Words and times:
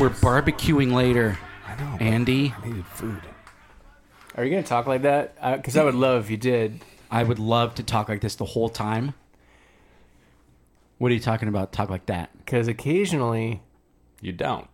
We're 0.00 0.08
barbecuing 0.08 0.92
later. 0.94 1.38
I 1.68 1.76
know. 1.76 1.90
but 1.98 2.02
Andy, 2.02 2.54
I 2.62 2.66
needed 2.66 2.86
food. 2.86 3.20
Are 4.34 4.44
you 4.44 4.50
gonna 4.50 4.62
talk 4.62 4.86
like 4.86 5.02
that? 5.02 5.34
Because 5.58 5.76
I 5.76 5.84
would 5.84 5.94
love 5.94 6.24
if 6.24 6.30
you 6.30 6.38
did. 6.38 6.80
I 7.10 7.22
would 7.22 7.38
love 7.38 7.74
to 7.74 7.82
talk 7.82 8.08
like 8.08 8.22
this 8.22 8.36
the 8.36 8.46
whole 8.46 8.70
time. 8.70 9.12
What 10.98 11.10
are 11.10 11.14
you 11.14 11.20
talking 11.20 11.48
about? 11.48 11.72
Talk 11.72 11.90
like 11.90 12.06
that. 12.06 12.30
Because 12.38 12.66
occasionally, 12.68 13.62
You 14.22 14.32
don't. 14.32 14.68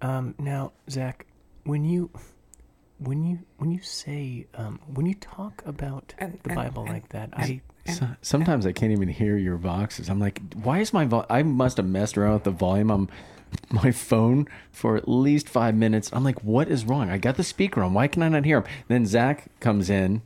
um, 0.00 0.34
now 0.38 0.72
Zack, 0.88 1.26
when 1.64 1.84
you, 1.84 2.10
when 2.98 3.24
you, 3.24 3.40
when 3.58 3.70
you 3.72 3.82
say, 3.82 4.46
um, 4.54 4.78
when 4.86 5.04
you 5.06 5.14
talk 5.14 5.62
about 5.66 6.14
And- 6.18 6.38
the 6.44 6.50
and- 6.50 6.56
Bible 6.56 6.84
and- 6.84 6.92
like 6.92 7.08
that, 7.10 7.30
I. 7.34 7.60
So, 7.86 8.08
sometimes 8.22 8.64
I 8.64 8.72
can't 8.72 8.92
even 8.92 9.08
hear 9.08 9.36
your 9.36 9.58
voxes. 9.58 10.08
I'm 10.08 10.18
like, 10.18 10.40
why 10.54 10.78
is 10.78 10.94
my 10.94 11.04
vo- 11.04 11.26
I 11.28 11.42
must 11.42 11.76
have 11.76 11.84
messed 11.86 12.16
around 12.16 12.32
with 12.32 12.44
the 12.44 12.50
volume 12.50 12.90
on 12.90 13.10
my 13.70 13.90
phone 13.90 14.46
for 14.70 14.96
at 14.96 15.08
least 15.08 15.48
five 15.48 15.74
minutes. 15.74 16.10
I'm 16.12 16.24
like, 16.24 16.42
what 16.44 16.68
is 16.68 16.84
wrong? 16.84 17.10
I 17.10 17.18
got 17.18 17.36
the 17.36 17.44
speaker 17.44 17.82
on. 17.82 17.94
Why 17.94 18.08
can 18.08 18.22
I 18.22 18.28
not 18.28 18.44
hear 18.44 18.58
him? 18.58 18.64
Then 18.88 19.06
Zack 19.06 19.46
comes 19.60 19.90
in, 19.90 20.22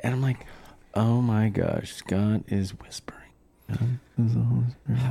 and 0.00 0.14
I'm 0.14 0.22
like, 0.22 0.46
oh 0.94 1.20
my 1.20 1.48
gosh, 1.48 1.92
Scott 1.92 2.42
is 2.48 2.70
whispering. 2.78 3.20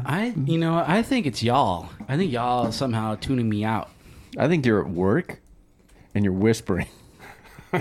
I, 0.05 0.33
you 0.45 0.57
know, 0.57 0.83
I 0.85 1.01
think 1.01 1.25
it's 1.25 1.43
y'all. 1.43 1.89
I 2.07 2.17
think 2.17 2.31
y'all 2.31 2.71
somehow 2.71 3.15
tuning 3.15 3.49
me 3.49 3.63
out. 3.65 3.89
I 4.37 4.47
think 4.47 4.65
you're 4.65 4.81
at 4.81 4.89
work, 4.89 5.41
and 6.13 6.23
you're 6.23 6.33
whispering. 6.33 6.87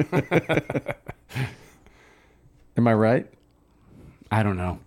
Am 2.76 2.88
I 2.88 2.94
right? 2.94 3.26
I 4.30 4.42
don't 4.42 4.56
know. 4.56 4.80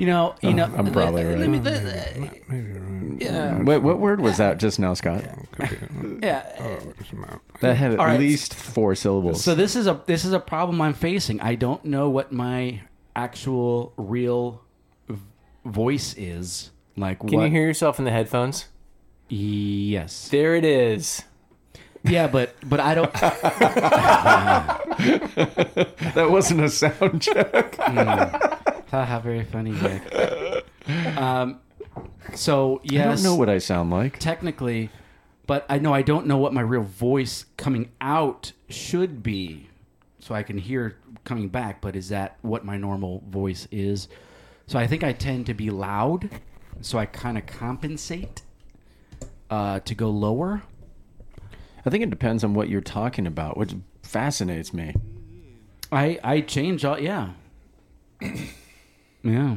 You 0.00 0.06
know, 0.06 0.34
you 0.40 0.48
oh, 0.48 0.52
know. 0.52 0.64
I'm 0.64 0.90
probably 0.92 1.22
let 1.24 1.38
right. 1.40 1.48
me- 1.48 1.58
the- 1.58 1.70
the- 2.48 3.22
yeah, 3.22 3.58
What, 3.58 3.82
what 3.82 3.98
word 3.98 4.22
was 4.22 4.38
that 4.38 4.56
just 4.58 4.78
now, 4.78 4.94
Scott? 4.94 5.22
yeah. 6.22 6.42
That 7.60 7.74
had 7.76 7.92
at 7.92 7.98
All 7.98 8.06
right. 8.06 8.18
least 8.18 8.54
four 8.54 8.94
syllables. 8.94 9.44
So 9.44 9.54
this 9.54 9.76
is 9.76 9.86
a 9.86 10.00
this 10.06 10.24
is 10.24 10.32
a 10.32 10.40
problem 10.40 10.80
I'm 10.80 10.94
facing. 10.94 11.38
I 11.42 11.54
don't 11.54 11.84
know 11.84 12.08
what 12.08 12.32
my 12.32 12.80
actual 13.14 13.92
real 13.98 14.62
voice 15.66 16.14
is. 16.16 16.70
Like, 16.96 17.18
Can 17.20 17.32
what? 17.32 17.44
you 17.44 17.50
hear 17.50 17.66
yourself 17.66 17.98
in 17.98 18.06
the 18.06 18.10
headphones? 18.10 18.68
Yes. 19.28 20.30
There 20.30 20.54
it 20.56 20.64
is. 20.64 21.24
Yeah, 22.04 22.26
but 22.26 22.54
but 22.64 22.80
I 22.80 22.94
don't. 22.94 23.12
that 26.14 26.28
wasn't 26.30 26.62
a 26.62 26.70
sound 26.70 27.20
check. 27.20 27.72
Mm. 27.76 28.59
Haha, 28.90 29.20
very 29.20 29.44
funny, 29.44 29.70
Nick. 29.72 30.66
Um, 31.16 31.60
so 32.34 32.80
yes, 32.82 33.06
I 33.06 33.14
don't 33.14 33.22
know 33.22 33.36
what 33.36 33.48
I 33.48 33.58
sound 33.58 33.90
like. 33.90 34.18
technically, 34.18 34.90
but 35.46 35.64
I 35.68 35.78
know 35.78 35.94
I 35.94 36.02
don't 36.02 36.26
know 36.26 36.38
what 36.38 36.52
my 36.52 36.60
real 36.62 36.82
voice 36.82 37.44
coming 37.56 37.90
out 38.00 38.52
should 38.68 39.22
be, 39.22 39.68
so 40.18 40.34
I 40.34 40.42
can 40.42 40.58
hear 40.58 40.96
coming 41.24 41.48
back. 41.48 41.80
But 41.80 41.94
is 41.94 42.08
that 42.08 42.36
what 42.42 42.64
my 42.64 42.76
normal 42.76 43.22
voice 43.28 43.68
is? 43.70 44.08
So 44.66 44.78
I 44.78 44.86
think 44.86 45.04
I 45.04 45.12
tend 45.12 45.46
to 45.46 45.54
be 45.54 45.70
loud, 45.70 46.28
so 46.80 46.98
I 46.98 47.06
kind 47.06 47.38
of 47.38 47.46
compensate 47.46 48.42
uh, 49.50 49.80
to 49.80 49.94
go 49.94 50.10
lower. 50.10 50.62
I 51.84 51.90
think 51.90 52.02
it 52.02 52.10
depends 52.10 52.42
on 52.44 52.54
what 52.54 52.68
you're 52.68 52.80
talking 52.80 53.26
about, 53.26 53.56
which 53.56 53.74
fascinates 54.02 54.74
me. 54.74 54.94
I 55.92 56.18
I 56.24 56.40
change 56.40 56.84
all 56.84 56.98
yeah. 56.98 57.30
Yeah, 59.22 59.56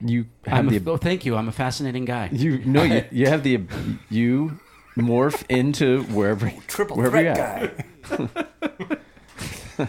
You 0.00 0.26
have 0.46 0.58
I'm 0.68 0.86
a, 0.86 0.90
oh, 0.90 0.96
thank 0.96 1.24
you. 1.26 1.36
I'm 1.36 1.48
a 1.48 1.52
fascinating 1.52 2.04
guy. 2.04 2.28
you 2.32 2.62
no 2.64 2.82
you, 2.82 3.04
you 3.12 3.26
have 3.26 3.42
the 3.42 3.60
you 4.10 4.58
morph 4.96 5.44
into 5.48 6.02
wherever 6.04 6.46
oh, 6.54 6.62
Triple 6.66 6.96
wherever 6.96 7.18
threat 7.18 7.36
you're 7.36 8.18
at. 8.24 8.42
guy. 9.78 9.88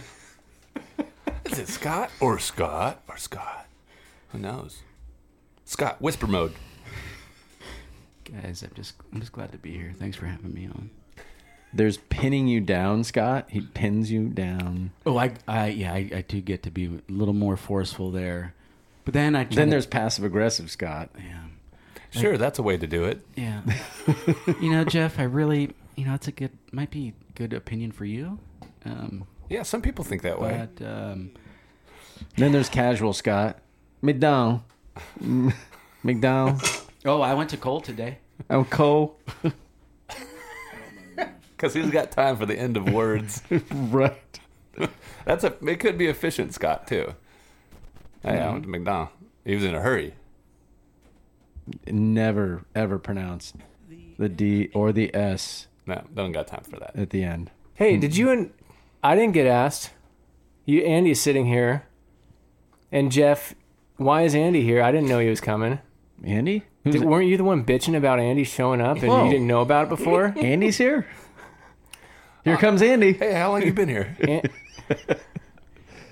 Is 1.50 1.58
it 1.58 1.68
Scott 1.68 2.10
or 2.20 2.38
Scott 2.38 3.02
or 3.08 3.16
Scott? 3.16 3.66
Who 4.32 4.38
knows? 4.38 4.82
Scott, 5.64 6.00
whisper 6.00 6.26
mode. 6.26 6.52
Guys, 8.24 8.62
I'm 8.62 8.70
just 8.74 8.94
I'm 9.12 9.20
just 9.20 9.32
glad 9.32 9.52
to 9.52 9.58
be 9.58 9.72
here. 9.72 9.94
Thanks 9.98 10.16
for 10.16 10.26
having 10.26 10.52
me 10.52 10.66
on. 10.66 10.90
There's 11.72 11.96
pinning 11.96 12.46
you 12.46 12.60
down, 12.60 13.04
Scott. 13.04 13.46
He 13.50 13.60
pins 13.60 14.10
you 14.10 14.28
down. 14.28 14.92
Oh, 15.04 15.16
I, 15.18 15.32
I 15.48 15.68
yeah, 15.68 15.92
I, 15.92 16.08
I 16.14 16.24
do 16.26 16.40
get 16.40 16.62
to 16.64 16.70
be 16.70 16.86
a 16.86 17.12
little 17.12 17.34
more 17.34 17.56
forceful 17.56 18.10
there, 18.12 18.54
but 19.04 19.14
then 19.14 19.34
I 19.36 19.44
Then 19.44 19.66
to- 19.66 19.70
there's 19.70 19.86
passive 19.86 20.24
aggressive 20.24 20.70
Scott. 20.70 21.10
yeah, 21.18 21.40
Sure, 22.10 22.36
that's 22.38 22.58
a 22.58 22.62
way 22.62 22.76
to 22.76 22.86
do 22.86 23.04
it. 23.04 23.26
yeah. 23.36 23.62
you 24.60 24.70
know, 24.70 24.84
Jeff, 24.84 25.18
I 25.18 25.24
really, 25.24 25.70
you 25.96 26.04
know, 26.04 26.14
it's 26.14 26.28
a 26.28 26.32
good, 26.32 26.52
might 26.72 26.90
be 26.90 27.12
good 27.34 27.52
opinion 27.52 27.90
for 27.92 28.04
you, 28.04 28.38
um, 28.84 29.24
Yeah, 29.48 29.62
some 29.64 29.82
people 29.82 30.04
think 30.04 30.22
that 30.22 30.40
way. 30.40 30.68
but 30.76 30.86
um, 30.86 31.30
Then 32.36 32.52
there's 32.52 32.68
casual 32.68 33.12
Scott. 33.12 33.58
McDonald. 34.02 34.60
McDonald. 36.02 36.62
oh, 37.04 37.20
I 37.20 37.34
went 37.34 37.50
to 37.50 37.56
Cole 37.56 37.80
today. 37.80 38.18
I'm 38.50 38.64
Cole. 38.64 39.18
Because 41.56 41.72
he's 41.72 41.90
got 41.90 42.10
time 42.10 42.36
for 42.36 42.46
the 42.46 42.58
end 42.58 42.76
of 42.76 42.92
words. 42.92 43.40
right. 43.72 44.40
That's 45.24 45.44
a. 45.44 45.54
It 45.66 45.78
could 45.80 45.96
be 45.96 46.08
efficient, 46.08 46.52
Scott 46.52 46.86
too. 46.86 47.14
Hey, 48.24 48.38
I 48.40 48.50
went 48.50 48.64
to 48.64 48.68
McDonald. 48.68 49.08
He 49.44 49.54
was 49.54 49.64
in 49.64 49.74
a 49.74 49.80
hurry. 49.80 50.14
Never 51.86 52.64
ever 52.74 52.98
pronounce 52.98 53.52
the 54.18 54.28
D 54.28 54.70
or 54.74 54.92
the 54.92 55.14
S 55.14 55.66
No, 55.86 56.02
don't 56.14 56.32
got 56.32 56.46
time 56.46 56.62
for 56.62 56.78
that. 56.78 56.94
at 56.94 57.10
the 57.10 57.22
end. 57.24 57.50
Hey, 57.74 57.94
hmm. 57.94 58.00
did 58.00 58.16
you 58.16 58.30
and 58.30 58.52
I 59.02 59.14
didn't 59.14 59.32
get 59.34 59.46
asked. 59.46 59.90
You 60.66 60.82
Andy's 60.82 61.20
sitting 61.20 61.46
here, 61.46 61.84
and 62.90 63.12
Jeff. 63.12 63.54
Why 63.96 64.22
is 64.22 64.34
Andy 64.34 64.62
here? 64.62 64.82
I 64.82 64.90
didn't 64.90 65.08
know 65.08 65.20
he 65.20 65.28
was 65.28 65.40
coming. 65.40 65.78
Andy? 66.24 66.64
Who's 66.82 66.94
Did, 66.94 67.04
weren't 67.04 67.28
you 67.28 67.36
the 67.36 67.44
one 67.44 67.64
bitching 67.64 67.96
about 67.96 68.18
Andy 68.18 68.44
showing 68.44 68.80
up 68.80 68.98
and 68.98 69.08
Whoa. 69.08 69.24
you 69.24 69.30
didn't 69.30 69.46
know 69.46 69.60
about 69.60 69.84
it 69.86 69.88
before? 69.88 70.34
Andy's 70.36 70.78
here. 70.78 71.06
Here 72.44 72.56
comes 72.56 72.82
Andy. 72.82 73.12
Hey, 73.12 73.32
how 73.34 73.52
long 73.52 73.62
you 73.62 73.72
been 73.72 73.88
here? 73.88 74.16
An- 74.28 74.42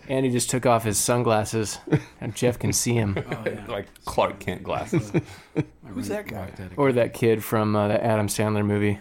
Andy 0.08 0.30
just 0.30 0.50
took 0.50 0.66
off 0.66 0.84
his 0.84 0.98
sunglasses, 0.98 1.78
and 2.20 2.34
Jeff 2.34 2.58
can 2.58 2.72
see 2.72 2.94
him. 2.94 3.14
like 3.68 3.86
Clark 4.04 4.40
Kent 4.40 4.62
glasses. 4.62 5.12
Who's 5.86 6.08
that 6.08 6.26
guy? 6.26 6.50
Or 6.76 6.92
that 6.92 7.12
kid 7.14 7.44
from 7.44 7.76
uh, 7.76 7.88
the 7.88 8.04
Adam 8.04 8.26
Sandler 8.28 8.64
movie, 8.64 9.00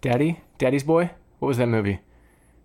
Daddy, 0.00 0.40
Daddy's 0.58 0.84
Boy. 0.84 1.10
What 1.40 1.48
was 1.48 1.58
that 1.58 1.66
movie? 1.66 2.00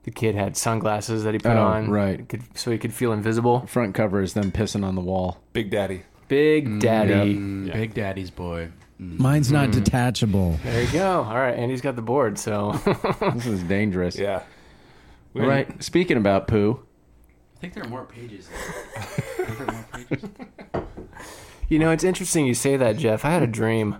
The 0.03 0.11
kid 0.11 0.35
had 0.35 0.55
sunglasses 0.55 1.23
that 1.23 1.33
he 1.33 1.39
put 1.39 1.53
Oh, 1.57 1.63
on, 1.63 1.89
right. 1.89 2.27
could, 2.29 2.43
so 2.57 2.69
he 2.71 2.77
could 2.77 2.93
feel 2.93 3.11
invisible. 3.11 3.65
Front 3.65 3.95
cover 3.95 4.21
is 4.21 4.33
them 4.33 4.51
pissing 4.51 4.85
on 4.85 4.93
the 4.95 5.01
wall. 5.01 5.39
Big 5.53 5.71
Daddy. 5.71 6.03
Big 6.27 6.79
Daddy. 6.79 7.35
Mm, 7.35 7.73
Big 7.73 7.93
Daddy's 7.95 8.29
boy. 8.29 8.69
Mine's 8.99 9.51
not 9.51 9.71
detachable. 9.71 10.59
There 10.63 10.83
you 10.83 10.91
go. 10.91 11.23
All 11.23 11.35
right, 11.35 11.55
Andy's 11.55 11.81
got 11.81 11.95
the 11.95 12.01
board. 12.01 12.37
So 12.39 12.73
This 13.33 13.45
is 13.47 13.63
dangerous. 13.63 14.15
Yeah. 14.17 14.43
All 15.35 15.41
right. 15.45 15.83
Speaking 15.83 16.17
about 16.17 16.47
poo, 16.47 16.79
I 17.55 17.59
think 17.59 17.73
there 17.73 17.83
are 17.83 17.89
more 17.89 18.05
pages. 18.05 18.47
There. 18.49 19.47
I 19.47 19.53
there 19.53 19.67
more 19.67 19.85
pages. 19.93 20.29
you 21.69 21.79
know 21.79 21.91
it's 21.91 22.03
interesting 22.03 22.45
you 22.45 22.53
say 22.53 22.75
that, 22.77 22.97
Jeff. 22.97 23.23
I 23.25 23.29
had 23.31 23.43
a 23.43 23.47
dream. 23.47 23.97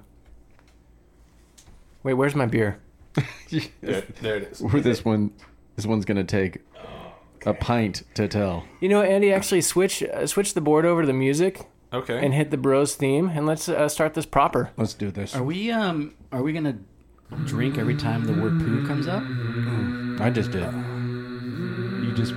Wait, 2.04 2.14
where's 2.16 2.36
my 2.36 2.46
beer? 2.46 2.80
There, 3.82 4.02
there 4.22 4.36
it 4.38 4.44
is. 4.52 4.62
where 4.62 4.82
this 4.82 5.06
one, 5.06 5.32
this 5.78 5.86
one's 5.86 6.04
gonna 6.04 6.24
take 6.26 6.60
a 7.46 7.54
pint 7.54 8.04
to 8.16 8.28
tell. 8.28 8.66
You 8.82 8.90
know, 8.90 9.02
Andy, 9.02 9.32
actually 9.32 9.62
switch 9.62 10.04
uh, 10.04 10.28
switch 10.28 10.54
the 10.56 10.62
board 10.62 10.86
over 10.86 11.02
to 11.02 11.08
the 11.08 11.14
music 11.14 11.66
Okay. 11.94 12.20
and 12.26 12.34
hit 12.34 12.52
the 12.52 12.58
Bros 12.58 12.96
theme, 12.96 13.30
and 13.30 13.46
let's 13.46 13.70
uh, 13.70 13.88
start 13.88 14.14
this 14.16 14.26
proper. 14.26 14.72
Let's 14.76 14.94
do 14.94 15.12
this. 15.12 15.36
Are 15.36 15.44
we 15.44 15.72
um 15.72 16.16
are 16.34 16.42
we 16.44 16.52
gonna 16.52 16.78
drink 17.46 17.78
every 17.78 17.96
time 17.96 18.26
the 18.26 18.34
word 18.34 18.60
poo 18.60 18.86
comes 18.86 19.08
up? 19.08 19.24
I 20.22 20.30
just 20.30 20.52
did. 20.52 20.64
You 22.04 22.12
just 22.14 22.34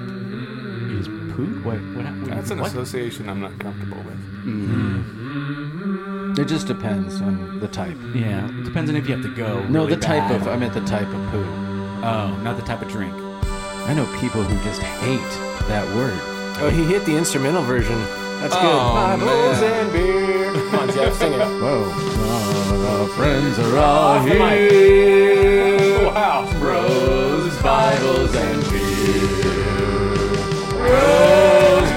you? 1.45 1.61
What 1.63 1.79
what, 1.95 2.05
what 2.05 2.31
That's 2.31 2.51
an 2.51 2.59
what? 2.61 2.71
association 2.71 3.29
I'm 3.29 3.41
not 3.41 3.59
comfortable 3.59 3.99
with. 3.99 4.17
Mm-hmm. 4.45 6.35
It 6.41 6.47
just 6.47 6.67
depends 6.67 7.21
on 7.21 7.59
the 7.61 7.69
type. 7.69 7.97
Yeah, 8.15 8.47
it 8.49 8.65
depends 8.65 8.91
on 8.91 8.97
if 8.97 9.09
you 9.09 9.15
have 9.15 9.25
to 9.25 9.35
go. 9.35 9.65
No, 9.67 9.81
really 9.85 9.95
the 9.97 10.01
type 10.01 10.29
bad. 10.29 10.41
of. 10.43 10.49
I 10.49 10.57
meant 10.57 10.75
the 10.75 10.81
type 10.85 11.09
of 11.09 11.31
poo. 11.31 11.45
Oh, 12.05 12.39
not 12.43 12.57
the 12.57 12.63
type 12.63 12.81
of 12.83 12.89
drink. 12.89 13.15
I 13.15 13.95
know 13.95 14.07
people 14.21 14.43
who 14.43 14.65
just 14.65 14.81
hate 14.81 15.21
that 15.69 15.87
word. 15.97 16.19
Oh, 16.61 16.71
he 16.71 16.85
hit 16.85 17.05
the 17.07 17.17
instrumental 17.17 17.63
version. 17.63 17.99
That's 18.41 18.55
good. 18.55 18.65
Oh, 18.65 18.95
Bibles 18.95 19.61
man. 19.61 19.85
and 19.85 19.93
beer. 19.93 20.53
Come 20.71 20.79
on, 20.81 20.89
Jeff, 20.93 21.15
sing 21.15 21.33
it. 21.33 21.39
Whoa. 21.39 21.91
Our 23.01 23.09
friends 23.09 23.59
are 23.59 23.79
all 23.79 24.21
here. 24.21 26.07
Wow. 26.07 26.49
Bros, 26.59 27.63
Bibles, 27.63 28.35
and 28.35 28.63
beer. 28.71 28.88
Bros 30.89 31.91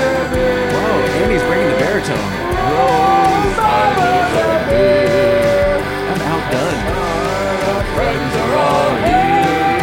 and 0.00 0.26
beer. 0.32 0.72
Whoa, 0.72 1.20
Andy's 1.20 1.44
bringing 1.44 1.68
the 1.68 1.76
baritone. 1.76 2.30
Bros 2.56 3.58
beer. 4.68 5.76
I'm 6.10 6.20
outdone. 6.32 6.80
Our 7.70 7.84
friends 7.94 8.32
are 8.42 8.54
all 8.64 8.92
here. 9.04 9.76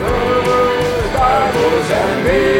Bros 0.00 1.90
beer. 2.26 2.59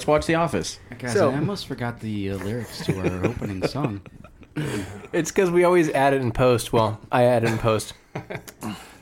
Let's 0.00 0.06
watch 0.06 0.24
The 0.24 0.34
Office. 0.36 0.78
Guys, 0.98 1.12
So- 1.12 1.30
I 1.30 1.34
almost 1.34 1.66
forgot 1.66 2.00
the 2.00 2.30
uh, 2.30 2.36
lyrics 2.38 2.86
to 2.86 2.98
our 3.00 3.24
opening 3.26 3.66
song. 3.66 4.00
It's 5.12 5.30
because 5.30 5.50
we 5.50 5.62
always 5.64 5.90
add 5.90 6.14
it 6.14 6.22
in 6.22 6.32
post. 6.32 6.72
Well, 6.72 6.98
I 7.12 7.24
add 7.24 7.44
it 7.44 7.50
in 7.50 7.58
post. 7.58 7.92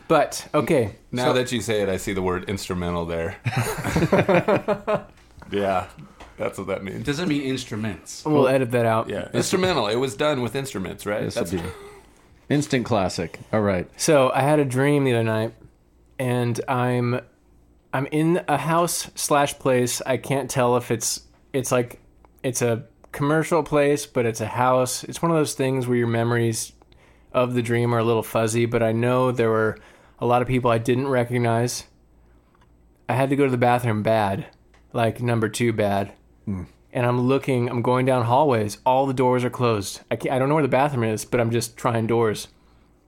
But 0.08 0.48
okay, 0.52 0.96
Now 1.12 1.32
that 1.34 1.52
you 1.52 1.60
say 1.60 1.82
it, 1.82 1.88
I 1.88 1.98
see 1.98 2.12
the 2.14 2.22
word 2.22 2.48
instrumental 2.50 3.04
there. 3.06 3.36
yeah, 5.52 5.86
that's 6.36 6.58
what 6.58 6.66
that 6.66 6.78
It 6.78 6.82
means. 6.84 7.04
doesn't 7.06 7.28
mean 7.28 7.42
instruments. 7.42 8.24
we'll 8.24 8.48
edit 8.48 8.72
that 8.72 8.84
out. 8.86 9.08
Yeah, 9.08 9.28
instrumental. 9.32 9.86
It 9.86 9.96
was 9.96 10.16
done 10.16 10.42
with 10.42 10.56
instruments, 10.56 11.06
right? 11.06 11.20
This 11.22 11.34
That's 11.34 11.52
would 11.52 11.62
be 11.62 11.68
instant 12.48 12.84
classic. 12.86 13.38
All 13.52 13.60
right. 13.60 13.88
So 14.00 14.30
I 14.34 14.40
had 14.40 14.58
a 14.58 14.64
dream 14.64 15.04
the 15.04 15.12
other 15.14 15.22
night, 15.24 15.54
and 16.18 16.60
I'm 16.68 17.20
I'm 17.92 18.06
in 18.06 18.42
a 18.48 18.58
house 18.58 19.10
slash 19.14 19.58
place. 19.58 20.02
I 20.04 20.16
can't 20.16 20.50
tell 20.50 20.76
if 20.76 20.90
it's 20.90 21.22
it's 21.52 21.72
like 21.72 22.00
it's 22.42 22.62
a 22.62 22.84
commercial 23.12 23.62
place, 23.62 24.06
but 24.06 24.26
it's 24.26 24.40
a 24.40 24.46
house. 24.46 25.04
It's 25.04 25.22
one 25.22 25.30
of 25.30 25.36
those 25.36 25.54
things 25.54 25.86
where 25.86 25.96
your 25.96 26.06
memories 26.06 26.72
of 27.32 27.54
the 27.54 27.62
dream 27.62 27.94
are 27.94 27.98
a 27.98 28.04
little 28.04 28.22
fuzzy. 28.22 28.66
But 28.66 28.82
I 28.82 28.92
know 28.92 29.32
there 29.32 29.50
were 29.50 29.78
a 30.18 30.26
lot 30.26 30.42
of 30.42 30.48
people 30.48 30.70
I 30.70 30.78
didn't 30.78 31.08
recognize. 31.08 31.84
I 33.08 33.14
had 33.14 33.30
to 33.30 33.36
go 33.36 33.44
to 33.44 33.50
the 33.50 33.56
bathroom 33.56 34.02
bad, 34.02 34.46
like 34.92 35.22
number 35.22 35.48
two 35.48 35.72
bad. 35.72 36.12
Hmm. 36.44 36.64
And 36.92 37.06
I'm 37.06 37.20
looking, 37.20 37.68
I'm 37.68 37.82
going 37.82 38.06
down 38.06 38.24
hallways. 38.24 38.78
All 38.84 39.06
the 39.06 39.14
doors 39.14 39.44
are 39.44 39.50
closed. 39.50 40.00
I, 40.10 40.14
I 40.14 40.38
don't 40.38 40.48
know 40.48 40.54
where 40.54 40.62
the 40.62 40.68
bathroom 40.68 41.04
is, 41.04 41.24
but 41.24 41.40
I'm 41.40 41.50
just 41.50 41.76
trying 41.76 42.06
doors. 42.06 42.48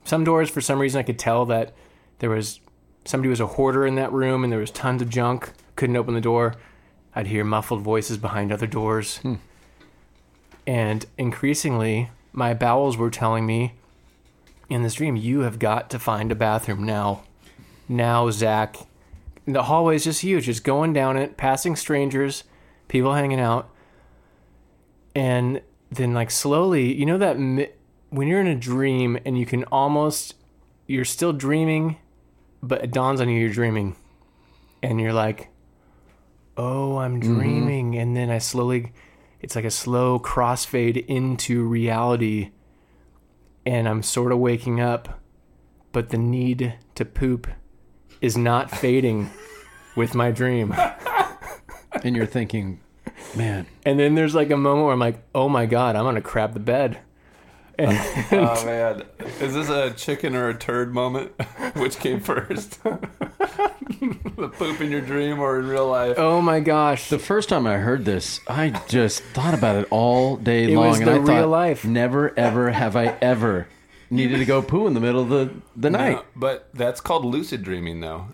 Some 0.04 0.22
doors, 0.24 0.50
for 0.50 0.60
some 0.60 0.78
reason, 0.78 0.98
I 0.98 1.02
could 1.02 1.18
tell 1.18 1.46
that 1.46 1.74
there 2.18 2.30
was 2.30 2.60
somebody 3.04 3.28
was 3.28 3.40
a 3.40 3.46
hoarder 3.46 3.86
in 3.86 3.94
that 3.96 4.12
room 4.12 4.44
and 4.44 4.52
there 4.52 4.60
was 4.60 4.70
tons 4.70 5.02
of 5.02 5.08
junk. 5.08 5.52
Couldn't 5.76 5.96
open 5.96 6.14
the 6.14 6.20
door. 6.20 6.54
I'd 7.14 7.26
hear 7.26 7.44
muffled 7.44 7.82
voices 7.82 8.18
behind 8.18 8.52
other 8.52 8.66
doors. 8.66 9.18
Hmm. 9.18 9.36
And 10.66 11.06
increasingly, 11.18 12.10
my 12.32 12.54
bowels 12.54 12.96
were 12.96 13.10
telling 13.10 13.46
me 13.46 13.74
in 14.68 14.82
this 14.82 14.94
dream, 14.94 15.16
you 15.16 15.40
have 15.40 15.58
got 15.58 15.90
to 15.90 15.98
find 15.98 16.30
a 16.30 16.36
bathroom 16.36 16.84
now. 16.84 17.24
Now, 17.88 18.30
Zack. 18.30 18.76
The 19.46 19.64
hallway 19.64 19.96
is 19.96 20.04
just 20.04 20.20
huge. 20.20 20.44
Just 20.44 20.62
going 20.62 20.92
down 20.92 21.16
it, 21.16 21.36
passing 21.36 21.74
strangers, 21.74 22.44
people 22.86 23.14
hanging 23.14 23.40
out. 23.40 23.68
And 25.12 25.60
then, 25.90 26.14
like, 26.14 26.30
slowly, 26.30 26.94
you 26.94 27.04
know 27.04 27.18
that 27.18 27.36
mi- 27.36 27.70
when 28.10 28.28
you're 28.28 28.40
in 28.40 28.46
a 28.46 28.54
dream 28.54 29.18
and 29.24 29.36
you 29.36 29.44
can 29.44 29.64
almost, 29.64 30.34
you're 30.86 31.04
still 31.04 31.32
dreaming, 31.32 31.96
but 32.62 32.84
it 32.84 32.90
dawns 32.90 33.20
on 33.20 33.28
you 33.28 33.40
you're 33.40 33.52
dreaming. 33.52 33.96
And 34.82 35.00
you're 35.00 35.12
like, 35.12 35.48
oh, 36.56 36.98
I'm 36.98 37.20
mm-hmm. 37.20 37.34
dreaming. 37.34 37.96
And 37.96 38.16
then 38.16 38.30
I 38.30 38.38
slowly, 38.38 38.92
it's 39.40 39.56
like 39.56 39.64
a 39.64 39.70
slow 39.70 40.18
crossfade 40.18 41.04
into 41.06 41.66
reality. 41.66 42.52
And 43.66 43.88
I'm 43.88 44.02
sort 44.02 44.32
of 44.32 44.38
waking 44.38 44.80
up, 44.80 45.20
but 45.92 46.08
the 46.08 46.18
need 46.18 46.74
to 46.94 47.04
poop 47.04 47.46
is 48.20 48.36
not 48.36 48.70
fading 48.70 49.30
with 49.96 50.14
my 50.14 50.30
dream. 50.30 50.74
And 52.02 52.16
you're 52.16 52.26
thinking, 52.26 52.80
man, 53.36 53.66
And 53.84 53.98
then 53.98 54.14
there's 54.14 54.34
like 54.34 54.50
a 54.50 54.56
moment 54.56 54.84
where 54.84 54.92
I'm 54.92 55.00
like, 55.00 55.22
oh 55.34 55.48
my 55.48 55.66
God, 55.66 55.96
I'm 55.96 56.04
going 56.04 56.14
to 56.14 56.20
crap 56.20 56.54
the 56.54 56.60
bed. 56.60 56.98
And 57.80 58.26
Oh 58.32 58.64
man, 58.66 59.02
is 59.40 59.54
this 59.54 59.68
a 59.70 59.90
chicken 59.92 60.34
or 60.36 60.48
a 60.48 60.54
turd 60.54 60.92
moment? 60.94 61.32
Which 61.76 61.98
came 61.98 62.20
first? 62.20 62.82
the 62.84 64.48
poop 64.58 64.80
in 64.80 64.90
your 64.90 65.00
dream 65.00 65.38
or 65.40 65.58
in 65.58 65.66
real 65.68 65.88
life? 65.88 66.14
oh 66.18 66.40
my 66.40 66.60
gosh. 66.60 67.08
the 67.08 67.18
first 67.18 67.48
time 67.48 67.66
I 67.66 67.76
heard 67.78 68.04
this, 68.04 68.40
I 68.48 68.70
just 68.88 69.22
thought 69.22 69.54
about 69.54 69.76
it 69.76 69.88
all 69.90 70.36
day 70.36 70.64
It 70.64 70.76
long. 70.76 70.88
was 70.88 70.98
and 70.98 71.08
the 71.08 71.12
I 71.12 71.18
thought, 71.18 71.28
real 71.28 71.48
life. 71.48 71.84
never, 71.84 72.38
ever 72.38 72.70
have 72.70 72.96
I 72.96 73.16
ever 73.20 73.66
needed 74.10 74.38
to 74.38 74.44
go 74.44 74.60
poo 74.62 74.86
in 74.86 74.94
the 74.94 75.00
middle 75.00 75.22
of 75.22 75.28
the, 75.28 75.50
the 75.76 75.90
night. 75.90 76.16
No, 76.16 76.24
but 76.36 76.68
that's 76.74 77.00
called 77.00 77.24
lucid 77.24 77.62
dreaming, 77.62 78.00
though. 78.00 78.26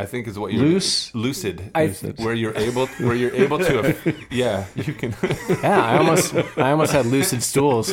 I 0.00 0.06
think 0.06 0.26
is 0.26 0.38
what 0.38 0.52
you're 0.52 0.64
Loose? 0.64 1.14
lucid, 1.14 1.70
I- 1.74 1.88
where 2.16 2.34
you're 2.34 2.56
able, 2.56 2.86
where 2.98 3.14
you're 3.14 3.34
able 3.34 3.58
to, 3.58 3.94
yeah, 4.30 4.64
you 4.74 4.92
can. 4.94 5.14
Yeah, 5.62 5.84
I 5.84 5.98
almost, 5.98 6.34
I 6.56 6.70
almost 6.70 6.92
had 6.92 7.06
lucid 7.06 7.42
stools. 7.42 7.92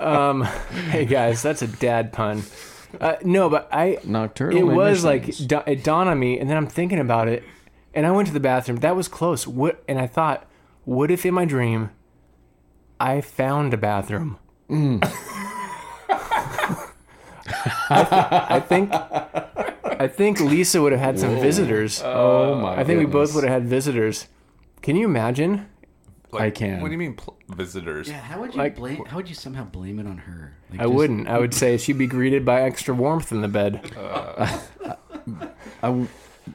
um, 0.00 0.42
hey 0.90 1.04
guys, 1.04 1.42
that's 1.42 1.62
a 1.62 1.66
dad 1.66 2.12
pun. 2.12 2.42
Uh, 3.00 3.16
no, 3.22 3.48
but 3.48 3.68
I, 3.72 3.98
Nocturnal 4.04 4.58
it 4.58 4.62
was 4.62 5.04
like 5.04 5.24
emissions. 5.24 5.46
da- 5.48 5.62
it 5.66 5.84
dawned 5.84 6.08
on 6.08 6.18
me, 6.18 6.38
and 6.38 6.48
then 6.50 6.56
I'm 6.56 6.66
thinking 6.66 6.98
about 6.98 7.28
it, 7.28 7.42
and 7.94 8.06
I 8.06 8.10
went 8.10 8.28
to 8.28 8.34
the 8.34 8.40
bathroom. 8.40 8.78
That 8.80 8.96
was 8.96 9.08
close. 9.08 9.46
What? 9.46 9.82
And 9.88 9.98
I 9.98 10.06
thought, 10.06 10.46
what 10.84 11.10
if 11.10 11.24
in 11.26 11.34
my 11.34 11.44
dream, 11.44 11.90
I 12.98 13.20
found 13.20 13.72
a 13.74 13.76
bathroom? 13.76 14.38
I, 17.92 18.46
I 18.50 18.60
think, 18.60 18.90
I 20.00 20.08
think 20.08 20.40
Lisa 20.40 20.80
would 20.80 20.92
have 20.92 21.00
had 21.00 21.18
some 21.20 21.38
visitors. 21.40 22.02
Oh, 22.02 22.54
oh 22.54 22.60
my 22.60 22.76
I 22.80 22.84
think 22.84 22.98
we 22.98 23.04
both 23.04 23.12
goodness. 23.12 23.34
would 23.34 23.44
have 23.44 23.52
had 23.52 23.64
visitors. 23.68 24.26
Can 24.82 24.96
you 24.96 25.04
imagine? 25.06 25.68
Like, 26.32 26.42
I 26.42 26.50
can. 26.50 26.80
What 26.80 26.88
do 26.88 26.92
you 26.92 26.98
mean 26.98 27.14
pl- 27.14 27.36
visitors? 27.48 28.08
Yeah, 28.08 28.20
how 28.20 28.40
would 28.40 28.52
you 28.54 28.58
Like- 28.58 28.76
blame? 28.76 29.04
How 29.04 29.16
would 29.16 29.28
you 29.28 29.34
somehow 29.34 29.64
blame 29.64 29.98
it 29.98 30.06
on 30.06 30.18
her? 30.18 30.54
Like, 30.70 30.80
I 30.80 30.84
just- 30.84 30.94
wouldn't. 30.94 31.28
I 31.28 31.38
would 31.38 31.52
say 31.62 31.76
she'd 31.76 31.98
be 31.98 32.06
greeted 32.06 32.44
by 32.44 32.62
extra 32.62 32.94
warmth 32.94 33.30
in 33.32 33.40
the 33.42 33.48
bed. 33.48 33.92
Uh, 33.96 34.58
I 35.82 35.86
w- 35.88 36.08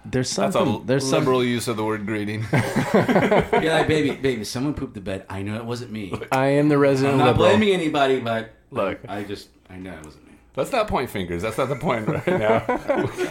there's 0.06 0.36
That's 0.36 0.54
something. 0.54 0.82
a 0.84 0.86
there's 0.86 1.08
some. 1.08 1.20
liberal 1.20 1.44
use 1.44 1.68
of 1.68 1.78
the 1.78 1.84
word 1.86 2.06
greeting. 2.06 2.46
You're 2.94 3.74
like, 3.74 3.88
baby, 3.88 4.12
baby, 4.16 4.44
someone 4.44 4.74
pooped 4.74 4.94
the 4.96 5.02
bed. 5.02 5.26
I 5.30 5.42
know 5.44 5.56
it 5.56 5.66
wasn't 5.66 5.92
me. 5.92 6.14
I 6.32 6.48
am 6.48 6.68
the 6.70 6.78
resident 6.78 7.14
I'm 7.14 7.20
not 7.20 7.38
liberal. 7.38 7.50
blaming 7.50 7.70
anybody, 7.74 8.20
but 8.20 8.52
Look. 8.72 9.00
I 9.08 9.24
just, 9.24 9.50
I 9.70 9.78
know 9.78 9.92
it 9.94 10.04
wasn't 10.04 10.25
me. 10.25 10.25
Let's 10.56 10.72
not 10.72 10.88
point 10.88 11.10
fingers. 11.10 11.42
That's 11.42 11.58
not 11.58 11.68
the 11.70 11.76
point 11.76 12.08
right 12.08 12.26
now. 12.40 12.64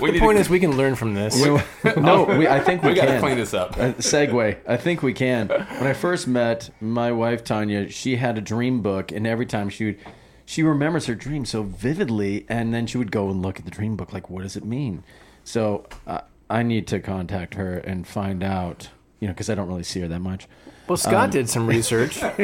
We 0.01 0.11
The 0.13 0.21
point 0.21 0.37
to, 0.37 0.41
is, 0.41 0.51
we 0.51 0.61
can 0.61 0.77
learn 0.77 0.95
from 0.95 1.15
this. 1.15 1.43
no, 1.97 2.25
we, 2.25 2.47
I 2.47 2.61
think 2.61 2.83
we, 2.83 2.89
we 2.91 2.95
got 2.95 3.07
to 3.07 3.13
can. 3.13 3.21
clean 3.21 3.37
this 3.37 3.55
up. 3.55 3.73
Uh, 3.79 3.93
segue. 3.95 4.59
I 4.67 4.77
think 4.77 5.03
we 5.03 5.15
can. 5.15 5.49
When 5.49 5.87
I 5.87 5.95
first 5.95 6.27
met 6.29 6.69
my 6.81 7.13
wife 7.13 7.43
Tanya, 7.45 7.89
she 7.89 8.17
had 8.17 8.37
a 8.37 8.41
dream 8.43 8.83
book, 8.83 9.11
and 9.13 9.27
every 9.27 9.47
time 9.47 9.71
she 9.71 9.85
would, 9.87 9.99
she 10.45 10.63
remembers 10.63 11.07
her 11.07 11.15
dream 11.15 11.47
so 11.47 11.63
vividly, 11.63 12.45
and 12.49 12.75
then 12.75 12.87
she 12.87 12.99
would 12.99 13.11
go 13.11 13.31
and 13.31 13.41
look 13.41 13.59
at 13.59 13.65
the 13.65 13.71
dream 13.71 13.97
book, 13.97 14.13
like, 14.13 14.29
what 14.29 14.43
does 14.43 14.57
it 14.57 14.65
mean? 14.65 15.03
So 15.45 15.87
uh, 16.07 16.21
I 16.51 16.63
need 16.63 16.87
to 16.89 17.01
contact 17.01 17.55
her 17.55 17.79
and 17.79 18.07
find 18.07 18.43
out, 18.43 18.91
you 19.21 19.29
know, 19.29 19.33
because 19.33 19.49
I 19.49 19.55
don't 19.55 19.69
really 19.69 19.83
see 19.83 20.01
her 20.01 20.09
that 20.09 20.21
much, 20.21 20.47
Well, 20.87 20.99
Scott 20.99 21.31
did 21.31 21.49
some 21.49 21.67
research. 21.67 22.23
and 22.23 22.37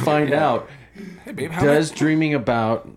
find 0.00 0.32
out 0.32 0.70
Hey, 1.24 1.32
babe, 1.32 1.50
how 1.50 1.64
does 1.64 1.90
many- 1.90 1.98
dreaming 1.98 2.34
about 2.34 2.88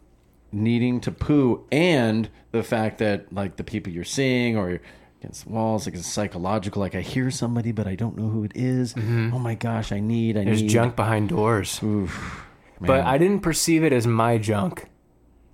needing 0.52 1.00
to 1.02 1.12
poo 1.12 1.64
and 1.72 2.30
the 2.52 2.64
fact 2.64 2.98
that 3.00 3.32
like 3.34 3.56
the 3.56 3.64
people 3.64 3.92
you're 3.94 4.04
seeing 4.04 4.58
or 4.58 4.82
against 5.22 5.48
walls 5.48 5.86
like 5.86 5.96
it's 5.96 6.06
psychological 6.08 6.82
like 6.82 6.94
i 6.96 7.00
hear 7.00 7.32
somebody 7.32 7.72
but 7.72 7.88
i 7.88 7.96
don't 7.96 8.18
know 8.18 8.28
who 8.28 8.44
it 8.44 8.52
is. 8.56 8.94
oh 8.98 9.40
my 9.40 9.56
gosh 9.56 9.92
i 9.94 10.00
need 10.02 10.36
i 10.36 10.42
Mm-hmm. 10.42 10.50
There's 10.50 10.62
need 10.64 10.68
junk 10.70 10.96
behind 10.98 11.30
doors. 11.30 11.80
Oof, 11.84 12.46
But. 12.82 13.02
I 13.06 13.18
didn't 13.18 13.40
perceive 13.42 13.84
it 13.84 13.94
as 13.94 14.06
my 14.08 14.38
junk. 14.38 14.88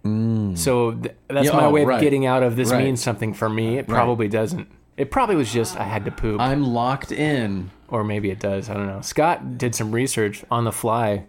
So 0.04 0.94
th- 0.94 1.16
that's 1.28 1.48
Yeah, 1.48 1.52
my 1.58 1.66
oh, 1.66 1.70
way 1.72 1.82
of 1.82 1.90
right. 1.90 2.00
getting 2.02 2.26
out 2.26 2.42
of 2.44 2.56
this 2.56 2.72
Right. 2.72 2.84
means 2.86 3.04
something 3.04 3.34
for 3.34 3.50
me. 3.50 3.78
It 3.78 3.88
probably 3.88 4.30
doesn't. 4.30 4.70
It 4.96 5.12
probably 5.12 5.36
was 5.36 5.52
just 5.52 5.78
I 5.78 5.84
had 5.84 6.06
to 6.06 6.12
poop. 6.12 6.40
i'm 6.40 6.64
locked 6.64 7.12
in 7.12 7.70
or 7.90 8.04
maybe 8.06 8.32
it 8.32 8.40
does. 8.40 8.70
I 8.70 8.74
don't 8.74 8.88
know. 8.88 9.02
Scott 9.02 9.58
did 9.58 9.76
some 9.76 9.92
research 9.92 10.44
on 10.50 10.64
the 10.64 10.72
fly 10.72 11.26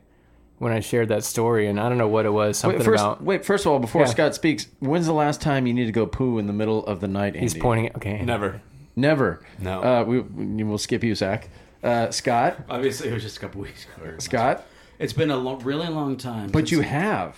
when 0.58 0.72
I 0.72 0.80
shared 0.80 1.08
that 1.08 1.24
story, 1.24 1.66
and 1.68 1.78
I 1.80 1.88
don't 1.88 1.98
know 1.98 2.08
what 2.08 2.26
it 2.26 2.30
was. 2.32 2.58
Something 2.58 2.78
wait 2.80 2.84
first, 2.84 3.02
about 3.02 3.22
wait 3.22 3.44
first 3.44 3.64
of 3.66 3.72
all 3.72 3.78
before 3.78 4.02
Yeah. 4.02 4.06
scott 4.08 4.34
speaks 4.34 4.66
when's 4.80 5.06
the 5.06 5.12
last 5.12 5.40
time 5.40 5.66
you 5.66 5.74
need 5.74 5.86
to 5.86 5.92
go 5.92 6.06
poo 6.06 6.38
in 6.38 6.46
the 6.46 6.52
middle 6.52 6.84
of 6.86 7.00
the 7.00 7.08
night 7.08 7.34
he's 7.36 7.52
Andy? 7.54 7.60
pointing. 7.62 7.90
Okay, 7.96 8.22
Never. 8.24 8.60
never 8.96 9.40
No. 9.60 9.80
uh, 9.82 10.04
we, 10.04 10.20
we 10.20 10.64
will 10.64 10.78
skip 10.78 11.02
you 11.04 11.14
zack 11.14 11.48
uh, 11.84 12.10
scott 12.10 12.64
Obviously, 12.68 13.08
it 13.08 13.12
was 13.14 13.22
just 13.22 13.36
a 13.36 13.40
couple 13.40 13.60
weeks 13.60 13.86
ago. 13.96 14.14
scott 14.18 14.66
It's 14.98 15.12
been 15.12 15.30
a 15.30 15.36
lo- 15.36 15.56
really 15.56 15.88
long 15.88 16.16
time. 16.16 16.50
but 16.50 16.70
you 16.72 16.80
have 16.80 17.36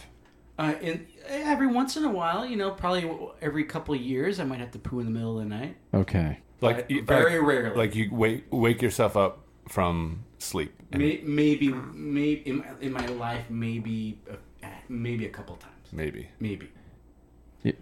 Uh, 0.59 0.75
in, 0.81 1.07
every 1.27 1.67
once 1.67 1.97
in 1.97 2.05
a 2.05 2.11
while, 2.11 2.45
you 2.45 2.57
know, 2.57 2.71
probably 2.71 3.11
every 3.41 3.65
couple 3.65 3.95
of 3.95 4.01
years, 4.01 4.39
I 4.41 4.45
might 4.45 4.61
have 4.61 4.71
to 4.73 4.79
poo 4.79 4.99
in 5.01 5.05
the 5.07 5.11
middle 5.13 5.39
of 5.39 5.45
the 5.45 5.49
night. 5.51 5.77
okay 5.95 6.39
Like 6.63 6.89
But 6.89 7.07
very 7.07 7.39
like- 7.39 7.49
rarely. 7.49 7.77
Like 7.77 7.95
you 7.95 8.09
wake 8.13 8.45
wake 8.51 8.81
yourself 8.83 9.17
up 9.17 9.41
from 9.69 10.25
sleep. 10.39 10.73
And 10.93 11.03
May, 11.03 11.21
maybe, 11.25 11.69
maybe 11.95 12.41
in, 12.49 12.59
my- 12.59 12.67
in 12.81 12.93
my 12.93 13.07
life, 13.07 13.45
maybe, 13.49 14.19
uh, 14.31 14.67
maybe 14.89 15.27
a 15.27 15.31
couple 15.31 15.57
times. 15.57 15.75
maybe. 15.93 16.29
Maybe. 16.41 16.69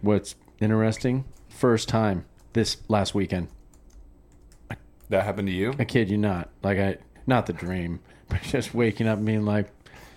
What's 0.02 0.34
interesting? 0.60 1.24
First 1.48 1.88
time. 1.88 2.24
this 2.52 2.76
last 2.88 3.14
weekend. 3.14 3.48
That 5.10 5.24
happened 5.24 5.48
to 5.48 5.54
you? 5.54 5.72
I 5.78 5.84
kid 5.84 6.10
you 6.10 6.18
not. 6.18 6.50
Like 6.62 6.78
I, 6.78 6.96
not 7.26 7.46
the 7.46 7.52
dream, 7.54 8.00
but 8.28 8.42
just 8.42 8.74
waking 8.74 9.08
up 9.08 9.16
and 9.18 9.26
being 9.26 9.44
like, 9.46 9.70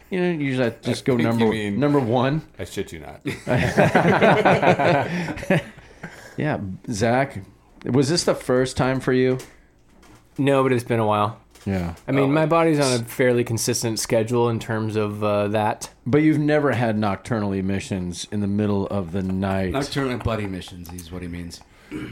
you 0.10 0.20
know, 0.20 0.30
usually 0.32 0.68
I 0.68 0.70
just 0.82 1.06
go 1.06 1.16
number 1.16 1.48
mean- 1.48 1.80
number 1.80 2.00
one. 2.00 2.42
I 2.60 2.66
shit 2.66 2.92
you 2.92 3.00
not. 3.00 3.22
Yeah, 6.38 6.60
Zack, 6.90 7.44
was 7.86 8.10
this 8.10 8.24
the 8.24 8.34
first 8.34 8.78
time 8.78 9.00
for 9.02 9.12
you? 9.14 9.38
No, 10.38 10.64
but 10.64 10.72
it's 10.72 10.84
been 10.84 11.00
a 11.02 11.06
while. 11.06 11.41
Yeah, 11.66 11.96
I 12.08 12.12
mean, 12.12 12.34
my 12.34 12.46
body's 12.46 12.80
on 12.80 13.02
a 13.02 13.04
fairly 13.06 13.44
consistent 13.44 14.00
schedule 14.00 14.50
in 14.50 14.60
terms 14.60 14.96
of 14.96 15.24
uh, 15.24 15.48
that. 15.50 15.92
but 16.06 16.20
you've 16.20 16.40
never 16.40 16.72
had 16.72 16.98
nocturnal 16.98 17.54
emissions 17.54 18.28
in 18.32 18.40
the 18.40 18.48
middle 18.48 18.88
of 18.88 19.12
the 19.12 19.22
night. 19.22 19.74
Nocturnal 19.74 20.18
bloody 20.18 20.46
emissions 20.46 20.92
is 20.92 21.12
what 21.12 21.22
he 21.22 21.28
means. 21.28 21.62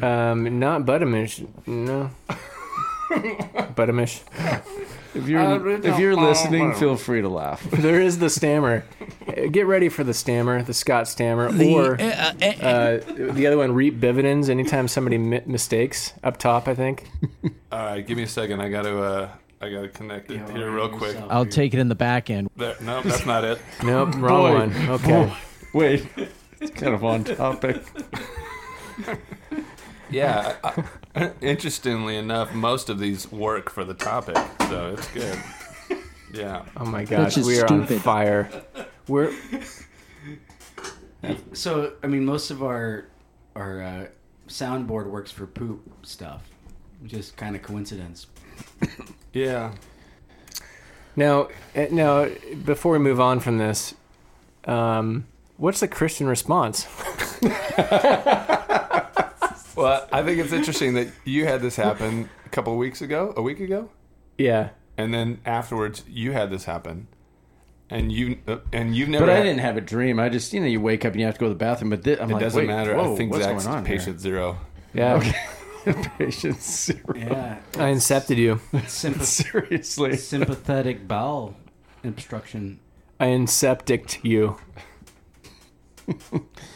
Um, 0.02 0.60
not 0.60 0.84
Buttamish. 0.84 1.48
No. 1.66 2.12
Buttamish. 3.10 4.22
if 5.16 5.28
you're 5.28 5.70
if 5.84 5.98
you're 6.00 6.16
listening, 6.16 6.76
feel 6.76 6.96
free 6.96 7.22
to 7.22 7.30
laugh. 7.30 7.64
There 7.72 8.00
is 8.02 8.20
the 8.20 8.30
stammer. 8.30 8.86
Uh, 9.38 9.48
Get 9.48 9.66
ready 9.68 9.90
for 9.90 10.04
the 10.04 10.14
stammer, 10.14 10.62
the 10.64 10.74
Scott 10.74 11.08
stammer, 11.08 11.48
or 11.48 11.94
uh, 12.02 12.34
the 13.08 13.46
other 13.48 13.58
one, 13.58 13.74
reap 13.74 14.00
dividends. 14.00 14.50
Anytime 14.50 14.88
somebody 14.88 15.18
mi- 15.18 15.42
mistakes 15.46 16.14
up 16.24 16.38
top, 16.38 16.68
I 16.68 16.76
think. 16.76 17.10
All 17.72 17.80
right, 17.86 18.06
give 18.06 18.18
me 18.18 18.24
a 18.24 18.28
second. 18.28 18.62
I 18.62 18.70
got 18.70 18.84
to 18.84 19.02
uh, 19.02 19.30
I 19.62 19.70
got 19.70 19.82
to 19.82 19.90
connect 19.90 20.32
it 20.32 20.50
here 20.52 20.72
real 20.72 20.90
quick. 20.90 21.18
I'll 21.30 21.46
take 21.46 21.74
it 21.74 21.80
in 21.80 21.90
the 21.90 21.96
back 21.96 22.30
end. 22.30 22.50
There, 22.56 22.76
no, 22.82 23.02
that's 23.02 23.26
not 23.26 23.44
it. 23.44 23.60
Nope, 23.84 24.16
wrong 24.16 24.42
Boy. 24.42 24.54
one. 24.60 24.90
Okay. 24.90 25.34
Wait, 25.74 26.08
it's 26.60 26.72
kind 26.72 26.94
of 26.94 27.04
on 27.04 27.24
topic. 27.24 27.82
Yeah. 30.12 30.56
I, 30.64 30.84
I, 31.16 31.32
interestingly 31.42 32.18
enough, 32.18 32.54
most 32.54 32.90
of 32.90 33.00
these 33.00 33.32
work 33.32 33.70
for 33.70 33.84
the 33.84 33.94
topic, 33.94 34.38
so 34.68 34.96
it's 34.98 35.08
good. 35.10 35.38
Yeah. 36.34 36.66
Oh 36.78 36.86
my 36.86 37.06
gosh, 37.06 37.38
we 37.38 37.60
are 37.60 37.72
on 37.72 37.86
fire. 37.86 38.50
We're 39.10 39.34
So 41.54 41.94
I 42.04 42.08
mean, 42.08 42.24
most 42.26 42.50
of 42.52 42.64
our 42.64 43.08
our 43.56 43.82
uh, 43.82 44.06
soundboard 44.48 45.08
works 45.10 45.32
for 45.32 45.46
poop 45.48 45.82
stuff. 46.04 46.44
Just 47.06 47.36
kind 47.38 47.56
of 47.56 47.62
coincidence. 47.62 48.28
Yeah. 49.34 49.74
now. 51.16 51.50
uh, 51.76 51.86
Now, 51.92 52.30
before 52.66 52.94
we 52.94 53.00
move 53.00 53.20
on 53.20 53.40
from 53.40 53.58
this, 53.58 53.94
um, 54.66 55.26
what's 55.58 55.80
the 55.82 55.88
Christian 55.88 56.28
response? 56.28 56.88
Well, 59.76 60.06
I 60.12 60.24
think 60.24 60.40
it's 60.40 60.52
interesting 60.52 60.96
that 60.96 61.08
you 61.24 61.46
had 61.46 61.62
this 61.62 61.78
happen 61.78 62.30
a 62.46 62.50
couple 62.50 62.74
of 62.74 62.80
weeks 62.80 63.02
ago, 63.02 63.34
a 63.38 63.42
week 63.42 63.62
ago, 63.62 63.90
Yeah. 64.38 64.72
and 64.98 65.14
then 65.14 65.40
afterwards 65.46 66.04
you 66.06 66.34
had 66.34 66.50
this 66.50 66.66
happen, 66.66 67.08
and 67.90 68.12
you 68.12 68.38
uh, 68.48 68.58
and 68.72 68.96
you've 68.96 69.10
never. 69.10 69.26
But 69.26 69.32
I 69.34 69.38
had- 69.38 69.44
didn't 69.44 69.60
have 69.62 69.78
a 69.78 69.82
dream. 69.82 70.20
I 70.20 70.30
just, 70.30 70.54
you 70.54 70.60
know, 70.60 70.66
you 70.68 70.80
wake 70.82 71.06
up 71.06 71.14
and 71.14 71.20
you 71.20 71.26
have 71.26 71.36
to 71.36 71.40
go 71.40 71.46
to 71.48 71.54
the 71.54 71.56
bathroom. 71.58 71.90
But 71.90 72.04
thi- 72.04 72.20
I'm 72.20 72.30
It 72.30 72.34
like, 72.34 72.44
doesn't 72.44 72.60
wait, 72.60 72.68
matter. 72.68 72.96
Whoa, 72.96 73.14
I 73.14 73.18
think 73.18 73.32
what's 73.32 73.44
Zack's 73.44 73.66
going 73.66 73.78
on 73.78 73.86
patient 73.86 74.20
zero. 74.20 74.58
Yeah. 74.94 75.22
here? 75.22 75.34
patient 76.18 76.62
zero. 76.62 77.00
Yeah, 77.16 77.58
I 77.76 77.92
incepted 77.92 78.38
you. 78.38 78.60
Sympath- 78.74 79.24
Seriously. 79.26 80.18
sympathetic 80.18 81.08
bowel 81.08 81.56
obstruction. 82.04 82.80
I 83.20 83.28
incepted 83.28 84.24
you. 84.24 84.58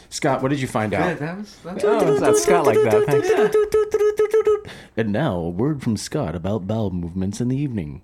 Scott, 0.09 0.41
what 0.43 0.49
did 0.49 0.59
you 0.61 0.67
find 0.67 0.93
out? 0.93 1.17
that 1.19 1.37
was. 1.37 1.57
That's 1.63 1.83
Oh, 1.83 2.19
that's 2.19 2.43
Scott 2.43 2.65
like 2.67 2.77
that. 2.83 3.05
Thanks. 3.07 4.69
And 4.95 5.11
now 5.11 5.35
a 5.37 5.49
word 5.49 5.81
from 5.81 5.97
Scott 5.97 6.35
about 6.35 6.67
bowel 6.67 6.91
movements 6.91 7.41
in 7.41 7.47
the 7.47 7.57
evening. 7.57 8.01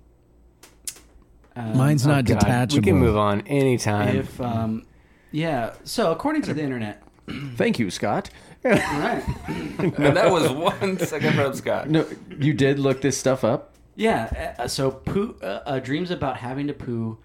Mine's 1.74 2.06
not 2.06 2.24
God, 2.24 2.38
detachable. 2.40 2.80
We 2.82 2.84
can 2.86 2.96
move 2.98 3.16
on 3.16 3.40
anytime. 3.42 4.16
if 4.16 4.40
um, 4.40 4.86
yeah. 5.32 5.74
So 5.84 6.12
according 6.12 6.42
to 6.42 6.54
the 6.54 6.62
internet, 6.62 7.02
Thank 7.56 7.78
you, 7.78 7.90
Scott. 7.90 8.30
right? 8.64 9.22
And 9.78 10.16
that 10.16 10.30
was 10.30 10.50
one 10.50 10.98
second 10.98 11.34
from 11.34 11.54
Scott. 11.54 11.88
No, 11.88 12.06
you 12.38 12.52
did 12.52 12.78
look 12.78 13.00
this 13.00 13.16
stuff 13.16 13.44
up. 13.44 13.74
Yeah. 13.96 14.54
uh, 14.58 14.68
So 14.68 14.90
poo, 14.90 15.36
uh, 15.42 15.60
uh, 15.64 15.78
dreams 15.78 16.10
about 16.10 16.36
having 16.38 16.66
to 16.66 16.74
poo 16.74 17.18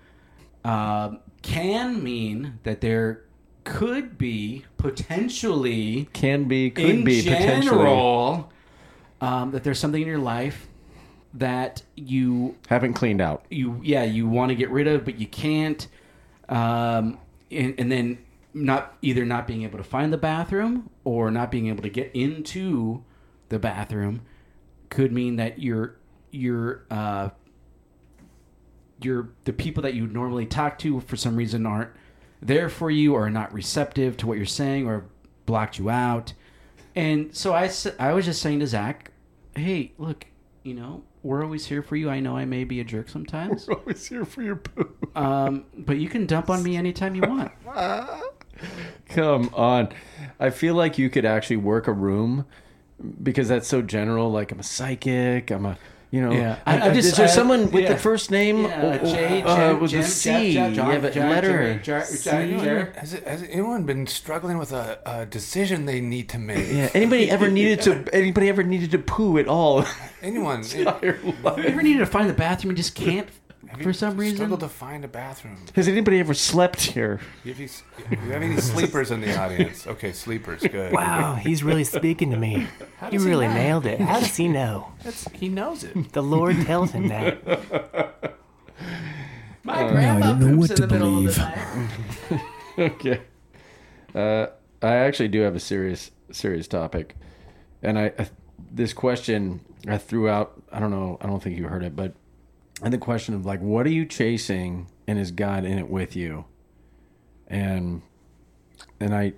um, 0.63 1.19
can 1.41 2.03
mean 2.03 2.59
that 2.63 2.81
there 2.81 3.23
could 3.63 4.17
be 4.17 4.63
potentially 4.77 6.07
Can 6.13 6.45
be, 6.45 6.69
could 6.69 6.85
in 6.85 7.03
be 7.03 7.21
potentially. 7.21 8.45
um, 9.21 9.51
that 9.51 9.63
there's 9.63 9.79
something 9.79 10.01
in 10.01 10.07
your 10.07 10.17
life 10.19 10.67
that 11.35 11.81
you 11.95 12.55
Haven't 12.69 12.93
cleaned 12.93 13.21
out. 13.21 13.45
you 13.49 13.79
yeah 13.83 14.03
you 14.03 14.27
want 14.27 14.49
to 14.49 14.55
get 14.55 14.69
rid 14.69 14.87
of 14.87 15.05
but 15.05 15.19
you 15.19 15.27
can't 15.27 15.87
um, 16.49 17.17
and, 17.51 17.75
and 17.77 17.91
then 17.91 18.17
not 18.53 18.95
either 19.01 19.25
not 19.25 19.45
being 19.47 19.63
able 19.63 19.77
to 19.77 19.83
find 19.83 20.13
the 20.13 20.17
bathroom 20.17 20.89
or 21.03 21.29
not 21.31 21.51
being 21.51 21.67
able 21.67 21.83
to 21.83 21.89
get 21.89 22.09
into 22.13 23.03
the 23.49 23.59
bathroom 23.59 24.21
could 24.89 25.11
mean 25.11 25.35
that 25.35 25.59
you're 25.59 25.95
you're 26.31 26.85
uh, 26.89 27.29
you're 29.01 29.29
the 29.43 29.53
people 29.53 29.83
that 29.83 29.93
you 29.93 30.07
normally 30.07 30.45
talk 30.45 30.79
to 30.79 30.99
for 31.01 31.15
some 31.17 31.35
reason 31.35 31.65
aren't 31.65 31.91
there 32.41 32.69
for 32.69 32.89
you 32.89 33.13
or 33.13 33.25
are 33.25 33.29
not 33.29 33.51
receptive 33.53 34.15
to 34.17 34.27
what 34.27 34.37
you're 34.37 34.45
saying 34.45 34.87
or 34.87 35.05
blocked 35.45 35.77
you 35.77 35.89
out 35.89 36.33
and 36.95 37.35
so 37.35 37.53
I 37.53 37.69
I 37.99 38.13
was 38.13 38.23
just 38.25 38.41
saying 38.41 38.59
to 38.61 38.67
Zack, 38.67 39.11
hey, 39.55 39.91
look, 39.97 40.25
you 40.63 40.73
know, 40.73 41.03
we're 41.25 41.43
always 41.43 41.65
here 41.65 41.81
for 41.81 41.95
you. 41.95 42.07
I 42.09 42.19
know 42.19 42.37
I 42.37 42.45
may 42.45 42.63
be 42.63 42.79
a 42.79 42.83
jerk 42.83 43.09
sometimes, 43.09 43.67
Always 43.67 44.05
here 44.05 44.25
for 44.25 44.43
your 44.43 44.57
poo. 44.57 44.93
um, 45.15 45.65
but 45.75 45.97
you 45.97 46.07
can 46.07 46.27
dump 46.27 46.51
on 46.51 46.61
me 46.61 46.77
anytime 46.77 47.15
you 47.15 47.23
want. 47.23 47.51
Come 49.09 49.49
on. 49.53 49.89
I 50.39 50.51
feel 50.51 50.75
like 50.75 50.97
you 50.99 51.09
could 51.09 51.25
actually 51.25 51.57
work 51.57 51.87
a 51.87 51.91
room 51.93 52.45
because 53.23 53.47
that's 53.47 53.67
so 53.67 53.81
general. 53.81 54.31
Like 54.31 54.51
I'm 54.51 54.59
a 54.59 54.63
psychic. 54.63 55.49
I'm 55.49 55.65
a, 55.65 55.77
you 56.15 56.21
know. 56.21 56.31
Yeah. 56.31 56.57
I, 56.65 56.77
I- 56.77 56.85
I 56.89 56.93
just- 56.93 57.09
is 57.09 57.17
there 57.17 57.25
I- 57.27 57.29
someone 57.39 57.69
with 57.71 57.83
yeah. 57.83 57.93
the 57.93 57.99
first 57.99 58.31
name? 58.31 58.63
Yeah, 58.63 58.97
J, 59.03 59.41
uh, 59.43 59.75
with 59.77 59.91
Jen, 59.91 60.01
the 60.01 60.07
C. 60.07 60.29
Jeff, 60.29 60.53
Jeff, 60.53 60.75
John, 60.75 60.85
you 60.95 60.99
have 61.01 61.13
John, 61.13 61.29
letter. 61.29 61.47
Jerry, 61.49 61.79
Jar- 61.83 62.05
C. 62.05 62.29
Jar- 62.29 62.45
Jar- 62.65 62.93
Has, 63.01 63.11
has 63.13 63.43
anyone 63.43 63.83
been 63.83 64.07
struggling 64.07 64.57
with 64.57 64.71
a, 64.71 64.99
a 65.05 65.25
decision 65.25 65.85
they 65.85 65.99
need 65.99 66.29
to 66.29 66.39
make? 66.39 66.67
Yeah. 66.71 66.89
Anybody 66.93 67.29
ever 67.29 67.49
needed 67.59 67.81
to? 67.81 67.91
Anybody 68.13 68.47
ever 68.49 68.63
needed 68.63 68.91
to 68.91 68.99
poo 68.99 69.37
at 69.37 69.47
all? 69.47 69.85
Anyone? 70.21 70.63
You 70.75 70.87
ever 71.45 71.81
needed 71.83 71.99
to 71.99 72.05
find 72.05 72.29
the 72.29 72.33
bathroom 72.33 72.69
and 72.71 72.77
just 72.77 72.95
can't 72.95 73.27
for 73.81 73.93
some 73.93 74.17
reason? 74.17 74.37
Struggle 74.37 74.57
to 74.57 74.69
find 74.69 75.03
a 75.05 75.07
bathroom. 75.07 75.57
Has 75.75 75.87
anybody 75.87 76.19
ever 76.19 76.33
slept 76.33 76.81
here? 76.81 77.19
Do 77.43 77.49
you, 77.49 77.53
have 77.53 77.59
any, 78.11 78.25
you 78.25 78.31
have 78.31 78.41
any 78.41 78.57
sleepers 78.57 79.11
in 79.11 79.21
the 79.21 79.37
audience? 79.37 79.87
Okay, 79.87 80.11
sleepers. 80.13 80.61
Good. 80.61 80.91
wow, 80.93 81.35
he's 81.35 81.63
really 81.63 81.83
speaking 81.83 82.31
to 82.31 82.37
me. 82.37 82.67
He 83.09 83.17
really 83.17 83.47
nailed 83.47 83.85
it. 83.85 83.99
How 83.99 84.19
does 84.19 84.35
he 84.35 84.47
know? 84.47 84.91
That's, 85.03 85.27
he 85.31 85.49
knows 85.49 85.83
it. 85.83 86.13
The 86.13 86.23
Lord 86.23 86.55
tells 86.65 86.91
him 86.91 87.07
that. 87.09 88.35
My 89.63 89.83
I 89.83 89.91
grandma 89.91 90.27
don't 90.27 90.39
know 90.39 90.57
what 90.57 90.69
in 90.69 90.75
the 90.75 90.87
to 90.87 90.93
middle 90.93 91.17
of 91.17 91.35
the 91.35 92.41
believe. 92.77 92.91
okay. 92.93 93.21
Uh, 94.13 94.47
I 94.81 94.95
actually 94.97 95.29
do 95.29 95.41
have 95.41 95.55
a 95.55 95.59
serious, 95.59 96.11
serious 96.31 96.67
topic, 96.67 97.15
and 97.81 97.97
I, 97.97 98.13
I 98.17 98.29
this 98.71 98.93
question 98.93 99.61
I 99.87 99.97
threw 99.97 100.29
out. 100.29 100.61
I 100.71 100.79
don't 100.79 100.91
know. 100.91 101.17
I 101.19 101.25
don't 101.27 101.41
think 101.41 101.57
you 101.57 101.67
heard 101.67 101.83
it, 101.83 101.95
but 101.95 102.13
and 102.81 102.93
the 102.93 102.97
question 102.97 103.33
of 103.33 103.45
like, 103.45 103.61
what 103.61 103.85
are 103.85 103.91
you 103.91 104.05
chasing, 104.05 104.87
and 105.07 105.17
is 105.17 105.31
God 105.31 105.65
in 105.65 105.77
it 105.77 105.89
with 105.89 106.15
you? 106.15 106.45
And 107.47 108.01
and 108.99 109.15
I 109.15 109.33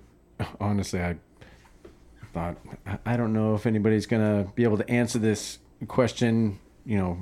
honestly, 0.60 1.00
I 1.00 1.16
thought 2.32 2.56
I- 3.04 3.16
don't 3.16 3.32
know 3.32 3.54
if 3.54 3.66
anybody's 3.66 4.06
gonna 4.06 4.50
be 4.54 4.64
able 4.64 4.78
to 4.78 4.88
answer 4.90 5.18
this 5.18 5.58
question, 5.86 6.58
you 6.84 6.96
know, 6.98 7.18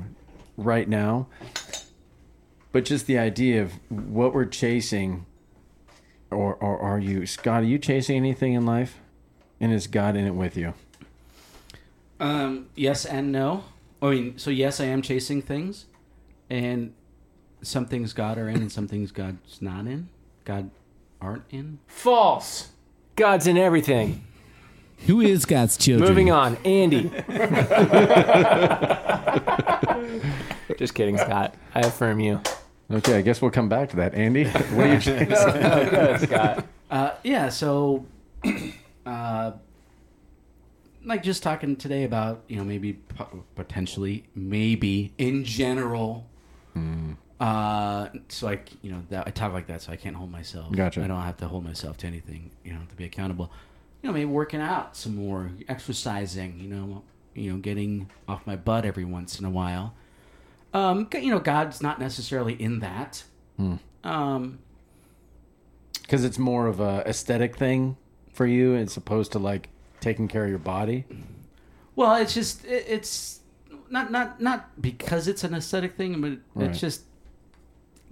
right 0.56 0.88
now. 0.88 1.28
But 2.73 2.85
just 2.85 3.06
the 3.06 3.18
idea 3.18 3.62
of 3.62 3.73
what 3.90 4.35
we're 4.35 4.44
chasing 4.44 5.25
or, 6.30 6.54
or 6.56 6.78
are 6.78 6.99
you 6.99 7.26
Scott? 7.26 7.62
Are 7.62 7.66
you 7.66 7.78
chasing 7.78 8.16
anything 8.16 8.52
in 8.54 8.66
life, 8.66 8.99
and 9.61 9.73
is 9.73 9.87
God 9.87 10.16
in 10.16 10.26
it 10.26 10.35
with 10.35 10.56
you? 10.56 10.75
Um, 12.18 12.68
yes 12.75 13.04
and 13.04 13.30
no. 13.32 13.64
I 14.02 14.11
mean, 14.11 14.38
so 14.38 14.50
yes, 14.50 14.80
I 14.80 14.87
am 14.87 15.02
chasing 15.02 15.40
things, 15.42 15.87
and 16.50 16.92
some 17.62 17.86
things 17.86 18.12
God 18.12 18.38
are 18.38 18.48
in, 18.48 18.56
and 18.56 18.70
some 18.70 18.88
things 18.88 19.12
God's 19.12 19.60
not 19.60 19.86
in. 19.86 20.08
God 20.44 20.70
aren't 21.20 21.44
in. 21.50 21.78
False. 21.86 22.68
God's 23.16 23.46
in 23.46 23.56
everything. 23.56 24.24
Who 25.06 25.20
is 25.20 25.44
God's 25.44 25.76
children? 25.76 26.08
Moving 26.08 26.30
on. 26.30 26.56
Andy. 26.64 27.10
Just 30.78 30.94
kidding, 30.94 31.18
Scott. 31.18 31.54
I 31.74 31.80
affirm 31.80 32.20
you. 32.20 32.40
Okay, 32.90 33.18
I 33.18 33.22
guess 33.22 33.42
we'll 33.42 33.50
come 33.50 33.68
back 33.68 33.90
to 33.90 33.96
that, 33.96 34.14
Andy. 34.14 34.44
What 34.44 34.86
are 34.86 34.94
you 34.94 35.00
chasing? 35.00 35.28
Good, 35.28 36.20
Scott. 36.20 36.66
Uh, 36.90 37.10
yeah. 37.24 37.48
So, 37.48 38.06
uh, 39.06 39.52
like 41.04 41.22
just 41.22 41.42
talking 41.42 41.76
today 41.76 42.04
about 42.04 42.42
you 42.48 42.56
know 42.56 42.64
maybe 42.64 42.98
potentially 43.54 44.24
maybe 44.34 45.12
in 45.18 45.44
general. 45.44 46.26
Uh, 47.38 48.09
so 48.28 48.47
like 48.47 48.71
you 48.83 48.90
know 48.90 49.02
that 49.11 49.26
I 49.26 49.30
talk 49.30 49.52
like 49.52 49.66
that, 49.66 49.83
so 49.83 49.92
I 49.92 49.97
can't 49.97 50.16
hold 50.16 50.30
myself. 50.30 50.73
Gotcha. 50.73 51.04
I 51.04 51.06
don't 51.06 51.21
have 51.21 51.37
to 51.38 51.49
hold 51.49 51.64
myself 51.64 51.97
to 51.99 52.06
anything. 52.06 52.50
You 52.64 52.73
know, 52.73 52.80
to 52.88 52.97
be 52.97 53.04
accountable. 53.04 53.50
You 54.02 54.09
know, 54.09 54.14
maybe 54.14 54.25
working 54.26 54.61
out 54.61 54.97
some 54.97 55.16
more, 55.16 55.50
exercising. 55.68 56.59
You 56.59 56.68
know, 56.68 57.02
you 57.35 57.52
know, 57.52 57.59
getting 57.59 58.11
off 58.26 58.47
my 58.47 58.56
butt 58.56 58.85
every 58.85 59.04
once 59.04 59.38
in 59.38 59.45
a 59.45 59.50
while. 59.50 59.95
Um, 60.73 61.09
you 61.14 61.30
know, 61.30 61.38
God's 61.38 61.83
not 61.83 61.99
necessarily 61.99 62.54
in 62.54 62.80
that. 62.80 63.25
Um, 64.04 64.59
Because 66.02 66.25
it's 66.25 66.38
more 66.38 66.66
of 66.66 66.80
a 66.80 67.02
aesthetic 67.06 67.56
thing 67.56 67.97
for 68.33 68.47
you 68.47 68.75
as 68.76 68.97
opposed 68.97 69.33
to 69.33 69.38
like 69.38 69.68
taking 70.00 70.28
care 70.28 70.45
of 70.45 70.50
your 70.50 70.59
body. 70.59 71.04
Well, 71.95 72.14
it's 72.16 72.35
just 72.35 72.64
it, 72.64 72.85
it's 72.88 73.40
not 73.90 74.10
not 74.10 74.40
not 74.40 74.80
because 74.80 75.28
it's 75.28 75.44
an 75.44 75.54
aesthetic 75.54 75.96
thing, 75.96 76.20
but 76.20 76.38
Right. 76.54 76.70
it's 76.70 76.80
just 76.80 77.02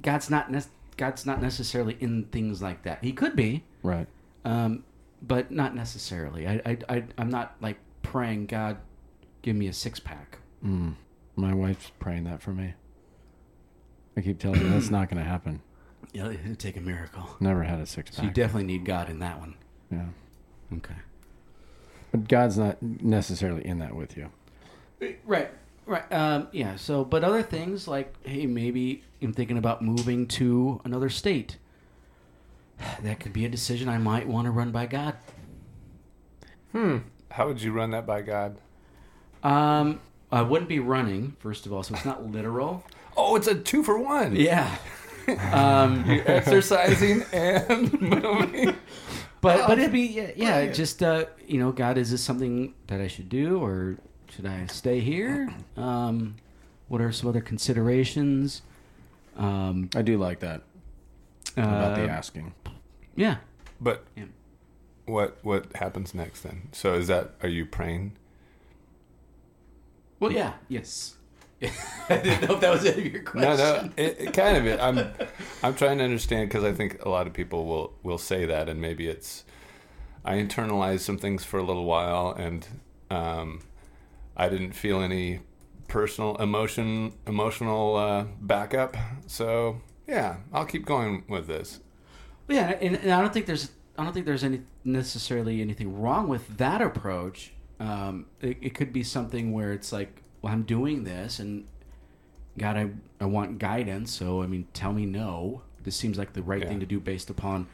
God's 0.03 0.31
not 0.31 0.51
nec- 0.51 0.67
God's 0.97 1.27
not 1.27 1.41
necessarily 1.43 1.97
in 2.01 2.25
things 2.27 2.63
like 2.63 2.83
that. 2.83 3.03
He 3.03 3.13
could 3.13 3.35
be, 3.37 3.65
Right. 3.83 4.07
um, 4.45 4.85
but 5.23 5.51
not 5.51 5.75
necessarily. 5.75 6.47
I, 6.47 6.61
I 6.67 6.79
I 6.89 7.05
I'm 7.19 7.31
not 7.31 7.57
like 7.61 7.79
praying 8.03 8.47
God, 8.47 8.77
give 9.43 9.57
me 9.57 9.67
a 9.69 9.73
six 9.73 9.99
pack. 10.01 10.39
Mm. 10.65 10.95
My 11.37 11.53
wife's 11.55 11.91
praying 11.99 12.25
that 12.25 12.43
for 12.43 12.53
me. 12.53 12.75
I 14.17 14.21
keep 14.21 14.39
telling 14.39 14.61
her 14.61 14.69
that's 14.69 14.91
not 14.91 15.09
going 15.11 15.23
to 15.23 15.29
happen. 15.29 15.61
Yeah, 16.13 16.29
it'd 16.31 16.61
take 16.61 16.77
a 16.77 16.81
miracle. 16.81 17.29
Never 17.41 17.65
had 17.65 17.81
a 17.81 17.87
six 17.87 18.15
So 18.15 18.23
you 18.23 18.31
definitely 18.31 18.65
need 18.69 18.85
God 18.85 19.11
in 19.11 19.19
that 19.19 19.41
one. 19.41 19.55
yeah. 19.91 20.05
Okay. 20.73 20.95
But 22.13 22.29
God's 22.29 22.57
not 22.57 22.81
necessarily 22.81 23.67
in 23.67 23.81
that 23.81 23.97
with 23.97 24.17
you. 24.17 24.31
Right. 25.25 25.51
Right. 25.87 26.11
Um, 26.13 26.49
yeah. 26.53 26.77
So, 26.77 27.05
but 27.05 27.25
other 27.25 27.43
things 27.43 27.87
like, 27.87 28.15
hey, 28.27 28.47
maybe 28.47 29.03
I'm 29.21 29.33
thinking 29.33 29.59
about 29.59 29.83
moving 29.83 30.27
to 30.29 30.81
another 30.85 31.11
state. 31.11 31.59
That 33.03 33.21
could 33.21 33.33
be 33.33 33.45
a 33.45 33.49
decision 33.49 33.89
I 33.89 33.99
might 33.99 34.27
want 34.27 34.47
to 34.47 34.51
run 34.51 34.71
by 34.73 34.87
God. 34.87 35.15
Hmm. 36.73 36.99
How 37.31 37.47
would 37.47 37.63
you 37.63 37.73
run 37.73 37.91
that 37.93 38.07
by 38.07 38.23
God? 38.23 38.59
Um, 39.43 40.01
I 40.33 40.43
wouldn't 40.43 40.69
be 40.69 40.81
running, 40.81 41.37
first 41.39 41.67
of 41.67 41.73
all, 41.73 41.83
so 41.83 41.95
it's 41.95 42.05
not 42.05 42.27
literal. 42.27 42.85
Oh, 43.17 43.37
it's 43.37 43.47
a 43.47 43.55
two 43.55 43.83
for 43.83 43.99
one. 43.99 44.37
Yeah. 44.37 44.77
Um, 45.27 46.05
You're 46.05 46.31
exercising 46.31 47.23
and 47.33 47.99
moving. 48.03 48.77
but 49.41 49.67
but 49.67 49.79
it'd 49.79 49.91
be 49.91 50.03
yeah, 50.03 50.33
yeah 50.37 50.67
just 50.71 51.03
uh, 51.03 51.25
you 51.47 51.59
know, 51.59 51.73
God, 51.73 51.97
is 51.97 52.11
this 52.11 52.21
something 52.21 52.75
that 52.89 53.01
I 53.01 53.07
should 53.09 53.31
do 53.31 53.59
or 53.59 53.97
should 54.35 54.47
I 54.47 54.67
stay 54.67 55.01
here? 55.01 55.53
Um, 55.77 56.37
what 56.89 57.01
are 57.01 57.13
some 57.13 57.29
other 57.29 57.41
considerations? 57.41 58.63
Um, 59.37 59.91
I 59.95 60.03
do 60.03 60.19
like 60.19 60.41
that 60.41 60.63
about 61.57 61.97
the 61.97 62.05
uh, 62.05 62.09
asking. 62.09 62.55
yeah. 63.17 63.37
But 63.81 64.05
Yeah. 64.17 64.25
what 65.07 65.39
what 65.43 65.75
happens 65.77 66.15
next 66.15 66.43
then? 66.43 66.69
So 66.73 66.95
is 66.95 67.07
that 67.09 67.35
are 67.43 67.49
you 67.49 67.67
praying? 67.67 68.13
Well, 70.21 70.33
yeah. 70.33 70.55
Yes. 70.69 71.17
I 71.63 71.69
didn't 72.19 72.49
know 72.49 72.55
if 72.57 72.61
that 72.61 72.71
was 72.71 72.85
any 72.85 73.07
of 73.07 73.13
your 73.13 73.23
question. 73.23 73.51
No, 73.59 73.83
no, 73.83 73.91
it, 73.97 74.17
it 74.21 74.33
kind 74.33 74.57
of. 74.57 74.67
It. 74.67 74.81
I'm 74.81 74.99
I'm 75.63 75.75
trying 75.75 75.99
to 75.99 76.05
understand 76.05 76.49
because 76.49 76.65
I 76.65 76.73
think 76.73 77.03
a 77.05 77.09
lot 77.09 77.27
of 77.27 77.33
people 77.33 77.65
will 77.67 77.93
will 78.03 78.19
say 78.19 78.45
that, 78.47 78.69
and 78.69 78.81
maybe 78.81 79.09
it's 79.09 79.45
I 80.25 80.35
internalized 80.37 81.01
some 81.01 81.19
things 81.19 81.45
for 81.45 81.59
a 81.59 81.63
little 81.63 81.85
while, 81.85 82.33
and 82.33 82.67
um, 83.11 83.61
I 84.37 84.49
didn't 84.49 84.73
feel 84.73 85.01
any 85.01 85.41
personal 85.89 86.37
emotion 86.37 87.13
emotional 87.27 87.97
uh, 87.97 88.25
backup. 88.41 88.97
So 89.27 89.81
yeah, 90.07 90.37
I'll 90.53 90.67
keep 90.67 90.85
going 90.87 91.25
with 91.29 91.47
this. 91.47 91.81
Yeah, 92.49 92.71
and, 92.81 92.97
and 92.97 93.11
I 93.13 93.21
don't 93.21 93.33
think 93.33 93.47
there's 93.47 93.71
I 93.97 94.05
don't 94.05 94.13
think 94.13 94.27
there's 94.27 94.45
any 94.45 94.63
necessarily 94.85 95.61
anything 95.61 95.99
wrong 96.01 96.29
with 96.29 96.57
that 96.59 96.83
approach. 96.83 97.53
Um, 97.81 98.27
it, 98.41 98.59
it 98.61 98.75
could 98.75 98.93
be 98.93 99.03
something 99.03 99.53
where 99.53 99.73
it's 99.73 99.93
like, 99.93 100.23
well, 100.43 100.53
I'm 100.53 100.63
doing 100.63 101.05
this, 101.05 101.39
and 101.39 101.67
God, 102.59 102.77
I 102.77 102.91
I 103.21 103.27
want 103.27 103.59
guidance. 103.59 104.13
So 104.13 104.43
I 104.43 104.47
mean, 104.47 104.67
tell 104.73 104.93
me 104.93 105.07
no. 105.07 105.63
This 105.85 105.97
seems 105.97 106.17
like 106.19 106.33
the 106.33 106.43
right 106.43 106.63
Yeah. 106.63 106.69
thing 106.69 106.81
to 106.81 106.87
do 106.87 106.99
based 106.99 107.31
upon, 107.31 107.67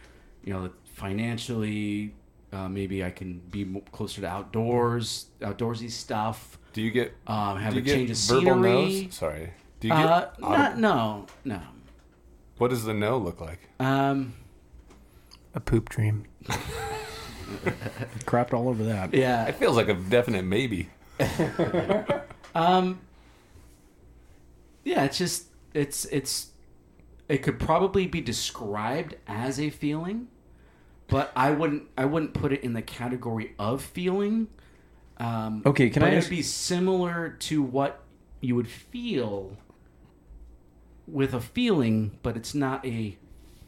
you 0.44 0.53
know, 0.53 0.70
financially. 0.94 2.14
Uh, 2.52 2.68
maybe 2.68 3.04
I 3.04 3.10
can 3.10 3.38
be 3.50 3.64
mo- 3.64 3.82
closer 3.92 4.20
to 4.22 4.26
outdoors, 4.26 5.26
outdoorsy 5.40 5.90
stuff. 5.90 6.58
Do 6.72 6.82
you 6.82 6.90
get 6.90 7.14
Um, 7.26 7.58
have 7.58 7.72
do 7.74 7.78
a 7.78 7.82
you 7.82 7.86
get 7.86 7.94
change 7.94 8.10
of 8.10 8.16
verbal 8.16 8.40
scenery. 8.62 9.02
no's? 9.04 9.14
Sorry. 9.14 9.50
Do 9.78 9.88
you 9.88 9.94
get 9.94 10.04
Uh, 10.06 10.30
audib- 10.40 10.40
not, 10.40 10.78
no, 10.78 11.26
no. 11.44 11.60
what 12.58 12.68
does 12.70 12.84
the 12.84 12.92
no 12.94 13.18
look 13.18 13.40
like? 13.40 13.60
Um, 13.78 14.34
A 15.54 15.60
poop 15.60 15.88
dream. 15.88 16.24
Crapped 18.24 18.52
all 18.52 18.68
over 18.68 18.82
that. 18.84 19.12
yeah. 19.14 19.46
It 19.46 19.56
feels 19.56 19.76
like 19.76 19.88
a 19.88 19.94
definite 19.94 20.42
maybe. 20.44 20.88
Um. 22.52 23.00
Yeah, 24.82 25.04
it's 25.04 25.18
just 25.18 25.44
it's 25.72 26.04
it's 26.06 26.48
it 27.28 27.38
could 27.44 27.60
probably 27.60 28.08
be 28.08 28.20
described 28.20 29.14
as 29.28 29.60
a 29.60 29.70
feeling, 29.70 30.26
but 31.11 31.33
I 31.37 31.51
wouldn't 31.51 31.85
I 31.99 32.05
wouldn't 32.05 32.35
put 32.35 32.53
it 32.53 32.62
in 32.62 32.73
the 32.73 32.83
category 32.83 33.55
of 33.59 33.83
feeling. 33.83 34.49
Um, 35.18 35.62
Okay, 35.66 35.90
can 35.90 36.01
but 36.01 36.12
I 36.12 36.16
it'd 36.16 36.31
be 36.31 36.42
similar 36.42 37.31
to 37.40 37.62
what 37.62 38.01
you 38.40 38.55
would 38.57 38.68
feel 38.68 39.59
with 41.07 41.35
a 41.35 41.40
feeling, 41.40 42.18
but 42.23 42.37
it's 42.37 42.55
not 42.55 42.87
a 42.87 43.18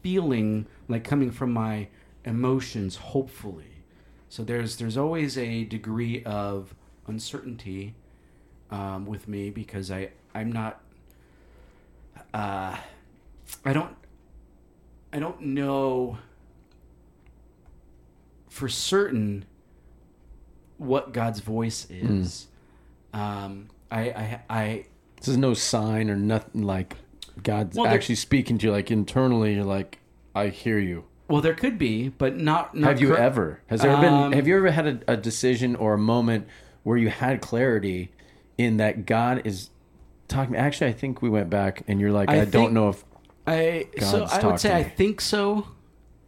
feeling 0.02 0.66
like 0.88 1.04
coming 1.04 1.30
from 1.30 1.52
my 1.52 1.88
emotions. 2.24 2.96
Hopefully, 2.96 3.84
so 4.28 4.42
there's 4.44 4.76
there's 4.76 4.96
always 4.96 5.36
a 5.36 5.64
degree 5.64 6.22
of 6.24 6.74
uncertainty 7.06 7.94
um, 8.70 9.04
with 9.04 9.28
me 9.28 9.50
because 9.50 9.90
I 9.90 10.10
I'm 10.34 10.50
not 10.50 10.80
uh, 12.32 12.76
I 13.64 13.72
don't 13.72 13.94
I 15.12 15.18
don't 15.18 15.40
know 15.42 16.18
for 18.52 18.68
certain 18.68 19.46
what 20.76 21.12
God's 21.14 21.40
voice 21.40 21.86
is. 21.88 22.48
Um, 23.14 23.68
I, 23.90 24.00
I 24.10 24.40
I 24.50 24.84
This 25.16 25.28
is 25.28 25.36
no 25.38 25.54
sign 25.54 26.10
or 26.10 26.16
nothing 26.16 26.62
like 26.62 26.96
God's 27.42 27.76
Well, 27.78 27.86
actually 27.86 28.16
speaking 28.16 28.58
to 28.58 28.66
you. 28.66 28.72
Like 28.72 28.90
internally, 28.90 29.54
you're 29.54 29.64
like, 29.64 29.98
I 30.34 30.48
hear 30.48 30.78
you. 30.78 31.04
well 31.28 31.40
there 31.40 31.54
could 31.54 31.78
be, 31.78 32.10
but 32.10 32.36
not. 32.36 32.74
not 32.74 32.88
have 32.88 33.00
you 33.00 33.16
ever? 33.16 33.62
Has 33.68 33.80
there 33.80 33.90
Um, 33.92 34.00
been? 34.30 34.32
Have 34.32 34.46
you 34.46 34.56
ever 34.56 34.70
had 34.70 34.86
a, 34.86 35.12
a 35.12 35.16
decision 35.16 35.74
or 35.76 35.94
a 35.94 35.98
moment 35.98 36.46
where 36.82 36.98
you 36.98 37.08
had 37.08 37.40
clarity 37.40 38.12
in 38.58 38.76
that 38.76 39.06
God 39.06 39.42
is 39.46 39.70
talking? 40.28 40.56
Actually, 40.56 40.90
I 40.90 40.92
think 40.94 41.22
we 41.22 41.30
went 41.30 41.48
back, 41.48 41.82
and 41.88 42.00
you're 42.00 42.12
like, 42.12 42.28
I 42.28 42.42
I, 42.42 42.44
don't 42.44 42.74
know 42.74 42.90
if. 42.90 43.02
I 43.46 43.86
so 43.98 44.24
I 44.24 44.46
would 44.46 44.60
say 44.60 44.74
I 44.76 44.82
think 44.82 45.20
so. 45.22 45.68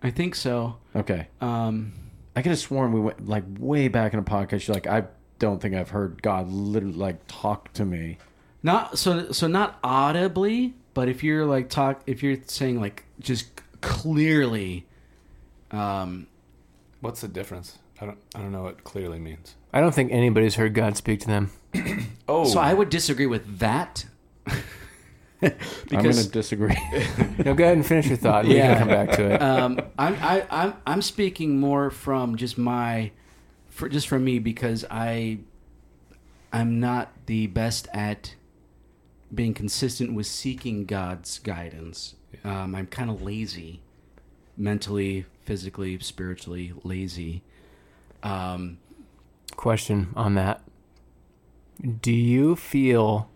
I 0.03 0.11
think 0.11 0.35
so. 0.35 0.77
Okay, 0.97 1.29
Um, 1.41 1.93
I 2.37 2.43
could 2.43 2.51
have 2.51 2.59
sworn 2.59 2.93
we 2.93 3.01
went 3.01 3.29
like 3.29 3.45
way 3.59 3.89
back 3.89 4.13
in 4.13 4.19
a 4.19 4.23
podcast. 4.23 4.67
You're 4.67 4.75
like, 4.75 4.87
I 4.87 5.05
don't 5.39 5.61
think 5.61 5.75
I've 5.75 5.91
heard 5.91 6.23
God 6.23 6.51
literally 6.51 6.97
like 6.97 7.19
talk 7.29 7.73
to 7.75 7.85
me. 7.85 8.19
Not 8.63 8.99
so 8.99 9.31
so 9.33 9.47
not 9.47 9.79
audibly, 9.85 10.75
but 10.95 11.09
if 11.09 11.23
you're 11.23 11.45
like 11.47 11.69
talk 11.69 12.03
if 12.07 12.23
you're 12.23 12.39
saying 12.47 12.81
like 12.81 13.05
just 13.21 13.47
clearly 13.81 14.87
um 15.71 16.27
What's 17.01 17.21
the 17.21 17.29
difference? 17.29 17.79
I 18.01 18.07
don't 18.07 18.19
I 18.35 18.39
don't 18.41 18.53
know 18.53 18.63
what 18.63 18.83
clearly 18.85 19.19
means. 19.19 19.55
I 19.73 19.81
don't 19.81 19.95
think 19.95 20.11
anybody's 20.11 20.55
heard 20.55 20.73
God 20.75 20.97
speak 20.97 21.21
to 21.21 21.27
them. 21.27 21.51
Oh, 22.27 22.47
so 22.47 22.59
I 22.59 22.73
would 22.73 22.89
disagree 22.89 23.27
with 23.27 23.59
that. 23.59 24.07
I'm 25.93 26.03
going 26.03 26.15
to 26.17 26.29
disagree. 26.29 26.77
No, 27.45 27.53
go 27.55 27.65
ahead 27.65 27.77
and 27.77 27.85
finish 27.87 28.07
your 28.07 28.17
thought. 28.17 28.45
We 28.47 28.57
Yeah. 28.57 28.75
can 28.75 28.79
come 28.79 28.89
back 28.89 29.11
to 29.17 29.35
it. 29.35 29.43
um 29.43 29.81
I'm 29.99 30.15
I, 30.21 30.47
I'm 30.51 30.75
I'm 30.87 31.03
speaking 31.03 31.59
more 31.61 31.91
from 31.91 32.37
just 32.37 32.57
my 32.59 33.11
for 33.69 33.89
just 33.89 34.07
from 34.09 34.25
me 34.25 34.39
because 34.39 34.85
I 34.91 35.39
I'm 36.53 36.79
not 36.81 37.13
the 37.27 37.49
best 37.49 37.89
at 37.93 38.35
being 39.35 39.53
consistent 39.55 40.15
with 40.15 40.27
seeking 40.27 40.85
God's 40.87 41.39
guidance. 41.41 42.15
Um, 42.45 42.75
I'm 42.77 42.87
kind 42.87 43.11
of 43.11 43.21
lazy, 43.23 43.81
mentally, 44.57 45.27
physically, 45.45 45.99
spiritually 45.99 46.73
lazy. 46.85 47.43
Um, 48.23 48.79
Question 49.57 50.13
on 50.15 50.35
that. 50.37 50.63
Do 52.01 52.13
you 52.13 52.55
feel 52.55 53.29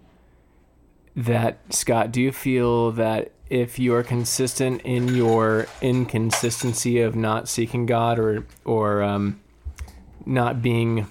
that, 1.19 1.59
Scott, 1.71 2.13
do 2.13 2.21
you 2.23 2.33
feel 2.33 2.93
that 2.93 3.33
if 3.51 3.79
you 3.79 3.95
are 3.95 4.03
consistent 4.03 4.81
in 4.83 5.09
your 5.09 5.67
inconsistency 5.81 7.01
of 7.01 7.17
not 7.17 7.49
seeking 7.49 7.87
God 7.87 8.19
or, 8.19 8.47
or 8.65 9.03
um, 9.03 9.41
not 10.27 10.61
being 10.61 11.07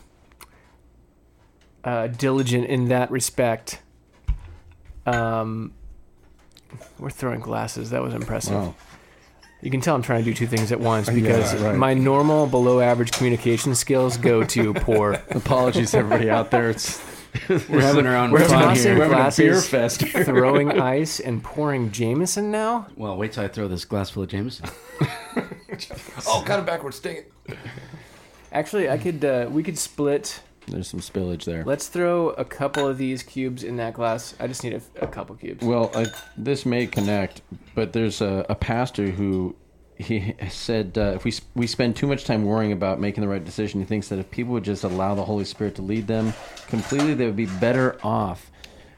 uh, 1.84 2.08
diligent 2.08 2.66
in 2.66 2.90
that 2.90 3.10
respect. 3.10 3.82
Um, 5.06 5.74
we're 7.00 7.10
throwing 7.10 7.40
glasses. 7.40 7.92
That 7.92 8.04
was 8.04 8.14
impressive. 8.14 8.54
Wow. 8.54 8.76
You 9.62 9.72
can 9.72 9.82
tell 9.82 9.96
I'm 9.96 10.02
trying 10.02 10.24
to 10.24 10.26
do 10.26 10.34
two 10.34 10.48
things 10.48 10.72
at 10.72 10.80
once 10.80 11.08
Yeah, 11.12 11.16
because 11.16 11.56
right. 11.56 11.76
my 11.76 11.94
normal 11.94 12.46
below 12.46 12.80
average 12.80 13.12
communication 13.12 13.74
skills 13.74 14.18
go 14.18 14.44
to 14.44 14.74
poor. 14.74 15.14
Apologies, 15.30 15.94
everybody 15.96 16.30
out 16.30 16.52
there. 16.52 16.70
It's 16.70 17.02
We're 17.50 17.82
having 17.82 18.06
our 18.06 18.16
own 18.16 18.32
We're 18.32 18.48
fun 18.48 18.62
tossing 18.62 18.84
here. 18.96 19.00
We're 19.00 19.14
having 19.16 19.46
a 19.46 19.50
beer 19.52 19.62
fest 19.62 20.02
here. 20.04 20.24
throwing 20.24 20.72
ice, 20.80 21.20
and 21.20 21.44
pouring 21.44 21.92
Jameson 21.92 22.52
now. 22.52 22.88
Well, 22.96 23.18
wait 23.18 23.34
till 23.34 23.44
I 23.44 23.48
throw 23.48 23.68
this 23.68 23.86
glass 23.86 24.10
full 24.10 24.24
of 24.24 24.30
Jameson. 24.30 24.70
Oh, 26.28 26.44
got 26.44 26.58
it 26.60 26.66
backwards. 26.66 27.00
Dang 27.00 27.18
it. 27.18 27.32
Actually, 28.52 28.90
I 28.90 28.98
could. 28.98 29.24
Uh, 29.24 29.48
we 29.52 29.62
could 29.62 29.78
split. 29.78 30.42
There's 30.68 30.88
some 30.88 31.00
spillage 31.00 31.46
there. 31.46 31.64
Let's 31.64 31.88
throw 31.88 32.30
a 32.32 32.44
couple 32.44 32.88
of 32.88 32.98
these 32.98 33.22
cubes 33.24 33.64
in 33.64 33.78
that 33.78 33.94
glass. 33.94 34.34
I 34.40 34.48
just 34.48 34.64
need 34.64 34.74
a, 34.74 34.82
a 35.02 35.08
couple 35.08 35.36
cubes. 35.36 35.64
Well, 35.64 35.92
I, 35.96 36.08
this 36.36 36.66
may 36.66 36.88
connect, 36.88 37.42
but 37.76 37.94
there's 37.94 38.22
a, 38.22 38.46
a 38.50 38.56
pastor 38.56 39.12
who 39.12 39.56
he 39.98 40.36
said 40.50 40.98
uh, 40.98 41.14
if 41.16 41.24
we 41.24 41.34
we 41.56 41.68
spend 41.68 41.96
too 41.96 42.08
much 42.08 42.24
time 42.24 42.46
worrying 42.46 42.72
about 42.72 43.00
making 43.00 43.22
the 43.22 43.28
right 43.28 43.44
decision, 43.44 43.80
he 43.80 43.86
thinks 43.86 44.08
that 44.10 44.20
if 44.20 44.30
people 44.30 44.54
would 44.54 44.64
just 44.64 44.84
allow 44.84 45.16
the 45.16 45.26
Holy 45.26 45.46
Spirit 45.46 45.76
to 45.76 45.82
lead 45.82 46.08
them 46.08 46.34
completely, 46.68 47.14
they 47.14 47.26
would 47.26 47.36
be 47.36 47.48
better 47.48 47.98
off. 48.04 48.52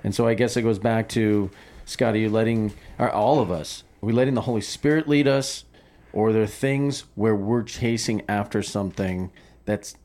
And 0.04 0.14
so 0.14 0.28
I 0.28 0.34
guess 0.34 0.58
it 0.58 0.62
goes 0.62 0.80
back 0.80 1.10
to 1.10 1.50
Scott. 1.86 2.16
Are 2.16 2.18
you 2.18 2.30
letting 2.30 2.74
all 3.00 3.40
of 3.40 3.50
us? 3.50 3.84
Are 4.02 4.06
we 4.06 4.14
letting 4.14 4.34
the 4.34 4.42
Holy 4.42 4.62
Spirit 4.62 5.08
lead 5.08 5.28
us, 5.28 5.66
or 6.14 6.30
are 6.30 6.34
there 6.34 6.48
things 6.48 7.06
where 7.16 7.36
we're 7.36 7.64
chasing 7.64 8.24
after 8.28 8.62
something 8.62 9.32
that's 9.66 9.96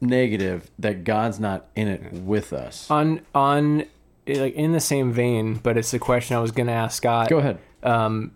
negative 0.00 0.70
that 0.78 1.04
God's 1.04 1.38
not 1.38 1.66
in 1.76 1.88
it 1.88 2.12
with 2.12 2.52
us? 2.52 2.90
on 2.90 3.20
on 3.34 3.84
like 4.26 4.54
in 4.54 4.72
the 4.72 4.80
same 4.80 5.12
vein, 5.12 5.54
but 5.54 5.76
it's 5.76 5.90
the 5.90 5.98
question 5.98 6.36
I 6.36 6.40
was 6.40 6.52
going 6.52 6.68
to 6.68 6.72
ask 6.72 6.96
Scott. 6.96 7.28
Go 7.28 7.38
ahead. 7.38 7.58
Um, 7.82 8.32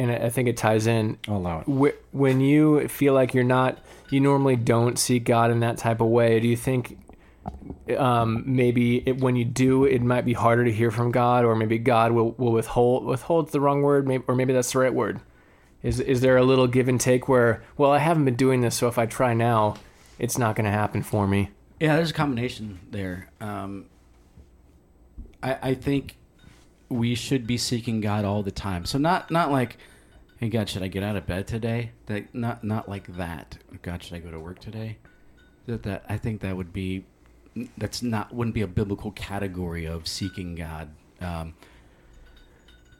and 0.00 0.10
I 0.10 0.26
I 0.26 0.30
think 0.30 0.48
it 0.48 0.56
ties 0.56 0.86
in. 0.86 1.18
I'll 1.28 1.36
allow 1.36 1.60
it. 1.60 1.94
When 2.12 2.40
you 2.40 2.88
feel 2.88 3.14
like 3.14 3.34
you're 3.34 3.44
not, 3.44 3.78
you 4.10 4.20
normally 4.20 4.56
don't 4.56 4.98
seek 4.98 5.24
God 5.24 5.50
in 5.50 5.60
that 5.60 5.76
type 5.76 6.00
of 6.00 6.08
way. 6.08 6.40
Do 6.40 6.48
you 6.48 6.56
think 6.56 6.98
um, 7.96 8.42
maybe 8.46 9.02
it, 9.08 9.18
when 9.18 9.36
you 9.36 9.44
do, 9.44 9.84
it 9.84 10.02
might 10.02 10.24
be 10.24 10.32
harder 10.32 10.64
to 10.64 10.72
hear 10.72 10.90
from 10.90 11.10
God, 11.10 11.44
or 11.44 11.54
maybe 11.54 11.78
God 11.78 12.12
will, 12.12 12.32
will 12.32 12.52
withhold 12.52 13.04
withhold's 13.04 13.52
the 13.52 13.60
wrong 13.60 13.82
word, 13.82 14.06
maybe, 14.06 14.24
or 14.26 14.34
maybe 14.34 14.52
that's 14.52 14.72
the 14.72 14.78
right 14.78 14.94
word. 14.94 15.20
Is 15.82 16.00
is 16.00 16.20
there 16.20 16.36
a 16.36 16.42
little 16.42 16.66
give 16.66 16.88
and 16.88 17.00
take 17.00 17.28
where, 17.28 17.62
well, 17.76 17.90
I 17.90 17.98
haven't 17.98 18.24
been 18.24 18.36
doing 18.36 18.60
this, 18.60 18.76
so 18.76 18.88
if 18.88 18.98
I 18.98 19.06
try 19.06 19.34
now, 19.34 19.76
it's 20.18 20.36
not 20.36 20.54
going 20.56 20.66
to 20.66 20.70
happen 20.70 21.02
for 21.02 21.26
me. 21.26 21.50
Yeah, 21.80 21.96
there's 21.96 22.10
a 22.10 22.14
combination 22.14 22.80
there. 22.90 23.30
Um, 23.40 23.86
I, 25.42 25.70
I 25.70 25.74
think 25.74 26.16
we 26.90 27.14
should 27.14 27.46
be 27.46 27.56
seeking 27.56 28.02
God 28.02 28.26
all 28.26 28.42
the 28.42 28.50
time. 28.50 28.84
So 28.84 28.98
not 28.98 29.30
not 29.30 29.50
like, 29.50 29.78
hey 30.40 30.48
God, 30.48 30.70
should 30.70 30.82
I 30.82 30.88
get 30.88 31.02
out 31.02 31.16
of 31.16 31.26
bed 31.26 31.46
today? 31.46 31.92
That 32.06 32.34
not 32.34 32.64
not 32.64 32.88
like 32.88 33.06
that. 33.16 33.58
God, 33.82 34.02
should 34.02 34.14
I 34.14 34.20
go 34.20 34.30
to 34.30 34.40
work 34.40 34.58
today? 34.58 34.96
That 35.66 35.82
that 35.82 36.04
I 36.08 36.16
think 36.16 36.40
that 36.40 36.56
would 36.56 36.72
be 36.72 37.04
that's 37.76 38.02
not 38.02 38.34
wouldn't 38.34 38.54
be 38.54 38.62
a 38.62 38.66
biblical 38.66 39.10
category 39.12 39.84
of 39.84 40.08
seeking 40.08 40.54
God. 40.54 40.88
Um, 41.20 41.54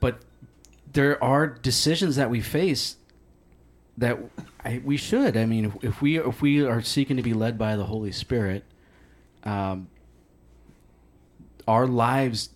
but 0.00 0.20
there 0.92 1.22
are 1.24 1.46
decisions 1.46 2.16
that 2.16 2.29
we 2.29 2.42
face 2.42 2.96
that 3.96 4.18
I, 4.62 4.83
we 4.85 4.98
should. 4.98 5.37
I 5.37 5.46
mean, 5.46 5.64
if, 5.64 5.85
if 5.85 6.03
we 6.03 6.18
if 6.18 6.42
we 6.42 6.62
are 6.62 6.83
seeking 6.83 7.16
to 7.16 7.22
be 7.22 7.33
led 7.33 7.57
by 7.57 7.74
the 7.74 7.85
Holy 7.85 8.12
Spirit, 8.12 8.64
um, 9.44 9.88
our 11.66 11.87
lives 11.87 12.50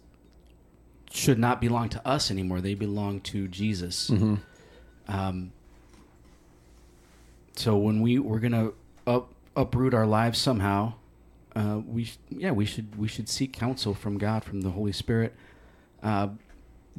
should 1.11 1.39
not 1.39 1.59
belong 1.59 1.89
to 1.89 2.07
us 2.07 2.31
anymore. 2.31 2.61
They 2.61 2.75
belong 2.75 3.21
to 3.23 3.49
Jesus. 3.49 4.11
Um, 5.09 5.53
so 7.57 7.77
when 7.77 8.01
we 8.01 8.19
we're 8.19 8.41
gonna 8.41 8.73
up 9.07 9.31
uproot 9.57 9.95
our 9.95 10.07
lives 10.07 10.39
somehow, 10.39 10.95
uh, 11.55 11.81
we 11.87 12.11
yeah 12.31 12.51
we 12.51 12.65
should 12.65 12.97
we 12.97 13.09
should 13.09 13.29
seek 13.29 13.53
counsel 13.53 13.95
from 13.95 14.19
God 14.19 14.45
from 14.45 14.63
the 14.63 14.71
Holy 14.71 14.93
Spirit. 14.93 15.35
Uh, 16.03 16.29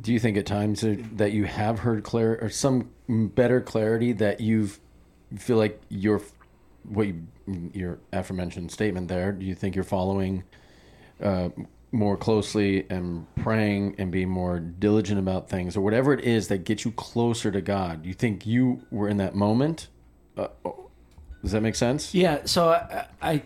Do 0.01 0.11
you 0.13 0.19
think 0.19 0.37
at 0.37 0.45
times 0.45 0.81
that 0.83 1.31
you 1.31 1.45
have 1.45 1.79
heard 1.79 2.03
clear 2.03 2.37
or 2.41 2.49
some 2.49 2.89
better 3.07 3.61
clarity 3.61 4.13
that 4.13 4.39
you've 4.39 4.79
you 5.31 5.37
feel 5.37 5.57
like 5.57 5.81
your 5.89 6.21
what 6.83 7.07
you, 7.07 7.23
your 7.73 7.99
aforementioned 8.13 8.71
statement 8.71 9.07
there? 9.07 9.31
Do 9.31 9.45
you 9.45 9.55
think 9.55 9.75
you're 9.75 9.83
following 9.83 10.43
uh, 11.21 11.49
more 11.95 12.17
closely 12.17 12.85
and 12.89 13.25
praying 13.35 13.95
and 13.97 14.11
being 14.11 14.29
more 14.29 14.59
diligent 14.59 15.19
about 15.19 15.49
things 15.49 15.75
or 15.75 15.81
whatever 15.81 16.13
it 16.13 16.23
is 16.23 16.47
that 16.49 16.59
gets 16.59 16.85
you 16.85 16.91
closer 16.91 17.51
to 17.51 17.61
God? 17.61 18.05
You 18.05 18.13
think 18.13 18.45
you 18.45 18.85
were 18.91 19.09
in 19.09 19.17
that 19.17 19.35
moment? 19.35 19.87
Uh, 20.37 20.47
oh, 20.65 20.89
does 21.41 21.51
that 21.51 21.61
make 21.61 21.75
sense? 21.75 22.13
yeah. 22.13 22.41
So 22.45 22.69
I, 22.69 23.07
I 23.21 23.43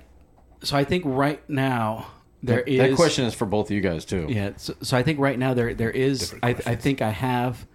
so 0.61 0.75
I 0.75 0.83
think 0.83 1.03
right 1.05 1.47
now 1.49 2.07
there 2.43 2.57
that, 2.57 2.67
is 2.69 2.77
that 2.79 2.95
question 2.95 3.25
is 3.25 3.33
for 3.33 3.45
both 3.45 3.67
of 3.67 3.71
you 3.71 3.81
guys 3.81 4.05
too. 4.05 4.25
Yeah, 4.29 4.51
so, 4.57 4.73
so 4.81 4.97
I 4.97 5.03
think 5.03 5.19
right 5.19 5.37
now 5.37 5.53
there 5.53 5.73
there 5.73 5.91
is. 5.91 6.33
I, 6.41 6.49
I 6.49 6.75
think 6.75 7.01
I 7.01 7.11
have 7.11 7.67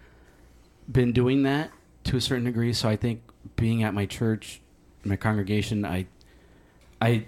been 0.90 1.12
doing 1.12 1.44
that 1.44 1.70
to 2.04 2.16
a 2.16 2.20
certain 2.20 2.44
degree. 2.44 2.72
So 2.72 2.88
I 2.88 2.96
think 2.96 3.22
being 3.56 3.82
at 3.82 3.94
my 3.94 4.06
church, 4.06 4.60
my 5.04 5.16
congregation, 5.16 5.84
I, 5.84 6.06
I, 7.00 7.26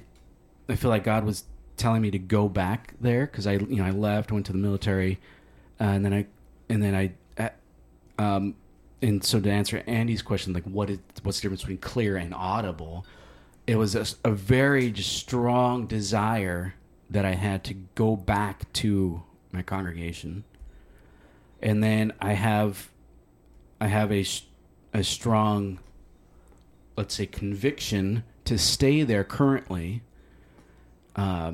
I 0.69 0.77
feel 0.77 0.91
like 0.91 1.05
God 1.05 1.25
was 1.25 1.45
telling 1.77 2.03
me 2.03 2.11
to 2.11 2.19
go 2.19 2.49
back 2.49 2.95
there 3.01 3.27
because 3.27 3.47
I 3.47 3.53
you 3.55 3.77
know 3.77 3.85
I 3.85 3.91
left, 3.91 4.33
went 4.33 4.47
to 4.47 4.53
the 4.53 4.59
military, 4.59 5.19
uh, 5.81 5.85
and 5.85 6.05
then 6.05 6.13
I 6.13 6.27
and 6.69 6.83
then 6.83 6.95
I, 6.95 7.13
uh, 7.39 8.23
um, 8.23 8.55
and 9.03 9.23
so 9.23 9.41
to 9.41 9.51
answer 9.51 9.83
Andy's 9.87 10.23
question, 10.23 10.53
like 10.53 10.65
what 10.65 10.91
is 10.91 10.99
what's 11.23 11.39
the 11.39 11.43
difference 11.43 11.63
between 11.63 11.79
clear 11.79 12.17
and 12.17 12.35
audible? 12.35 13.07
It 13.67 13.77
was 13.77 13.95
a, 13.95 14.07
a 14.25 14.33
very 14.33 14.95
strong 14.95 15.87
desire 15.87 16.75
that 17.11 17.25
I 17.25 17.35
had 17.35 17.65
to 17.65 17.75
go 17.75 18.17
back 18.17 18.73
to 18.75 19.23
my 19.53 19.63
congregation, 19.63 20.45
and 21.63 21.83
then 21.83 22.13
I 22.21 22.33
have, 22.33 22.91
I 23.81 23.89
have 23.89 24.13
a 24.13 24.25
a 24.95 25.05
strong, 25.05 25.79
let's 26.97 27.15
say, 27.15 27.27
conviction 27.27 28.25
to 28.47 28.57
stay 28.57 29.03
there 29.03 29.25
currently, 29.25 30.03
uh, 31.17 31.53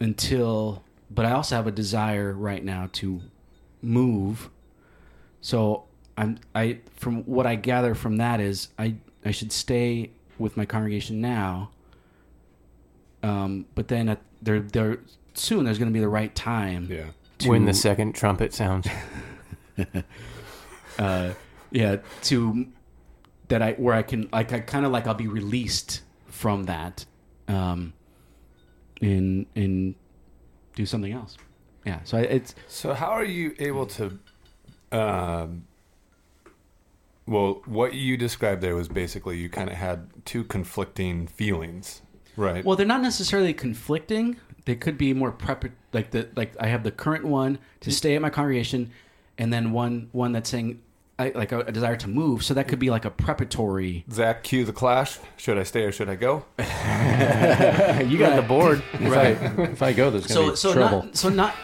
until. 0.00 0.84
But 1.12 1.26
I 1.26 1.32
also 1.32 1.56
have 1.56 1.66
a 1.66 1.72
desire 1.72 2.32
right 2.32 2.64
now 2.64 2.88
to 2.94 3.20
move. 3.82 4.48
So 5.40 5.84
I'm 6.16 6.38
I 6.54 6.78
from 6.96 7.22
what 7.24 7.46
I 7.46 7.56
gather 7.56 7.94
from 7.94 8.18
that 8.18 8.40
is 8.40 8.68
I 8.78 8.96
I 9.24 9.30
should 9.32 9.52
stay 9.52 10.10
with 10.38 10.56
my 10.56 10.64
congregation 10.64 11.20
now. 11.20 11.70
Um, 13.22 13.66
but 13.74 13.88
then 13.88 14.08
at, 14.08 14.20
there 14.40 14.60
there 14.60 14.98
soon 15.34 15.64
there's 15.64 15.78
going 15.78 15.90
to 15.90 15.94
be 15.94 16.00
the 16.00 16.08
right 16.08 16.34
time. 16.34 16.88
Yeah. 16.90 17.06
to- 17.38 17.48
when 17.48 17.64
the 17.64 17.74
second 17.74 18.14
trumpet 18.14 18.54
sounds. 18.54 18.86
uh, 20.98 21.32
yeah 21.70 21.96
to 22.22 22.66
that 23.48 23.62
I 23.62 23.72
where 23.72 23.94
I 23.94 24.02
can 24.02 24.28
like 24.32 24.52
I 24.52 24.60
kind 24.60 24.84
of 24.84 24.92
like 24.92 25.06
I'll 25.06 25.14
be 25.14 25.28
released 25.28 26.02
from 26.26 26.64
that, 26.64 27.04
um, 27.48 27.92
and 29.00 29.46
and 29.54 29.94
do 30.74 30.86
something 30.86 31.12
else. 31.12 31.36
Yeah. 31.84 32.00
So 32.04 32.18
I, 32.18 32.22
it's 32.22 32.54
So 32.68 32.94
how 32.94 33.08
are 33.08 33.24
you 33.24 33.54
able 33.58 33.86
to? 33.86 34.18
Um, 34.92 35.64
well, 37.26 37.62
what 37.64 37.94
you 37.94 38.16
described 38.16 38.60
there 38.60 38.74
was 38.74 38.88
basically 38.88 39.38
you 39.38 39.48
kind 39.48 39.70
of 39.70 39.76
had 39.76 40.08
two 40.24 40.44
conflicting 40.44 41.26
feelings, 41.26 42.02
right? 42.36 42.64
Well, 42.64 42.76
they're 42.76 42.86
not 42.86 43.02
necessarily 43.02 43.54
conflicting. 43.54 44.36
They 44.64 44.74
could 44.74 44.98
be 44.98 45.14
more 45.14 45.32
prep. 45.32 45.64
Like 45.92 46.10
the 46.10 46.28
like 46.36 46.54
I 46.60 46.66
have 46.66 46.82
the 46.82 46.90
current 46.90 47.24
one 47.24 47.58
to 47.80 47.90
stay 47.90 48.14
at 48.14 48.22
my 48.22 48.30
congregation, 48.30 48.90
and 49.38 49.52
then 49.52 49.72
one 49.72 50.08
one 50.12 50.32
that's 50.32 50.50
saying 50.50 50.80
I, 51.20 51.32
like 51.34 51.52
a, 51.52 51.60
a 51.60 51.72
desire 51.72 51.96
to 51.96 52.08
move. 52.08 52.42
So 52.42 52.54
that 52.54 52.66
could 52.66 52.78
be 52.78 52.88
like 52.88 53.04
a 53.04 53.10
preparatory. 53.10 54.04
Zack, 54.10 54.42
cue 54.42 54.64
the 54.64 54.72
clash. 54.72 55.18
Should 55.36 55.58
I 55.58 55.64
stay 55.64 55.82
or 55.84 55.92
should 55.92 56.08
I 56.08 56.14
go? 56.14 56.46
you 56.58 58.18
got 58.18 58.36
the 58.36 58.44
board. 58.46 58.82
If 59.00 59.12
I 59.12 59.26
if 59.62 59.82
I 59.82 59.92
go, 59.92 60.10
there's 60.10 60.26
gonna 60.26 60.40
So 60.40 60.50
be 60.50 60.56
so 60.56 60.72
trouble. 60.72 61.02
not 61.04 61.16
so 61.16 61.28
not. 61.28 61.54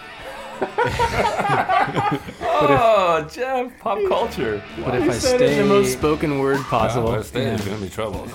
Oh, 2.59 3.29
Jeff, 3.31 3.79
pop 3.79 3.99
culture. 4.09 4.63
But 4.83 4.95
if 4.97 5.11
I 5.11 5.19
stay, 5.19 5.59
the 5.59 5.67
most 5.67 5.93
spoken 5.93 6.39
word 6.39 6.59
possible. 6.63 7.13
If 7.15 7.21
I 7.21 7.23
stay, 7.23 7.45
there's 7.45 7.65
gonna 7.65 7.81
be 7.81 7.91
trouble. 7.91 8.27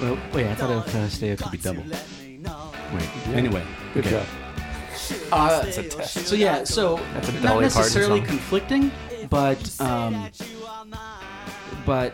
well, 0.00 0.18
wait, 0.32 0.46
I 0.46 0.54
thought 0.54 0.86
if 0.88 0.94
I 0.94 1.08
stay, 1.08 1.28
it 1.28 1.38
could 1.38 1.52
be 1.52 1.58
double. 1.58 1.82
Wait. 1.82 3.26
Anyway. 3.34 3.62
Good 3.92 4.06
okay. 4.06 4.16
job. 4.16 4.26
Uh, 5.30 5.70
so 5.70 6.34
yeah, 6.34 6.64
so 6.64 6.96
That's 7.12 7.28
a 7.28 7.40
not 7.40 7.60
necessarily 7.60 8.22
conflicting, 8.22 8.90
but 9.34 9.80
um, 9.80 10.30
but 11.84 12.12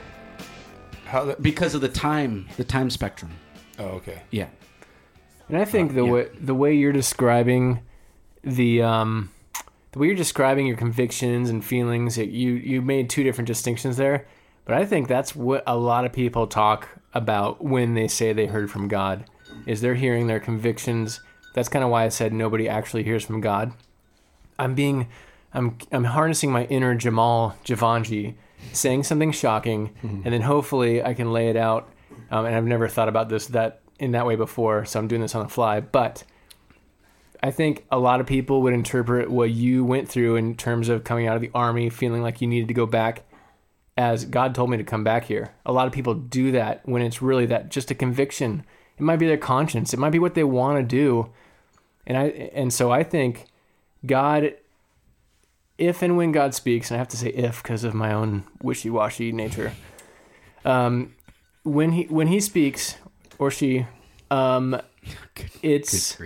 How 1.05 1.27
that? 1.27 1.43
because 1.43 1.75
of 1.75 1.83
the 1.83 1.89
time, 1.89 2.49
the 2.57 2.65
time 2.65 2.89
spectrum. 2.89 3.31
Oh, 3.79 3.89
okay. 3.99 4.23
Yeah. 4.31 4.49
And 5.51 5.59
I 5.59 5.67
think 5.67 5.91
Uh, 5.91 5.95
the 5.97 6.05
yeah. 6.05 6.11
way 6.13 6.29
the 6.41 6.55
way 6.55 6.75
you're 6.75 6.93
describing 6.93 7.81
the 8.43 8.81
um, 8.83 9.31
the 9.93 9.99
way 9.99 10.07
you're 10.07 10.17
describing 10.17 10.67
your 10.67 10.79
convictions 10.79 11.51
and 11.51 11.63
feelings, 11.63 12.17
it, 12.17 12.31
you 12.31 12.53
you 12.53 12.81
made 12.81 13.11
two 13.11 13.23
different 13.23 13.49
distinctions 13.49 13.99
there. 13.99 14.27
But 14.65 14.81
I 14.81 14.87
think 14.87 15.07
that's 15.07 15.37
what 15.37 15.63
a 15.67 15.77
lot 15.77 16.07
of 16.07 16.13
people 16.13 16.47
talk 16.47 16.89
about 17.13 17.63
when 17.63 17.93
they 17.95 18.09
say 18.09 18.33
they 18.33 18.47
heard 18.47 18.71
from 18.71 18.89
God, 18.89 19.25
is 19.67 19.83
they're 19.83 19.95
hearing 19.95 20.27
their 20.27 20.41
convictions. 20.41 21.21
That's 21.55 21.69
kind 21.69 21.85
of 21.85 21.91
why 21.91 22.05
I 22.05 22.09
said 22.09 22.33
nobody 22.33 22.67
actually 22.69 23.03
hears 23.03 23.25
from 23.27 23.41
God. 23.43 23.73
I'm 24.59 24.75
being, 24.75 25.09
I'm 25.53 25.79
I'm 25.91 26.05
harnessing 26.05 26.53
my 26.53 26.65
inner 26.65 26.95
Jamal 26.95 27.57
Jivanjee, 27.65 28.35
saying 28.73 29.05
something 29.05 29.33
shocking, 29.33 29.91
and 30.25 30.33
then 30.33 30.43
hopefully 30.43 31.03
I 31.03 31.15
can 31.15 31.33
lay 31.33 31.49
it 31.49 31.57
out. 31.57 31.91
Um, 32.31 32.47
and 32.47 32.55
I've 32.55 32.65
never 32.65 32.89
thought 32.89 33.09
about 33.09 33.29
this 33.29 33.47
that 33.49 33.81
in 33.99 34.13
that 34.13 34.27
way 34.27 34.37
before, 34.37 34.85
so 34.85 34.99
I'm 34.99 35.09
doing 35.09 35.21
this 35.21 35.35
on 35.35 35.43
the 35.43 35.49
fly. 35.49 35.81
But 35.81 36.25
I 37.43 37.51
think 37.51 37.85
a 37.91 37.99
lot 37.99 38.21
of 38.21 38.27
people 38.27 38.63
would 38.63 38.75
interpret 38.75 39.31
what 39.31 39.51
you 39.51 39.85
went 39.85 40.09
through 40.09 40.37
in 40.37 40.55
terms 40.57 40.89
of 40.89 41.05
coming 41.05 41.27
out 41.27 41.37
of 41.37 41.43
the 41.43 41.51
army, 41.55 41.89
feeling 41.91 42.23
like 42.23 42.41
you 42.41 42.47
needed 42.47 42.69
to 42.69 42.75
go 42.75 42.87
back, 42.87 43.25
as 43.97 44.25
God 44.25 44.55
told 44.55 44.71
me 44.71 44.77
to 44.77 44.85
come 44.85 45.05
back 45.05 45.25
here. 45.25 45.53
A 45.67 45.73
lot 45.73 45.87
of 45.87 45.93
people 45.93 46.15
do 46.15 46.53
that 46.53 46.81
when 46.85 47.03
it's 47.03 47.21
really 47.21 47.47
that 47.47 47.71
just 47.71 47.91
a 47.91 47.95
conviction. 47.95 48.65
It 48.99 49.03
might 49.03 49.19
be 49.19 49.27
their 49.27 49.37
conscience. 49.39 49.95
It 49.95 49.99
might 49.99 50.11
be 50.11 50.19
what 50.19 50.35
they 50.35 50.45
want 50.45 50.79
to 50.79 50.83
do. 50.83 51.31
And 52.07 52.17
I 52.17 52.25
and 52.55 52.73
so 52.73 52.91
I 52.91 53.03
think 53.03 53.47
God 54.05 54.55
if 55.81 56.03
and 56.03 56.17
when 56.17 56.31
God 56.31 56.55
speaks, 56.55 56.91
and 56.91 56.97
I 56.97 56.99
have 56.99 57.09
to 57.09 57.17
say 57.17 57.31
if 57.31 57.63
because 57.63 57.83
of 57.83 57.95
my 57.95 58.13
own 58.13 58.45
wishy-washy 58.63 59.33
nature. 59.33 59.73
Um, 60.65 61.17
when 61.65 61.93
he 61.93 62.05
when 62.05 62.29
he 62.29 62.39
speaks 62.39 62.97
or 63.39 63.51
she, 63.51 63.87
um, 64.31 64.81
it's 65.63 66.21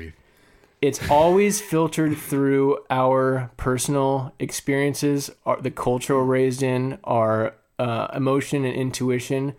it's 0.82 1.10
always 1.10 1.60
filtered 1.60 2.18
through 2.18 2.78
our 2.90 3.50
personal 3.56 4.34
experiences, 4.38 5.30
our, 5.46 5.60
the 5.60 5.70
culture 5.70 6.16
we're 6.16 6.24
raised 6.24 6.62
in, 6.62 6.98
our 7.04 7.54
uh, 7.78 8.08
emotion 8.12 8.64
and 8.64 8.74
intuition. 8.74 9.54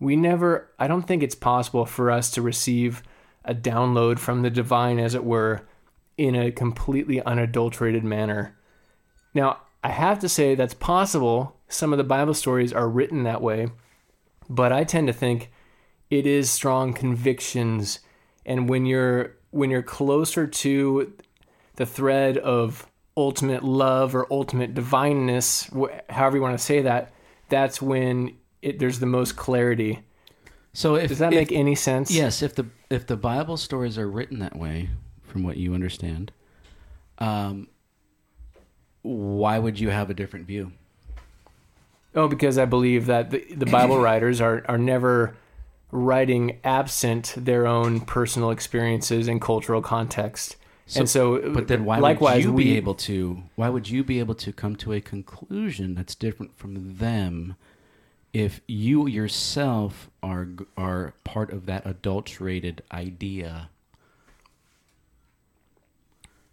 We 0.00 0.16
never, 0.16 0.68
I 0.78 0.88
don't 0.88 1.02
think 1.02 1.22
it's 1.22 1.34
possible 1.34 1.86
for 1.86 2.10
us 2.10 2.30
to 2.32 2.42
receive 2.42 3.02
a 3.44 3.54
download 3.54 4.18
from 4.18 4.42
the 4.42 4.50
divine, 4.50 4.98
as 4.98 5.14
it 5.14 5.24
were, 5.24 5.62
in 6.16 6.34
a 6.34 6.50
completely 6.50 7.22
unadulterated 7.22 8.02
manner. 8.02 8.56
Now, 9.34 9.58
I 9.82 9.90
have 9.90 10.18
to 10.20 10.28
say 10.28 10.54
that's 10.54 10.74
possible. 10.74 11.56
Some 11.68 11.92
of 11.92 11.98
the 11.98 12.04
Bible 12.04 12.34
stories 12.34 12.72
are 12.72 12.88
written 12.88 13.22
that 13.24 13.40
way, 13.40 13.68
but 14.48 14.72
I 14.72 14.84
tend 14.84 15.06
to 15.06 15.12
think 15.12 15.50
it 16.10 16.26
is 16.26 16.50
strong 16.50 16.92
convictions. 16.92 18.00
And 18.46 18.68
when 18.68 18.86
you're 18.86 19.36
when 19.50 19.70
you're 19.70 19.82
closer 19.82 20.46
to 20.46 21.12
the 21.76 21.86
thread 21.86 22.38
of 22.38 22.86
ultimate 23.16 23.64
love 23.64 24.14
or 24.14 24.26
ultimate 24.30 24.74
divineness 24.74 25.68
however 26.10 26.36
you 26.36 26.42
want 26.42 26.56
to 26.56 26.62
say 26.62 26.82
that 26.82 27.12
that's 27.48 27.80
when 27.80 28.36
it, 28.62 28.78
there's 28.78 28.98
the 28.98 29.06
most 29.06 29.36
clarity. 29.36 30.00
So 30.72 30.96
if 30.96 31.08
does 31.08 31.18
that 31.18 31.32
if- 31.32 31.38
make 31.38 31.52
any 31.52 31.74
sense? 31.74 32.10
Yes, 32.10 32.42
if 32.42 32.54
the 32.54 32.66
if 32.90 33.06
the 33.06 33.16
Bible 33.16 33.56
stories 33.56 33.98
are 33.98 34.08
written 34.08 34.38
that 34.40 34.56
way, 34.56 34.90
from 35.22 35.42
what 35.42 35.56
you 35.56 35.74
understand, 35.74 36.32
um, 37.18 37.68
why 39.08 39.58
would 39.58 39.80
you 39.80 39.90
have 39.90 40.10
a 40.10 40.14
different 40.14 40.46
view? 40.46 40.72
oh 42.14 42.26
because 42.26 42.56
i 42.56 42.64
believe 42.64 43.06
that 43.06 43.30
the, 43.30 43.44
the 43.54 43.66
bible 43.66 43.98
writers 44.08 44.40
are, 44.40 44.64
are 44.66 44.78
never 44.78 45.36
writing 45.92 46.58
absent 46.64 47.34
their 47.36 47.66
own 47.66 48.00
personal 48.00 48.50
experiences 48.50 49.28
and 49.28 49.40
cultural 49.40 49.82
context 49.82 50.56
and 50.96 51.08
so 51.08 51.52
But 51.52 51.68
then 51.68 51.84
why 51.84 51.98
likewise 51.98 52.36
would 52.36 52.44
you 52.44 52.52
we, 52.52 52.64
be 52.64 52.76
able 52.76 52.94
to? 52.94 53.42
Why 53.56 53.68
would 53.68 53.88
you 53.88 54.02
be 54.02 54.18
able 54.20 54.34
to 54.36 54.52
come 54.52 54.76
to 54.76 54.92
a 54.92 55.00
conclusion 55.00 55.94
that's 55.94 56.14
different 56.14 56.56
from 56.56 56.96
them 56.96 57.56
if 58.32 58.60
you 58.66 59.06
yourself 59.06 60.08
are 60.22 60.48
are 60.76 61.14
part 61.24 61.52
of 61.52 61.66
that 61.66 61.86
adulterated 61.86 62.82
idea? 62.92 63.68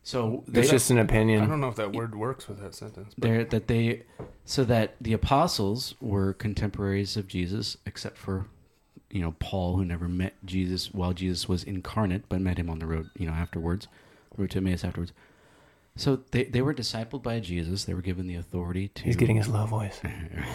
So 0.06 0.44
it's 0.54 0.70
just 0.70 0.92
an 0.92 1.00
opinion. 1.00 1.42
I 1.42 1.48
don't 1.48 1.60
know 1.60 1.68
if 1.68 1.78
that 1.78 1.92
word 1.92 2.14
works 2.14 2.48
with 2.48 2.62
that 2.62 2.76
sentence. 2.76 3.16
But 3.18 3.28
there 3.28 3.44
that 3.44 3.68
they 3.68 4.04
so 4.46 4.64
that 4.64 4.96
the 5.02 5.14
apostles 5.14 5.96
were 6.00 6.34
contemporaries 6.34 7.18
of 7.18 7.28
Jesus 7.28 7.76
except 7.88 8.16
for 8.16 8.46
you 9.10 9.22
know 9.22 9.34
Paul 9.40 9.78
who 9.78 9.84
never 9.84 10.08
met 10.08 10.36
Jesus 10.46 10.94
while 10.94 11.14
Jesus 11.14 11.50
was 11.50 11.64
incarnate 11.64 12.30
but 12.30 12.40
met 12.40 12.60
him 12.60 12.70
on 12.70 12.78
the 12.78 12.86
road 12.86 13.10
you 13.18 13.26
know 13.26 13.34
afterwards 13.34 13.88
road 14.38 14.52
to 14.52 14.60
Emmaus 14.60 14.84
afterwards. 14.84 15.12
So 15.96 16.20
they, 16.30 16.44
they 16.44 16.62
were 16.62 16.74
discipled 16.74 17.24
by 17.24 17.40
Jesus. 17.40 17.86
They 17.86 17.96
were 17.96 18.04
given 18.04 18.28
the 18.28 18.36
authority 18.36 18.90
to 18.90 19.04
he's 19.04 19.16
getting 19.16 19.38
his 19.38 19.48
low 19.48 19.66
voice. 19.66 20.00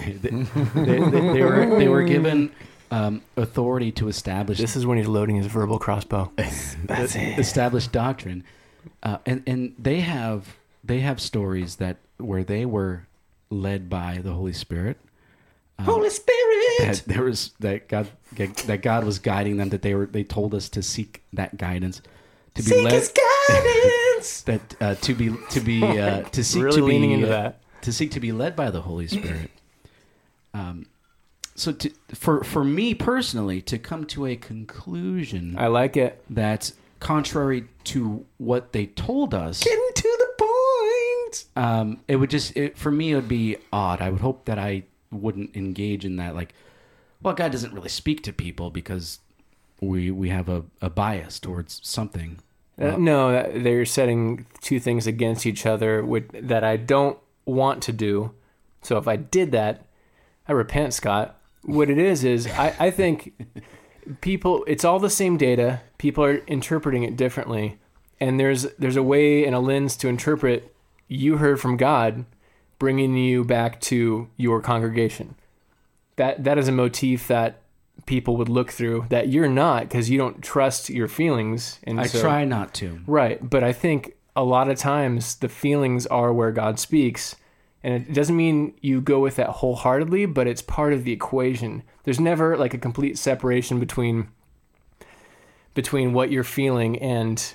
They, 0.05 0.13
they, 0.13 0.31
they, 0.75 1.01
they 1.01 1.43
were 1.43 1.77
they 1.77 1.89
were 1.89 2.05
given 2.05 2.53
um, 2.93 3.23
authority 3.37 3.91
to 3.93 4.07
establish 4.07 4.59
this 4.59 4.77
is 4.77 4.87
when 4.87 4.97
he's 4.97 5.09
loading 5.09 5.35
his 5.35 5.47
verbal 5.47 5.81
crossbow. 5.81 6.31
That's 6.85 7.17
established 7.17 7.91
doctrine, 7.91 8.45
uh, 9.03 9.19
and 9.27 9.43
and 9.47 9.75
they 9.79 10.01
have 10.01 10.57
they 10.85 11.01
have 11.01 11.21
stories 11.21 11.77
that 11.77 11.99
where 12.19 12.45
they 12.45 12.65
were 12.65 13.07
led 13.51 13.89
by 13.89 14.21
the 14.23 14.33
Holy 14.33 14.53
Spirit. 14.53 14.99
Um, 15.79 15.87
Holy 15.87 16.11
Spirit. 16.11 16.79
that 16.81 17.03
there 17.07 17.23
was 17.23 17.53
that 17.61 17.89
God 17.89 18.09
that 18.67 18.83
God 18.83 19.05
was 19.05 19.19
guiding 19.19 19.57
them. 19.57 19.71
That 19.71 19.83
they 19.83 19.95
were 19.95 20.07
they 20.07 20.25
told 20.25 20.55
us 20.55 20.69
to 20.71 20.83
seek 20.83 21.23
that 21.33 21.57
guidance, 21.57 22.03
to 22.55 22.63
be 22.63 22.71
Seek 22.71 22.85
led. 22.85 22.93
his 22.93 23.09
guidance. 23.09 24.43
That 24.45 24.61
uh, 24.83 24.95
to 24.97 25.15
be 25.15 25.35
to 25.51 25.61
be 25.61 25.83
uh, 25.83 26.23
to 26.33 26.45
seek 26.45 26.63
really 26.63 26.77
to 26.77 26.87
be 26.87 26.93
leaning 26.93 27.11
into 27.13 27.27
uh, 27.27 27.43
that 27.43 27.63
to 27.83 27.93
seek 27.93 28.11
to 28.13 28.21
be 28.21 28.33
led 28.33 28.55
by 28.55 28.71
the 28.71 28.83
Holy 28.83 29.07
Spirit. 29.09 29.51
Um, 30.53 30.85
so 31.55 31.73
to, 31.73 31.91
for 32.15 32.43
for 32.43 32.65
me 32.65 32.95
personally 32.95 33.61
to 33.63 33.79
come 33.79 34.05
to 34.07 34.27
a 34.27 34.35
conclusion 34.35 35.55
i 35.59 35.67
like 35.67 35.97
it 35.97 36.23
that's 36.31 36.73
contrary 37.01 37.65
to 37.85 38.25
what 38.39 38.73
they 38.73 38.87
told 38.87 39.35
us, 39.35 39.63
Getting 39.65 39.91
to 39.95 40.17
the 40.19 40.45
point. 40.45 41.45
um, 41.57 42.01
it 42.07 42.17
would 42.17 42.31
just 42.31 42.57
it, 42.57 42.79
for 42.79 42.91
me 42.91 43.13
it 43.13 43.15
would 43.17 43.29
be 43.29 43.57
odd. 43.73 44.01
I 44.01 44.11
would 44.11 44.21
hope 44.21 44.45
that 44.45 44.59
I 44.59 44.85
wouldn't 45.11 45.57
engage 45.57 46.05
in 46.05 46.17
that. 46.17 46.35
Like, 46.35 46.55
well, 47.23 47.35
God 47.35 47.53
doesn't 47.53 47.73
really 47.75 47.89
speak 47.89 48.23
to 48.25 48.33
people 48.33 48.71
because 48.71 49.19
we 49.81 50.11
we 50.11 50.29
have 50.29 50.49
a, 50.49 50.65
a 50.81 50.91
bias 50.91 51.41
towards 51.41 51.81
something. 51.83 52.39
Uh, 52.79 52.97
no, 52.97 53.51
they're 53.53 53.85
setting 53.85 54.47
two 54.63 54.81
things 54.81 55.07
against 55.07 55.45
each 55.45 55.67
other 55.67 56.03
with, 56.03 56.49
that 56.49 56.65
I 56.65 56.77
don't 56.79 57.19
want 57.45 57.83
to 57.83 57.93
do. 57.93 58.33
So 58.81 58.97
if 58.97 59.07
I 59.07 59.17
did 59.17 59.53
that, 59.53 59.85
I 60.49 60.53
repent, 60.53 60.95
Scott. 60.95 61.39
What 61.63 61.91
it 61.91 61.99
is 61.99 62.25
is 62.25 62.47
I, 62.47 62.75
I 62.79 62.91
think 62.91 63.35
people 64.21 64.65
it's 64.67 64.85
all 64.85 64.99
the 64.99 65.11
same 65.11 65.37
data. 65.37 65.81
People 65.99 66.25
are 66.25 66.39
interpreting 66.47 67.03
it 67.03 67.17
differently, 67.17 67.79
and 68.19 68.39
there's 68.39 68.63
there's 68.79 68.97
a 68.97 69.03
way 69.03 69.45
and 69.45 69.55
a 69.55 69.61
lens 69.61 69.97
to 69.99 70.09
interpret. 70.09 70.75
You 71.09 71.39
heard 71.39 71.61
from 71.61 71.77
God, 71.77 72.25
bringing 72.79 73.17
you 73.17 73.45
back 73.45 73.81
to 73.83 74.29
your 74.37 74.61
congregation. 74.61 75.35
That 76.17 76.45
that 76.45 76.59
is 76.59 76.69
a 76.69 76.73
motif 76.73 77.29
that 77.29 77.61
people 78.07 78.37
would 78.37 78.49
look 78.49 78.71
through 78.71 79.07
that 79.11 79.29
you're 79.29 79.49
not 79.49 79.83
because 79.83 80.11
you 80.11 80.19
don't 80.19 80.43
trust 80.43 80.91
your 80.91 81.09
feelings. 81.09 81.79
And 81.85 82.01
I 82.01 82.07
so- 82.07 82.21
try 82.21 82.45
not 82.45 82.75
to. 82.75 83.01
Right, 83.07 83.49
but 83.49 83.63
I 83.63 83.73
think 83.73 84.15
a 84.37 84.45
lot 84.45 84.69
of 84.71 84.79
times 84.79 85.37
the 85.37 85.49
feelings 85.49 86.07
are 86.07 86.33
where 86.33 86.53
God 86.53 86.79
speaks, 86.79 87.37
and 87.83 87.95
it 87.95 88.13
doesn't 88.13 88.37
mean 88.37 88.75
you 88.81 89.01
go 89.01 89.21
with 89.21 89.37
that 89.37 89.49
wholeheartedly, 89.49 90.27
but 90.27 90.47
it's 90.47 90.63
part 90.63 90.93
of 90.93 91.05
the 91.05 91.13
equation. 91.13 91.83
There's 92.05 92.21
never 92.21 92.57
like 92.57 92.75
a 92.75 92.79
complete 92.79 93.19
separation 93.19 93.81
between 93.81 94.29
between 95.73 96.13
what 96.13 96.31
you're 96.33 96.45
feeling 96.45 96.99
and 96.99 97.55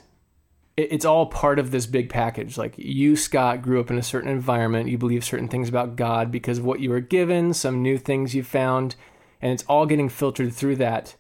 it- 0.77 0.91
it's 0.91 1.05
all 1.05 1.25
part 1.25 1.59
of 1.59 1.71
this 1.71 1.85
big 1.85 2.09
package. 2.09 2.57
Like 2.57 2.73
you, 2.77 3.15
Scott, 3.15 3.61
grew 3.61 3.79
up 3.79 3.91
in 3.91 3.97
a 3.97 4.03
certain 4.03 4.29
environment. 4.29 4.89
You 4.89 4.97
believe 4.97 5.23
certain 5.23 5.47
things 5.47 5.69
about 5.69 5.95
God 5.95 6.31
because 6.31 6.59
of 6.59 6.65
what 6.65 6.79
you 6.79 6.89
were 6.89 7.01
given, 7.01 7.53
some 7.53 7.81
new 7.81 7.97
things 7.97 8.33
you 8.33 8.43
found, 8.43 8.95
and 9.41 9.51
it's 9.51 9.63
all 9.63 9.85
getting 9.85 10.09
filtered 10.09 10.53
through 10.53 10.77
that. 10.77 11.15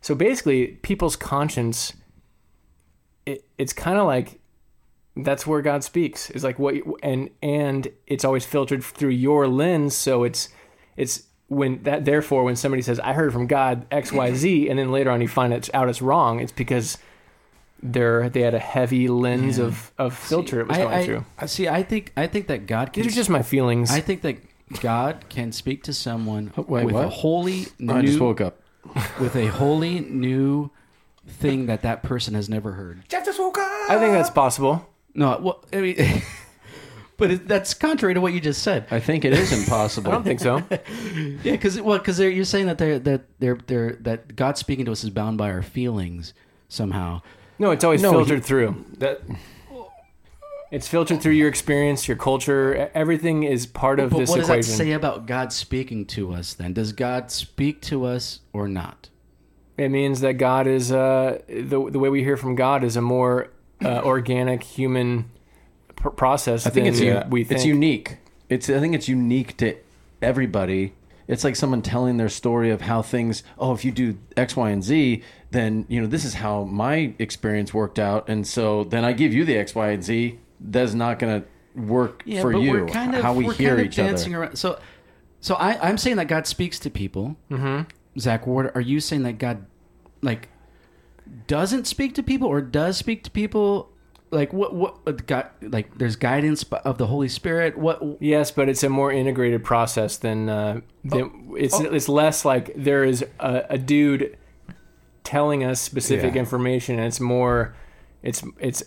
So 0.00 0.14
basically, 0.14 0.66
people's 0.82 1.16
conscience, 1.16 1.94
it, 3.26 3.44
it's 3.58 3.72
kind 3.72 3.98
of 3.98 4.06
like 4.06 4.40
that's 5.16 5.46
where 5.46 5.62
God 5.62 5.84
speaks. 5.84 6.30
Is 6.30 6.42
like 6.44 6.58
what, 6.58 6.74
you, 6.74 6.96
and 7.02 7.30
and 7.42 7.88
it's 8.06 8.24
always 8.24 8.44
filtered 8.44 8.82
through 8.84 9.10
your 9.10 9.46
lens. 9.48 9.94
So 9.94 10.24
it's 10.24 10.48
it's 10.96 11.24
when 11.48 11.82
that 11.84 12.04
therefore 12.04 12.44
when 12.44 12.56
somebody 12.56 12.82
says 12.82 12.98
I 13.00 13.12
heard 13.12 13.32
from 13.32 13.46
God 13.46 13.86
X 13.90 14.10
Y 14.12 14.32
Z, 14.34 14.68
and 14.68 14.78
then 14.78 14.90
later 14.90 15.10
on 15.10 15.20
you 15.20 15.28
find 15.28 15.52
it 15.52 15.68
out 15.74 15.88
it's 15.88 16.02
wrong. 16.02 16.40
It's 16.40 16.52
because 16.52 16.98
they're 17.82 18.28
they 18.30 18.40
had 18.40 18.54
a 18.54 18.58
heavy 18.58 19.08
lens 19.08 19.58
Yeah. 19.58 19.64
of 19.66 19.92
of 19.98 20.16
filter 20.16 20.60
it 20.60 20.68
was 20.68 20.76
going 20.78 20.88
I- 20.94 21.04
through. 21.04 21.24
I 21.38 21.46
see. 21.46 21.68
I 21.68 21.82
think 21.82 22.12
I 22.16 22.26
think 22.26 22.46
that 22.48 22.66
God 22.66 22.92
can. 22.92 23.02
These 23.02 23.12
are 23.12 23.16
just 23.16 23.30
my 23.30 23.42
feelings. 23.42 23.90
I 23.90 24.00
think 24.00 24.22
that 24.22 24.38
God 24.80 25.26
can 25.28 25.52
speak 25.52 25.82
to 25.84 25.92
someone 25.92 26.52
Oh, 26.56 26.64
wait, 26.66 26.86
with 26.86 26.94
a 26.96 27.08
holy 27.08 27.66
new 27.78 27.92
I 27.92 28.00
just 28.02 28.18
woke 28.18 28.40
up. 28.40 28.60
with 29.20 29.36
a 29.36 29.46
holy 29.46 30.00
new 30.00 30.70
thing 31.26 31.66
that 31.66 31.82
that 31.82 32.02
person 32.02 32.34
has 32.34 32.48
never 32.48 32.72
heard. 32.72 33.02
I 33.12 33.96
think 33.98 34.12
that's 34.12 34.30
possible. 34.30 34.86
No, 35.14 35.38
well, 35.40 35.64
I 35.72 35.76
mean, 35.80 36.22
but 37.16 37.30
it, 37.30 37.48
that's 37.48 37.72
contrary 37.74 38.14
to 38.14 38.20
what 38.20 38.32
you 38.32 38.40
just 38.40 38.62
said. 38.62 38.86
I 38.90 38.98
think 39.00 39.24
it 39.24 39.32
is 39.32 39.52
impossible. 39.52 40.10
I 40.10 40.14
don't 40.14 40.24
think 40.24 40.40
so. 40.40 40.62
Yeah, 41.44 41.52
because 41.52 41.80
well, 41.80 41.98
because 41.98 42.18
you're 42.18 42.44
saying 42.44 42.66
that 42.66 42.78
they're 42.78 42.98
that 43.00 43.22
they're 43.38 43.58
they're 43.66 43.92
that 44.00 44.34
God 44.36 44.58
speaking 44.58 44.84
to 44.86 44.92
us 44.92 45.04
is 45.04 45.10
bound 45.10 45.38
by 45.38 45.50
our 45.50 45.62
feelings 45.62 46.34
somehow. 46.68 47.22
No, 47.58 47.70
it's 47.70 47.84
always 47.84 48.02
No, 48.02 48.10
filtered 48.10 48.38
he- 48.40 48.44
through. 48.44 48.84
That 48.98 49.22
It's 50.72 50.88
filtered 50.88 51.20
through 51.22 51.32
your 51.34 51.48
experience, 51.48 52.08
your 52.08 52.16
culture. 52.16 52.90
Everything 52.94 53.44
is 53.44 53.64
part 53.66 54.00
of 54.00 54.10
But 54.10 54.18
this 54.18 54.30
what 54.30 54.36
does 54.38 54.48
equation. 54.48 54.72
that 54.72 54.76
say 54.78 54.92
about 54.92 55.26
God 55.26 55.52
speaking 55.52 56.04
to 56.06 56.32
us? 56.32 56.52
Then 56.54 56.72
does 56.72 56.92
God 56.92 57.30
speak 57.30 57.80
to 57.82 58.04
us 58.04 58.40
or 58.52 58.66
not? 58.66 59.08
It 59.78 59.90
means 59.90 60.20
that 60.20 60.32
God 60.34 60.66
is 60.66 60.90
uh, 60.90 61.42
the 61.48 61.88
the 61.90 61.98
way 62.00 62.08
we 62.08 62.24
hear 62.24 62.36
from 62.36 62.56
God 62.56 62.82
is 62.82 62.96
a 62.96 63.00
more 63.00 63.50
uh, 63.82 64.02
organic 64.02 64.62
human 64.62 65.30
pr- 65.96 66.10
process. 66.10 66.66
I 66.66 66.70
think 66.70 66.84
than 66.84 66.92
it's 66.94 67.00
u- 67.00 67.22
we 67.30 67.44
think. 67.44 67.56
it's 67.56 67.64
unique. 67.66 68.18
It's 68.48 68.68
I 68.68 68.78
think 68.80 68.94
it's 68.94 69.08
unique 69.08 69.56
to 69.58 69.76
everybody. 70.22 70.92
It's 71.26 71.42
like 71.42 71.56
someone 71.56 71.80
telling 71.80 72.18
their 72.18 72.28
story 72.28 72.70
of 72.70 72.82
how 72.82 73.00
things. 73.00 73.42
Oh, 73.58 73.72
if 73.72 73.84
you 73.84 73.90
do 73.92 74.18
X, 74.36 74.56
Y, 74.56 74.68
and 74.70 74.84
Z, 74.84 75.22
then 75.52 75.86
you 75.88 76.00
know 76.00 76.06
this 76.06 76.24
is 76.24 76.34
how 76.34 76.64
my 76.64 77.14
experience 77.18 77.72
worked 77.72 77.98
out, 77.98 78.28
and 78.28 78.46
so 78.46 78.84
then 78.84 79.04
I 79.04 79.12
give 79.14 79.32
you 79.32 79.44
the 79.46 79.56
X, 79.56 79.74
Y, 79.74 79.88
and 79.90 80.04
Z. 80.04 80.38
That's 80.60 80.92
not 80.94 81.18
going 81.18 81.42
to 81.42 81.48
work 81.80 82.22
Yeah, 82.26 82.40
for 82.42 82.52
but 82.52 82.58
you. 82.60 82.70
we're 82.72 82.86
kind 82.86 83.14
of 83.14 83.22
how 83.22 83.32
we 83.34 83.44
we're 83.46 83.54
hear 83.54 83.70
kind 83.70 83.80
of 83.80 83.86
each 83.86 83.96
dancing 83.96 84.34
other. 84.34 84.44
around. 84.44 84.56
So, 84.56 84.78
so 85.40 85.54
I, 85.56 85.88
I'm 85.88 85.98
saying 85.98 86.16
that 86.16 86.28
God 86.28 86.46
speaks 86.46 86.78
to 86.80 86.90
people. 86.90 87.36
Mm-hmm. 87.50 87.82
Zack 88.18 88.46
Ward, 88.46 88.70
are 88.74 88.80
you 88.80 89.00
saying 89.00 89.24
that 89.24 89.38
God, 89.38 89.66
like, 90.22 90.48
doesn't 91.46 91.86
speak 91.86 92.14
to 92.14 92.22
people 92.22 92.48
or 92.48 92.60
does 92.60 92.96
speak 92.96 93.22
to 93.24 93.30
people? 93.30 93.90
Like 94.30 94.52
what? 94.52 94.74
What? 94.74 95.26
got 95.26 95.54
like, 95.62 95.96
there's 95.98 96.16
guidance 96.16 96.64
of 96.64 96.98
the 96.98 97.06
Holy 97.06 97.28
Spirit. 97.28 97.78
What? 97.78 98.02
Yes, 98.20 98.50
but 98.50 98.68
it's 98.68 98.82
a 98.82 98.88
more 98.88 99.12
integrated 99.12 99.62
process 99.62 100.16
than, 100.16 100.48
uh, 100.48 100.80
than 101.04 101.52
it's 101.56 101.74
Oh. 101.74 101.84
it's 101.84 102.08
less 102.08 102.44
like 102.44 102.72
there 102.74 103.04
is 103.04 103.24
a, 103.38 103.64
a 103.70 103.78
dude 103.78 104.36
telling 105.22 105.64
us 105.64 105.80
specific 105.80 106.34
Yeah. 106.34 106.40
information, 106.40 106.96
and 106.98 107.06
it's 107.06 107.20
more 107.20 107.74
it's 108.22 108.42
it's 108.58 108.82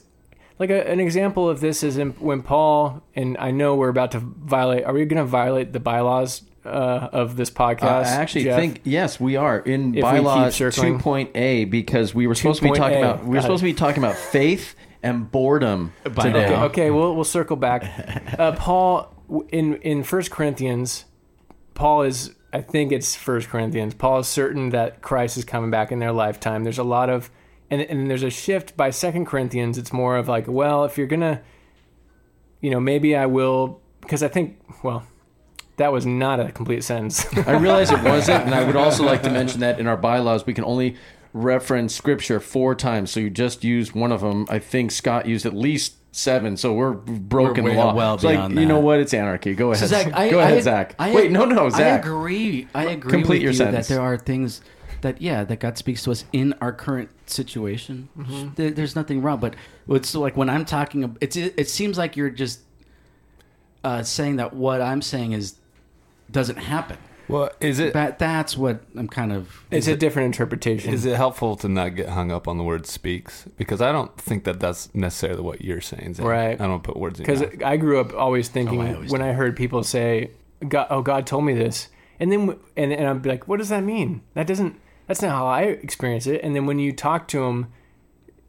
like 0.60 0.70
a, 0.70 0.90
an 0.90 1.00
example 1.00 1.50
of 1.50 1.62
this 1.62 1.84
is 1.84 1.98
in, 1.98 2.12
when 2.14 2.42
Paul 2.42 3.04
and 3.16 3.38
I 3.40 3.52
know 3.52 3.76
we're 3.76 3.90
about 3.90 4.12
to 4.12 4.20
violate. 4.20 4.84
Are 4.84 4.94
we 4.94 5.06
going 5.06 5.18
to 5.24 5.30
violate 5.30 5.72
the 5.72 5.80
bylaws 5.80 6.42
uh, 6.68 7.10
of 7.12 7.36
this 7.36 7.50
podcast? 7.50 7.84
Uh, 7.84 8.10
I 8.10 8.22
actually 8.22 8.46
Jeff? 8.46 8.60
think 8.60 8.82
yes, 8.84 9.20
we 9.20 9.36
are 9.36 9.60
in 9.60 9.96
If 9.96 10.04
bylaw 10.04 10.74
two 10.74 10.98
point 11.00 11.32
A 11.36 11.66
because 11.66 12.14
we 12.14 12.28
were 12.28 12.36
supposed 12.36 12.60
to 12.60 12.66
be 12.66 12.72
2.A. 12.72 12.78
talking 12.78 12.98
about 12.98 13.24
we 13.24 13.30
were 13.30 13.36
Got 13.36 13.42
supposed 13.44 13.64
it. 13.64 13.68
to 13.68 13.74
be 13.74 13.78
talking 13.78 14.04
about 14.04 14.16
faith 14.16 14.76
and 15.04 15.32
boredom 15.32 15.94
today. 16.04 16.46
Okay, 16.48 16.56
okay, 16.56 16.92
we'll 16.92 17.16
we'll 17.16 17.24
circle 17.24 17.56
back. 17.56 17.84
Uh, 18.38 18.52
Paul 18.52 19.14
in 19.50 19.76
in 19.78 20.04
First 20.04 20.30
Corinthians, 20.32 21.06
Paul 21.74 22.04
is 22.04 22.36
I 22.54 22.62
think 22.62 22.92
it's 22.92 23.16
First 23.16 23.50
Corinthians. 23.50 23.94
Paul 23.94 24.20
is 24.20 24.28
certain 24.28 24.70
that 24.70 25.02
Christ 25.02 25.38
is 25.38 25.46
coming 25.46 25.72
back 25.72 25.92
in 25.92 26.00
their 26.00 26.12
lifetime. 26.12 26.64
There's 26.64 26.78
a 26.78 26.84
lot 26.84 27.10
of 27.10 27.30
and 27.70 27.82
and 27.82 28.10
there's 28.10 28.24
a 28.24 28.30
shift 28.30 28.78
by 28.78 28.90
Second 28.92 29.26
Corinthians. 29.26 29.78
It's 29.78 29.92
more 29.92 30.18
of 30.18 30.28
like, 30.28 30.48
well, 30.48 30.86
if 30.86 30.98
you're 30.98 31.08
gonna, 31.08 31.42
you 32.62 32.70
know, 32.70 32.80
maybe 32.80 33.16
I 33.16 33.26
will 33.26 33.82
because 34.02 34.24
I 34.24 34.28
think 34.28 34.60
well, 34.84 35.06
that 35.78 35.92
was 35.92 36.06
not 36.06 36.40
a 36.40 36.52
complete 36.52 36.84
sentence. 36.84 37.26
I 37.48 37.54
realize 37.58 37.92
it 37.92 38.04
wasn't, 38.04 38.46
and 38.46 38.54
I 38.56 38.64
would 38.64 38.76
also 38.76 39.04
like 39.04 39.24
to 39.24 39.30
mention 39.30 39.60
that 39.62 39.80
in 39.80 39.88
our 39.88 39.98
bylaws 39.98 40.46
we 40.46 40.54
can 40.54 40.64
only 40.66 40.96
reference 41.34 41.96
scripture 41.96 42.40
four 42.40 42.76
times. 42.76 43.12
So 43.12 43.20
you 43.20 43.30
just 43.30 43.64
used 43.64 43.94
one 43.94 44.12
of 44.12 44.22
them. 44.22 44.46
I 44.50 44.60
think 44.60 44.92
Scott 44.92 45.26
used 45.28 45.46
at 45.46 45.54
least 45.56 45.94
seven. 46.16 46.58
So 46.58 46.74
we're 46.74 46.94
broken 46.94 47.64
We're 47.64 47.72
way- 47.72 47.78
law. 47.78 47.94
well 47.94 48.16
It's 48.16 48.24
like 48.24 48.38
beyond 48.38 48.60
you 48.60 48.66
know 48.66 48.80
what? 48.80 49.00
It's 49.00 49.14
anarchy. 49.14 49.54
Go 49.54 49.72
ahead. 49.72 49.82
So 49.82 49.86
Zack, 49.88 50.14
I, 50.16 50.30
Go 50.32 50.40
ahead, 50.40 50.58
I- 50.58 50.62
Zack. 50.62 50.96
I- 50.98 51.14
Wait, 51.14 51.32
no, 51.32 51.46
no, 51.46 51.70
Zack. 51.70 52.04
I 52.06 52.08
agree. 52.08 52.68
I 52.74 52.86
agree 52.86 53.12
Complete 53.12 53.36
with 53.36 53.42
your 53.44 53.52
you 53.52 53.58
sentence. 53.58 53.88
that 53.88 53.94
there 53.94 54.02
are 54.04 54.18
things 54.18 54.62
that 55.02 55.22
yeah 55.22 55.44
that 55.44 55.60
God 55.60 55.78
speaks 55.78 56.02
to 56.06 56.12
us 56.12 56.26
in 56.34 56.56
our 56.60 56.72
current 56.74 57.10
situation. 57.30 58.10
Mm-hmm. 58.18 58.50
There, 58.56 58.72
there's 58.72 58.96
nothing 58.96 59.22
wrong, 59.22 59.40
but 59.40 59.56
it's 59.90 60.16
like 60.16 60.36
when 60.36 60.50
I'm 60.50 60.66
talking, 60.66 61.04
ab- 61.04 61.20
it's 61.22 61.36
it, 61.36 61.54
it 61.56 61.70
seems 61.70 62.00
like 62.00 62.18
you're 62.18 62.32
just 62.32 62.62
uh, 63.84 64.02
saying 64.02 64.38
that 64.38 64.54
what 64.54 64.82
I'm 64.82 65.04
saying 65.04 65.34
is 65.34 65.56
doesn't 66.32 66.58
happen. 66.58 66.98
well, 67.28 67.50
is 67.60 67.80
it 67.80 67.94
That 67.94 68.20
that's 68.20 68.56
what 68.58 68.82
I'm 68.96 69.08
kind 69.08 69.32
of. 69.34 69.64
it's 69.72 69.88
a 69.88 69.96
different 69.96 70.28
interpretation. 70.28 70.94
is 70.94 71.06
it 71.06 71.16
helpful 71.16 71.56
to 71.58 71.68
not 71.70 71.96
get 71.96 72.10
hung 72.10 72.32
up 72.32 72.48
on 72.48 72.58
the 72.58 72.64
word 72.64 72.86
speaks? 72.86 73.46
Because 73.58 73.82
I 73.82 73.92
don't 73.92 74.16
think 74.18 74.44
that 74.46 74.60
that's 74.60 74.94
necessarily 74.96 75.42
what 75.42 75.62
you're 75.62 75.82
saying. 75.82 76.16
Zack. 76.16 76.26
Right. 76.26 76.60
I 76.62 76.68
don't 76.68 76.84
put 76.84 76.98
words 76.98 77.20
in 77.20 77.26
because. 77.26 77.44
I 77.64 77.78
grew 77.78 78.00
up 78.00 78.14
always 78.14 78.48
thinking 78.50 78.80
Oh, 78.82 78.86
I 78.86 78.94
always 78.94 79.12
when 79.12 79.22
I 79.22 79.34
heard 79.34 79.56
people 79.56 79.84
say, 79.84 80.32
"God, 80.68 80.88
oh 80.90 81.02
God 81.02 81.28
told 81.28 81.44
me 81.46 81.54
this," 81.54 81.90
and 82.20 82.32
then 82.32 82.58
and 82.78 82.94
and 82.94 83.08
I'm 83.08 83.22
like, 83.24 83.48
"What 83.48 83.58
does 83.58 83.70
that 83.70 83.84
mean? 83.84 84.22
That 84.34 84.48
doesn't. 84.48 84.80
That's 85.08 85.22
not 85.22 85.32
how 85.32 85.48
I 85.48 85.62
experience 85.64 86.28
it." 86.28 86.42
And 86.44 86.56
then 86.56 86.66
when 86.66 86.80
you 86.80 86.92
talk 86.94 87.28
to 87.30 87.40
them, 87.42 87.68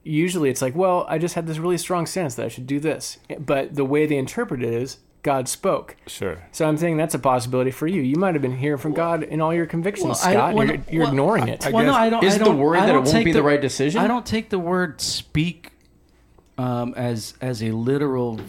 usually 0.04 0.50
it's 0.50 0.62
like, 0.62 0.74
"Well, 0.76 1.04
I 1.08 1.18
just 1.18 1.34
had 1.34 1.46
this 1.46 1.58
really 1.58 1.78
strong 1.78 2.06
sense 2.06 2.34
that 2.36 2.46
I 2.46 2.48
should 2.48 2.66
do 2.66 2.80
this," 2.80 3.18
but 3.38 3.74
the 3.74 3.84
way 3.84 4.06
they 4.06 4.16
interpret 4.16 4.62
it 4.62 4.72
is 4.72 4.98
God 5.22 5.48
spoke. 5.48 5.96
Sure. 6.06 6.44
So 6.52 6.66
I'm 6.68 6.76
saying 6.76 6.96
that's 6.96 7.14
a 7.14 7.18
possibility 7.18 7.70
for 7.70 7.86
you. 7.86 8.00
You 8.02 8.16
might 8.16 8.34
have 8.34 8.42
been 8.42 8.56
hearing 8.56 8.78
from 8.78 8.94
God 8.94 9.22
in 9.22 9.40
all 9.40 9.52
your 9.52 9.66
convictions, 9.66 10.04
Well, 10.04 10.12
I- 10.22 10.32
Scott. 10.32 10.54
well, 10.54 10.66
you're 10.66 10.78
you're 10.90 11.02
well, 11.02 11.10
ignoring 11.10 11.44
I- 11.44 11.52
it. 11.54 11.66
well, 11.72 11.84
no, 11.84 11.92
I 11.94 12.08
don't. 12.10 12.22
Is 12.24 12.34
I 12.36 12.38
the 12.38 12.44
don't- 12.44 12.58
word 12.58 12.76
I 12.76 12.86
that 12.86 12.94
it 12.94 12.98
won't 12.98 13.08
take 13.10 13.24
be 13.24 13.32
the 13.32 13.42
right 13.42 13.60
decision? 13.60 14.00
I 14.00 14.06
don't 14.06 14.24
take 14.24 14.50
the 14.50 14.58
word 14.58 15.00
speak 15.00 15.72
um, 16.56 16.94
as 16.96 17.34
as 17.40 17.62
a 17.62 17.70
literal, 17.72 18.40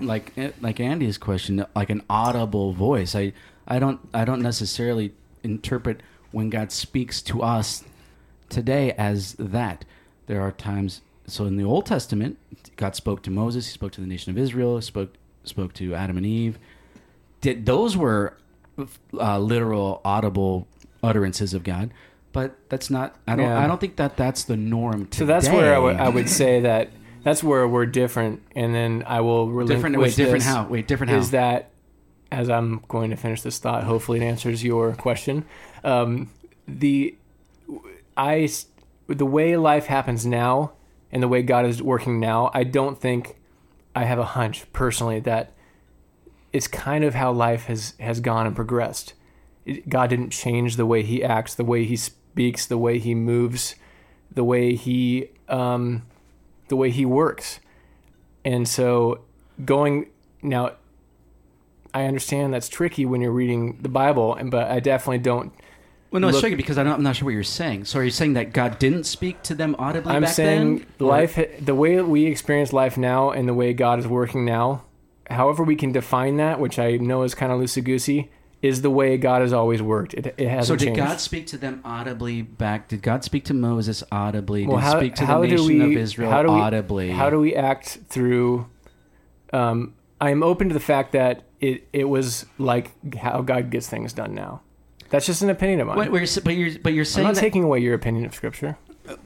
like 0.00 0.32
like 0.60 0.80
Andy's 0.80 1.18
question, 1.18 1.64
like 1.74 1.90
an 1.90 2.02
audible 2.08 2.72
voice. 2.72 3.14
I 3.14 3.32
I 3.66 3.78
don't 3.78 4.00
I 4.14 4.24
don't 4.24 4.42
necessarily 4.42 5.12
interpret 5.42 6.02
when 6.30 6.50
God 6.50 6.72
speaks 6.72 7.20
to 7.22 7.42
us 7.42 7.84
today 8.48 8.92
as 8.92 9.34
that. 9.38 9.84
There 10.26 10.40
are 10.40 10.52
times. 10.52 11.00
So 11.26 11.46
in 11.46 11.56
the 11.56 11.64
Old 11.64 11.86
Testament, 11.86 12.38
God 12.76 12.94
spoke 12.96 13.22
to 13.22 13.30
Moses. 13.30 13.66
He 13.66 13.72
spoke 13.72 13.92
to 13.92 14.00
the 14.00 14.06
nation 14.06 14.30
of 14.30 14.38
Israel. 14.38 14.76
He 14.76 14.82
Spoke 14.82 15.14
spoke 15.44 15.72
to 15.74 15.94
Adam 15.94 16.16
and 16.16 16.26
Eve. 16.26 16.58
Did 17.40 17.66
those 17.66 17.96
were 17.96 18.36
uh, 19.14 19.38
literal, 19.38 20.00
audible 20.04 20.66
utterances 21.02 21.54
of 21.54 21.64
God? 21.64 21.90
But 22.32 22.56
that's 22.68 22.88
not. 22.88 23.16
I 23.26 23.36
don't. 23.36 23.46
Yeah. 23.46 23.62
I 23.62 23.66
don't 23.66 23.80
think 23.80 23.96
that 23.96 24.16
that's 24.16 24.44
the 24.44 24.56
norm. 24.56 25.06
Today. 25.06 25.18
So 25.18 25.26
that's 25.26 25.48
where 25.48 25.74
I 25.74 26.08
would- 26.08 26.28
say 26.28 26.60
that 26.60 26.90
that's 27.22 27.42
where 27.42 27.68
we're 27.68 27.86
different, 27.86 28.42
and 28.56 28.74
then 28.74 29.04
I 29.06 29.20
will 29.20 29.66
different. 29.66 29.98
Wait, 29.98 30.16
different 30.16 30.44
how? 30.44 30.66
Wait, 30.66 30.88
different 30.88 31.12
how? 31.12 31.18
is 31.18 31.32
that 31.32 31.70
as 32.32 32.48
I'm 32.48 32.82
going 32.88 33.10
to 33.10 33.16
finish 33.16 33.42
this 33.42 33.58
thought, 33.58 33.84
hopefully 33.84 34.18
it 34.18 34.24
answers 34.24 34.64
your 34.64 34.92
question. 34.94 35.44
Um, 35.84 36.30
the 36.66 37.14
I 38.16 38.48
the 39.06 39.26
way 39.26 39.56
life 39.56 39.86
happens 39.86 40.24
now 40.24 40.72
and 41.12 41.22
the 41.22 41.28
way 41.28 41.42
God 41.42 41.66
is 41.66 41.82
working 41.82 42.18
now, 42.18 42.50
I 42.54 42.64
don't 42.64 42.98
think 42.98 43.36
I 43.94 44.04
have 44.04 44.18
a 44.18 44.24
hunch 44.24 44.70
personally 44.72 45.20
that 45.20 45.52
it's 46.52 46.68
kind 46.68 47.04
of 47.04 47.14
how 47.14 47.32
life 47.32 47.64
has 47.64 47.94
has 47.98 48.20
gone 48.20 48.46
and 48.46 48.56
progressed. 48.56 49.14
It, 49.64 49.88
God 49.88 50.10
didn't 50.10 50.30
change 50.30 50.76
the 50.76 50.86
way 50.86 51.02
He 51.02 51.22
acts, 51.22 51.54
the 51.54 51.64
way 51.64 51.84
He 51.84 51.96
speaks, 51.96 52.66
the 52.66 52.78
way 52.78 52.98
He 52.98 53.14
moves, 53.14 53.74
the 54.30 54.44
way 54.44 54.74
He 54.74 55.30
um, 55.48 56.02
the 56.68 56.76
way 56.76 56.90
He 56.90 57.04
works, 57.04 57.60
and 58.44 58.68
so 58.68 59.22
going 59.64 60.10
now. 60.42 60.72
I 61.94 62.04
understand 62.04 62.54
that's 62.54 62.70
tricky 62.70 63.04
when 63.04 63.20
you're 63.20 63.32
reading 63.32 63.78
the 63.82 63.90
Bible, 63.90 64.34
and 64.34 64.50
but 64.50 64.70
I 64.70 64.80
definitely 64.80 65.18
don't. 65.18 65.52
Well, 66.12 66.20
no, 66.20 66.28
it's 66.28 66.36
look- 66.36 66.42
tricky 66.42 66.56
because 66.56 66.78
I 66.78 66.84
don't, 66.84 66.94
I'm 66.94 67.02
not 67.02 67.16
sure 67.16 67.26
what 67.26 67.32
you're 67.34 67.42
saying. 67.42 67.86
So 67.86 67.98
are 67.98 68.04
you 68.04 68.10
saying 68.10 68.34
that 68.34 68.52
God 68.52 68.78
didn't 68.78 69.04
speak 69.04 69.42
to 69.44 69.54
them 69.54 69.74
audibly 69.78 70.14
I'm 70.14 70.22
back 70.22 70.34
saying 70.34 70.78
then? 70.78 70.86
Or- 71.00 71.06
life, 71.08 71.38
the 71.60 71.74
way 71.74 72.00
we 72.02 72.26
experience 72.26 72.72
life 72.72 72.96
now, 72.98 73.30
and 73.30 73.48
the 73.48 73.54
way 73.54 73.72
God 73.72 73.98
is 73.98 74.06
working 74.06 74.44
now, 74.44 74.84
however 75.30 75.62
we 75.64 75.74
can 75.74 75.90
define 75.90 76.36
that, 76.36 76.60
which 76.60 76.78
I 76.78 76.98
know 76.98 77.22
is 77.22 77.34
kind 77.34 77.50
of 77.50 77.58
loosey 77.58 77.82
goosey, 77.82 78.30
is 78.60 78.82
the 78.82 78.90
way 78.90 79.16
God 79.16 79.42
has 79.42 79.52
always 79.52 79.82
worked. 79.82 80.14
It, 80.14 80.34
it 80.36 80.48
hasn't 80.48 80.66
So 80.66 80.76
did 80.76 80.94
changed. 80.94 81.00
God 81.00 81.20
speak 81.20 81.46
to 81.48 81.56
them 81.56 81.80
audibly 81.84 82.42
back? 82.42 82.88
Did 82.88 83.02
God 83.02 83.24
speak 83.24 83.44
to 83.46 83.54
Moses 83.54 84.04
audibly? 84.12 84.66
well, 84.66 84.76
did 84.76 84.84
how, 84.84 85.00
he 85.00 85.06
speak 85.06 85.14
to 85.16 85.26
how 85.26 85.40
the 85.40 85.48
nation 85.48 85.66
we, 85.66 85.80
of 85.96 86.00
Israel 86.00 86.30
how 86.30 86.42
do 86.42 86.52
we, 86.52 86.60
audibly? 86.60 87.10
How 87.10 87.28
do 87.30 87.40
we 87.40 87.56
act 87.56 87.98
through? 88.08 88.68
Um, 89.52 89.94
I 90.20 90.30
am 90.30 90.42
open 90.42 90.68
to 90.68 90.74
the 90.74 90.80
fact 90.80 91.12
that 91.12 91.42
it 91.60 91.88
it 91.92 92.04
was 92.04 92.46
like 92.58 93.14
how 93.16 93.42
God 93.42 93.70
gets 93.70 93.88
things 93.88 94.12
done 94.12 94.34
now. 94.34 94.60
That's 95.12 95.26
just 95.26 95.42
an 95.42 95.50
opinion 95.50 95.80
of 95.80 95.86
mine. 95.86 95.96
Wait, 95.98 96.10
wait, 96.10 96.38
but 96.42 96.56
you're 96.56 96.76
but 96.82 96.92
you're 96.92 97.02
I'm 97.02 97.06
saying 97.06 97.26
not 97.28 97.34
that, 97.36 97.40
taking 97.40 97.62
away 97.62 97.78
your 97.78 97.94
opinion 97.94 98.24
of 98.24 98.34
Scripture. 98.34 98.76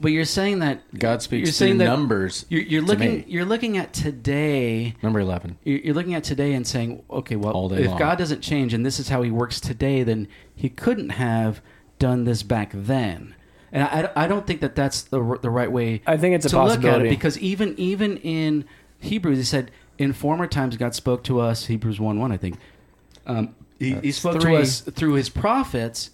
but 0.01 0.11
you're 0.11 0.25
saying 0.25 0.59
that 0.59 0.81
God 0.97 1.21
speaks 1.21 1.47
You're 1.59 1.69
through 1.69 1.77
that- 1.79 1.85
numbers. 1.85 2.45
you're, 2.49 2.61
you're 2.61 2.81
to 2.81 2.87
looking 2.87 3.11
me. 3.19 3.25
you're 3.27 3.45
looking 3.45 3.77
at 3.77 3.93
today 3.93 4.95
Number 5.01 5.19
eleven. 5.19 5.57
you're 5.63 5.79
you're 5.79 5.93
looking 5.95 6.13
at 6.13 6.23
today 6.23 6.53
and 6.53 6.67
saying, 6.67 7.03
okay, 7.09 7.35
well, 7.35 7.53
All 7.53 7.69
day 7.69 7.81
if 7.83 7.87
long. 7.89 7.97
God 7.99 8.17
doesn't 8.17 8.41
change 8.41 8.73
and 8.73 8.85
this 8.85 8.99
is 8.99 9.09
how 9.09 9.21
He 9.23 9.31
works 9.31 9.59
today, 9.59 10.03
then 10.03 10.27
He 10.55 10.69
couldn't 10.69 11.09
have 11.11 11.61
done 11.99 12.25
this 12.25 12.43
back 12.43 12.71
then. 12.73 13.33
and 13.71 13.83
I, 13.83 14.11
I 14.15 14.27
don't 14.27 14.45
think 14.45 14.61
that 14.61 14.75
that's 14.75 15.01
the 15.03 15.21
r- 15.23 15.37
the 15.39 15.49
right 15.49 15.71
way. 15.71 16.01
I 16.05 16.17
think 16.17 16.35
it's 16.35 16.45
a 16.45 16.49
to 16.49 16.57
look 16.57 16.69
at 16.69 16.75
possibility. 16.77 17.07
it 17.07 17.11
because 17.11 17.37
even 17.39 17.73
even 17.79 18.17
in 18.17 18.65
Hebrews, 18.99 19.37
he 19.37 19.43
said 19.43 19.71
in 19.97 20.11
former 20.13 20.47
times 20.47 20.75
God 20.77 20.95
spoke 20.95 21.23
to 21.25 21.39
us. 21.39 21.65
Hebrews 21.67 21.99
one 21.99 22.19
one, 22.19 22.31
I 22.31 22.37
think. 22.37 22.57
Um, 23.25 23.55
he, 23.79 23.93
he 23.95 24.11
spoke 24.11 24.41
three. 24.41 24.53
to 24.53 24.57
us 24.61 24.81
through 24.81 25.13
his 25.13 25.29
prophets. 25.29 26.11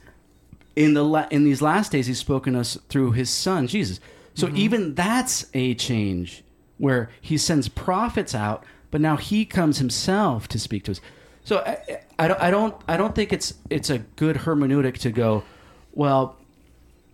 In 0.76 0.94
the 0.96 1.04
la- 1.04 1.28
in 1.30 1.44
these 1.44 1.62
last 1.62 1.92
days, 1.92 2.08
he's 2.08 2.18
spoken 2.18 2.56
us 2.56 2.78
through 2.90 3.12
his 3.12 3.30
son 3.30 3.68
Jesus. 3.68 4.00
So 4.34 4.48
Mm-hmm. 4.48 4.58
even 4.58 4.96
that's 4.96 5.46
a 5.54 5.76
change 5.76 6.44
where 6.80 7.10
he 7.22 7.38
sends 7.38 7.68
prophets 7.68 8.34
out, 8.34 8.66
but 8.90 9.00
now 9.00 9.16
he 9.16 9.46
comes 9.46 9.78
himself 9.78 10.48
to 10.48 10.58
speak 10.58 10.84
to 10.86 10.92
us. 10.94 11.02
So 11.44 11.60
I, 11.60 12.00
I, 12.18 12.28
don't, 12.28 12.42
I 12.42 12.50
don't 12.52 12.76
I 12.88 12.98
don't 12.98 13.14
think 13.14 13.32
it's 13.32 13.54
it's 13.70 13.90
a 13.92 14.00
good 14.00 14.38
hermeneutic 14.38 14.98
to 15.00 15.12
go, 15.12 15.44
well, 15.92 16.38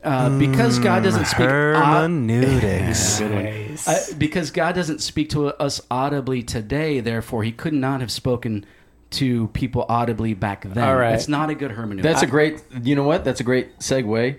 uh, 0.06 0.40
because 0.40 0.80
God 0.80 1.04
doesn't 1.04 1.26
speak 1.26 1.42
au- 1.50 1.74
Hermeneutics. 1.74 3.20
uh, 3.22 4.00
because 4.18 4.52
God 4.52 4.76
doesn't 4.76 5.00
speak 5.00 5.30
to 5.32 5.48
us 5.62 5.82
audibly 5.92 6.42
today, 6.44 7.02
therefore 7.02 7.44
he 7.44 7.52
could 7.52 7.74
not 7.74 8.00
have 8.00 8.12
spoken 8.12 8.66
to 9.12 9.48
people 9.50 9.86
audibly 9.90 10.34
back 10.34 10.64
then. 10.64 10.84
All 10.84 10.96
right. 10.96 11.16
It's 11.16 11.28
not 11.28 11.50
a 11.50 11.56
good 11.56 11.72
hermeneutic. 11.72 12.04
That's 12.04 12.22
a 12.22 12.28
great. 12.28 12.62
You 12.84 12.96
know 12.96 13.04
what? 13.04 13.24
That's 13.24 13.40
a 13.40 13.44
great 13.44 13.80
segue. 13.80 14.38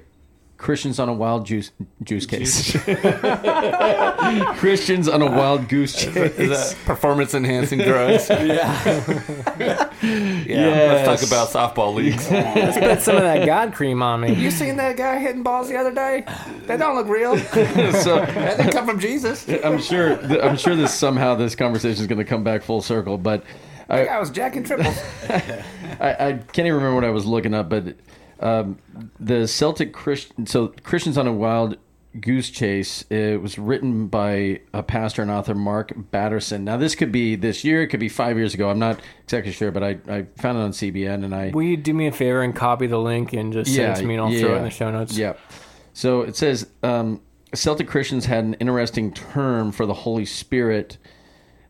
Christians 0.61 0.99
on 1.01 1.09
a 1.09 1.14
wild 1.14 1.47
juice 1.47 1.71
juice 2.05 2.27
case. 2.27 2.73
Christians 4.59 5.09
on 5.09 5.23
a 5.23 5.27
wild 5.27 5.71
goose 5.71 5.95
chase. 5.95 6.14
Is 6.14 6.51
that 6.51 6.77
performance 6.85 7.33
enhancing 7.33 7.79
drugs? 7.79 8.29
yeah. 8.29 9.11
Yes. 10.03 11.07
Let's 11.09 11.23
talk 11.23 11.27
about 11.27 11.49
softball 11.49 11.95
leagues. 11.95 12.31
Let's 12.31 12.77
put 12.79 13.01
some 13.01 13.16
of 13.16 13.23
that 13.23 13.47
God 13.47 13.73
cream 13.73 14.03
on 14.03 14.21
me. 14.21 14.35
You 14.35 14.51
seen 14.51 14.77
that 14.77 14.99
guy 14.99 15.18
hitting 15.18 15.43
balls 15.43 15.71
the 15.71 15.79
other 15.79 15.95
day? 15.95 16.27
They 16.66 16.77
don't 16.77 16.95
look 16.95 17.09
real. 17.09 17.39
so 17.39 18.18
That 18.21 18.59
didn't 18.59 18.73
come 18.73 18.87
from 18.87 19.01
Jesus. 19.01 19.49
I'm 19.64 19.81
sure. 19.81 20.18
I'm 20.43 20.59
sure 20.59 20.77
this 20.77 20.93
somehow 20.93 21.37
this 21.37 21.55
conversation 21.55 22.03
is 22.03 22.07
going 22.07 22.18
to 22.18 22.25
come 22.27 22.45
back 22.45 22.62
full 22.62 22.83
circle. 22.83 23.16
But 23.16 23.45
I, 23.91 24.07
I 24.07 24.18
was 24.20 24.30
jacking 24.30 24.64
triples. 24.64 24.99
I, 26.01 26.16
I 26.18 26.32
can't 26.32 26.66
even 26.66 26.74
remember 26.74 26.95
what 26.95 27.05
I 27.05 27.11
was 27.11 27.26
looking 27.26 27.55
up, 27.55 27.68
but 27.68 27.97
um, 28.38 28.78
the 29.18 29.47
Celtic 29.47 29.93
Christian, 29.93 30.47
so 30.47 30.68
Christians 30.82 31.18
on 31.18 31.26
a 31.26 31.32
Wild 31.32 31.76
Goose 32.18 32.51
Chase, 32.51 33.05
it 33.11 33.41
was 33.41 33.59
written 33.59 34.09
by 34.09 34.61
a 34.72 34.82
pastor 34.82 35.22
and 35.22 35.30
author, 35.30 35.55
Mark 35.55 35.93
Batterson. 36.11 36.64
Now, 36.64 36.76
this 36.76 36.95
could 36.95 37.12
be 37.12 37.36
this 37.36 37.62
year, 37.64 37.82
it 37.82 37.88
could 37.88 38.01
be 38.01 38.09
five 38.09 38.36
years 38.36 38.55
ago. 38.55 38.70
I'm 38.70 38.78
not 38.78 39.01
exactly 39.24 39.53
sure, 39.53 39.70
but 39.70 39.82
I, 39.82 39.99
I 40.09 40.26
found 40.36 40.59
it 40.59 40.62
on 40.62 40.72
CBN 40.72 41.24
and 41.24 41.34
I. 41.34 41.51
Will 41.51 41.62
you 41.62 41.76
do 41.76 41.93
me 41.93 42.07
a 42.07 42.12
favor 42.12 42.43
and 42.43 42.55
copy 42.55 42.86
the 42.86 42.99
link 42.99 43.32
and 43.32 43.53
just 43.53 43.74
send 43.74 43.97
it 43.97 44.01
to 44.01 44.07
me 44.07 44.14
and 44.14 44.24
I'll 44.24 44.41
throw 44.41 44.55
it 44.55 44.59
in 44.59 44.64
the 44.64 44.70
show 44.70 44.91
notes? 44.91 45.16
Yeah. 45.16 45.34
So 45.93 46.22
it 46.22 46.36
says 46.36 46.68
um, 46.82 47.20
Celtic 47.55 47.88
Christians 47.88 48.24
had 48.24 48.45
an 48.45 48.55
interesting 48.55 49.12
term 49.12 49.72
for 49.72 49.86
the 49.86 49.95
Holy 49.95 50.24
Spirit. 50.24 50.99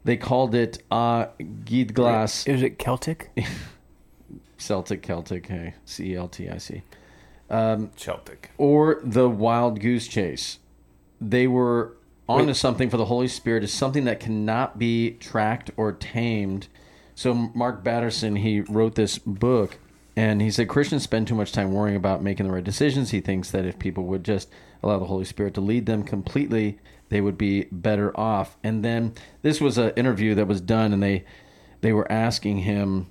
They 0.05 0.17
called 0.17 0.55
it 0.55 0.83
uh, 0.91 1.27
Gidglas. 1.39 2.49
Is 2.49 2.63
it 2.63 2.79
Celtic? 2.79 3.31
Celtic, 4.59 5.03
Celtic, 5.03 5.47
hey, 5.47 5.75
C 5.85 6.13
E 6.13 6.17
L 6.17 6.29
T 6.29 6.49
I 6.49 6.59
C. 6.59 6.83
Celtic. 7.97 8.51
or 8.59 9.01
the 9.03 9.29
wild 9.29 9.81
goose 9.81 10.07
chase. 10.07 10.59
They 11.21 11.47
were 11.47 11.97
onto 12.29 12.55
something 12.55 12.89
for 12.89 12.97
the 12.97 13.07
Holy 13.07 13.27
Spirit 13.27 13.65
is 13.65 13.73
something 13.73 14.05
that 14.05 14.21
cannot 14.21 14.79
be 14.79 15.13
tracked 15.13 15.71
or 15.77 15.93
tamed. 15.93 16.69
So 17.15 17.35
Mark 17.35 17.83
Batterson 17.83 18.37
he 18.37 18.61
wrote 18.61 18.95
this 18.95 19.19
book 19.19 19.79
and 20.17 20.41
he 20.41 20.51
said 20.51 20.69
Christians 20.69 21.03
spend 21.03 21.27
too 21.27 21.35
much 21.35 21.53
time 21.53 21.73
worrying 21.73 21.97
about 21.97 22.23
making 22.23 22.47
the 22.47 22.53
right 22.53 22.63
decisions. 22.65 23.11
He 23.11 23.21
thinks 23.21 23.51
that 23.51 23.65
if 23.65 23.79
people 23.79 24.05
would 24.05 24.25
just 24.25 24.49
allow 24.83 24.99
the 24.99 25.07
Holy 25.07 25.25
Spirit 25.25 25.55
to 25.55 25.61
lead 25.61 25.87
them 25.87 26.05
completely, 26.05 26.79
they 27.11 27.21
would 27.21 27.37
be 27.37 27.65
better 27.71 28.19
off. 28.19 28.57
And 28.65 28.85
then 28.85 29.15
this 29.43 29.61
was 29.61 29.79
an 29.79 29.91
interview 29.91 30.35
that 30.35 30.47
was 30.47 30.61
done 30.61 30.93
and 30.93 31.03
they 31.03 31.25
they 31.83 31.93
were 31.93 32.11
asking 32.11 32.59
him 32.59 33.07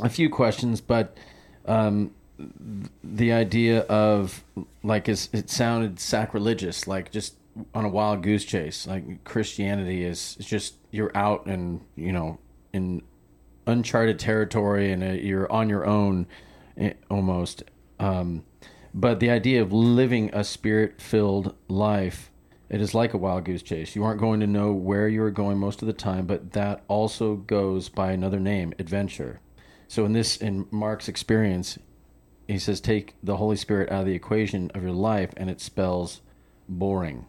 a 0.00 0.08
few 0.08 0.28
questions, 0.28 0.80
but 0.80 1.16
um, 1.66 2.10
the 3.02 3.32
idea 3.32 3.80
of 3.82 4.44
like 4.82 5.08
it 5.08 5.48
sounded 5.50 6.00
sacrilegious, 6.00 6.86
like 6.86 7.10
just 7.10 7.34
on 7.74 7.84
a 7.84 7.88
wild 7.88 8.22
goose 8.22 8.44
chase. 8.44 8.86
Like 8.86 9.24
Christianity 9.24 10.04
is 10.04 10.36
is 10.38 10.46
just 10.46 10.74
you're 10.90 11.16
out 11.16 11.46
and 11.46 11.80
you 11.96 12.12
know 12.12 12.38
in 12.72 13.02
uncharted 13.66 14.18
territory 14.18 14.92
and 14.92 15.02
uh, 15.02 15.06
you're 15.06 15.50
on 15.50 15.68
your 15.68 15.86
own 15.86 16.26
eh, 16.76 16.94
almost. 17.10 17.62
Um, 17.98 18.44
but 18.92 19.20
the 19.20 19.30
idea 19.30 19.62
of 19.62 19.72
living 19.72 20.30
a 20.32 20.44
spirit 20.44 21.00
filled 21.00 21.54
life. 21.68 22.30
It 22.70 22.80
is 22.80 22.94
like 22.94 23.14
a 23.14 23.18
wild 23.18 23.44
goose 23.44 23.62
chase. 23.62 23.94
You 23.94 24.04
aren't 24.04 24.20
going 24.20 24.40
to 24.40 24.46
know 24.46 24.72
where 24.72 25.06
you 25.06 25.22
are 25.22 25.30
going 25.30 25.58
most 25.58 25.82
of 25.82 25.86
the 25.86 25.92
time, 25.92 26.26
but 26.26 26.52
that 26.52 26.82
also 26.88 27.36
goes 27.36 27.88
by 27.88 28.12
another 28.12 28.40
name, 28.40 28.72
adventure. 28.78 29.40
So 29.86 30.04
in 30.04 30.12
this, 30.12 30.36
in 30.36 30.66
Mark's 30.70 31.08
experience, 31.08 31.78
he 32.48 32.58
says 32.58 32.80
take 32.80 33.14
the 33.22 33.36
Holy 33.36 33.56
Spirit 33.56 33.90
out 33.90 34.00
of 34.00 34.06
the 34.06 34.14
equation 34.14 34.70
of 34.74 34.82
your 34.82 34.92
life, 34.92 35.30
and 35.36 35.50
it 35.50 35.60
spells 35.60 36.20
boring. 36.68 37.26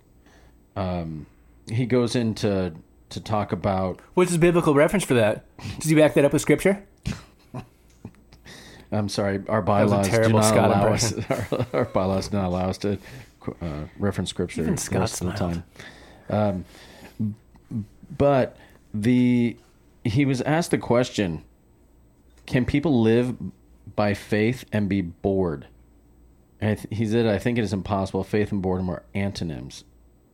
Um, 0.76 1.26
he 1.70 1.86
goes 1.86 2.16
into 2.16 2.74
to 3.10 3.22
talk 3.22 3.52
about. 3.52 4.00
What's 4.14 4.32
his 4.32 4.38
biblical 4.38 4.74
reference 4.74 5.06
for 5.06 5.14
that? 5.16 5.46
Does 5.80 5.90
he 5.90 5.96
back 5.96 6.14
that 6.16 6.26
up 6.26 6.34
with 6.34 6.42
scripture? 6.42 6.86
I'm 8.92 9.10
sorry, 9.10 9.42
our 9.50 9.62
bylaws 9.62 10.10
do 10.10 10.30
not 10.30 10.54
allow 10.56 10.94
us. 10.94 11.14
Our, 11.30 11.68
our 11.74 11.86
bylaws 11.86 12.30
do 12.30 12.38
not 12.38 12.48
allow 12.48 12.70
us 12.70 12.78
to 12.80 12.98
uh, 13.62 13.86
reference 13.98 14.30
scripture 14.30 14.62
Even 14.62 14.74
most 14.74 14.86
Scott 14.86 15.22
of 15.22 15.28
the 15.28 15.34
time. 15.34 15.64
Um, 16.30 16.66
but 18.18 18.58
the 18.93 19.58
he 20.04 20.26
was 20.26 20.41
asked 20.41 20.72
the 20.72 20.78
question: 20.78 21.43
Can 22.46 22.66
people 22.66 23.02
live 23.02 23.36
by 23.96 24.14
faith 24.14 24.66
and 24.72 24.88
be 24.88 25.02
bored? 25.02 25.68
And 26.62 26.78
th- 26.78 26.98
he 26.98 27.06
said, 27.06 27.26
"I 27.26 27.38
think 27.38 27.58
it 27.58 27.64
is 27.64 27.74
impossible. 27.74 28.24
Faith 28.24 28.52
and 28.52 28.62
boredom 28.62 28.89
are 28.89 29.04
antonyms." 29.14 29.84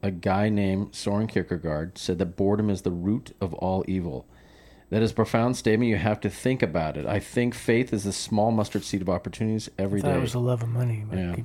A 0.04 0.10
guy 0.10 0.50
named 0.50 0.96
Soren 0.96 1.28
Kierkegaard 1.28 1.98
said 1.98 2.18
that 2.18 2.36
boredom 2.36 2.72
is 2.72 2.82
the 2.82 2.92
root 2.92 3.36
of 3.40 3.54
all 3.56 3.86
evil. 3.88 4.26
That 4.92 5.02
is 5.02 5.12
a 5.12 5.14
profound 5.14 5.56
statement. 5.56 5.90
You 5.90 5.96
have 5.96 6.20
to 6.20 6.30
think 6.30 6.62
about 6.62 6.98
it. 6.98 7.06
I 7.06 7.20
think 7.20 7.56
faith 7.56 7.94
is 7.94 8.06
a 8.06 8.12
small 8.12 8.52
mustard 8.52 8.84
seed 8.84 9.02
of 9.02 9.08
opportunities 9.08 9.70
every 9.78 10.02
I 10.04 10.12
day. 10.12 10.18
it 10.18 10.22
was 10.22 10.34
the 10.34 10.40
love 10.40 10.62
of 10.62 10.70
money. 10.70 11.06
Yeah. 11.14 11.36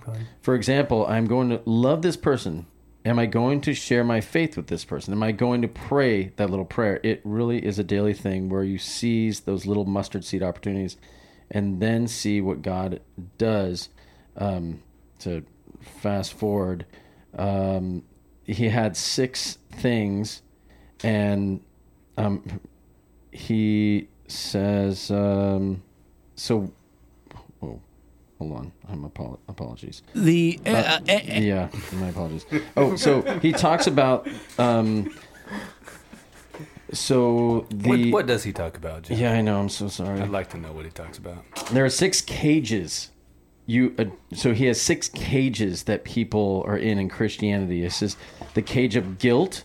For 0.42 0.56
example, 0.56 1.06
I'm 1.06 1.26
going 1.26 1.50
to 1.50 1.62
love 1.64 2.02
this 2.02 2.16
person. 2.16 2.66
Am 3.04 3.20
I 3.20 3.26
going 3.26 3.60
to 3.60 3.72
share 3.72 4.02
my 4.02 4.20
faith 4.20 4.56
with 4.56 4.66
this 4.66 4.84
person? 4.84 5.14
Am 5.14 5.22
I 5.22 5.30
going 5.30 5.62
to 5.62 5.68
pray 5.68 6.32
that 6.36 6.50
little 6.50 6.64
prayer? 6.64 6.98
It 7.04 7.20
really 7.22 7.64
is 7.64 7.78
a 7.78 7.84
daily 7.84 8.14
thing 8.14 8.48
where 8.48 8.64
you 8.64 8.78
seize 8.78 9.40
those 9.40 9.64
little 9.64 9.84
mustard 9.84 10.24
seed 10.24 10.42
opportunities 10.42 10.96
and 11.48 11.80
then 11.80 12.08
see 12.08 12.40
what 12.40 12.62
God 12.62 13.00
does. 13.38 13.90
Um, 14.36 14.82
to 15.20 15.44
fast 16.00 16.32
forward, 16.32 16.84
um, 17.38 18.02
he 18.42 18.68
had 18.70 18.96
six 18.96 19.58
things, 19.70 20.42
and 21.04 21.60
um, 22.16 22.60
he 23.36 24.08
says, 24.28 25.10
um, 25.10 25.82
so. 26.34 26.72
Oh, 27.62 27.80
hold 28.38 28.52
on. 28.52 28.72
I'm 28.88 29.04
apo- 29.04 29.38
apologies. 29.48 30.02
The 30.14 30.58
uh, 30.66 30.70
Uh, 30.70 31.00
yeah, 31.28 31.68
my 31.92 32.08
apologies. 32.08 32.46
Oh, 32.76 32.96
so 32.96 33.22
he 33.40 33.52
talks 33.52 33.86
about 33.86 34.26
um, 34.58 35.14
so 36.92 37.66
the 37.70 37.88
What, 37.88 38.12
what 38.12 38.26
does 38.26 38.44
he 38.44 38.52
talk 38.52 38.76
about, 38.76 39.02
Jim? 39.02 39.18
yeah, 39.18 39.32
I 39.32 39.40
know. 39.40 39.58
I'm 39.60 39.68
so 39.68 39.88
sorry. 39.88 40.20
I'd 40.20 40.30
like 40.30 40.50
to 40.50 40.56
know 40.58 40.72
what 40.72 40.84
he 40.84 40.90
talks 40.90 41.18
about. 41.18 41.44
There 41.72 41.84
are 41.84 41.90
six 41.90 42.20
cages. 42.20 43.10
You 43.66 43.94
uh, 43.98 44.04
so 44.32 44.54
he 44.54 44.66
has 44.66 44.80
six 44.80 45.08
cages 45.08 45.84
that 45.84 46.04
people 46.04 46.62
are 46.68 46.76
in 46.78 46.98
in 46.98 47.08
Christianity. 47.08 47.84
It 47.84 47.90
says 47.92 48.16
the 48.54 48.62
cage 48.62 48.94
of 48.94 49.18
guilt 49.18 49.64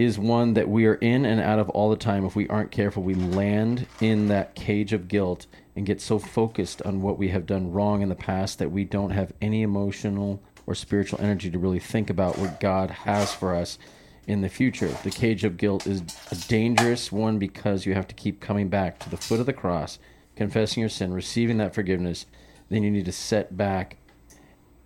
is 0.00 0.18
one 0.18 0.54
that 0.54 0.66
we 0.66 0.86
are 0.86 0.94
in 0.94 1.26
and 1.26 1.42
out 1.42 1.58
of 1.58 1.68
all 1.68 1.90
the 1.90 1.96
time. 1.96 2.24
If 2.24 2.34
we 2.34 2.48
aren't 2.48 2.70
careful, 2.70 3.02
we 3.02 3.12
land 3.12 3.86
in 4.00 4.28
that 4.28 4.54
cage 4.54 4.94
of 4.94 5.08
guilt 5.08 5.44
and 5.76 5.84
get 5.84 6.00
so 6.00 6.18
focused 6.18 6.80
on 6.82 7.02
what 7.02 7.18
we 7.18 7.28
have 7.28 7.44
done 7.44 7.70
wrong 7.70 8.00
in 8.00 8.08
the 8.08 8.14
past 8.14 8.58
that 8.60 8.70
we 8.70 8.82
don't 8.82 9.10
have 9.10 9.34
any 9.42 9.60
emotional 9.60 10.42
or 10.66 10.74
spiritual 10.74 11.20
energy 11.20 11.50
to 11.50 11.58
really 11.58 11.78
think 11.78 12.08
about 12.08 12.38
what 12.38 12.60
God 12.60 12.90
has 12.90 13.34
for 13.34 13.54
us 13.54 13.78
in 14.26 14.40
the 14.40 14.48
future. 14.48 14.88
The 15.04 15.10
cage 15.10 15.44
of 15.44 15.58
guilt 15.58 15.86
is 15.86 16.02
a 16.30 16.36
dangerous 16.48 17.12
one 17.12 17.38
because 17.38 17.84
you 17.84 17.92
have 17.92 18.08
to 18.08 18.14
keep 18.14 18.40
coming 18.40 18.70
back 18.70 19.00
to 19.00 19.10
the 19.10 19.18
foot 19.18 19.40
of 19.40 19.44
the 19.44 19.52
cross, 19.52 19.98
confessing 20.34 20.80
your 20.80 20.88
sin, 20.88 21.12
receiving 21.12 21.58
that 21.58 21.74
forgiveness. 21.74 22.24
Then 22.70 22.82
you 22.82 22.90
need 22.90 23.04
to 23.04 23.12
set 23.12 23.54
back 23.54 23.98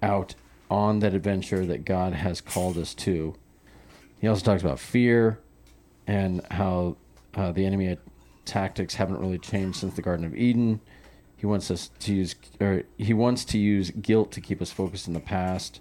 out 0.03 0.35
on 0.69 0.99
that 0.99 1.15
adventure 1.15 1.65
that 1.67 1.85
God 1.85 2.15
has 2.15 2.41
called 2.41 2.77
us 2.77 2.95
to. 2.95 3.37
He 4.25 4.29
also 4.29 4.43
talks 4.43 4.63
about 4.63 4.81
fear 4.81 5.39
and 6.07 6.41
how 6.51 6.97
uh, 7.35 7.53
the 7.53 7.67
enemy 7.67 7.99
tactics 8.47 8.95
haven't 8.95 9.21
really 9.21 9.37
changed 9.39 9.77
since 9.77 9.97
the 9.97 10.01
Garden 10.01 10.25
of 10.25 10.35
Eden. 10.35 10.81
He 11.37 11.45
wants 11.45 11.71
us 11.71 11.91
to 11.99 12.15
use, 12.15 12.35
or 12.59 12.85
he 12.97 13.13
wants 13.13 13.45
to 13.45 13.59
use 13.59 13.91
guilt 13.91 14.33
to 14.33 14.41
keep 14.41 14.63
us 14.63 14.71
focused 14.71 15.09
in 15.09 15.13
the 15.13 15.21
past. 15.21 15.81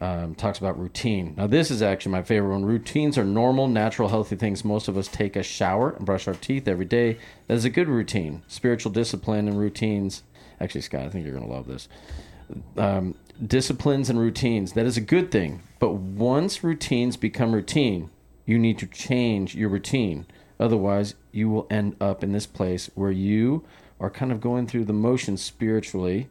um, 0.00 0.34
talks 0.34 0.58
about 0.58 0.78
routine. 0.78 1.34
Now, 1.36 1.46
this 1.46 1.70
is 1.70 1.82
actually 1.82 2.12
my 2.12 2.22
favorite 2.22 2.52
one. 2.52 2.64
Routines 2.64 3.18
are 3.18 3.24
normal, 3.24 3.68
natural, 3.68 4.08
healthy 4.08 4.34
things. 4.36 4.64
Most 4.64 4.88
of 4.88 4.96
us 4.96 5.08
take 5.08 5.36
a 5.36 5.42
shower 5.42 5.90
and 5.90 6.06
brush 6.06 6.26
our 6.26 6.34
teeth 6.34 6.66
every 6.66 6.86
day. 6.86 7.18
That 7.46 7.54
is 7.54 7.66
a 7.66 7.70
good 7.70 7.88
routine. 7.88 8.42
Spiritual 8.48 8.92
discipline 8.92 9.46
and 9.46 9.58
routines. 9.58 10.22
Actually, 10.58 10.80
Scott, 10.82 11.02
I 11.02 11.08
think 11.10 11.24
you're 11.26 11.34
going 11.34 11.46
to 11.46 11.52
love 11.52 11.66
this. 11.66 11.88
Um, 12.76 13.14
disciplines 13.46 14.10
and 14.10 14.18
routines. 14.18 14.72
That 14.72 14.86
is 14.86 14.96
a 14.96 15.00
good 15.02 15.30
thing. 15.30 15.62
But 15.78 15.94
once 15.94 16.62
routines 16.62 17.16
become 17.16 17.52
routine, 17.52 18.10
you 18.46 18.58
need 18.58 18.78
to 18.78 18.86
change 18.86 19.54
your 19.54 19.68
routine. 19.68 20.26
Otherwise, 20.58 21.14
you 21.32 21.48
will 21.48 21.66
end 21.70 21.96
up 22.00 22.22
in 22.22 22.32
this 22.32 22.46
place 22.46 22.90
where 22.94 23.10
you 23.10 23.64
are 23.98 24.10
kind 24.10 24.32
of 24.32 24.40
going 24.40 24.66
through 24.66 24.84
the 24.84 24.92
motions 24.92 25.42
spiritually. 25.42 26.28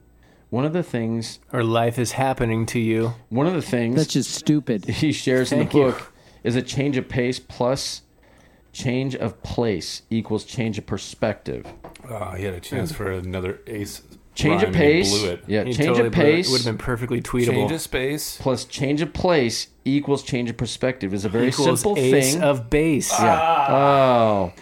One 0.50 0.66
of 0.66 0.74
the 0.74 0.84
things, 0.84 1.40
Or 1.54 1.64
life 1.64 2.00
is 2.00 2.14
happening 2.14 2.66
to 2.68 2.80
you. 2.80 3.14
one 3.30 3.48
of 3.48 3.54
the 3.54 3.62
things 3.62 3.96
That's 3.96 4.14
just 4.14 4.32
stupid. 4.32 4.86
he 4.86 5.12
shares 5.12 5.52
in 5.52 5.60
the 5.60 5.66
Thank 5.66 5.74
you. 5.76 5.84
book 5.92 6.14
is 6.44 6.56
a 6.56 6.62
change 6.62 6.98
of 6.98 7.08
pace 7.08 7.40
plus 7.40 8.02
change 8.72 9.16
of 9.16 9.42
place 9.44 10.04
equals 10.10 10.44
change 10.44 10.78
of 10.78 10.86
perspective. 10.86 11.66
Oh, 12.08 12.32
he 12.32 12.44
had 12.46 12.54
a 12.54 12.60
chance 12.60 12.92
for 12.92 13.12
another 13.12 13.60
ace. 13.68 14.02
Change 14.40 14.62
rhyme 14.64 14.70
of 14.72 14.76
pace, 14.76 15.20
blew 15.20 15.30
it. 15.32 15.44
yeah, 15.48 15.64
He 15.64 15.74
change 15.74 15.88
totally 15.90 16.08
of 16.08 16.14
blew 16.14 16.22
it. 16.24 16.26
pace 16.26 16.52
would 16.52 16.62
have 16.62 16.66
been 16.78 16.78
perfectly 16.84 17.22
tweetable. 17.22 17.46
Change 17.48 17.72
of 17.72 17.82
space. 17.82 18.38
plus 18.40 18.66
change 18.66 19.02
of 19.02 19.14
place 19.14 19.68
equals 19.86 20.24
change 20.24 20.50
of 20.50 20.58
perspective 20.58 21.14
is 21.14 21.26
a 21.26 21.30
very 21.30 21.50
Equals 21.50 21.82
simple 21.82 21.98
ace 22.00 22.34
thing. 22.34 22.44
of 22.44 22.70
base. 22.70 23.12
yeah. 23.20 23.38
Ah. 23.40 23.74
Oh, 23.74 24.54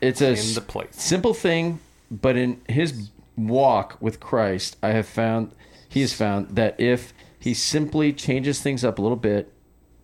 it's 0.00 0.20
a 0.22 0.34
the 0.34 0.60
place. 0.60 0.88
simple 0.92 1.34
thing, 1.34 1.80
but 2.10 2.36
in 2.36 2.60
his 2.68 3.10
walk 3.36 3.96
with 4.00 4.20
Christ, 4.20 4.76
I 4.82 4.88
have 4.88 5.06
found 5.06 5.52
he 5.88 6.00
has 6.02 6.12
found 6.12 6.50
that 6.56 6.78
if 6.80 7.12
he 7.40 7.54
simply 7.54 8.12
changes 8.12 8.60
things 8.60 8.84
up 8.84 8.98
a 8.98 9.02
little 9.02 9.16
bit, 9.16 9.52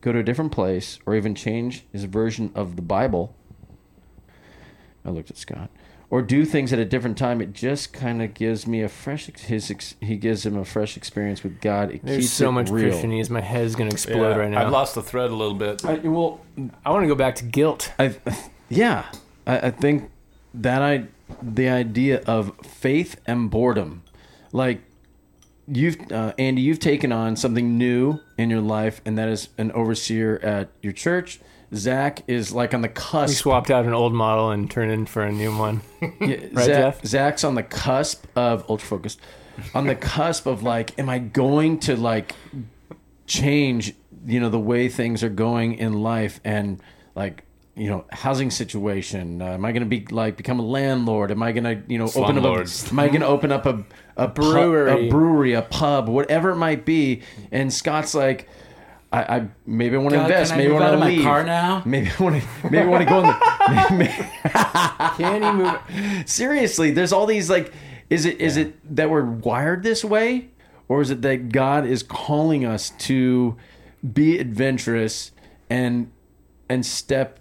go 0.01 0.13
to 0.13 0.19
a 0.19 0.23
different 0.23 0.51
place, 0.53 0.99
or 1.07 1.15
even 1.15 1.35
change 1.35 1.85
his 1.93 2.05
version 2.05 2.51
of 2.55 2.77
the 2.77 2.83
Bible. 2.83 3.35
I 5.05 5.11
looked 5.11 5.31
at 5.31 5.37
Scott. 5.37 5.71
Or 6.15 6.23
do 6.23 6.45
things 6.45 6.73
at 6.73 6.79
a 6.79 6.85
different 6.85 7.19
time. 7.19 7.41
It 7.41 7.53
just 7.53 7.93
kind 7.93 8.23
of 8.23 8.35
gives 8.35 8.69
me 8.69 8.83
a 8.83 8.89
fresh. 8.89 9.27
His 9.37 9.69
ex, 9.69 9.97
he 10.01 10.15
gives 10.17 10.47
him 10.47 10.57
a 10.57 10.65
fresh 10.65 10.97
experience 10.97 11.43
with 11.43 11.61
God. 11.61 11.91
It 11.91 12.05
There's 12.05 12.19
keeps 12.19 12.33
so 12.33 12.51
it 12.51 12.53
much 12.53 12.71
real. 12.71 12.95
Christianese. 12.95 13.31
My 13.31 13.41
head's 13.41 13.75
gonna 13.75 13.91
explode 13.91 14.31
Yeah, 14.31 14.37
right 14.37 14.49
now. 14.49 14.65
I've 14.65 14.71
lost 14.71 14.95
the 14.95 15.03
thread 15.03 15.33
a 15.33 15.35
little 15.35 15.57
bit. 15.57 15.85
I, 15.85 15.95
well, 15.95 16.41
I 16.87 16.91
want 16.93 17.03
to 17.03 17.09
go 17.09 17.17
back 17.17 17.35
to 17.35 17.45
guilt. 17.45 17.93
I, 17.99 18.15
yeah, 18.69 19.07
I, 19.45 19.59
I 19.59 19.71
think 19.73 20.09
that 20.55 20.83
I, 20.83 21.07
the 21.43 21.69
idea 21.69 22.23
of 22.29 22.53
faith 22.65 23.21
and 23.27 23.51
boredom, 23.51 24.05
like 24.53 24.83
you've, 25.67 25.97
uh, 26.13 26.33
Andy, 26.39 26.63
you've 26.63 26.79
taken 26.79 27.11
on 27.11 27.35
something 27.35 27.77
new 27.77 28.21
in 28.39 28.51
your 28.51 28.61
life, 28.61 29.01
and 29.05 29.19
that 29.19 29.29
is 29.29 29.49
an 29.59 29.73
overseer 29.73 30.39
at 30.45 30.69
your 30.81 30.93
church. 30.93 31.41
Zack 31.75 32.23
is 32.27 32.53
like 32.53 32.75
on 32.75 32.83
the 32.83 32.89
cusp. 32.89 33.31
He 33.31 33.35
swapped 33.35 33.71
out 33.71 33.85
an 33.85 33.95
old 33.95 34.13
model 34.15 34.51
and 34.51 34.71
turned 34.71 34.91
in 34.93 35.07
for 35.07 35.23
a 35.23 35.33
new 35.33 35.57
one. 35.57 35.81
Yeah, 36.21 36.37
Right, 36.53 36.65
Zack, 36.65 36.67
Jeff? 36.67 37.05
Zack's 37.07 37.45
on 37.45 37.55
the 37.55 37.63
cusp 37.63 38.27
of 38.37 38.69
ultra 38.69 38.87
focused, 38.87 39.21
on 39.75 39.87
the 39.87 39.95
cusp 39.95 40.47
of 40.47 40.63
like, 40.63 40.99
am 40.99 41.09
I 41.09 41.19
going 41.19 41.79
to 41.81 41.97
like 41.97 42.35
change, 43.27 43.95
you 44.27 44.41
know, 44.41 44.51
the 44.51 44.59
way 44.61 44.89
things 44.89 45.23
are 45.23 45.29
going 45.31 45.75
in 45.75 45.95
life 46.03 46.41
and 46.45 46.81
like, 47.15 47.45
you 47.75 47.89
know, 47.89 48.05
housing 48.11 48.51
situation? 48.51 49.41
Uh, 49.43 49.53
am 49.53 49.65
I 49.65 49.73
going 49.73 49.83
to 49.83 49.89
be 49.89 50.07
like 50.15 50.37
become 50.37 50.59
a 50.61 50.65
landlord? 50.65 51.31
Am 51.31 51.43
I 51.43 51.53
going 51.53 51.65
to, 51.65 51.83
you 51.91 51.99
know, 51.99 52.11
open 52.15 52.39
up? 52.39 52.45
A, 52.45 52.91
am 52.91 52.99
I 52.99 53.09
going 53.09 53.21
to 53.23 53.27
open 53.27 53.51
up 53.51 53.67
a 53.67 53.85
a 54.17 54.29
Brewery. 54.35 55.09
a 55.09 55.11
brewery, 55.11 55.53
a 55.55 55.63
pub, 55.63 56.09
whatever 56.09 56.51
it 56.51 56.57
might 56.57 56.85
be? 56.85 57.23
And 57.51 57.73
Scott's 57.73 58.15
like. 58.15 58.49
I, 59.15 59.37
I 59.37 59.49
maybe 59.67 59.95
I 59.97 59.99
want 60.01 60.15
to 60.15 60.23
invest. 60.23 60.51
can 60.53 60.61
I 60.61 60.63
maybe 60.65 60.75
I 60.75 60.81
want 60.81 60.89
to 60.91 60.95
of 60.95 61.01
my 61.01 61.07
leave. 61.09 61.23
car 61.23 61.45
now? 61.45 61.83
Maybe 61.87 62.11
I 62.19 62.23
want 62.23 62.43
to. 62.43 62.49
Maybe 62.65 62.79
I 62.79 62.87
want 62.87 63.05
to 63.05 63.09
go 63.09 63.21
in 63.21 63.27
the. 63.27 63.87
maybe- 63.99 64.29
Can 65.23 65.43
you 65.43 65.53
move? 65.53 66.29
seriously 66.29 66.91
there's 66.91 67.13
all 67.13 67.27
these 67.27 67.49
like 67.49 67.73
is 68.11 68.25
it 68.25 68.41
is 68.41 68.57
it 68.57 68.97
that 68.97 69.09
we're 69.11 69.25
wired 69.25 69.83
this 69.85 70.05
way 70.05 70.49
or 70.89 71.01
is 71.01 71.11
it 71.11 71.23
that 71.23 71.51
god 71.51 71.87
is 71.87 72.03
calling 72.03 72.65
us 72.65 72.91
to 72.91 73.57
be 74.13 74.39
adventurous 74.39 75.31
and 75.71 76.11
and 76.69 76.85
step 76.85 77.39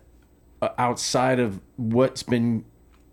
uh, 0.62 0.70
outside 0.78 1.40
of 1.40 1.60
what's 1.78 2.24
been 2.24 2.64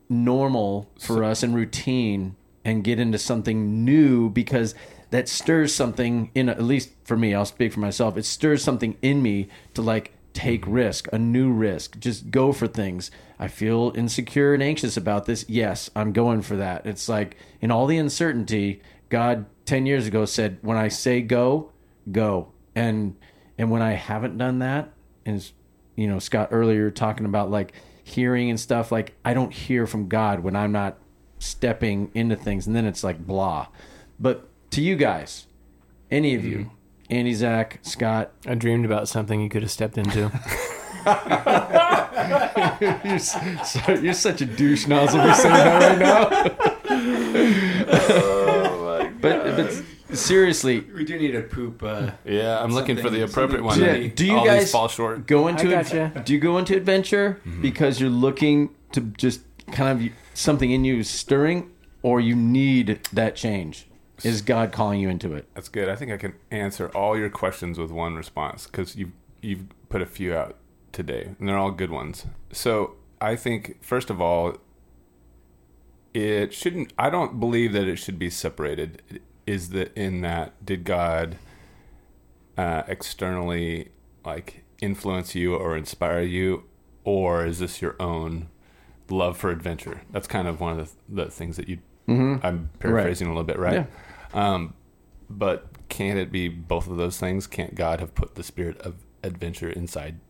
normal 0.09 0.89
for 1.01 1.25
us 1.25 1.43
and 1.43 1.55
routine 1.55 2.37
and 2.65 2.85
get 2.85 2.99
into 3.01 3.19
something 3.19 3.85
new 3.85 4.29
because 4.31 4.75
that 5.11 5.29
stirs 5.29 5.75
something 5.75 6.31
in 6.35 6.49
at 6.49 6.63
least 6.63 6.91
for 7.05 7.17
me 7.17 7.35
I'll 7.35 7.45
speak 7.45 7.73
for 7.73 7.81
myself 7.81 8.17
it 8.17 8.25
stirs 8.25 8.63
something 8.63 8.97
in 9.03 9.23
me 9.23 9.49
to 9.75 9.83
like 9.83 10.13
take 10.33 10.63
mm-hmm. 10.63 10.73
risk 10.73 11.09
a 11.13 11.19
new 11.19 11.53
risk 11.53 11.99
just 11.99 12.31
go 12.31 12.53
for 12.53 12.67
things. 12.67 13.11
I 13.39 13.49
feel 13.49 13.93
insecure 13.95 14.53
and 14.53 14.63
anxious 14.63 14.97
about 14.97 15.27
this. 15.27 15.45
Yes 15.49 15.91
I'm 15.97 16.13
going 16.13 16.43
for 16.43 16.57
that. 16.57 16.87
It's 16.87 17.09
like 17.09 17.37
in 17.61 17.71
all 17.71 17.87
the 17.87 17.99
uncertainty 17.99 18.83
God 19.09 19.47
10 19.67 19.87
years 19.87 20.07
ago 20.07 20.25
said 20.25 20.59
when 20.63 20.77
I 20.77 20.89
say 20.89 21.21
go 21.21 21.71
go. 22.11 22.53
And 22.75 23.17
and 23.59 23.71
when 23.71 23.83
I 23.83 23.93
haven't 23.93 24.39
done 24.39 24.61
that 24.61 24.93
and 25.27 25.51
you 25.97 26.07
know 26.07 26.19
Scott 26.19 26.49
earlier 26.51 26.91
talking 26.91 27.27
about 27.27 27.51
like 27.51 27.73
hearing 28.03 28.51
and 28.51 28.59
stuff 28.59 28.91
like 28.91 29.15
I 29.25 29.35
don't 29.35 29.53
hear 29.53 29.87
from 29.87 30.09
God 30.09 30.41
when 30.41 30.57
I'm 30.57 30.73
not 30.73 30.99
stepping 31.39 32.11
into 32.15 32.37
things 32.37 32.67
and 32.67 32.77
then 32.77 32.85
it's 32.85 33.03
like 33.03 33.27
blah. 33.27 33.69
But 34.19 34.50
to 34.71 34.81
you 34.81 34.97
guys 34.97 35.47
any 36.11 36.35
of 36.35 36.45
you 36.45 36.71
Andy 37.09 37.35
Zack 37.35 37.79
Scott 37.83 38.33
I 38.47 38.55
dreamed 38.55 38.85
about 38.85 39.09
something 39.09 39.41
you 39.41 39.49
could 39.49 39.62
have 39.62 39.71
stepped 39.71 39.97
into. 39.99 40.31
you're, 43.05 43.18
so, 43.18 43.93
you're 43.95 44.12
such 44.12 44.43
a 44.43 44.47
douche 44.47 44.87
nozzle 44.87 45.18
for 45.27 45.33
saying 45.35 45.55
that 45.55 45.81
right 45.81 45.99
now 45.99 46.29
Oh 47.89 48.99
my 49.01 49.09
god. 49.09 49.12
but 49.21 49.57
but 50.09 50.16
seriously 50.16 50.81
We 50.81 51.05
do 51.05 51.18
need 51.18 51.35
a 51.35 51.43
poop. 51.43 51.83
Uh, 51.83 52.12
Yeah, 52.25 52.62
I'm 52.62 52.73
looking 52.73 52.97
for 52.97 53.11
the 53.11 53.21
Something- 53.21 53.31
appropriate 53.31 53.64
one. 53.64 53.81
Yeah, 53.81 54.09
do 54.14 54.27
you 54.27 54.37
all 54.37 54.45
guys 54.45 54.71
fall 54.71 54.89
short? 54.89 55.27
go 55.27 55.49
into 55.49 55.75
I 55.75 55.81
ad- 55.81 56.25
do 56.25 56.33
you 56.35 56.39
go 56.41 56.59
into 56.59 56.77
adventure 56.77 57.41
because 57.62 57.99
you're 58.01 58.11
looking 58.11 58.71
to 58.93 59.01
just 59.01 59.41
kind 59.73 60.07
of 60.07 60.12
something 60.35 60.71
in 60.71 60.85
you 60.85 60.99
is 60.99 61.09
stirring 61.09 61.71
or 62.03 62.21
you 62.21 62.35
need 62.37 63.01
that 63.12 63.37
change 63.37 63.87
is 64.25 64.43
god 64.43 64.73
calling 64.73 65.01
you 65.01 65.09
into 65.09 65.35
it 65.35 65.49
That's 65.55 65.68
good. 65.68 65.89
I 65.89 65.97
think 65.97 66.11
I 66.12 66.16
can 66.16 66.35
answer 66.51 66.89
all 66.91 67.18
your 67.18 67.31
questions 67.31 67.79
with 67.79 67.91
one 67.91 68.14
response 68.16 68.66
because 68.66 68.97
you've 68.97 69.12
you've 69.43 69.64
put 69.89 70.03
a 70.03 70.07
few 70.07 70.35
out 70.35 70.57
today, 70.93 71.35
and 71.39 71.49
they're 71.49 71.57
all 71.59 71.71
good 71.71 71.91
ones. 71.91 72.27
So 72.53 72.97
I 73.21 73.37
think 73.37 73.83
first 73.83 74.11
of 74.11 74.21
all, 74.21 74.57
it 76.12 76.53
shouldn't. 76.53 76.93
I 76.99 77.11
don't 77.11 77.39
believe 77.39 77.73
that 77.73 77.87
it 77.87 77.97
should 77.97 78.18
be 78.18 78.31
separated. 78.31 79.21
Is 79.47 79.71
that 79.71 79.97
in 79.97 80.21
that 80.23 80.64
did 80.64 80.85
God 80.85 81.37
uh, 82.59 82.83
externally 82.89 83.91
like 84.25 84.64
influence 84.81 85.35
you 85.35 85.55
or 85.55 85.77
inspire 85.77 86.23
you, 86.23 86.64
or 87.05 87.47
is 87.47 87.59
this 87.61 87.81
your 87.81 87.97
own 88.01 88.49
love 89.09 89.37
for 89.39 89.51
adventure? 89.51 90.03
That's 90.11 90.27
kind 90.29 90.47
of 90.49 90.61
one 90.61 90.79
of 90.79 90.93
the, 91.09 91.25
the 91.25 91.31
things 91.31 91.57
that 91.57 91.68
you. 91.68 91.79
I'm 92.43 92.71
paraphrasing 92.81 93.29
a 93.29 93.31
little 93.31 93.45
bit, 93.45 93.59
right? 93.59 93.87
Um, 94.33 94.74
but 95.28 95.66
can't 95.89 96.18
it 96.18 96.31
be 96.33 96.49
both 96.49 96.87
of 96.89 96.97
those 96.97 97.18
things? 97.18 97.47
Can't 97.47 97.74
God 97.74 98.01
have 98.01 98.14
put 98.14 98.35
the 98.35 98.43
spirit 98.43 98.78
of 98.81 98.95
adventure 99.22 99.70
inside 99.70 100.20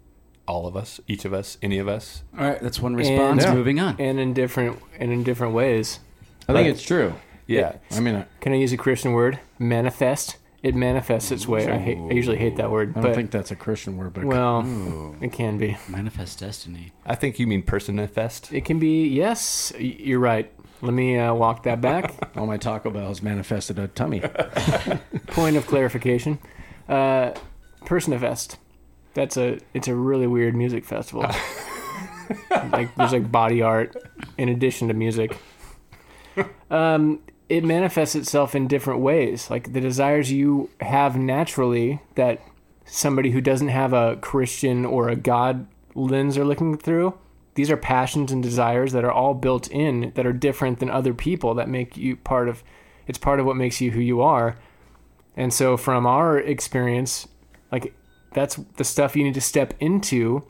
all 0.48 0.66
of 0.66 0.76
us, 0.76 1.00
each 1.06 1.24
of 1.24 1.32
us, 1.32 1.58
any 1.62 1.78
of 1.78 1.86
us? 1.88 2.22
all 2.38 2.44
right, 2.48 2.60
that's 2.60 2.80
one 2.80 2.96
response. 2.96 3.44
Yeah. 3.44 3.54
Moving 3.54 3.78
on. 3.78 3.96
and 4.00 4.18
in 4.18 4.32
different 4.34 4.78
and 4.98 5.12
in 5.12 5.22
different 5.22 5.54
ways. 5.54 6.00
i 6.48 6.52
think 6.52 6.66
it's 6.68 6.82
true 6.82 7.14
Yeah. 7.46 7.76
i 7.92 8.00
mean 8.00 8.16
i 8.16 8.26
Can 8.40 8.52
I 8.52 8.56
use 8.56 8.72
a 8.72 8.76
Christian 8.76 9.12
word? 9.12 9.38
Manifest. 9.58 10.36
It 10.62 10.74
manifests 10.74 11.30
its 11.30 11.48
way. 11.48 11.70
I, 11.72 11.78
hate, 11.78 11.96
I 11.96 12.12
usually 12.12 12.36
hate 12.36 12.56
that 12.56 12.70
word, 12.70 12.90
I 12.90 12.92
don't 12.94 13.02
but 13.04 13.14
think 13.14 13.30
that's 13.30 13.50
a 13.50 13.56
christian 13.56 13.96
word 13.96 14.12
but 14.12 14.24
well, 14.24 15.14
it 15.20 15.32
can 15.32 15.56
be. 15.56 15.78
Manifest 15.88 16.40
destiny. 16.40 16.92
I 17.06 17.14
think 17.14 17.38
you 17.38 17.46
mean 17.46 17.62
personifest. 17.62 18.52
It 18.52 18.64
can 18.66 18.78
be. 18.78 19.06
Yes, 19.08 19.72
you're 19.78 20.18
right. 20.18 20.52
Let 20.82 20.94
me 20.94 21.18
uh, 21.18 21.34
walk 21.34 21.64
that 21.64 21.80
back. 21.80 22.14
all 22.36 22.46
my 22.46 22.56
taco 22.56 22.90
bells 22.90 23.22
manifested 23.22 23.78
a 23.78 23.88
tummy 23.88 24.20
Point 25.26 25.56
of 25.56 25.66
clarification. 25.66 26.38
Uh, 26.88 27.32
Personifest. 27.84 28.56
That's 29.14 29.36
a. 29.36 29.58
It's 29.74 29.88
a 29.88 29.94
really 29.94 30.26
weird 30.26 30.54
music 30.54 30.84
festival. 30.84 31.22
like 32.50 32.94
there's 32.94 33.12
like 33.12 33.30
body 33.30 33.62
art 33.62 33.96
in 34.38 34.48
addition 34.48 34.88
to 34.88 34.94
music. 34.94 35.36
Um, 36.70 37.20
it 37.48 37.64
manifests 37.64 38.14
itself 38.14 38.54
in 38.54 38.68
different 38.68 39.00
ways. 39.00 39.50
Like 39.50 39.72
the 39.72 39.80
desires 39.80 40.30
you 40.30 40.70
have 40.80 41.16
naturally 41.16 42.00
that 42.14 42.40
somebody 42.84 43.30
who 43.30 43.40
doesn't 43.40 43.68
have 43.68 43.92
a 43.92 44.16
Christian 44.16 44.84
or 44.84 45.08
a 45.08 45.16
God 45.16 45.66
lens 45.94 46.38
are 46.38 46.44
looking 46.44 46.76
through. 46.78 47.14
These 47.54 47.70
are 47.70 47.76
passions 47.76 48.30
and 48.30 48.42
desires 48.42 48.92
that 48.92 49.04
are 49.04 49.12
all 49.12 49.34
built 49.34 49.68
in 49.68 50.12
that 50.14 50.26
are 50.26 50.32
different 50.32 50.78
than 50.78 50.90
other 50.90 51.12
people 51.12 51.54
that 51.54 51.68
make 51.68 51.96
you 51.96 52.16
part 52.16 52.48
of 52.48 52.62
it's 53.06 53.18
part 53.18 53.40
of 53.40 53.46
what 53.46 53.56
makes 53.56 53.80
you 53.80 53.90
who 53.90 54.00
you 54.00 54.20
are. 54.20 54.56
And 55.36 55.52
so 55.52 55.76
from 55.76 56.06
our 56.06 56.38
experience 56.38 57.26
Like 57.72 57.94
that's 58.32 58.56
the 58.76 58.84
stuff 58.84 59.16
you 59.16 59.24
need 59.24 59.34
to 59.34 59.40
step 59.40 59.74
into 59.80 60.44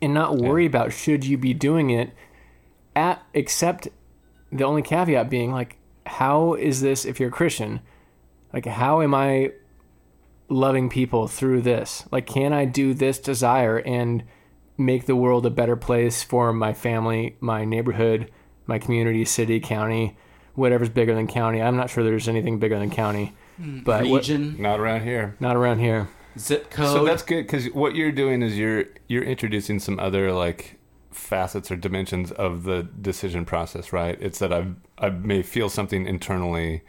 and 0.00 0.14
not 0.14 0.36
worry 0.36 0.66
about 0.66 0.92
should 0.92 1.24
you 1.24 1.36
be 1.36 1.54
doing 1.54 1.90
it 1.90 2.10
at 2.96 3.22
except 3.34 3.88
the 4.50 4.64
only 4.64 4.82
caveat 4.82 5.30
being 5.30 5.52
like 5.52 5.76
how 6.04 6.54
is 6.54 6.80
this 6.80 7.04
if 7.04 7.20
you're 7.20 7.28
a 7.28 7.32
Christian? 7.32 7.80
Like 8.52 8.66
how 8.66 9.02
am 9.02 9.14
I 9.14 9.52
loving 10.48 10.88
people 10.88 11.28
through 11.28 11.62
this? 11.62 12.04
Like 12.10 12.26
can 12.26 12.52
I 12.52 12.64
do 12.64 12.94
this 12.94 13.18
desire 13.18 13.78
and 13.78 14.24
make 14.84 15.06
the 15.06 15.16
world 15.16 15.46
a 15.46 15.50
better 15.50 15.76
place 15.76 16.22
for 16.22 16.52
my 16.52 16.72
family, 16.72 17.36
my 17.40 17.64
neighborhood, 17.64 18.30
my 18.66 18.78
community, 18.78 19.24
city, 19.24 19.60
county, 19.60 20.16
whatever's 20.54 20.88
bigger 20.88 21.14
than 21.14 21.26
county. 21.26 21.60
I'm 21.62 21.76
not 21.76 21.90
sure 21.90 22.04
there's 22.04 22.28
anything 22.28 22.58
bigger 22.58 22.78
than 22.78 22.90
county. 22.90 23.32
Hmm. 23.56 23.80
But 23.80 24.06
what- 24.06 24.18
Region, 24.22 24.56
Not 24.60 24.80
around 24.80 25.02
here. 25.02 25.36
not 25.40 25.56
around 25.56 25.78
here. 25.80 26.08
zip 26.38 26.70
code. 26.70 26.86
So 26.88 27.04
that's 27.04 27.22
good 27.22 27.42
because 27.46 27.66
what 27.72 27.94
you're 27.94 28.12
doing 28.12 28.40
is 28.42 28.58
you're 28.58 28.84
you're 29.08 29.22
introducing 29.24 29.78
some 29.78 29.98
other 30.00 30.32
like 30.32 30.78
facets 31.10 31.70
or 31.70 31.76
dimensions 31.76 32.32
of 32.32 32.62
the 32.64 32.82
decision 33.02 33.44
process, 33.44 33.92
right? 33.92 34.16
It's 34.20 34.38
that 34.38 34.52
I 34.52 34.68
I 34.98 35.10
may 35.10 35.42
feel 35.42 35.68
something 35.68 36.06
internally, 36.06 36.80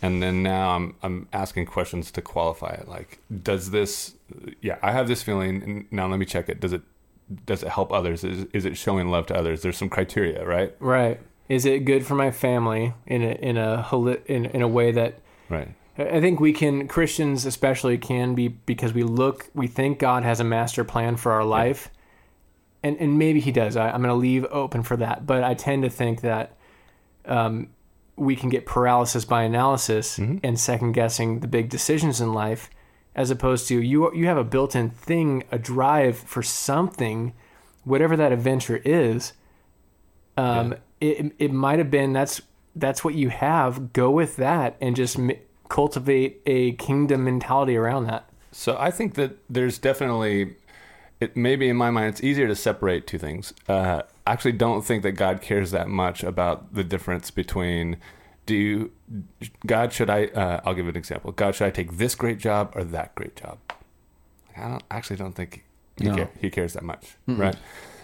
and 0.00 0.22
then 0.22 0.42
now 0.42 0.70
I'm 0.76 0.94
I'm 1.02 1.28
asking 1.34 1.66
questions 1.66 2.10
to 2.12 2.22
qualify 2.22 2.70
it. 2.70 2.88
Like, 2.88 3.18
does 3.42 3.70
this? 3.70 4.14
Yeah, 4.62 4.78
I 4.82 4.92
have 4.92 5.08
this 5.08 5.22
feeling, 5.22 5.62
and 5.62 5.86
now 5.90 6.06
let 6.08 6.18
me 6.18 6.24
check 6.24 6.48
it. 6.48 6.58
Does 6.60 6.72
it? 6.72 6.80
Does 7.44 7.62
it 7.62 7.68
help 7.70 7.92
others? 7.92 8.22
Is, 8.24 8.46
is 8.52 8.64
it 8.64 8.76
showing 8.76 9.08
love 9.08 9.26
to 9.26 9.36
others? 9.36 9.62
There's 9.62 9.76
some 9.76 9.88
criteria, 9.88 10.44
right? 10.44 10.74
Right. 10.78 11.20
Is 11.48 11.64
it 11.64 11.84
good 11.84 12.04
for 12.06 12.14
my 12.14 12.30
family 12.30 12.94
in 13.06 13.22
a 13.22 13.32
in 13.32 13.56
a 13.56 13.86
in 14.26 14.46
in 14.46 14.62
a 14.62 14.68
way 14.68 14.92
that 14.92 15.20
Right. 15.48 15.68
I 15.98 16.20
think 16.20 16.40
we 16.40 16.52
can 16.52 16.88
Christians 16.88 17.46
especially 17.46 17.98
can 17.98 18.34
be 18.34 18.48
because 18.48 18.92
we 18.92 19.02
look 19.02 19.48
we 19.54 19.66
think 19.66 19.98
God 19.98 20.24
has 20.24 20.40
a 20.40 20.44
master 20.44 20.84
plan 20.84 21.16
for 21.16 21.32
our 21.32 21.44
life, 21.44 21.90
and 22.82 22.96
and 22.98 23.18
maybe 23.18 23.40
He 23.40 23.52
does. 23.52 23.76
I, 23.76 23.90
I'm 23.90 24.02
going 24.02 24.08
to 24.08 24.14
leave 24.14 24.44
open 24.50 24.82
for 24.82 24.96
that, 24.98 25.26
but 25.26 25.42
I 25.42 25.54
tend 25.54 25.84
to 25.84 25.90
think 25.90 26.20
that 26.20 26.56
um, 27.24 27.68
we 28.16 28.36
can 28.36 28.48
get 28.48 28.66
paralysis 28.66 29.24
by 29.24 29.42
analysis 29.42 30.18
and 30.42 30.58
second 30.58 30.92
guessing 30.92 31.40
the 31.40 31.48
big 31.48 31.68
decisions 31.68 32.20
in 32.20 32.32
life, 32.32 32.70
as 33.16 33.30
opposed 33.30 33.66
to 33.68 33.80
you 33.80 34.14
you 34.14 34.26
have 34.26 34.36
a 34.36 34.44
built-in 34.44 34.90
thing, 34.90 35.42
a 35.50 35.58
drive 35.58 36.16
for 36.16 36.42
something, 36.42 37.32
whatever 37.82 38.16
that 38.16 38.30
adventure 38.30 38.80
is. 38.84 39.32
Um, 40.36 40.76
it 41.00 41.32
it 41.38 41.52
might 41.52 41.78
have 41.78 41.90
been 41.90 42.12
that's 42.12 42.42
that's 42.76 43.02
what 43.02 43.14
you 43.14 43.30
have. 43.30 43.92
Go 43.92 44.10
with 44.10 44.36
that 44.36 44.76
and 44.80 44.94
just 44.94 45.18
m- 45.18 45.32
cultivate 45.68 46.42
a 46.46 46.72
kingdom 46.72 47.24
mentality 47.24 47.76
around 47.76 48.04
that. 48.04 48.28
So 48.52 48.76
I 48.78 48.90
think 48.90 49.14
that 49.14 49.38
there's 49.50 49.78
definitely, 49.78 50.56
it 51.20 51.36
maybe 51.36 51.68
in 51.68 51.76
my 51.76 51.90
mind, 51.90 52.08
it's 52.10 52.22
easier 52.22 52.46
to 52.46 52.54
separate 52.54 53.06
two 53.06 53.18
things. 53.18 53.52
Uh, 53.68 54.02
I 54.26 54.32
actually 54.32 54.52
don't 54.52 54.82
think 54.82 55.02
that 55.02 55.12
God 55.12 55.40
cares 55.40 55.70
that 55.72 55.88
much 55.88 56.22
about 56.22 56.74
the 56.74 56.84
difference 56.84 57.30
between, 57.30 57.96
do 58.46 58.54
you, 58.54 58.92
God, 59.66 59.92
should 59.92 60.08
I, 60.08 60.26
uh, 60.26 60.60
I'll 60.64 60.74
give 60.74 60.88
an 60.88 60.96
example. 60.96 61.32
God, 61.32 61.54
should 61.54 61.66
I 61.66 61.70
take 61.70 61.96
this 61.98 62.14
great 62.14 62.38
job 62.38 62.72
or 62.74 62.84
that 62.84 63.14
great 63.14 63.36
job? 63.36 63.58
I 64.56 64.68
don't 64.68 64.82
actually 64.90 65.16
don't 65.16 65.34
think 65.34 65.64
he, 65.98 66.04
No. 66.04 66.16
ca- 66.16 66.30
he 66.40 66.48
cares 66.50 66.72
that 66.74 66.82
much, 66.84 67.16
right? 67.26 67.56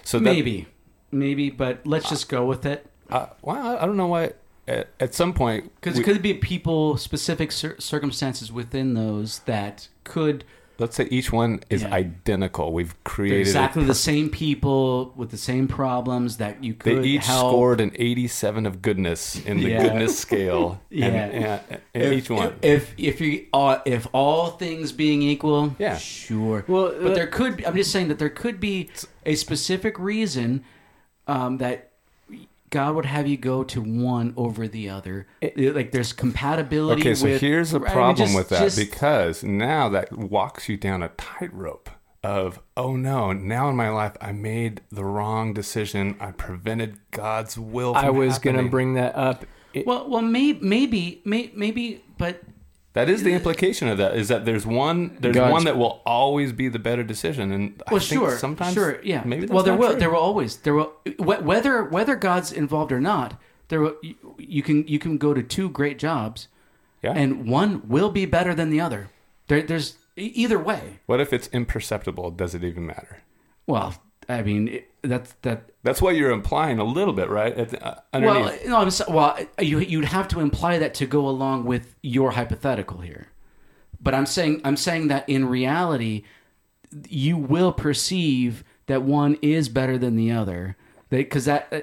So 0.05 0.19
that- 0.19 0.25
maybe, 0.25 0.67
maybe, 1.11 1.49
but 1.51 1.87
let's 1.87 2.09
just 2.09 2.29
go 2.29 2.45
with 2.45 2.67
it. 2.67 2.87
uh, 3.11 3.27
well, 3.43 3.79
I 3.79 3.87
don't 3.87 3.97
know 3.97 4.07
why. 4.09 4.33
At, 4.69 4.89
at 5.01 5.13
some 5.15 5.33
point, 5.33 5.73
Because 5.81 5.99
it 5.99 6.05
could 6.05 6.23
be 6.23 6.35
people 6.35 6.97
specific 6.97 7.51
cir- 7.51 7.77
circumstances 7.81 8.53
within 8.53 8.95
those 8.95 9.41
that 9.41 9.89
could 10.05 10.45
let's 10.83 10.97
say 10.97 11.07
each 11.11 11.33
one 11.33 11.61
is 11.71 11.83
Yeah. 11.83 11.95
identical. 11.95 12.73
We've 12.73 12.89
they're 12.93 12.97
created 13.05 13.39
a 13.39 13.41
exactly 13.41 13.85
the 13.85 13.95
same 13.95 14.29
people 14.29 15.13
with 15.17 15.31
the 15.31 15.37
same 15.39 15.67
problems 15.69 16.37
that 16.37 16.63
you 16.63 16.75
could. 16.75 17.03
They 17.03 17.09
each 17.09 17.27
help. 17.27 17.51
scored 17.53 17.81
an 17.81 17.93
87 17.95 18.67
of 18.67 18.83
goodness 18.83 19.37
in 19.47 19.61
the 19.61 19.71
Yeah. 19.71 19.83
goodness 19.83 20.19
scale. 20.19 20.81
Yeah. 20.91 21.07
And, 21.07 21.45
and, 21.45 21.61
and 21.95 22.03
if, 22.05 22.13
each 22.13 22.29
one. 22.31 22.55
If 22.61 22.93
if 22.99 23.21
you 23.21 23.47
uh, 23.55 23.79
if 23.87 24.07
all 24.13 24.49
things 24.51 24.93
being 24.93 25.23
equal, 25.23 25.75
Yeah. 25.79 25.97
sure. 25.97 26.65
Well, 26.69 26.93
but 27.01 27.13
uh, 27.13 27.15
there 27.15 27.27
could 27.29 27.57
be, 27.57 27.67
I'm 27.67 27.77
just 27.77 27.91
saying 27.93 28.09
that 28.09 28.19
there 28.19 28.29
could 28.29 28.61
be 28.61 28.91
a 29.25 29.35
specific 29.37 29.99
reason 29.99 30.65
um, 31.27 31.59
that 31.59 31.92
God 32.73 32.95
would 32.97 33.05
have 33.07 33.29
you 33.29 33.37
go 33.37 33.63
to 33.65 33.81
one 33.83 34.33
over 34.37 34.67
the 34.67 34.89
other. 34.89 35.27
like 35.57 35.93
there's 35.93 36.13
compatibility. 36.15 37.03
okay, 37.03 37.15
so 37.15 37.27
with, 37.27 37.41
here's 37.41 37.75
a 37.75 37.79
right, 37.79 37.85
I 37.93 37.95
mean, 37.95 37.95
problem 37.95 38.27
just- 38.29 38.37
with 38.37 38.49
that 38.49 38.61
just- 38.61 38.77
because 38.79 39.45
now 39.45 39.89
that 39.91 40.11
walks 40.17 40.69
you 40.69 40.77
down 40.79 41.03
a 41.03 41.09
tightrope 41.11 41.91
of, 42.25 42.61
oh 42.77 42.97
no, 42.97 43.33
now 43.33 43.69
in 43.69 43.77
my 43.77 43.91
life 43.91 44.17
I 44.23 44.33
made 44.33 44.81
the 44.91 45.05
wrong 45.05 45.53
decision. 45.53 46.17
I 46.19 46.33
prevented 46.33 46.99
God's 47.11 47.59
will. 47.59 47.93
From 47.95 48.05
I 48.05 48.11
was 48.11 48.39
going 48.39 48.57
to 48.57 48.71
bring 48.71 48.95
that 48.95 49.15
up. 49.15 49.45
It- 49.75 49.87
well, 49.87 50.09
well, 50.09 50.23
may, 50.23 50.55
maybe, 50.55 51.21
may, 51.27 51.51
maybe, 51.55 52.03
but 52.17 52.43
That 52.95 53.09
is 53.09 53.23
the 53.23 53.33
implication 53.33 53.89
of 53.89 53.97
that. 53.99 54.15
Is 54.17 54.29
that 54.29 54.45
there's 54.45 54.67
one 54.67 55.17
there's 55.19 55.35
God's- 55.35 55.53
one 55.53 55.65
that 55.65 55.79
will 55.79 56.03
always 56.05 56.53
be 56.53 56.69
the 56.69 56.79
better 56.79 57.03
decision, 57.03 57.51
and 57.51 57.83
I 57.87 57.93
well, 57.95 58.01
think 58.01 58.21
sure, 58.21 58.37
sometimes 58.39 58.75
sure, 58.75 59.01
yeah. 59.03 59.23
maybe 59.25 59.43
that's 59.43 59.53
well, 59.53 59.63
there 59.63 59.73
not 59.75 59.81
will, 59.81 59.91
true. 59.93 60.01
there 60.01 60.11
will 60.11 60.19
always, 60.19 60.57
there 60.59 60.75
will, 60.75 60.93
whether 61.19 61.85
whether 61.85 62.17
God's 62.17 62.53
involved 62.53 62.93
or 62.93 63.01
not, 63.01 63.41
there 63.69 63.81
will, 63.81 63.97
you, 64.03 64.15
you 64.39 64.63
can 64.63 64.87
you 64.87 64.99
can 64.99 65.17
go 65.17 65.33
to 65.33 65.43
two 65.43 65.71
great 65.71 65.99
jobs, 65.99 66.49
yeah. 67.03 67.13
and 67.13 67.49
one 67.49 67.89
will 67.89 68.11
be 68.11 68.27
better 68.27 68.55
than 68.55 68.69
the 68.69 68.81
other. 68.81 69.09
There, 69.49 69.63
there's 69.63 69.97
e- 70.17 70.33
either 70.35 70.59
way. 70.59 71.01
what 71.07 71.19
if 71.21 71.33
it's 71.33 71.49
imperceptible? 71.49 72.31
Does 72.31 72.55
it 72.55 72.63
even 72.63 72.87
matter? 72.87 73.23
Well, 73.67 73.95
I 74.29 74.43
mean, 74.43 74.69
it, 74.69 74.91
that's 75.03 75.35
that. 75.43 75.71
That's 75.83 76.01
what 76.01 76.15
you're 76.17 76.31
implying 76.31 76.79
a 76.79 76.85
little 76.85 77.15
bit, 77.15 77.29
right? 77.29 77.57
At 77.57 77.71
the, 77.71 77.85
uh. 77.85 78.01
Well, 78.15 78.57
no, 78.67 78.77
I'm 78.77 78.91
so, 78.91 79.05
well, 79.09 79.39
you 79.59 79.79
you'd 79.79 80.07
have 80.07 80.29
to 80.29 80.41
imply 80.41 80.79
that 80.79 80.95
to 80.95 81.07
go 81.07 81.29
along 81.29 81.65
with 81.65 81.95
your 82.03 82.33
hypothetical 82.33 83.01
here. 83.01 83.29
But 84.01 84.15
I'm 84.15 84.27
saying 84.27 84.61
I'm 84.65 84.77
saying 84.77 85.09
that 85.09 85.29
in 85.29 85.49
reality, 85.49 86.25
you 87.09 87.37
will 87.37 87.73
perceive 87.73 88.65
that 88.87 89.03
one 89.03 89.39
is 89.43 89.69
better 89.69 89.99
than 89.99 90.17
the 90.17 90.31
other. 90.31 90.77
Because 91.09 91.45
that, 91.45 91.69
uh, 91.71 91.81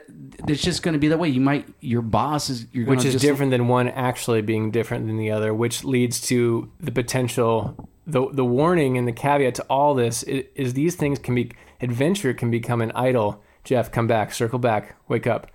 it's 0.48 0.64
just 0.64 0.82
going 0.82 0.94
to 0.94 1.00
be 1.00 1.08
that 1.10 1.20
way. 1.20 1.30
You 1.30 1.40
might 1.40 1.68
your 1.82 2.02
boss 2.02 2.50
is 2.50 2.66
you're 2.72 2.88
which 2.88 3.06
is 3.06 3.14
just, 3.14 3.24
different 3.24 3.52
than 3.52 3.68
one 3.68 3.88
actually 3.88 4.42
being 4.42 4.72
different 4.72 5.06
than 5.06 5.18
the 5.18 5.30
other, 5.30 5.54
which 5.54 5.84
leads 5.84 6.20
to 6.22 6.72
the 6.80 6.92
potential. 6.92 7.89
The 8.12 8.30
The 8.32 8.46
warning 8.46 8.98
and 8.98 9.08
the 9.08 9.12
caveat 9.12 9.56
to 9.56 9.64
all 9.70 9.94
this 9.94 10.24
is, 10.24 10.46
is 10.56 10.74
these 10.74 10.96
things 10.96 11.20
can 11.20 11.36
be 11.36 11.52
adventure 11.82 12.34
can 12.34 12.52
become 12.52 12.82
an 12.82 12.92
idol. 12.92 13.42
Jeff, 13.64 13.92
come 13.92 14.08
back, 14.08 14.34
circle 14.34 14.60
back, 14.60 14.96
wake 15.08 15.28
up. 15.28 15.52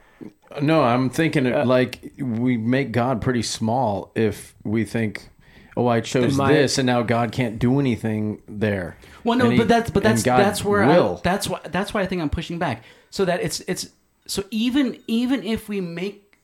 No, 0.60 0.84
I'm 0.84 1.10
thinking 1.10 1.46
it 1.46 1.54
uh, 1.54 1.64
like 1.64 2.12
we 2.18 2.56
make 2.56 2.92
God 2.92 3.20
pretty 3.20 3.42
small 3.42 4.12
if 4.14 4.54
we 4.62 4.84
think, 4.84 5.28
oh, 5.76 5.88
I 5.88 6.00
chose 6.00 6.36
my- 6.36 6.52
this, 6.52 6.78
and 6.78 6.86
now 6.86 7.02
God 7.02 7.32
can't 7.32 7.58
do 7.58 7.80
anything 7.80 8.40
there. 8.46 8.96
Well, 9.24 9.36
no, 9.36 9.50
he- 9.50 9.56
but 9.56 9.68
that's 9.68 9.90
but 9.90 10.02
that's 10.02 10.22
that's 10.22 10.64
where 10.64 10.86
will. 10.86 11.16
I, 11.16 11.20
that's 11.22 11.48
why 11.48 11.60
that's 11.64 11.92
why 11.92 12.02
I 12.02 12.06
think 12.06 12.22
I'm 12.22 12.30
pushing 12.30 12.58
back. 12.58 12.84
So 13.10 13.24
that 13.24 13.42
it's 13.42 13.60
it's 13.60 13.88
so 14.26 14.44
even 14.50 15.00
even 15.06 15.42
if 15.42 15.68
we 15.68 15.80
make 15.80 16.38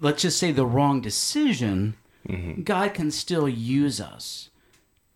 let's 0.00 0.22
just 0.22 0.38
say 0.38 0.52
the 0.52 0.66
wrong 0.66 1.00
decision, 1.00 1.96
mm-hmm. 2.28 2.62
God 2.62 2.94
can 2.94 3.10
still 3.10 3.48
use 3.48 4.00
us. 4.00 4.50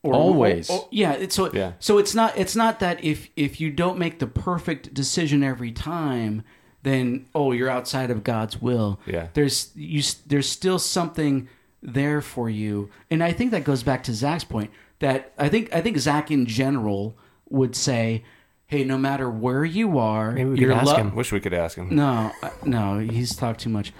Or, 0.02 0.14
Always. 0.14 0.70
or- 0.70 0.78
or- 0.80 0.88
yeah. 0.90 1.12
It's, 1.12 1.34
so 1.34 1.52
Yeah. 1.52 1.72
so 1.78 1.98
it's 1.98 2.14
not 2.14 2.36
it's 2.38 2.56
not 2.56 2.80
that 2.80 3.04
if 3.04 3.28
if 3.36 3.60
you 3.60 3.70
don't 3.70 3.98
make 3.98 4.18
the 4.18 4.26
perfect 4.26 4.94
decision 4.94 5.42
every 5.42 5.72
time, 5.72 6.42
then 6.82 7.26
oh 7.34 7.52
you're 7.52 7.68
outside 7.68 8.10
of 8.10 8.24
God's 8.24 8.60
will. 8.62 8.98
Yeah. 9.06 9.26
There's 9.34 9.70
you 9.74 10.02
there's 10.26 10.48
still 10.48 10.78
something 10.78 11.48
there 11.82 12.20
for 12.22 12.48
you, 12.48 12.88
and 13.10 13.22
I 13.22 13.32
think 13.32 13.50
that 13.50 13.64
goes 13.64 13.82
back 13.82 14.02
to 14.04 14.14
Zack's 14.14 14.44
point 14.44 14.70
that 15.00 15.32
I 15.38 15.48
think 15.50 15.74
I 15.74 15.80
think 15.82 15.98
Zack 15.98 16.30
in 16.30 16.46
general 16.46 17.14
would 17.50 17.74
say, 17.76 18.22
hey, 18.68 18.84
no 18.84 18.96
matter 18.96 19.28
where 19.28 19.64
you 19.64 19.98
are, 19.98 20.32
Maybe 20.32 20.48
we 20.50 20.56
could 20.56 20.62
you're 20.62 20.72
ask 20.72 20.86
lo- 20.86 20.96
him. 20.96 21.14
Wish 21.14 21.32
we 21.32 21.40
could 21.40 21.52
ask 21.54 21.76
him. 21.76 21.94
No, 21.94 22.32
no, 22.64 22.98
he's 23.00 23.34
talked 23.36 23.60
too 23.60 23.70
much. 23.70 23.92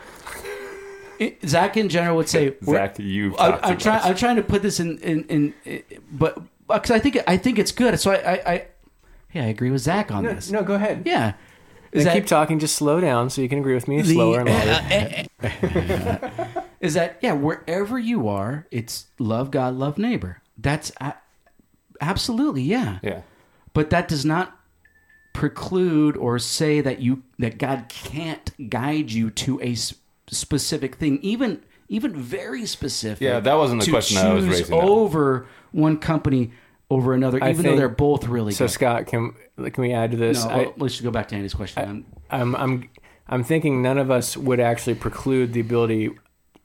It- 1.21 1.49
Zack 1.49 1.77
in 1.77 1.89
general 1.89 2.17
would 2.17 2.29
say, 2.29 2.55
Zack, 2.65 2.99
you've 2.99 3.35
I, 3.39 3.51
talked 3.53 3.67
I'm 3.67 3.79
trying. 3.79 4.01
I'm 4.03 4.17
trying 4.17 4.37
to 4.37 4.43
put 4.43 4.63
this 4.63 4.81
in, 4.81 4.99
in, 4.99 5.25
in, 5.25 5.55
in 5.65 5.83
but 6.11 6.39
uh, 6.69 6.75
because 6.79 6.91
I 6.91 6.99
think 6.99 7.19
I 7.29 7.37
think 7.37 7.59
it's 7.59 7.71
good. 7.73 8.01
So 8.01 8.11
I, 8.11 8.17
I, 8.17 8.53
I, 8.53 8.67
yeah, 9.33 9.43
I 9.45 9.47
agree 9.47 9.71
with 9.71 9.83
Zack 9.83 10.11
on 10.11 10.25
this. 10.25 10.51
No, 10.51 10.63
go 10.65 10.75
ahead. 10.75 11.03
Yeah, 11.05 11.35
Is 11.93 12.01
is 12.01 12.05
that 12.07 12.15
keep 12.15 12.27
talking. 12.27 12.59
Just 12.59 12.75
slow 12.75 13.01
down 13.01 13.29
so 13.31 13.43
you 13.43 13.49
can 13.49 13.59
agree 13.59 13.75
with 13.75 13.87
me 13.87 14.03
slower 14.03 14.41
and 14.41 14.49
louder. 15.43 16.41
is 16.81 16.95
that 16.95 17.19
yeah? 17.21 17.33
Wherever 17.33 17.99
you 17.99 18.27
are, 18.29 18.67
it's 18.71 19.07
love 19.19 19.51
God, 19.51 19.75
love 19.75 19.99
neighbor. 19.99 20.41
That's 20.59 20.91
a- 21.01 21.15
absolutely 22.01 22.63
yeah. 22.63 22.99
Yeah. 23.03 23.23
But 23.73 23.91
that 23.91 24.09
does 24.09 24.25
not 24.25 24.57
preclude 25.33 26.17
or 26.17 26.39
say 26.39 26.81
that 26.81 27.01
you 27.01 27.23
that 27.39 27.59
God 27.59 27.87
can't 27.89 28.71
guide 28.71 29.13
you 29.13 29.31
to 29.31 29.61
a 29.61 29.73
s- 29.73 29.95
specific 30.35 30.97
thing, 30.97 31.19
even 31.23 31.63
even 31.89 32.15
very 32.15 32.67
specific. 32.67 33.21
Yeah, 33.21 33.41
that 33.41 33.55
wasn't 33.55 33.81
the 33.81 33.87
to 33.87 33.91
question 33.91 34.19
I 34.19 34.33
was 34.33 34.45
choose 34.45 34.61
raising, 34.61 34.79
though. 34.79 34.83
Over 34.83 35.47
one 35.73 35.99
company, 35.99 36.53
over 36.89 37.15
another, 37.15 37.43
I 37.43 37.51
even 37.51 37.65
though 37.65 37.77
they're 37.77 37.89
both 37.89 38.27
really 38.29 38.53
So 38.53 38.65
good. 38.67 38.73
Scott, 38.73 39.07
can 39.07 39.35
can 39.57 39.83
we 39.83 39.93
add 39.93 40.13
to 40.13 40.17
this? 40.17 40.45
no, 40.45 40.51
I, 40.51 40.57
well, 40.57 40.75
let's 40.79 40.95
just 40.95 41.05
go 41.05 41.11
back 41.11 41.29
to 41.29 41.37
Andy's 41.37 41.55
question. 41.55 42.05
I'm 42.31 42.55
I'm 42.55 42.89
I'm 43.29 43.45
thinking 43.45 43.83
none 43.83 43.99
of 43.99 44.11
us 44.11 44.37
would 44.37 44.61
actually 44.61 44.95
preclude 44.95 45.53
the 45.53 45.61
ability 45.61 46.11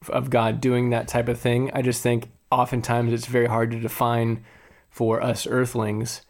of 0.09 0.29
God 0.29 0.61
doing 0.61 0.91
that 0.91 1.07
type 1.07 1.27
of 1.27 1.39
thing. 1.39 1.71
I 1.73 1.81
just 1.81 2.01
think 2.01 2.29
oftentimes 2.51 3.11
it's 3.11 3.25
very 3.25 3.47
hard 3.47 3.71
to 3.71 3.79
define 3.79 4.43
for 4.89 5.21
us 5.21 5.47
earthlings, 5.47 6.21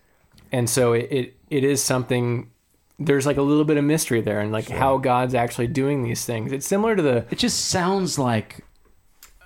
and 0.52 0.70
so 0.70 0.94
it 0.94 1.08
it, 1.12 1.38
it 1.50 1.64
is 1.64 1.84
something. 1.84 2.50
There's 2.98 3.26
like 3.26 3.38
a 3.38 3.41
little 3.41 3.66
bit 3.66 3.78
of 3.78 3.84
mystery 3.84 4.22
there, 4.22 4.39
and 4.39 4.52
like 4.52 4.70
how 4.70 4.98
God's 4.98 5.36
actually 5.36 5.68
doing 5.68 6.04
these 6.04 6.26
things. 6.26 6.52
It's 6.52 6.66
similar 6.66 6.96
to 6.96 7.02
the. 7.02 7.26
it 7.30 7.38
just 7.38 7.66
sounds 7.66 8.18
like 8.18 8.64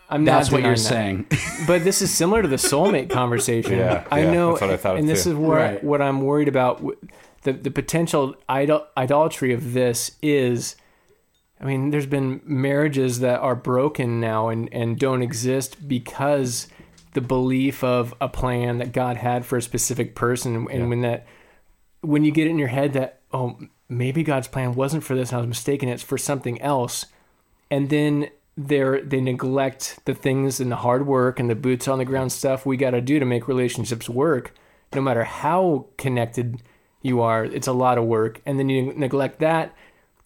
I'm 0.10 0.24
that's 0.26 0.50
not 0.50 0.58
what 0.58 0.64
you're 0.64 0.74
that. 0.76 0.80
saying. 0.80 1.26
but 1.68 1.84
this 1.84 2.02
is 2.02 2.12
similar 2.12 2.42
to 2.42 2.48
the 2.48 2.58
soulmate 2.58 3.10
conversation. 3.22 3.78
Yeah, 3.80 4.06
I 4.12 4.22
yeah, 4.24 4.32
know, 4.32 4.50
that's 4.52 4.62
what 4.62 4.70
I 4.70 4.78
thought 4.78 4.98
and 4.98 5.10
this 5.10 5.24
too. 5.24 5.32
is 5.32 5.36
where 5.36 5.58
Right. 5.74 5.84
what 5.84 6.02
I'm 6.02 6.22
worried 6.22 6.48
about. 6.48 6.84
The 7.44 7.54
the 7.54 7.72
potential 7.72 8.36
idol, 8.50 8.86
idolatry 8.98 9.54
of 9.54 9.74
this 9.74 10.12
is, 10.22 10.76
I 11.62 11.64
mean, 11.66 11.90
there's 11.90 12.06
been 12.06 12.42
marriages 12.44 13.22
that 13.22 13.40
are 13.40 13.56
broken 13.56 14.20
now 14.20 14.50
and 14.50 14.68
and 14.74 15.00
don't 15.00 15.22
exist 15.22 15.88
because 15.88 16.68
the 17.14 17.22
belief 17.22 17.84
of 17.84 18.14
a 18.22 18.28
plan 18.30 18.78
that 18.80 18.92
God 18.92 19.18
had 19.18 19.46
for 19.46 19.58
a 19.58 19.62
specific 19.62 20.14
person, 20.16 20.68
and 20.70 20.90
when 20.90 21.02
that 21.02 21.26
when 22.02 22.24
you 22.26 22.32
get 22.32 22.46
it 22.48 22.52
in 22.52 22.60
your 22.60 22.68
head 22.68 22.94
that 22.94 23.19
oh 23.34 23.58
maybe 23.88 24.24
God's 24.24 24.48
plan 24.48 24.74
wasn't 24.76 25.04
for 25.04 25.16
this 25.16 25.30
and 25.30 25.38
I 25.38 25.42
was 25.42 25.48
mistaken, 25.48 25.90
it's 25.90 26.04
for 26.04 26.18
something 26.18 26.62
else, 26.62 27.06
and 27.72 27.90
then 27.90 28.30
they 28.58 29.02
they 29.04 29.22
neglect 29.22 30.00
the 30.06 30.14
things 30.14 30.60
and 30.60 30.72
the 30.72 30.76
hard 30.78 31.08
work 31.08 31.40
and 31.40 31.50
the 31.50 31.56
boots 31.56 31.88
on 31.88 31.98
the 32.00 32.06
ground 32.06 32.32
stuff 32.32 32.66
we 32.66 32.76
got 32.78 32.92
to 32.92 33.02
do 33.02 33.20
to 33.20 33.26
make 33.26 33.48
relationships 33.48 34.10
work. 34.10 34.54
No 34.94 35.02
matter 35.02 35.24
how 35.24 35.86
connected 35.98 36.62
you 37.02 37.22
are 37.22 37.46
it's 37.46 37.68
a 37.68 37.72
lot 37.72 37.98
of 37.98 38.04
work. 38.04 38.42
And 38.46 38.60
then 38.60 38.68
you 38.68 38.94
neglect 38.94 39.40
that 39.40 39.74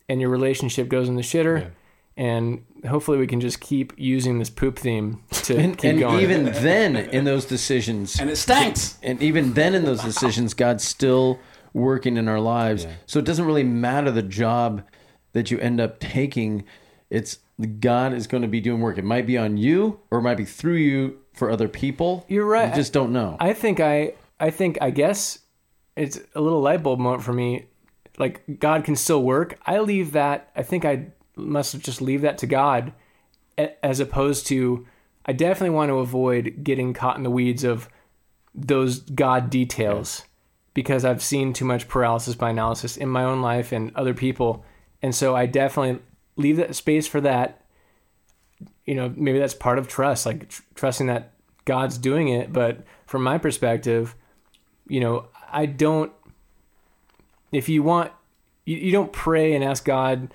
and 0.09 0.19
your 0.19 0.29
relationship 0.31 0.89
goes 0.89 1.07
in 1.07 1.15
the 1.15 1.21
shitter. 1.21 1.71
And 2.17 2.63
hopefully 2.87 3.17
we 3.17 3.27
can 3.27 3.41
just 3.41 3.59
keep 3.59 3.93
using 3.97 4.39
this 4.39 4.49
poop 4.49 4.77
theme 4.79 5.21
to 5.43 5.57
And, 5.57 5.77
keep 5.77 5.89
and 5.91 5.99
going. 5.99 6.19
even 6.21 6.45
then, 6.45 6.95
in 6.95 7.23
those 7.25 7.45
decisions, 7.45 8.19
and 8.19 8.29
it 8.29 8.35
stinks. 8.37 8.97
and 9.03 9.21
even 9.21 9.53
then 9.53 9.73
in 9.75 9.83
those 9.85 10.01
decisions 10.03 10.53
god 10.53 10.79
still 10.81 11.39
working 11.73 12.17
in 12.17 12.27
our 12.27 12.39
lives 12.39 12.85
so 13.05 13.19
it 13.19 13.25
doesn't 13.25 13.45
really 13.45 13.63
matter 13.63 14.11
the 14.11 14.21
job 14.21 14.83
that 15.33 15.49
you 15.49 15.57
end 15.59 15.81
up 15.81 15.99
taking 15.99 16.63
it's 17.09 17.39
god 17.79 18.13
is 18.13 18.27
going 18.27 18.41
to 18.41 18.47
be 18.47 18.61
doing 18.61 18.79
work 18.79 18.97
it 18.97 19.03
might 19.03 19.25
be 19.25 19.37
on 19.37 19.57
you 19.57 19.99
or 20.11 20.19
it 20.19 20.21
might 20.21 20.37
be 20.37 20.45
through 20.45 20.75
you 20.75 21.17
for 21.33 21.49
other 21.49 21.67
people 21.67 22.25
You're 22.27 22.45
right. 22.45 22.69
you 22.69 22.75
just 22.75 22.93
don't 22.93 23.11
know 23.11 23.37
I 23.39 23.53
think 23.53 23.79
I 23.79 24.13
I 24.39 24.49
think 24.49 24.77
I 24.81 24.89
guess 24.91 25.39
it's 25.95 26.19
a 26.35 26.41
little 26.41 26.61
light 26.61 26.83
bulb 26.83 26.99
moment 26.99 27.23
for 27.23 27.33
me. 27.33 27.67
Like 28.17 28.59
God 28.59 28.83
can 28.83 28.95
still 28.95 29.23
work. 29.23 29.59
I 29.65 29.79
leave 29.79 30.11
that. 30.11 30.51
I 30.55 30.63
think 30.63 30.85
I 30.85 31.07
must 31.35 31.79
just 31.79 32.01
leave 32.01 32.21
that 32.21 32.37
to 32.39 32.47
God, 32.47 32.93
as 33.57 33.99
opposed 33.99 34.47
to. 34.47 34.85
I 35.25 35.31
definitely 35.31 35.75
want 35.75 35.89
to 35.89 35.99
avoid 35.99 36.59
getting 36.63 36.93
caught 36.93 37.15
in 37.15 37.23
the 37.23 37.29
weeds 37.29 37.63
of 37.63 37.87
those 38.53 38.99
God 38.99 39.49
details 39.49 40.25
because 40.73 41.05
I've 41.05 41.23
seen 41.23 41.53
too 41.53 41.65
much 41.65 41.87
paralysis 41.87 42.35
by 42.35 42.49
analysis 42.49 42.97
in 42.97 43.09
my 43.09 43.23
own 43.23 43.41
life 43.41 43.71
and 43.71 43.95
other 43.95 44.13
people, 44.13 44.65
and 45.01 45.13
so 45.13 45.35
I 45.35 45.45
definitely 45.45 46.01
leave 46.35 46.57
that 46.57 46.75
space 46.75 47.07
for 47.07 47.21
that. 47.21 47.61
You 48.85 48.95
know, 48.95 49.13
maybe 49.15 49.39
that's 49.39 49.53
part 49.53 49.77
of 49.77 49.87
trust, 49.87 50.25
like 50.25 50.49
tr- 50.49 50.61
trusting 50.75 51.07
that 51.07 51.33
God's 51.65 51.97
doing 51.97 52.29
it. 52.29 52.51
But 52.51 52.83
from 53.05 53.23
my 53.23 53.37
perspective, 53.37 54.15
you 54.87 54.99
know, 54.99 55.27
I 55.51 55.65
don't. 55.65 56.11
If 57.51 57.69
you 57.69 57.83
want, 57.83 58.11
you, 58.65 58.77
you 58.77 58.91
don't 58.91 59.13
pray 59.13 59.53
and 59.53 59.63
ask 59.63 59.85
God 59.85 60.33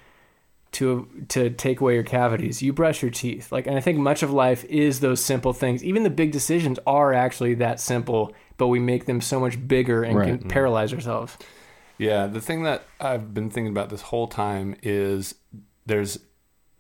to 0.73 1.09
to 1.29 1.51
take 1.51 1.81
away 1.81 1.95
your 1.95 2.03
cavities. 2.03 2.63
You 2.63 2.73
brush 2.73 3.03
your 3.03 3.11
teeth. 3.11 3.51
Like, 3.51 3.67
and 3.67 3.77
I 3.77 3.81
think 3.81 3.99
much 3.99 4.23
of 4.23 4.31
life 4.31 4.65
is 4.67 5.01
those 5.01 5.25
simple 5.25 5.53
things. 5.53 5.83
Even 5.83 6.03
the 6.03 6.11
big 6.11 6.33
decisions 6.33 6.79
are 6.87 7.13
actually 7.13 7.55
that 7.55 7.81
simple, 7.81 8.33
but 8.59 8.67
we 8.69 8.79
make 8.79 9.07
them 9.07 9.21
so 9.23 9.41
much 9.41 9.67
bigger 9.67 10.03
and 10.03 10.17
Right. 10.19 10.41
can 10.41 10.49
paralyze 10.49 10.93
ourselves. 10.93 11.39
Yeah, 11.97 12.27
the 12.27 12.41
thing 12.41 12.63
that 12.65 12.85
I've 13.01 13.33
been 13.35 13.51
thinking 13.51 13.73
about 13.73 13.89
this 13.89 14.03
whole 14.03 14.27
time 14.29 14.77
is 14.83 15.35
there's 15.87 16.19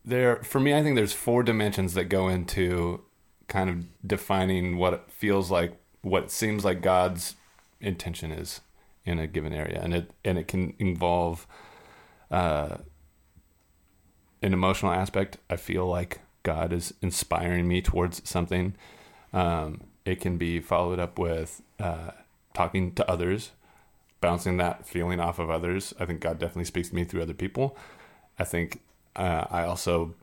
there 0.05 0.37
for 0.43 0.61
me 0.61 0.75
I 0.75 0.83
think 0.83 0.95
there's 0.97 1.13
four 1.13 1.43
dimensions 1.43 1.95
that 1.95 2.05
go 2.05 2.29
into 2.29 3.03
kind 3.49 3.69
of 3.71 3.87
defining 4.07 4.77
what 4.77 4.93
it 4.93 5.03
feels 5.09 5.51
like 5.51 5.77
what 6.03 6.25
it 6.25 6.31
seems 6.31 6.65
like 6.65 6.83
God's 6.83 7.35
intention 7.81 8.31
is 8.31 8.61
in 9.05 9.19
a 9.19 9.27
given 9.27 9.53
area 9.53 9.81
and 9.83 9.93
it 9.95 10.11
and 10.25 10.39
it 10.39 10.47
can 10.49 10.75
involve 10.79 11.47
uh 12.31 12.77
an 14.43 14.53
emotional 14.53 14.93
aspect. 14.93 15.39
I 15.51 15.57
feel 15.57 15.87
like 15.87 16.21
God 16.45 16.73
is 16.73 16.95
inspiring 17.03 17.67
me 17.67 17.83
towards 17.83 18.27
something. 18.29 18.75
Um, 19.33 19.81
it 20.05 20.21
can 20.21 20.39
be 20.39 20.61
followed 20.61 20.99
up 21.01 21.19
with 21.19 21.61
uh, 21.79 22.11
talking 22.55 22.93
to 22.95 23.09
others, 23.11 23.53
bouncing 24.21 24.57
that 24.59 24.87
feeling 24.87 25.21
off 25.21 25.39
of 25.39 25.51
others. 25.51 25.95
I 26.01 26.07
think 26.07 26.21
God 26.21 26.39
definitely 26.39 26.65
speaks 26.65 26.89
to 26.91 26.95
me 26.95 27.05
through 27.05 27.23
other 27.23 27.35
people. 27.35 27.77
I 28.39 28.45
think 28.45 28.81
uh, 29.17 29.45
I 29.51 29.63
also 29.65 30.15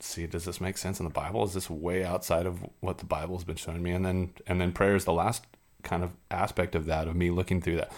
see 0.00 0.26
does 0.26 0.44
this 0.44 0.60
make 0.60 0.78
sense 0.78 0.98
in 0.98 1.04
the 1.04 1.10
Bible? 1.10 1.44
Is 1.44 1.54
this 1.54 1.68
way 1.70 2.04
outside 2.04 2.46
of 2.46 2.60
what 2.80 2.98
the 2.98 3.04
Bible 3.04 3.36
has 3.36 3.44
been 3.44 3.56
showing 3.56 3.82
me? 3.82 3.90
And 3.92 4.04
then 4.04 4.32
and 4.46 4.60
then 4.60 4.72
prayer 4.72 4.96
is 4.96 5.04
the 5.04 5.12
last 5.12 5.46
kind 5.82 6.02
of 6.02 6.10
aspect 6.30 6.74
of 6.74 6.86
that 6.86 7.08
of 7.08 7.16
me 7.16 7.30
looking 7.30 7.60
through 7.60 7.76
that. 7.76 7.92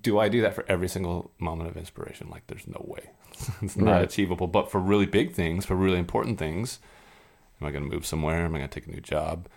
Do 0.00 0.18
I 0.18 0.28
do 0.28 0.40
that 0.40 0.54
for 0.54 0.64
every 0.68 0.88
single 0.88 1.30
moment 1.38 1.68
of 1.68 1.76
inspiration? 1.76 2.28
Like, 2.30 2.46
there's 2.46 2.66
no 2.66 2.82
way. 2.88 3.10
it's 3.62 3.76
not 3.76 3.92
Right. 3.92 4.02
achievable. 4.02 4.46
But 4.46 4.70
for 4.70 4.80
really 4.80 5.04
big 5.06 5.32
things, 5.32 5.66
for 5.66 5.76
really 5.76 5.98
important 5.98 6.38
things, 6.38 6.80
am 7.60 7.66
I 7.66 7.70
going 7.70 7.84
to 7.84 7.90
move 7.94 8.06
somewhere? 8.06 8.44
Am 8.46 8.54
I 8.54 8.58
going 8.58 8.70
to 8.70 8.80
take 8.80 8.88
a 8.88 8.90
new 8.92 9.02
job? 9.02 9.48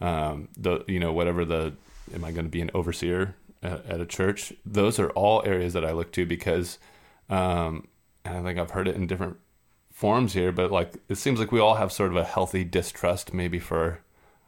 Um, 0.00 0.48
the 0.56 0.82
you 0.88 0.98
know 0.98 1.12
whatever 1.12 1.44
the 1.44 1.74
am 2.14 2.24
I 2.24 2.32
going 2.32 2.46
to 2.46 2.50
be 2.50 2.60
an 2.60 2.70
overseer 2.74 3.36
at, 3.62 3.84
at 3.86 4.00
a 4.00 4.06
church? 4.06 4.52
Those 4.64 4.98
are 4.98 5.10
all 5.10 5.42
areas 5.44 5.72
that 5.74 5.84
I 5.84 5.92
look 5.92 6.12
to 6.12 6.26
because, 6.26 6.78
um, 7.28 7.88
and 8.24 8.38
I 8.38 8.42
think 8.42 8.58
I've 8.58 8.70
heard 8.70 8.88
it 8.88 8.96
in 8.96 9.06
different 9.06 9.36
forms 9.92 10.32
here, 10.32 10.52
but 10.52 10.70
like 10.70 10.94
it 11.08 11.16
seems 11.16 11.38
like 11.38 11.52
we 11.52 11.60
all 11.60 11.74
have 11.74 11.92
sort 11.92 12.10
of 12.10 12.16
a 12.16 12.24
healthy 12.24 12.64
distrust 12.64 13.34
maybe 13.34 13.58
for 13.58 14.00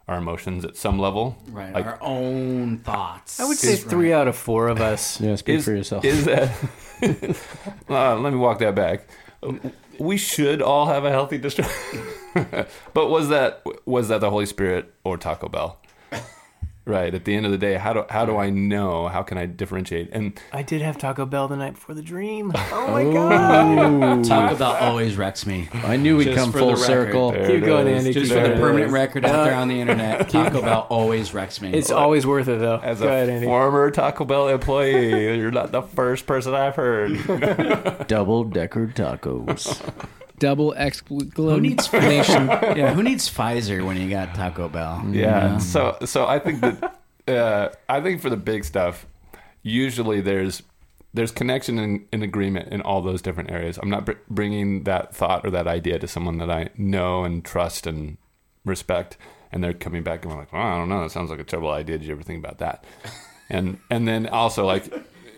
our 0.08 0.18
emotions 0.18 0.64
at 0.64 0.76
some 0.76 0.98
level. 0.98 1.36
Right. 1.48 1.72
Like, 1.72 1.86
Our 1.86 1.98
own 2.00 2.78
thoughts. 2.78 3.38
I 3.38 3.44
would 3.44 3.56
say 3.56 3.76
three 3.76 4.12
out 4.12 4.28
of 4.28 4.36
four 4.36 4.68
of 4.68 4.80
us. 4.80 5.20
yeah 5.20 5.36
speak 5.36 5.58
is, 5.58 5.64
for 5.64 5.72
yourself 5.72 6.04
Is 6.04 6.24
that? 6.24 6.50
uh, 7.88 8.16
let 8.18 8.32
me 8.32 8.38
walk 8.38 8.58
that 8.60 8.74
back. 8.74 9.08
We 9.98 10.16
should 10.16 10.62
all 10.62 10.86
have 10.86 11.04
a 11.04 11.10
healthy 11.10 11.38
distrust. 11.38 11.70
but 12.94 13.10
was 13.10 13.28
that 13.28 13.62
was 13.84 14.08
that 14.08 14.20
the 14.20 14.30
Holy 14.30 14.46
Spirit 14.46 14.92
or 15.04 15.18
Taco 15.18 15.48
Bell? 15.48 15.81
Right. 16.84 17.14
At 17.14 17.24
the 17.24 17.34
end 17.36 17.46
of 17.46 17.52
the 17.52 17.58
day, 17.58 17.74
how 17.74 17.92
do 17.92 18.04
how 18.10 18.24
do 18.26 18.36
I 18.36 18.50
know? 18.50 19.06
How 19.06 19.22
can 19.22 19.38
I 19.38 19.46
differentiate? 19.46 20.10
And 20.12 20.38
I 20.52 20.62
did 20.62 20.82
have 20.82 20.98
Taco 20.98 21.24
Bell 21.24 21.46
the 21.46 21.54
night 21.56 21.74
before 21.74 21.94
the 21.94 22.02
dream. 22.02 22.52
Oh 22.72 22.90
my 22.90 23.04
god! 23.04 24.24
Taco 24.24 24.56
Bell 24.56 24.72
always 24.80 25.16
wrecks 25.16 25.46
me. 25.46 25.68
i 25.72 25.96
knew 25.96 26.16
we'd 26.16 26.24
Just 26.24 26.38
come 26.38 26.50
for 26.50 26.58
full 26.58 26.68
the 26.68 26.80
record, 26.80 26.86
circle 26.86 27.30
there 27.30 27.46
Keep 27.46 27.62
it 27.62 27.66
going, 27.66 27.86
is. 27.86 27.98
Andy. 27.98 28.12
Just 28.12 28.32
Keep 28.32 28.34
for 28.36 28.42
the 28.42 28.48
going. 28.48 28.60
permanent 28.60 28.92
record 28.92 29.24
out 29.24 29.44
there 29.44 29.54
on 29.54 29.68
the 29.68 29.80
internet, 29.80 30.28
Taco 30.30 30.60
Bell 30.62 30.86
always 30.90 31.32
wrecks 31.32 31.60
me. 31.60 31.72
It's 31.72 31.90
always 31.92 32.26
worth 32.26 32.48
it 32.48 32.58
though. 32.58 32.78
As 32.82 32.98
Go 32.98 33.06
a 33.06 33.10
ahead, 33.10 33.28
Andy. 33.28 33.46
former 33.46 33.90
Taco 33.92 34.24
Bell 34.24 34.48
employee, 34.48 35.36
you're 35.38 35.52
not 35.52 35.70
the 35.70 35.82
first 35.82 36.26
person 36.26 36.54
I've 36.54 36.74
heard. 36.74 38.06
double 38.08 38.42
decker 38.44 38.88
tacos 38.88 39.80
Double 40.42 40.72
who 40.72 41.60
needs 41.60 41.88
yeah, 41.92 42.92
who 42.92 43.04
needs 43.04 43.30
Pfizer 43.30 43.86
when 43.86 43.96
you 43.96 44.10
got 44.10 44.34
Taco 44.34 44.68
Bell? 44.68 45.00
Yeah. 45.08 45.58
So 45.58 45.96
so 46.04 46.26
I 46.26 46.40
think 46.40 46.60
that 46.62 46.98
uh, 47.28 47.68
I 47.88 48.00
think 48.00 48.20
for 48.20 48.28
the 48.28 48.36
big 48.36 48.64
stuff, 48.64 49.06
usually 49.62 50.20
there's 50.20 50.64
there's 51.14 51.30
connection 51.30 51.78
and, 51.78 52.08
and 52.12 52.24
agreement 52.24 52.72
in 52.72 52.80
all 52.80 53.02
those 53.02 53.22
different 53.22 53.52
areas. 53.52 53.78
I'm 53.80 53.88
not 53.88 54.04
br- 54.04 54.12
bringing 54.28 54.82
that 54.82 55.14
thought 55.14 55.46
or 55.46 55.50
that 55.52 55.68
idea 55.68 56.00
to 56.00 56.08
someone 56.08 56.38
that 56.38 56.50
I 56.50 56.70
know 56.76 57.22
and 57.22 57.44
trust 57.44 57.86
and 57.86 58.16
respect, 58.64 59.16
and 59.52 59.62
they're 59.62 59.72
coming 59.72 60.02
back 60.02 60.24
and 60.24 60.32
I'm 60.32 60.38
like, 60.40 60.52
well, 60.52 60.62
I 60.62 60.76
don't 60.76 60.88
know, 60.88 61.02
that 61.02 61.12
sounds 61.12 61.30
like 61.30 61.38
a 61.38 61.44
terrible 61.44 61.70
idea. 61.70 61.98
Did 61.98 62.08
you 62.08 62.14
ever 62.14 62.24
think 62.24 62.44
about 62.44 62.58
that? 62.58 62.84
And 63.48 63.78
and 63.90 64.08
then 64.08 64.26
also 64.26 64.66
like. 64.66 64.92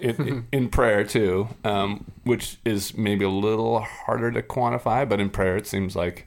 In, 0.05 0.47
in 0.53 0.69
prayer 0.69 1.05
too, 1.05 1.49
um, 1.65 2.05
which 2.25 2.59
is 2.65 2.97
maybe 2.97 3.25
a 3.25 3.31
little 3.31 3.81
harder 3.81 4.31
to 4.33 4.43
quantify, 4.43 5.09
but 5.09 5.21
in 5.21 5.31
prayer 5.31 5.57
it 5.57 5.67
seems 5.67 5.97
like 5.97 6.27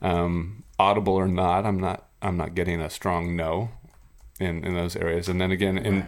um, 0.00 0.64
audible 0.78 1.14
or 1.14 1.28
not, 1.28 1.64
I'm 1.64 1.78
not 1.78 2.08
I'm 2.20 2.36
not 2.36 2.54
getting 2.54 2.80
a 2.80 2.90
strong 2.90 3.36
no 3.36 3.70
in 4.40 4.64
in 4.64 4.74
those 4.74 4.96
areas. 4.96 5.28
And 5.28 5.40
then 5.40 5.50
again, 5.50 5.78
in 5.78 6.06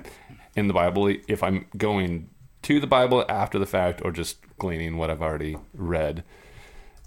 in 0.57 0.69
the 0.69 0.75
Bible, 0.75 1.15
if 1.29 1.43
I'm 1.43 1.67
going 1.77 2.31
to 2.63 2.81
the 2.81 2.87
Bible 2.87 3.25
after 3.29 3.59
the 3.59 3.67
fact 3.67 4.01
or 4.05 4.11
just 4.11 4.39
gleaning 4.59 4.97
what 4.97 5.11
I've 5.11 5.23
already 5.23 5.57
read, 5.75 6.25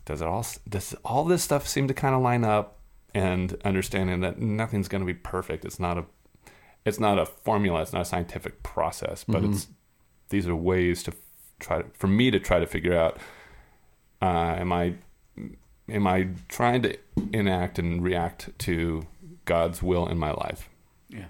does 0.05 0.21
it 0.21 0.27
all 0.27 0.45
does 0.69 0.95
all 1.03 1.25
this 1.25 1.43
stuff 1.43 1.67
seem 1.67 1.87
to 1.87 1.93
kind 1.93 2.15
of 2.15 2.21
line 2.21 2.43
up? 2.43 2.75
And 3.13 3.57
understanding 3.65 4.19
that 4.19 4.39
nothing's 4.39 4.87
going 4.87 5.01
to 5.01 5.05
be 5.05 5.13
perfect. 5.13 5.65
It's 5.65 5.79
not 5.79 5.97
a 5.97 6.05
it's 6.85 6.99
not 6.99 7.17
a 7.17 7.25
formula, 7.25 7.81
it's 7.81 7.93
not 7.93 8.03
a 8.03 8.05
scientific 8.05 8.61
process, 8.63 9.23
but 9.23 9.43
it's 9.43 9.67
these 10.29 10.47
are 10.47 10.55
ways 10.55 11.03
to 11.03 11.13
try 11.59 11.81
to, 11.81 11.89
for 11.93 12.07
me 12.07 12.31
to 12.31 12.39
try 12.39 12.59
to 12.59 12.67
figure 12.67 12.97
out 12.97 13.17
uh, 14.21 14.55
am 14.57 14.71
I 14.71 14.95
am 15.89 16.07
I 16.07 16.29
trying 16.47 16.81
to 16.83 16.97
enact 17.33 17.79
and 17.79 18.03
react 18.03 18.49
to 18.59 19.05
God's 19.45 19.81
will 19.81 20.07
in 20.07 20.17
my 20.17 20.31
life? 20.31 20.69
Yeah, 21.09 21.25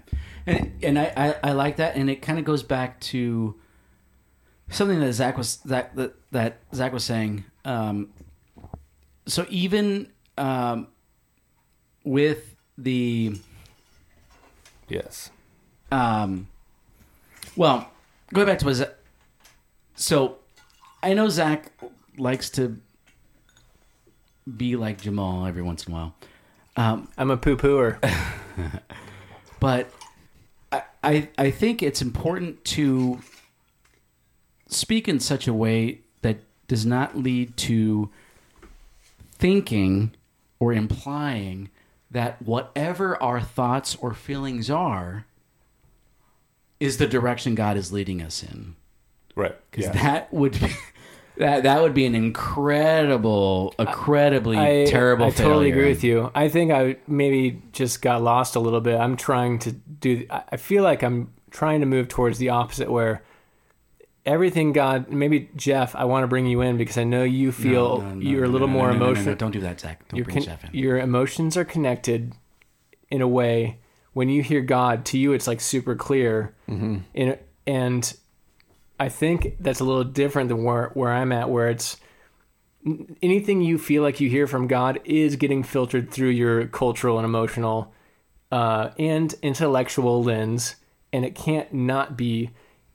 and 0.46 0.72
and 0.82 0.98
I, 0.98 1.12
I, 1.16 1.50
I 1.50 1.52
like 1.52 1.76
that, 1.76 1.96
and 1.96 2.10
it 2.10 2.22
kind 2.22 2.38
of 2.38 2.44
goes 2.44 2.62
back 2.62 2.98
to 3.00 3.54
something 4.70 5.00
that 5.00 5.12
Zack 5.12 5.36
was 5.36 5.56
that 5.58 5.94
that, 5.96 6.14
that 6.32 6.58
Zack 6.74 6.92
was 6.92 7.04
saying. 7.04 7.44
Um, 7.64 8.10
so 9.26 9.46
even 9.50 10.10
um, 10.36 10.88
with 12.04 12.56
the 12.76 13.34
Yes. 14.88 15.30
um, 15.92 16.48
well, 17.54 17.90
going 18.32 18.46
back 18.46 18.58
to 18.60 18.66
what 18.66 18.74
Zack, 18.74 18.94
so 19.94 20.36
I 21.02 21.14
know 21.14 21.28
Zack 21.28 21.72
likes 22.16 22.50
to 22.50 22.76
be 24.56 24.76
like 24.76 25.00
Jamal 25.00 25.46
every 25.46 25.62
once 25.62 25.86
in 25.86 25.92
a 25.92 25.96
while. 25.96 26.14
Um, 26.76 27.08
I'm 27.18 27.30
a 27.30 27.36
poo 27.36 27.56
pooer. 27.56 27.98
but 29.60 29.90
I, 30.72 30.82
I 31.02 31.28
I 31.36 31.50
think 31.50 31.82
it's 31.82 32.02
important 32.02 32.64
to 32.66 33.18
speak 34.68 35.08
in 35.08 35.18
such 35.20 35.48
a 35.48 35.52
way 35.52 36.00
that 36.22 36.38
does 36.68 36.84
not 36.84 37.16
lead 37.16 37.56
to 37.56 38.10
thinking 39.32 40.14
or 40.60 40.72
implying 40.72 41.70
that 42.10 42.40
whatever 42.42 43.20
our 43.22 43.40
thoughts 43.40 43.96
or 43.96 44.12
feelings 44.14 44.70
are 44.70 45.26
is 46.80 46.98
the 46.98 47.06
direction 47.06 47.54
God 47.54 47.76
is 47.76 47.92
leading 47.92 48.22
us 48.22 48.42
in. 48.42 48.74
Right. 49.34 49.54
Because 49.70 49.86
Yeah. 49.86 49.92
that 50.02 50.32
would 50.32 50.52
be 50.52 50.68
that 51.38 51.62
that 51.62 51.80
would 51.82 51.94
be 51.94 52.04
an 52.06 52.14
incredible, 52.14 53.74
incredibly 53.78 54.58
I, 54.58 54.84
terrible. 54.86 55.26
I 55.26 55.30
totally 55.30 55.70
failure. 55.70 55.74
agree 55.74 55.88
with 55.90 56.02
you. 56.04 56.30
I 56.34 56.48
think 56.48 56.72
I 56.72 56.96
maybe 57.06 57.62
just 57.72 58.02
got 58.02 58.22
lost 58.22 58.56
a 58.56 58.60
little 58.60 58.80
bit. 58.80 58.98
I'm 58.98 59.16
trying 59.16 59.58
to 59.60 59.72
do. 59.72 60.26
I 60.30 60.42
I 60.52 60.56
feel 60.56 60.82
like 60.82 61.02
I'm 61.02 61.32
trying 61.50 61.80
to 61.80 61.86
move 61.86 62.08
towards 62.08 62.38
the 62.38 62.48
opposite, 62.50 62.90
where 62.90 63.22
everything 64.26 64.72
God. 64.72 65.10
Maybe 65.10 65.48
Jeff, 65.56 65.94
I 65.94 66.04
want 66.04 66.24
to 66.24 66.28
bring 66.28 66.46
you 66.46 66.60
in 66.60 66.76
because 66.76 66.98
I 66.98 67.04
know 67.04 67.22
you 67.22 67.52
feel 67.52 67.98
No, 67.98 68.08
no, 68.08 68.14
no, 68.16 68.20
you're 68.20 68.44
a 68.44 68.48
little 68.48 68.68
more 68.68 68.90
emotional. 68.90 69.34
Don't 69.34 69.52
do 69.52 69.60
that, 69.60 69.80
Zack. 69.80 70.06
Don't 70.08 70.22
bring 70.24 70.36
con- 70.38 70.42
Jeff 70.44 70.64
in. 70.64 70.70
your 70.74 70.98
emotions 70.98 71.56
are 71.56 71.64
connected 71.64 72.32
in 73.10 73.20
a 73.22 73.28
way 73.28 73.78
when 74.18 74.28
you 74.28 74.42
hear 74.42 74.60
god 74.60 75.04
to 75.04 75.16
you 75.16 75.32
it's 75.32 75.46
like 75.46 75.60
super 75.60 75.94
clear 75.94 76.54
Mm-hmm. 76.68 76.96
in, 77.14 77.38
and 77.66 78.02
i 78.98 79.08
think 79.08 79.56
that's 79.60 79.80
a 79.80 79.84
little 79.84 80.04
different 80.22 80.48
than 80.50 80.64
where, 80.64 80.90
where 80.94 81.12
i'm 81.12 81.32
at 81.32 81.48
where 81.48 81.68
it's 81.68 81.96
anything 83.22 83.60
you 83.60 83.78
feel 83.78 84.02
like 84.02 84.20
you 84.20 84.28
hear 84.28 84.46
from 84.46 84.66
god 84.66 85.00
is 85.04 85.36
getting 85.36 85.62
filtered 85.62 86.10
through 86.10 86.30
your 86.30 86.66
cultural 86.66 87.18
and 87.18 87.24
emotional 87.24 87.92
uh, 88.50 88.90
and 88.98 89.34
intellectual 89.42 90.22
lens 90.24 90.76
and 91.12 91.24
it 91.24 91.34
can't 91.34 91.72
not 91.72 92.16
be 92.16 92.50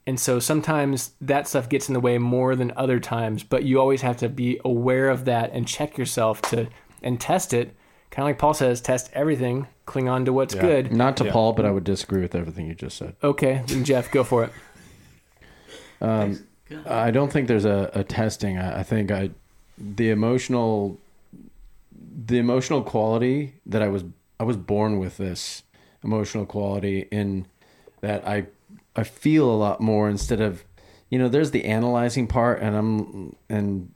and 0.05 0.19
so 0.19 0.39
sometimes 0.39 1.11
that 1.21 1.47
stuff 1.47 1.69
gets 1.69 1.87
in 1.87 1.93
the 1.93 1.99
way 1.99 2.17
more 2.17 2.55
than 2.55 2.71
other 2.75 2.99
times 2.99 3.43
but 3.43 3.63
you 3.63 3.79
always 3.79 4.01
have 4.01 4.17
to 4.17 4.27
be 4.29 4.59
aware 4.65 5.09
of 5.09 5.25
that 5.25 5.51
and 5.53 5.67
check 5.67 5.97
yourself 5.97 6.41
to 6.41 6.67
and 7.03 7.19
test 7.21 7.53
it 7.53 7.75
kind 8.13 8.23
of 8.23 8.29
like 8.29 8.37
paul 8.39 8.53
says 8.53 8.79
test 8.79 9.09
everything 9.13 9.67
cling 9.85 10.07
on 10.07 10.23
to 10.25 10.31
what's 10.31 10.53
Yeah. 10.55 10.61
good 10.61 10.91
Not 10.93 11.17
to 11.17 11.25
Yeah. 11.25 11.31
Paul, 11.33 11.53
but 11.53 11.65
I 11.65 11.71
would 11.71 11.83
disagree 11.83 12.21
with 12.21 12.35
everything 12.35 12.67
you 12.67 12.75
just 12.75 12.97
said. 12.97 13.15
okay 13.23 13.63
then 13.67 13.83
jeff 13.83 14.11
go 14.11 14.23
for 14.23 14.43
it 14.45 14.51
um, 16.01 16.45
I 16.85 17.11
don't 17.11 17.31
think 17.31 17.47
there's 17.47 17.65
a, 17.65 17.91
a 17.93 18.03
testing. 18.03 18.57
I, 18.57 18.79
I 18.79 18.83
think 18.83 19.11
I 19.11 19.29
the 19.77 20.09
emotional 20.09 20.97
the 22.25 22.37
emotional 22.37 22.81
quality 22.83 23.53
that 23.65 23.81
I 23.81 23.87
was 23.89 24.03
I 24.39 24.43
was 24.43 24.57
born 24.57 24.97
with 24.99 25.17
this 25.17 25.63
emotional 26.03 26.45
quality 26.45 27.07
in 27.11 27.45
that 28.01 28.27
I 28.27 28.47
I 28.95 29.03
feel 29.03 29.49
a 29.49 29.55
lot 29.55 29.81
more 29.81 30.09
instead 30.09 30.41
of 30.41 30.63
you 31.09 31.19
know 31.19 31.29
there's 31.29 31.51
the 31.51 31.65
analyzing 31.65 32.27
part 32.27 32.61
and 32.61 32.75
I'm 32.75 33.35
and 33.49 33.91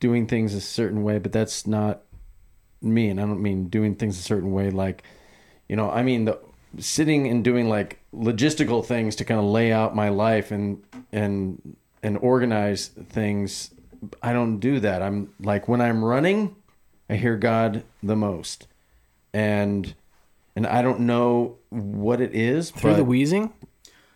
doing 0.00 0.26
things 0.26 0.54
a 0.54 0.60
certain 0.60 1.02
way 1.02 1.18
but 1.18 1.32
that's 1.32 1.66
not 1.66 2.02
me 2.82 3.08
and 3.08 3.20
I 3.20 3.24
don't 3.24 3.42
mean 3.42 3.68
doing 3.68 3.94
things 3.94 4.18
a 4.18 4.22
certain 4.22 4.52
way 4.52 4.70
like 4.70 5.02
you 5.68 5.76
know 5.76 5.90
I 5.90 6.02
mean 6.02 6.24
the 6.24 6.38
sitting 6.78 7.28
and 7.28 7.44
doing 7.44 7.68
like 7.68 7.98
logistical 8.14 8.84
things 8.84 9.16
to 9.16 9.24
kind 9.24 9.38
of 9.38 9.46
lay 9.46 9.72
out 9.72 9.94
my 9.94 10.08
life 10.08 10.50
and 10.50 10.82
and 11.12 11.76
and 12.02 12.18
organize 12.18 12.88
things 12.88 13.70
I 14.22 14.32
don't 14.32 14.58
do 14.58 14.80
that 14.80 15.02
I'm 15.02 15.32
like 15.40 15.68
when 15.68 15.80
I'm 15.80 16.04
running 16.04 16.56
I 17.08 17.16
hear 17.16 17.36
God 17.36 17.84
the 18.02 18.16
most 18.16 18.66
and 19.32 19.94
and 20.56 20.66
I 20.66 20.82
don't 20.82 21.00
know 21.00 21.56
what 21.70 22.20
it 22.20 22.34
is 22.34 22.70
through 22.70 22.92
but 22.92 22.96
the 22.96 23.04
wheezing 23.04 23.52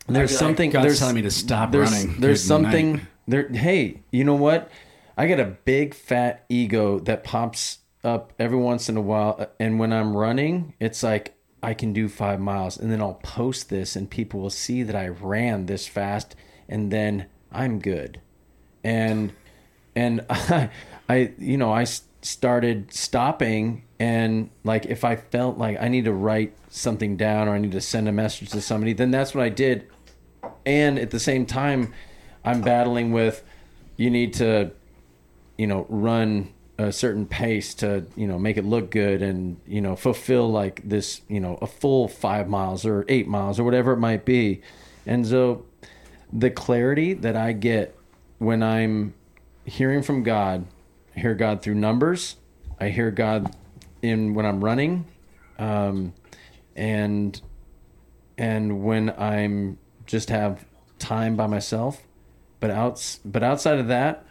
there's 0.09 0.31
like 0.33 0.39
something 0.39 0.71
God's 0.71 0.85
there's 0.87 0.99
telling 0.99 1.15
me 1.15 1.23
to 1.23 1.31
stop 1.31 1.73
there's, 1.73 1.91
running. 1.91 2.21
There's 2.21 2.47
Good 2.47 2.63
night. 2.63 2.65
something 2.65 3.07
there. 3.27 3.49
Hey, 3.49 4.03
you 4.11 4.25
know 4.25 4.35
what? 4.35 4.71
I 5.17 5.27
got 5.27 5.41
a 5.41 5.45
big 5.45 5.95
fat 5.95 6.45
ego 6.49 6.99
that 7.01 7.25
pops 7.25 7.79
up 8.07 8.33
every 8.39 8.59
once 8.59 8.89
in 8.89 8.97
a 8.97 9.01
while, 9.01 9.37
uh, 9.39 9.47
and 9.59 9.79
when 9.79 9.93
I'm 9.93 10.17
running, 10.17 10.75
it's 10.81 11.03
like 11.03 11.35
I 11.63 11.75
can 11.75 11.93
do 11.93 12.09
five 12.09 12.41
miles, 12.41 12.79
and 12.79 12.91
then 12.91 13.01
I'll 13.01 13.21
post 13.23 13.69
this, 13.69 13.97
and 13.97 14.09
people 14.11 14.41
will 14.41 14.51
see 14.51 14.83
that 14.83 14.97
I 14.97 15.09
ran 15.09 15.67
this 15.67 15.87
fast, 15.87 16.37
and 16.69 16.91
then 16.91 17.27
I'm 17.53 17.79
good, 17.79 18.21
and 18.85 19.33
and 19.95 20.25
I, 20.31 20.71
I 21.09 21.33
you 21.39 21.59
know 21.59 21.73
I 21.73 21.85
started 22.23 22.93
stopping 22.93 23.85
and 24.01 24.51
like 24.65 24.85
if 24.87 25.05
I 25.05 25.15
felt 25.15 25.59
like 25.59 25.81
I 25.81 25.87
need 25.87 26.07
to 26.07 26.13
write 26.13 26.55
something 26.71 27.17
down 27.17 27.47
or 27.47 27.55
I 27.55 27.59
need 27.59 27.71
to 27.73 27.81
send 27.81 28.09
a 28.09 28.13
message 28.13 28.51
to 28.51 28.61
somebody, 28.61 28.93
then 28.93 29.13
that's 29.13 29.33
what 29.33 29.45
I 29.45 29.49
did. 29.49 29.87
And 30.67 30.99
at 30.99 31.13
the 31.13 31.21
same 31.21 31.47
time 31.47 31.95
i'm 32.47 32.63
battling 32.63 33.13
with 33.13 33.43
you 33.97 34.09
need 34.09 34.33
to 34.33 34.71
you 35.59 35.67
know 35.67 35.85
run 35.91 36.49
a 36.79 36.93
certain 36.93 37.27
pace 37.27 37.75
to 37.75 38.05
you 38.17 38.27
know 38.27 38.39
make 38.39 38.57
it 38.57 38.65
look 38.65 38.91
good 38.91 39.23
and 39.23 39.59
you 39.67 39.81
know 39.81 39.97
fulfill 39.97 40.51
like 40.51 40.81
this 40.85 41.23
you 41.29 41.41
know 41.41 41.59
a 41.63 41.67
full 41.67 42.07
five 42.07 42.49
miles 42.49 42.85
or 42.85 43.05
eight 43.09 43.27
miles 43.27 43.59
or 43.59 43.65
whatever 43.65 43.93
it 43.93 43.99
might 43.99 44.25
be 44.25 44.61
and 45.07 45.27
so 45.27 45.65
the 46.33 46.51
clarity 46.51 47.15
that 47.15 47.35
i 47.35 47.53
get 47.53 47.97
when 48.39 48.63
i'm 48.63 49.15
hearing 49.65 50.03
from 50.03 50.23
god 50.23 50.67
i 51.17 51.21
hear 51.21 51.35
god 51.35 51.63
through 51.63 51.75
numbers 51.75 52.37
i 52.79 52.89
hear 52.89 53.11
god 53.11 53.55
in 54.03 54.35
when 54.35 54.45
i'm 54.45 54.63
running 54.63 55.07
um, 55.59 56.13
and 56.75 57.41
and 58.39 58.85
when 58.85 59.11
I'm 59.11 59.79
just 60.07 60.29
have 60.31 60.65
time 60.99 61.37
by 61.37 61.47
myself. 61.47 62.03
But 62.61 62.71
outs 62.71 63.21
but 63.25 63.43
outside 63.43 63.79
of 63.79 63.89
that, 63.89 64.25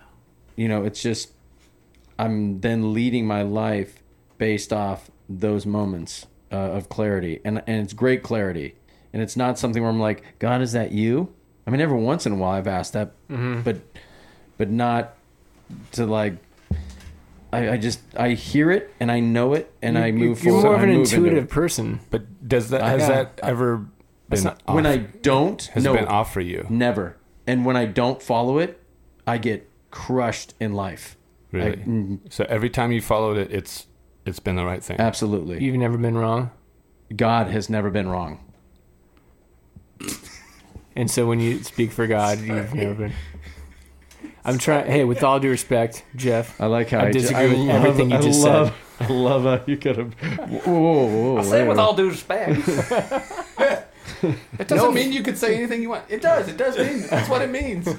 you 0.55 0.67
know, 0.67 0.83
it's 0.83 1.01
just 1.01 1.31
I'm 2.17 2.61
then 2.61 2.93
leading 2.93 3.25
my 3.27 3.41
life 3.41 4.01
based 4.37 4.71
off 4.73 5.09
those 5.29 5.65
moments 5.65 6.27
uh, 6.51 6.55
of 6.55 6.89
clarity, 6.89 7.41
and 7.43 7.61
and 7.67 7.81
it's 7.83 7.93
great 7.93 8.23
clarity, 8.23 8.75
and 9.13 9.21
it's 9.21 9.35
not 9.35 9.57
something 9.59 9.81
where 9.81 9.91
I'm 9.91 9.99
like, 9.99 10.23
God, 10.39 10.61
is 10.61 10.71
that 10.73 10.91
you? 10.91 11.33
I 11.67 11.71
mean, 11.71 11.81
every 11.81 11.97
once 11.99 12.25
in 12.25 12.33
a 12.33 12.35
while 12.35 12.51
I've 12.51 12.67
asked 12.67 12.93
that, 12.93 13.11
but 13.27 13.77
but 14.57 14.69
not 14.69 15.15
to 15.93 16.05
like. 16.05 16.35
I, 17.53 17.69
I 17.71 17.77
just 17.77 18.01
I 18.17 18.31
hear 18.31 18.69
it 18.69 18.93
and 18.99 19.09
I 19.09 19.21
know 19.21 19.53
it 19.53 19.71
and 19.81 19.97
I 19.97 20.11
move 20.11 20.43
you're 20.43 20.61
forward. 20.61 20.63
more 20.63 20.75
of 20.75 20.83
an 20.83 20.89
I 20.89 20.93
move 20.93 21.03
into 21.05 21.15
intuitive 21.15 21.49
person 21.49 22.01
But 22.09 22.45
does 22.45 22.71
that 22.71 22.81
has 22.81 23.01
got- 23.07 23.37
that 23.37 23.39
ever 23.47 23.85
been 24.27 24.43
not- 24.43 24.61
off, 24.67 24.75
when 24.75 24.85
I 24.85 24.97
don't, 24.97 25.61
has 25.67 25.83
no, 25.83 25.93
it 25.93 25.99
been 25.99 26.07
off 26.07 26.33
for 26.33 26.41
you? 26.41 26.65
Never. 26.69 27.15
And 27.47 27.63
when 27.65 27.77
I 27.77 27.85
don't 27.85 28.21
follow 28.21 28.57
it, 28.57 28.81
I 29.25 29.37
get 29.37 29.69
crushed 29.89 30.53
in 30.59 30.73
life. 30.73 31.15
Really? 31.55 31.71
I- 31.71 31.75
mm, 31.75 32.19
so 32.33 32.45
every 32.49 32.69
time 32.69 32.91
you 32.91 33.01
followed 33.01 33.37
it, 33.37 33.51
it's 33.51 33.87
it's 34.25 34.39
been 34.39 34.55
the 34.55 34.65
right 34.65 34.83
thing. 34.83 34.99
absolutely. 34.99 35.63
you've 35.63 35.75
never 35.75 35.97
been 35.97 36.17
wrong 36.17 36.51
God 37.15 37.47
has 37.47 37.69
never 37.69 37.89
been 37.89 38.09
wrong. 38.09 38.39
And 40.97 41.11
so 41.11 41.27
when 41.27 41.41
you 41.41 41.61
speak 41.61 41.91
for 41.91 42.07
God, 42.07 42.39
you've 42.39 42.73
never 42.73 42.93
been. 42.93 43.13
I'm 44.45 44.57
trying. 44.57 44.89
Hey, 44.89 45.03
with 45.03 45.23
all 45.23 45.41
due 45.41 45.49
respect, 45.49 46.05
Jeff, 46.15 46.59
I 46.61 46.67
like 46.67 46.89
how 46.89 46.99
I 46.99 47.07
I, 47.07 47.11
ju- 47.11 47.19
disagree 47.19 47.49
with 47.49 47.67
everything 47.69 48.11
you 48.11 48.15
I 48.15 48.21
just 48.21 48.41
love, 48.41 48.73
I 49.01 49.07
love 49.07 49.43
how 49.43 49.61
you 49.67 49.75
could 49.75 49.97
have. 49.97 50.13
Whoa, 50.13 50.71
whoa, 50.71 51.07
whoa, 51.07 51.37
I'll 51.37 51.43
say 51.43 51.63
it 51.63 51.67
with 51.67 51.77
wait 51.77 51.83
all 51.83 51.95
due 51.95 52.07
respect. 52.07 52.61
it 54.57 54.67
doesn't 54.69 54.93
mean 54.93 55.11
you 55.11 55.21
could 55.21 55.37
say 55.37 55.57
anything 55.57 55.81
you 55.81 55.89
want. 55.89 56.05
It 56.07 56.21
does. 56.21 56.47
It 56.47 56.55
does 56.55 56.77
mean 56.77 57.01
that's 57.09 57.27
what 57.27 57.41
it 57.41 57.49
means. 57.49 57.89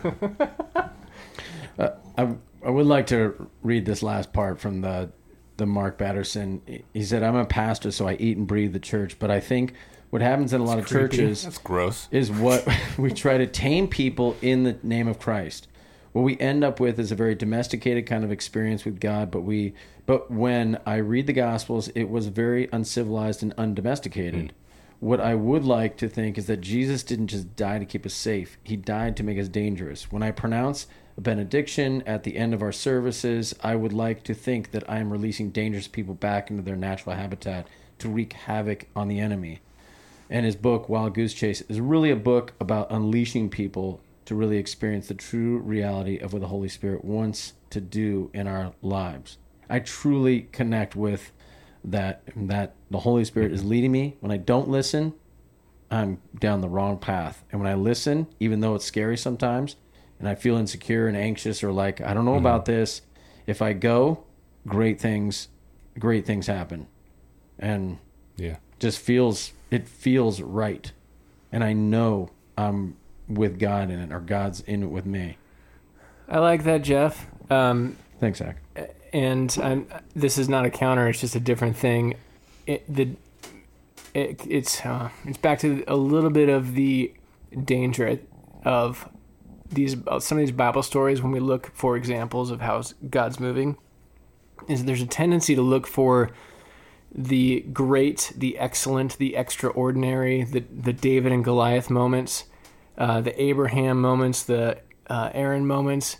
I, 1.78 2.34
I 2.66 2.70
would 2.70 2.86
like 2.86 3.06
to 3.08 3.48
read 3.62 3.86
this 3.86 4.02
last 4.02 4.32
part 4.32 4.58
from 4.58 4.80
the 4.80 5.10
the 5.56 5.66
Mark 5.66 5.96
Batterson. 5.96 6.60
He 6.92 7.04
said, 7.04 7.22
"I'm 7.22 7.36
a 7.36 7.46
pastor, 7.46 7.92
so 7.92 8.08
I 8.08 8.14
eat 8.14 8.36
and 8.36 8.46
breathe 8.46 8.72
the 8.72 8.80
church, 8.80 9.18
but 9.20 9.30
I 9.30 9.38
think 9.38 9.72
what 10.10 10.20
happens 10.20 10.52
in 10.52 10.60
a 10.60 10.64
lot 10.64 10.78
of 10.78 10.86
creepy. 10.86 11.16
churches 11.16 11.44
That's 11.44 11.58
gross. 11.58 12.08
is 12.10 12.30
what 12.30 12.66
we 12.98 13.12
try 13.12 13.38
to 13.38 13.46
tame 13.46 13.86
people 13.86 14.36
in 14.42 14.64
the 14.64 14.78
name 14.82 15.06
of 15.06 15.20
Christ. 15.20 15.68
What 16.12 16.22
we 16.22 16.38
end 16.38 16.64
up 16.64 16.80
with 16.80 16.98
is 16.98 17.12
a 17.12 17.14
very 17.14 17.36
domesticated 17.36 18.06
kind 18.06 18.24
of 18.24 18.32
experience 18.32 18.84
with 18.84 18.98
God, 18.98 19.30
but 19.30 19.42
we 19.42 19.74
but 20.04 20.30
when 20.30 20.80
I 20.84 20.96
read 20.96 21.28
the 21.28 21.32
gospels, 21.32 21.88
it 21.88 22.10
was 22.10 22.26
very 22.26 22.68
uncivilized 22.72 23.44
and 23.44 23.54
undomesticated. 23.56 24.50
Hmm. 24.50 24.56
What 24.98 25.20
I 25.20 25.36
would 25.36 25.64
like 25.64 25.96
to 25.98 26.08
think 26.08 26.36
is 26.36 26.46
that 26.46 26.62
Jesus 26.62 27.04
didn't 27.04 27.28
just 27.28 27.54
die 27.54 27.78
to 27.78 27.84
keep 27.84 28.04
us 28.04 28.14
safe. 28.14 28.58
He 28.64 28.76
died 28.76 29.16
to 29.18 29.22
make 29.22 29.38
us 29.38 29.48
dangerous. 29.48 30.10
When 30.10 30.22
I 30.22 30.32
pronounce 30.32 30.86
a 31.16 31.20
benediction 31.20 32.02
at 32.02 32.24
the 32.24 32.36
end 32.36 32.54
of 32.54 32.62
our 32.62 32.72
services, 32.72 33.54
I 33.62 33.76
would 33.76 33.92
like 33.92 34.22
to 34.24 34.34
think 34.34 34.70
that 34.72 34.88
I 34.88 34.98
am 34.98 35.10
releasing 35.10 35.50
dangerous 35.50 35.88
people 35.88 36.14
back 36.14 36.50
into 36.50 36.62
their 36.62 36.76
natural 36.76 37.16
habitat 37.16 37.66
to 37.98 38.08
wreak 38.08 38.34
havoc 38.34 38.86
on 38.94 39.08
the 39.08 39.20
enemy 39.20 39.60
and 40.28 40.44
his 40.44 40.56
book 40.56 40.88
Wild 40.88 41.14
Goose 41.14 41.34
Chase 41.34 41.62
is 41.62 41.80
really 41.80 42.10
a 42.10 42.16
book 42.16 42.54
about 42.60 42.90
unleashing 42.90 43.48
people 43.48 44.00
to 44.24 44.34
really 44.34 44.56
experience 44.56 45.08
the 45.08 45.14
true 45.14 45.58
reality 45.58 46.18
of 46.18 46.32
what 46.32 46.40
the 46.42 46.48
Holy 46.48 46.68
Spirit 46.68 47.04
wants 47.04 47.52
to 47.70 47.80
do 47.80 48.30
in 48.34 48.48
our 48.48 48.72
lives. 48.82 49.38
I 49.68 49.78
truly 49.78 50.48
connect 50.52 50.96
with 50.96 51.32
that 51.84 52.22
that 52.34 52.74
the 52.90 53.00
Holy 53.00 53.24
Spirit 53.24 53.52
is 53.52 53.64
leading 53.64 53.92
me. 53.92 54.16
When 54.20 54.32
I 54.32 54.36
don't 54.36 54.68
listen, 54.68 55.14
I'm 55.90 56.20
down 56.38 56.60
the 56.60 56.68
wrong 56.68 56.98
path. 56.98 57.44
And 57.52 57.60
when 57.60 57.70
I 57.70 57.74
listen, 57.74 58.26
even 58.40 58.60
though 58.60 58.74
it's 58.74 58.84
scary 58.84 59.16
sometimes, 59.16 59.76
and 60.18 60.28
I 60.28 60.34
feel 60.34 60.56
insecure 60.56 61.06
and 61.08 61.16
anxious 61.16 61.62
or 61.64 61.72
like 61.72 62.00
I 62.00 62.14
don't 62.14 62.24
know 62.24 62.36
about 62.36 62.64
this, 62.64 63.02
if 63.46 63.60
I 63.62 63.72
go, 63.72 64.24
great 64.66 65.00
things 65.00 65.48
great 65.98 66.26
things 66.26 66.46
happen. 66.46 66.86
And 67.58 67.98
Yeah. 68.36 68.56
just 68.78 68.98
feels 68.98 69.52
it 69.70 69.88
feels 69.88 70.40
right 70.42 70.92
and 71.50 71.64
i 71.64 71.72
know 71.72 72.30
i'm 72.58 72.96
with 73.28 73.58
god 73.58 73.90
in 73.90 73.98
it 73.98 74.12
or 74.12 74.20
god's 74.20 74.60
in 74.60 74.82
it 74.82 74.90
with 74.90 75.06
me 75.06 75.38
I 76.28 76.38
like 76.40 76.64
that, 76.64 76.82
Jeff. 76.82 77.26
Um, 77.50 77.96
thanks 78.20 78.38
zach 78.40 78.58
and 79.12 79.56
I'm, 79.62 79.86
this 80.14 80.36
is 80.38 80.48
not 80.48 80.66
a 80.66 80.70
counter; 80.70 81.08
it's 81.08 81.20
just 81.20 81.34
a 81.34 81.40
different 81.40 81.76
thing. 81.76 82.14
It, 82.66 82.84
the 82.92 83.10
it, 84.12 84.42
it's 84.46 84.84
uh, 84.84 85.08
it's 85.24 85.38
back 85.38 85.60
to 85.60 85.82
a 85.88 85.96
little 85.96 86.30
bit 86.30 86.48
of 86.50 86.74
the 86.74 87.14
danger 87.64 88.18
of 88.64 89.08
these 89.70 89.96
uh, 90.06 90.20
some 90.20 90.38
of 90.38 90.42
these 90.42 90.52
Bible 90.52 90.82
stories 90.82 91.22
when 91.22 91.32
we 91.32 91.40
look 91.40 91.70
for 91.74 91.96
examples 91.96 92.50
of 92.50 92.60
how 92.60 92.82
God's 93.08 93.40
moving. 93.40 93.76
Is 94.68 94.84
there's 94.84 95.02
a 95.02 95.06
tendency 95.06 95.54
to 95.54 95.62
look 95.62 95.86
for 95.86 96.30
the 97.14 97.60
great, 97.72 98.32
the 98.36 98.58
excellent, 98.58 99.18
the 99.18 99.36
extraordinary, 99.36 100.44
the 100.44 100.60
the 100.60 100.92
David 100.92 101.32
and 101.32 101.44
Goliath 101.44 101.90
moments, 101.90 102.44
uh, 102.98 103.20
the 103.20 103.40
Abraham 103.40 104.00
moments, 104.00 104.42
the 104.42 104.78
uh, 105.08 105.30
Aaron 105.34 105.66
moments, 105.66 106.16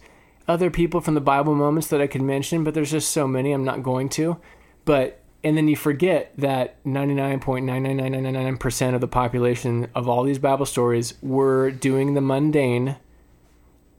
other 0.48 0.70
people 0.70 1.00
from 1.00 1.14
the 1.14 1.20
Bible 1.20 1.54
moments 1.54 1.88
that 1.88 2.00
I 2.00 2.06
could 2.06 2.22
mention, 2.22 2.64
but 2.64 2.74
there's 2.74 2.90
just 2.90 3.10
so 3.10 3.26
many. 3.26 3.52
I'm 3.52 3.64
not 3.64 3.82
going 3.82 4.08
to. 4.10 4.38
But 4.84 5.22
and 5.46 5.56
then 5.56 5.68
you 5.68 5.76
forget 5.76 6.32
that 6.38 6.82
99.99999% 6.84 8.94
of 8.94 9.00
the 9.00 9.06
population 9.06 9.86
of 9.94 10.08
all 10.08 10.24
these 10.24 10.40
Bible 10.40 10.66
stories 10.66 11.14
were 11.22 11.70
doing 11.70 12.14
the 12.14 12.20
mundane, 12.20 12.96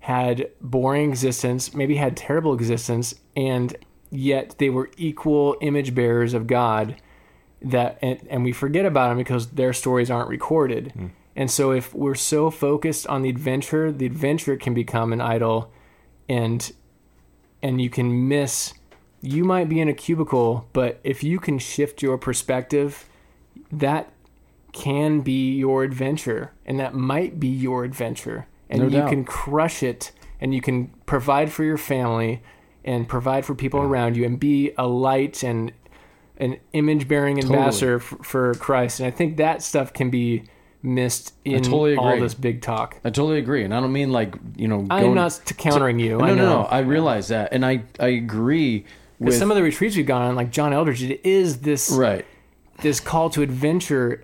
had 0.08 0.49
boring 0.62 1.10
existence, 1.10 1.74
maybe 1.74 1.97
had 1.97 2.16
terrible 2.16 2.53
existence, 2.53 3.14
and 3.36 3.76
yet 4.10 4.55
they 4.58 4.70
were 4.70 4.89
equal 4.95 5.58
image 5.60 5.93
bearers 5.93 6.34
of 6.34 6.47
God. 6.47 6.95
That 7.62 7.99
and, 8.01 8.26
and 8.30 8.45
we 8.45 8.53
forget 8.53 8.86
about 8.86 9.10
them 9.10 9.18
because 9.18 9.47
their 9.47 9.74
stories 9.74 10.10
aren't 10.10 10.30
recorded. 10.30 10.93
Hmm. 10.93 11.08
And 11.36 11.51
so 11.51 11.72
if 11.72 11.93
we're 11.93 12.16
so 12.16 12.49
focused 12.49 13.05
on 13.08 13.22
the 13.22 13.28
adventure, 13.28 13.91
the 13.91 14.05
adventure 14.05 14.55
can 14.55 14.74
become 14.74 15.12
an 15.12 15.20
idol 15.20 15.74
and 16.30 16.72
and 17.62 17.82
you 17.82 17.89
can 17.89 18.30
miss 18.30 18.74
you 19.22 19.43
might 19.43 19.68
be 19.68 19.82
in 19.82 19.89
a 19.89 19.93
cubicle, 19.93 20.70
but 20.72 21.01
if 21.03 21.22
you 21.22 21.38
can 21.38 21.60
shift 21.60 22.01
your 22.01 22.18
perspective, 22.18 23.10
that 23.74 24.10
can 24.72 25.20
be 25.20 25.58
your 25.58 25.84
adventure 25.84 26.53
and 26.66 26.80
that 26.80 26.93
might 26.93 27.41
be 27.41 27.49
your 27.49 27.84
adventure. 27.84 28.47
And 28.70 28.80
No 28.82 28.86
you 28.86 28.91
doubt. 28.91 29.09
can 29.09 29.24
crush 29.24 29.82
it 29.84 30.11
and 30.41 30.53
you 30.53 30.61
can 30.61 30.88
provide 31.05 31.51
for 31.51 31.63
your 31.63 31.78
family 31.78 32.41
and 32.86 33.07
provide 33.07 33.45
for 33.45 33.55
people 33.55 33.80
around 33.82 34.15
you 34.18 34.26
and 34.26 34.39
be 34.39 34.72
a 34.78 34.88
light 34.88 35.43
and 35.43 35.72
an 36.38 36.57
image 36.74 37.07
bearing 37.07 37.38
Totally. 37.38 37.57
ambassador 37.57 37.95
f- 37.97 38.13
for 38.22 38.53
Christ. 38.55 38.99
And 38.99 39.07
I 39.07 39.11
think 39.11 39.38
that 39.38 39.61
stuff 39.63 39.91
can 39.93 40.09
be 40.09 40.43
missed 40.84 41.34
in 41.43 41.63
totally 41.63 41.97
all 41.97 42.20
this 42.20 42.36
big 42.36 42.61
talk. 42.61 42.97
i 43.03 43.09
totally 43.09 43.39
agree 43.39 43.63
and 43.63 43.74
i 43.74 43.80
don't 43.80 43.91
mean 43.91 44.11
like 44.11 44.36
you 44.55 44.68
know 44.68 44.86
I'm 44.91 45.15
not 45.15 45.32
to 45.45 45.53
countering 45.55 45.97
you. 45.97 46.20
no 46.20 46.24
I 46.24 46.28
no 46.30 46.36
know. 46.36 46.45
no 46.61 46.63
i 46.65 46.80
realize 46.80 47.30
that 47.30 47.51
and 47.51 47.65
i 47.65 47.82
i 47.99 48.09
agree 48.09 48.86
with 49.20 49.34
some 49.36 49.49
of 49.49 49.57
the 49.57 49.63
retreats 49.63 49.95
we've 49.97 50.05
gone 50.05 50.22
on, 50.22 50.36
like 50.36 50.51
John 50.51 50.74
Eldredge, 50.74 51.01
it 51.09 51.20
is 51.28 51.57
this 51.61 51.89
right 51.89 52.24
this 52.84 52.99
call 52.99 53.32
to 53.32 53.41
adventure, 53.41 54.24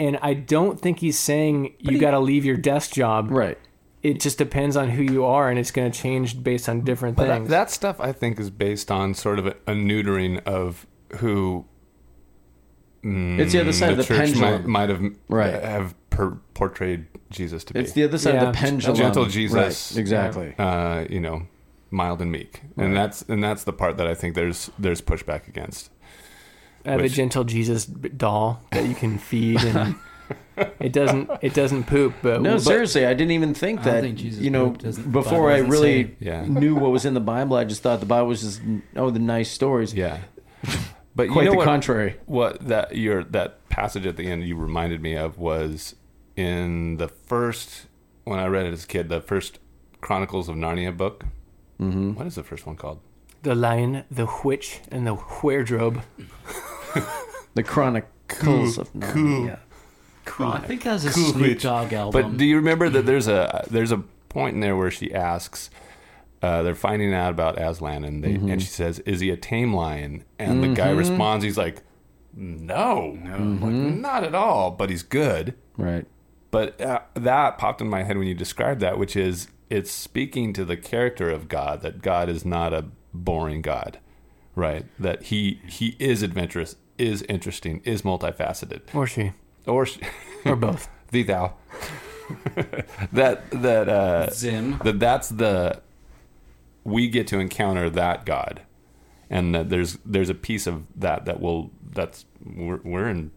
and 0.00 0.18
I 0.22 0.34
don't 0.34 0.80
think 0.80 0.98
he's 0.98 1.18
saying 1.18 1.74
you 1.78 1.92
he- 1.92 1.98
got 1.98 2.10
to 2.12 2.18
leave 2.20 2.44
your 2.44 2.56
desk 2.56 2.92
job. 2.94 3.30
right 3.30 3.58
It 4.02 4.18
just 4.20 4.38
depends 4.38 4.76
on 4.76 4.88
who 4.90 5.02
you 5.02 5.24
are, 5.26 5.48
and 5.50 5.58
it's 5.58 5.70
going 5.70 5.90
to 5.92 5.96
change 5.96 6.42
based 6.42 6.68
on 6.68 6.80
different 6.80 7.16
But 7.16 7.26
that, 7.26 7.36
things. 7.38 7.48
that 7.50 7.70
stuff 7.70 8.00
I 8.00 8.12
think 8.12 8.40
is 8.40 8.50
based 8.50 8.90
on 8.90 9.14
sort 9.14 9.38
of 9.38 9.46
a, 9.46 9.50
a 9.66 9.72
neutering 9.74 10.42
of 10.44 10.86
who. 11.18 11.66
mm, 13.04 13.38
It's 13.38 13.52
the 13.52 13.60
other 13.60 13.72
side 13.72 13.90
of 13.92 13.96
the 13.98 14.04
church 14.04 14.18
pendulum. 14.32 14.62
Might, 14.62 14.66
might 14.66 14.88
have 14.88 15.14
Right. 15.28 15.62
have 15.62 15.94
per, 16.10 16.30
portrayed 16.54 17.06
Jesus 17.30 17.62
to 17.64 17.74
be. 17.74 17.80
it's 17.80 17.92
the 17.92 18.04
other 18.04 18.18
side 18.18 18.34
Yeah. 18.34 18.48
of 18.48 18.52
the 18.54 18.58
pendulum 18.58 18.96
Gentle 18.96 19.26
Jesus. 19.26 19.92
Right, 19.92 20.00
exactly 20.00 20.54
uh, 20.58 21.04
you 21.08 21.20
know, 21.20 21.46
mild 21.90 22.20
and 22.22 22.30
meek, 22.32 22.62
and 22.76 22.96
that's 22.96 23.22
and 23.28 23.42
that's 23.42 23.64
the 23.64 23.72
part 23.72 23.96
that 23.98 24.06
I 24.06 24.14
think 24.14 24.34
there's 24.34 24.70
there's 24.78 25.00
pushback 25.02 25.46
against. 25.48 25.90
I 26.84 26.92
have 26.92 27.00
which- 27.02 27.12
a 27.12 27.16
gentle 27.16 27.44
Jesus 27.44 27.84
doll 27.86 28.62
that 28.72 28.86
you 28.86 28.94
can 28.94 29.18
feed, 29.18 29.62
and 29.62 29.94
it 30.80 30.92
doesn't 30.92 31.30
it 31.42 31.54
doesn't 31.54 31.84
poop. 31.84 32.14
But 32.22 32.42
no 32.42 32.54
but- 32.54 32.62
seriously 32.62 33.06
i 33.06 33.14
didn't 33.14 33.32
even 33.32 33.54
think 33.54 33.82
that 33.84 34.02
think 34.02 34.16
Jesus 34.18 34.42
you 34.42 34.50
know 34.50 34.70
pooped, 34.70 35.12
before 35.12 35.50
i 35.50 35.58
really. 35.58 36.16
Yeah. 36.20 36.44
knew 36.46 36.74
what 36.74 36.90
was 36.90 37.04
in 37.04 37.14
the 37.14 37.20
bible 37.20 37.56
i 37.56 37.64
just 37.64 37.82
thought 37.82 38.00
the 38.00 38.06
bible 38.06 38.28
was 38.28 38.42
just 38.42 38.60
oh 38.96 39.10
the 39.10 39.18
nice 39.18 39.50
stories 39.50 39.94
Yeah, 39.94 40.18
but 41.16 41.26
you 41.26 41.32
quite 41.32 41.44
know 41.44 41.52
the 41.52 41.56
what? 41.58 41.64
contrary 41.64 42.16
what 42.26 42.66
that 42.68 42.96
your 42.96 43.24
that 43.24 43.68
passage 43.70 44.06
at 44.06 44.16
the 44.16 44.30
end 44.30 44.44
you 44.46 44.56
reminded 44.56 45.00
me 45.02 45.16
of 45.16 45.38
was 45.38 45.94
in 46.36 46.96
the 46.98 47.08
first 47.08 47.86
when 48.24 48.38
I 48.38 48.46
read 48.46 48.66
it 48.66 48.72
as 48.72 48.84
a 48.84 48.86
kid, 48.86 49.08
the 49.08 49.20
first 49.20 49.58
Chronicles 50.00 50.48
of 50.48 50.54
Narnia 50.56 50.96
book. 50.96 51.24
mm-hmm. 51.80 52.14
What 52.14 52.26
is 52.26 52.34
the 52.36 52.42
first 52.44 52.66
one 52.66 52.76
called? 52.76 53.00
the 53.42 53.54
lion, 53.54 54.04
the 54.10 54.28
witch, 54.44 54.80
and 54.90 55.06
the 55.06 55.14
wardrobe. 55.42 56.02
the 57.54 57.62
chronicles 57.62 58.78
of 58.78 58.92
Narnia. 58.92 59.58
I 60.38 60.58
think 60.60 60.84
that's 60.84 61.04
a 61.04 61.10
Cool 61.10 61.32
Snoop 61.32 61.42
Witch. 61.42 61.62
Dogg 61.62 61.92
album. 61.92 62.22
But 62.22 62.36
do 62.36 62.44
you 62.44 62.56
remember 62.56 62.88
that 62.88 63.06
there's 63.06 63.28
a 63.28 63.66
there's 63.70 63.92
a 63.92 63.98
point 64.28 64.54
in 64.54 64.60
there 64.60 64.76
where 64.76 64.90
she 64.90 65.12
asks, 65.12 65.70
uh, 66.42 66.62
they're 66.62 66.74
finding 66.74 67.12
out 67.12 67.30
about 67.30 67.60
Aslan, 67.60 68.04
and 68.04 68.24
they 68.24 68.34
and 68.34 68.62
she 68.62 68.68
says, 68.68 69.00
"Is 69.00 69.20
he 69.20 69.30
a 69.30 69.36
tame 69.36 69.74
lion?" 69.74 70.24
And 70.38 70.62
the 70.62 70.68
guy 70.68 70.90
responds, 70.90 71.44
he's 71.44 71.58
like, 71.58 71.82
"No, 72.34 73.12
no, 73.12 73.36
like, 73.36 73.74
not 73.74 74.24
at 74.24 74.34
all, 74.34 74.70
but 74.70 74.88
he's 74.88 75.02
good." 75.02 75.54
right 75.76 76.06
But 76.50 76.80
uh, 76.80 77.00
that 77.14 77.58
popped 77.58 77.80
in 77.80 77.88
my 77.88 78.02
head 78.04 78.16
when 78.16 78.26
you 78.26 78.34
described 78.34 78.80
that, 78.80 78.98
which 78.98 79.16
is 79.16 79.48
it's 79.68 79.90
speaking 79.90 80.52
to 80.54 80.64
the 80.64 80.76
character 80.76 81.30
of 81.30 81.48
God 81.48 81.82
that 81.82 82.02
God 82.02 82.28
is 82.28 82.44
not 82.44 82.72
a 82.72 82.86
boring 83.12 83.62
God, 83.62 83.98
right? 84.54 84.86
That 84.98 85.24
he 85.24 85.60
he 85.66 85.96
is 85.98 86.22
adventurous, 86.22 86.76
is 87.00 87.22
interesting, 87.22 87.80
is 87.84 88.02
multifaceted, 88.02 88.82
Or 88.94 89.06
she, 89.06 89.32
or 89.66 89.86
or 90.44 90.56
both. 90.56 90.88
the 91.10 91.22
thou. 91.24 91.54
that 93.12 93.50
that 93.50 93.88
uh, 93.88 94.30
Zim. 94.30 94.78
that 94.84 95.00
that's 95.00 95.28
the 95.28 95.80
we 96.84 97.08
get 97.08 97.26
to 97.28 97.38
encounter 97.38 97.90
that 97.90 98.24
God, 98.24 98.62
and 99.28 99.54
that 99.54 99.68
there's 99.70 99.98
there's 100.04 100.28
a 100.30 100.34
piece 100.34 100.66
of 100.66 100.84
that 100.96 101.24
that 101.24 101.40
will 101.40 101.70
that's 101.92 102.24
we're, 102.44 102.80
we're 102.84 103.08
in 103.08 103.30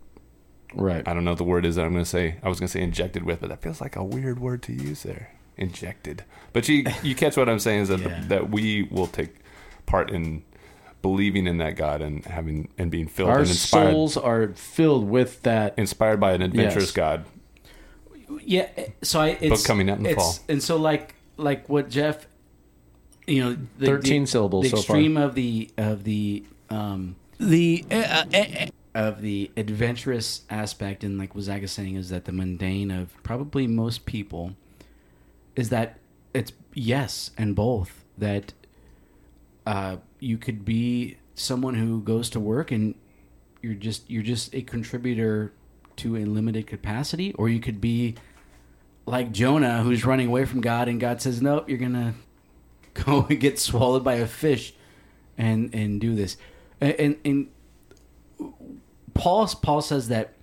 right 0.75 1.07
I 1.07 1.13
don't 1.13 1.23
know 1.25 1.31
what 1.31 1.37
the 1.39 1.43
word 1.43 1.65
is 1.65 1.75
that 1.75 1.85
I'm 1.85 1.91
going 1.93 2.03
to 2.03 2.09
say. 2.09 2.37
I 2.43 2.49
was 2.49 2.59
going 2.59 2.67
to 2.67 2.71
say 2.71 2.81
injected 2.81 3.23
with, 3.23 3.41
but 3.41 3.49
that 3.49 3.61
feels 3.61 3.81
like 3.81 3.95
a 3.95 4.03
weird 4.03 4.39
word 4.39 4.61
to 4.63 4.73
use 4.73 5.03
there. 5.03 5.31
Injected. 5.57 6.23
But 6.51 6.67
you 6.69 6.85
you 7.03 7.15
catch 7.15 7.37
what 7.37 7.49
I'm 7.49 7.59
saying 7.59 7.81
is 7.81 7.87
that 7.89 7.99
Yeah. 7.99 8.23
that 8.27 8.49
we 8.49 8.83
will 8.83 9.07
take 9.07 9.35
part 9.85 10.09
in 10.11 10.43
believing 11.03 11.45
in 11.45 11.59
that 11.59 11.75
God 11.75 12.01
and 12.01 12.25
having 12.25 12.69
and 12.79 12.89
being 12.89 13.07
filled 13.07 13.29
our 13.29 13.39
and 13.41 13.47
inspired 13.47 13.91
souls 13.91 14.17
are 14.17 14.47
filled 14.55 15.07
with 15.07 15.43
that 15.43 15.77
inspired 15.77 16.19
by 16.19 16.31
an 16.33 16.41
adventurous 16.41 16.85
Yes. 16.85 16.91
God. 16.91 17.25
yeah 18.41 18.67
so 19.03 19.19
i 19.21 19.27
it's 19.39 19.61
Book 19.61 19.67
coming 19.67 19.89
out 19.89 19.97
in 19.97 20.03
the 20.03 20.09
it's- 20.11 20.37
fall. 20.39 20.45
and 20.49 20.63
so 20.63 20.75
like 20.77 21.13
like 21.37 21.69
what 21.69 21.89
jeff 21.89 22.25
you 23.27 23.43
know 23.43 23.57
the, 23.77 23.85
13 23.85 24.23
the, 24.23 24.27
syllables 24.27 24.63
the 24.63 24.69
so 24.69 24.77
far. 24.77 24.95
extreme 24.95 25.17
of 25.17 25.35
the 25.35 25.69
of 25.77 26.03
the 26.03 26.43
um 26.69 27.15
the 27.37 27.85
uh, 27.91 27.95
uh, 27.95 28.37
uh, 28.37 28.65
of 28.95 29.21
the 29.21 29.51
adventurous 29.57 30.43
aspect, 30.51 31.03
and 31.03 31.17
like 31.17 31.33
what 31.35 31.43
Zach 31.45 31.63
is 31.63 31.71
saying, 31.71 31.95
is 31.95 32.09
that 32.09 32.25
the 32.25 32.31
mundane 32.31 32.91
of 32.91 33.21
probably 33.23 33.65
most 33.67 34.05
people 34.05 34.55
is 35.55 35.69
that 35.69 35.97
it's 36.33 36.51
yes 36.75 37.31
and 37.37 37.55
both 37.55 38.03
that 38.17 38.53
uh, 39.65 39.97
you 40.23 40.37
could 40.37 40.63
be 40.63 41.17
someone 41.35 41.75
who 41.75 42.01
goes 42.01 42.29
to 42.29 42.39
work 42.39 42.71
and 42.71 42.95
you're 43.61 43.73
just 43.73 44.09
you're 44.09 44.23
just 44.23 44.53
a 44.55 44.61
contributor 44.61 45.53
to 45.97 46.17
a 46.17 46.25
limited 46.25 46.67
capacity, 46.67 47.33
or 47.33 47.49
you 47.49 47.59
could 47.59 47.79
be 47.79 48.15
like 49.05 49.31
Jonah, 49.31 49.83
who's 49.83 50.05
running 50.05 50.27
away 50.27 50.45
from 50.45 50.61
God, 50.61 50.87
and 50.87 50.99
God 50.99 51.21
says, 51.21 51.41
"Nope, 51.41 51.69
you're 51.69 51.77
gonna 51.77 52.15
go 52.93 53.25
and 53.29 53.39
get 53.39 53.59
swallowed 53.59 54.03
by 54.03 54.15
a 54.15 54.27
fish, 54.27 54.73
and 55.37 55.73
and 55.73 56.01
do 56.01 56.15
this." 56.15 56.37
And, 56.81 56.93
and, 56.93 57.15
and 57.23 57.47
Paul 59.13 59.47
Paul 59.61 59.81
says 59.81 60.07
that 60.09 60.33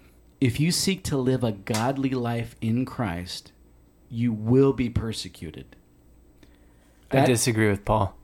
if 0.41 0.59
you 0.59 0.73
seek 0.73 1.03
to 1.05 1.17
live 1.17 1.45
a 1.45 1.53
godly 1.53 2.11
life 2.11 2.57
in 2.61 2.87
Christ, 2.87 3.53
you 4.09 4.33
will 4.33 4.73
be 4.73 4.89
persecuted. 4.89 5.77
I 7.11 7.27
disagree 7.27 7.69
with 7.69 7.85
Paul. 7.85 8.17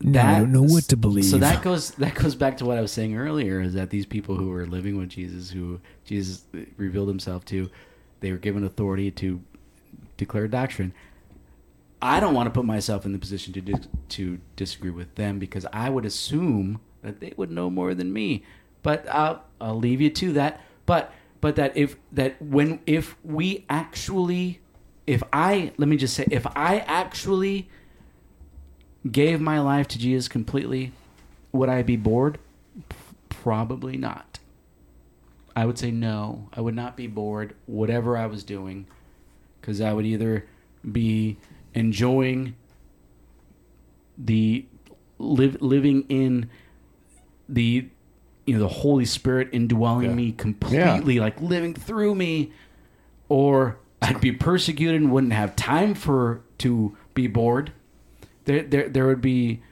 No, 0.00 0.20
I 0.20 0.38
don't 0.38 0.52
know 0.52 0.62
what 0.62 0.84
to 0.84 0.96
believe. 0.96 1.24
So 1.24 1.38
that 1.38 1.62
goes 1.62 1.90
that 1.92 2.14
goes 2.14 2.34
back 2.34 2.58
to 2.58 2.64
what 2.64 2.78
I 2.78 2.80
was 2.80 2.92
saying 2.92 3.16
earlier 3.16 3.60
is 3.60 3.74
that 3.74 3.90
these 3.90 4.06
people 4.06 4.36
who 4.36 4.48
were 4.48 4.66
living 4.66 4.96
with 4.96 5.08
Jesus, 5.08 5.50
who 5.50 5.80
Jesus 6.04 6.44
revealed 6.76 7.08
himself 7.08 7.44
to, 7.46 7.68
they 8.20 8.30
were 8.30 8.38
given 8.38 8.62
authority 8.64 9.10
to 9.12 9.40
declare 10.16 10.46
doctrine. 10.46 10.92
I 12.00 12.20
don't 12.20 12.34
want 12.34 12.46
to 12.46 12.50
put 12.50 12.64
myself 12.64 13.04
in 13.04 13.12
the 13.12 13.18
position 13.18 13.52
to 13.54 13.60
dis- 13.60 13.88
to 14.10 14.38
disagree 14.54 14.90
with 14.90 15.14
them 15.16 15.40
because 15.40 15.66
I 15.72 15.90
would 15.90 16.04
assume 16.04 16.80
that 17.02 17.18
they 17.20 17.34
would 17.36 17.50
know 17.50 17.68
more 17.70 17.92
than 17.94 18.12
me. 18.12 18.44
But 18.82 19.08
I'll 19.08 19.42
I'll 19.60 19.78
leave 19.78 20.00
you 20.00 20.10
to 20.10 20.32
that. 20.34 20.60
But 20.86 21.12
but 21.40 21.56
that 21.56 21.76
if 21.76 21.96
that 22.12 22.40
when 22.40 22.80
if 22.86 23.16
we 23.24 23.64
actually 23.68 24.60
if 25.08 25.24
I 25.32 25.72
let 25.76 25.88
me 25.88 25.96
just 25.96 26.14
say 26.14 26.26
if 26.30 26.46
I 26.54 26.78
actually 26.86 27.68
gave 29.10 29.40
my 29.40 29.60
life 29.60 29.88
to 29.88 29.98
Jesus 29.98 30.28
completely, 30.28 30.92
would 31.52 31.68
I 31.68 31.82
be 31.82 31.96
bored? 31.96 32.38
Probably 33.28 33.96
not. 33.96 34.38
I 35.56 35.66
would 35.66 35.78
say 35.78 35.90
no. 35.90 36.48
I 36.52 36.60
would 36.60 36.74
not 36.74 36.96
be 36.96 37.06
bored, 37.06 37.54
whatever 37.66 38.16
I 38.16 38.26
was 38.26 38.44
doing, 38.44 38.86
because 39.60 39.80
I 39.80 39.92
would 39.92 40.06
either 40.06 40.46
be 40.90 41.36
enjoying 41.74 42.54
the 44.16 44.66
live, 45.18 45.60
living 45.60 46.04
in 46.08 46.48
the 47.48 47.88
you 48.46 48.54
know 48.54 48.60
the 48.60 48.68
Holy 48.68 49.04
Spirit 49.04 49.48
indwelling 49.52 50.10
Yeah. 50.10 50.14
me 50.16 50.32
completely, 50.32 51.20
like 51.20 51.40
living 51.40 51.74
through 51.74 52.14
me, 52.14 52.52
or 53.28 53.78
I'd 54.00 54.20
be 54.20 54.32
persecuted 54.32 55.00
and 55.00 55.10
wouldn't 55.12 55.32
have 55.32 55.54
time 55.56 55.94
for 55.94 56.40
to 56.58 56.96
be 57.14 57.26
bored. 57.26 57.72
There, 58.48 58.62
there, 58.62 58.88
there 58.88 59.06
would 59.06 59.20
be. 59.20 59.62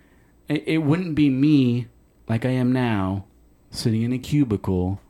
It, 0.49 0.64
it 0.66 0.79
wouldn't 0.79 1.14
be 1.14 1.31
me 1.31 1.87
like 2.29 2.45
I 2.45 2.51
am 2.51 2.72
now, 2.72 3.24
sitting 3.70 4.03
in 4.03 4.12
a 4.12 4.18
cubicle, 4.18 5.01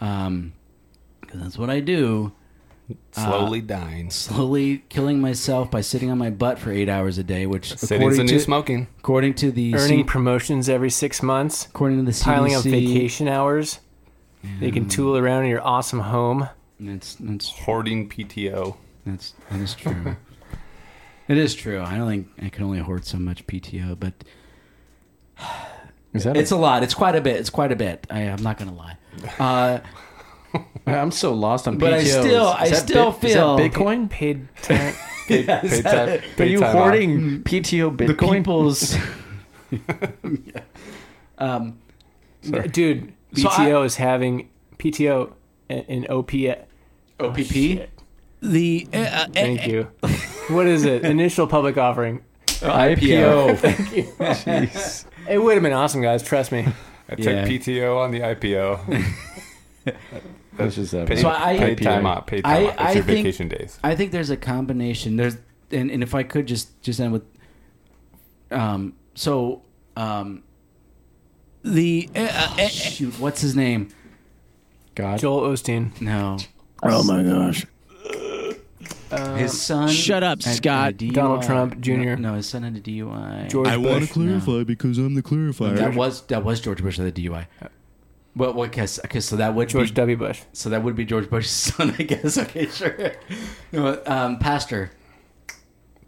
um, 0.00 0.52
because 1.22 1.40
that's 1.40 1.58
what 1.58 1.70
I 1.70 1.80
do. 1.80 2.32
Slowly 3.12 3.62
dying. 3.62 4.10
Slowly 4.10 4.84
killing 4.90 5.18
myself 5.18 5.70
by 5.70 5.80
sitting 5.80 6.10
on 6.10 6.18
my 6.18 6.28
butt 6.28 6.58
for 6.58 6.70
eight 6.72 6.90
hours 6.90 7.16
a 7.16 7.22
day, 7.24 7.46
which 7.46 7.70
City's 7.70 7.90
according 7.92 8.26
to 8.26 8.32
new 8.34 8.40
smoking. 8.40 8.86
according 8.98 9.34
to 9.34 9.50
the 9.50 9.74
Earning 9.74 10.00
C- 10.00 10.04
promotions 10.04 10.68
every 10.68 10.90
six 10.90 11.22
months, 11.22 11.66
according 11.66 11.98
to 11.98 12.04
the 12.04 12.10
CDC, 12.10 12.24
piling 12.24 12.54
up 12.54 12.64
vacation 12.64 13.28
hours. 13.28 13.80
You 14.60 14.72
can 14.72 14.88
tool 14.88 15.16
around 15.16 15.44
in 15.44 15.50
your 15.50 15.62
awesome 15.62 16.00
home. 16.00 16.48
That's 16.78 17.14
that's 17.14 17.48
Hoarding 17.50 18.08
PTO. 18.10 18.76
That's 19.06 19.34
that 19.50 19.60
is 19.60 19.74
true. 19.74 20.16
it 21.30 21.38
is 21.38 21.54
true. 21.54 21.80
I 21.80 21.96
don't 21.96 22.08
think 22.08 22.28
I 22.42 22.48
can 22.50 22.64
only 22.64 22.78
hoard 22.80 23.04
so 23.06 23.18
much 23.18 23.46
PTO, 23.46 23.98
but 23.98 24.12
Is 26.12 26.24
that 26.24 26.36
it's 26.36 26.50
a 26.50 26.56
lot. 26.56 26.82
It's 26.82 26.92
quite 26.94 27.14
a 27.14 27.20
bit. 27.20 27.36
It's 27.36 27.50
quite 27.50 27.72
a 27.72 27.76
bit. 27.76 28.06
I, 28.10 28.22
I'm 28.22 28.42
not 28.42 28.58
gonna 28.58 28.74
lie. 28.74 28.96
Uh, 29.38 29.78
a, 30.54 30.60
I'm 30.90 31.10
so 31.12 31.32
lost 31.32 31.68
on 31.68 31.76
PTO. 31.76 31.80
But 31.80 31.92
I 31.94 32.04
still- 32.04 32.48
Is 32.50 32.72
I 32.72 32.72
still 32.72 33.12
bit- 33.12 33.24
is 33.30 33.34
that 33.34 33.40
feel- 33.40 33.58
Bitcoin. 33.58 34.10
Paid 34.10 34.48
time. 34.62 34.94
Paid, 35.28 35.46
Yeah, 35.46 35.64
is 35.64 35.70
paid 35.70 35.84
that 35.84 36.06
time, 36.06 36.08
it? 36.08 36.40
Are 36.40 36.44
you 36.46 36.58
time 36.58 36.68
off. 36.76 36.82
hoarding 36.82 37.42
PTO 37.44 37.96
the 37.96 38.04
Bitcoin? 38.06 38.32
people's. 38.38 38.96
Yeah. 39.70 40.60
Um, 41.38 41.78
Dude, 42.42 43.14
So 43.34 43.48
PTO 43.48 43.84
is 43.86 43.96
having 43.96 44.50
PTO 44.78 45.32
and 45.70 45.84
and 45.88 46.10
OP. 46.10 46.32
OPP. 47.18 47.88
The 48.42 48.88
uh, 48.92 49.26
Thank 49.32 49.66
you. 49.66 49.88
What 50.48 50.66
is 50.66 50.84
it? 50.84 51.04
Initial 51.04 51.46
public 51.46 51.76
offering. 51.78 52.22
IPO. 52.46 53.56
Thank 53.58 53.96
you. 53.96 54.02
Jeez. 54.18 55.04
It 55.28 55.38
would 55.38 55.54
have 55.54 55.62
been 55.62 55.72
awesome, 55.72 56.02
guys. 56.02 56.22
Trust 56.22 56.52
me. 56.52 56.66
I 57.08 57.14
took 57.14 57.24
Yeah. 57.24 57.46
PTO 57.46 57.98
on 57.98 58.10
the 58.10 58.20
IPO. 58.20 59.04
That's 60.56 60.74
just 60.74 60.92
a 60.92 61.04
Paid, 61.06 61.18
So 61.18 61.28
I- 61.30 61.56
paid 61.56 61.80
time 61.82 62.04
off. 62.06 62.26
Paid 62.26 62.44
time 62.44 62.52
I- 62.52 62.66
off. 62.66 62.72
It's 62.74 62.80
I 62.82 62.92
your 62.92 63.04
think- 63.04 63.18
vacation 63.24 63.48
days. 63.48 63.78
I 63.82 63.94
think 63.94 64.12
there's 64.12 64.30
a 64.30 64.36
combination. 64.36 65.16
There's 65.16 65.36
and, 65.72 65.90
and 65.90 66.02
if 66.02 66.14
I 66.14 66.22
could 66.24 66.46
just 66.46 66.80
just 66.82 67.00
end 67.00 67.12
with, 67.12 67.22
um, 68.50 68.94
so 69.14 69.62
um, 69.96 70.42
the 71.62 72.10
uh, 72.14 72.66
shoot, 72.68 73.18
what's 73.20 73.40
his 73.40 73.54
name? 73.54 73.88
God. 74.96 75.20
Joel 75.20 75.42
Osteen. 75.52 75.98
No, 76.00 76.36
oh 76.82 77.02
my 77.04 77.22
gosh. 77.22 77.64
His 79.36 79.60
son. 79.60 79.88
Shut 79.88 80.22
up, 80.22 80.42
had 80.42 80.54
Scott. 80.56 80.90
a 80.92 80.94
DUI. 80.96 81.12
Donald 81.12 81.42
Trump 81.42 81.80
Jr.. 81.80 81.92
No, 81.92 82.14
no, 82.16 82.34
his 82.34 82.48
son 82.48 82.62
had 82.62 82.76
a 82.76 82.80
DUI. 82.80 83.48
George 83.50 83.68
I 83.68 83.76
want 83.76 83.94
to 83.94 84.00
Bush. 84.00 84.12
clarify 84.12 84.64
because 84.64 84.98
I'm 84.98 85.14
the 85.14 85.22
clarifier. 85.22 85.76
That 85.76 85.94
was 85.94 86.22
that 86.26 86.44
was 86.44 86.60
George 86.60 86.82
Bush 86.82 86.96
had 86.98 87.06
a 87.06 87.12
DUI. 87.12 87.46
Well, 88.36 88.52
what? 88.54 88.70
Cause, 88.72 89.00
cause 89.10 89.24
so 89.24 89.34
that 89.36 89.54
would 89.56 89.68
George 89.68 89.88
be, 89.88 89.94
W. 89.94 90.16
Bush. 90.16 90.42
so 90.52 90.68
that 90.70 90.84
would 90.84 90.94
be 90.94 91.04
George 91.04 91.28
Bush's 91.28 91.50
son, 91.74 91.94
I 91.98 92.02
guess. 92.04 92.38
Okay, 92.38 92.66
sure. 92.66 93.12
No, 93.72 94.00
um, 94.06 94.38
pastor. 94.38 94.92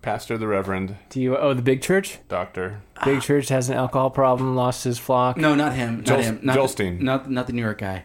Pastor, 0.02 0.36
the 0.38 0.46
Reverend, 0.48 0.96
Do 1.10 1.20
you? 1.20 1.36
Oh, 1.36 1.54
the 1.54 1.62
big 1.62 1.80
church. 1.82 2.18
Doctor. 2.28 2.82
Big 3.04 3.20
church 3.22 3.48
has 3.50 3.68
an 3.68 3.76
alcohol 3.76 4.10
problem. 4.10 4.56
Lost 4.56 4.82
his 4.84 4.98
flock. 4.98 5.36
No, 5.36 5.54
not 5.54 5.74
him. 5.74 5.98
Not 5.98 6.06
Joel- 6.06 6.22
him. 6.22 6.40
Not 6.42 6.56
Joelstein. 6.58 7.00
Not 7.00 7.30
not 7.30 7.46
the 7.46 7.52
New 7.52 7.62
York 7.62 7.78
guy. 7.78 8.04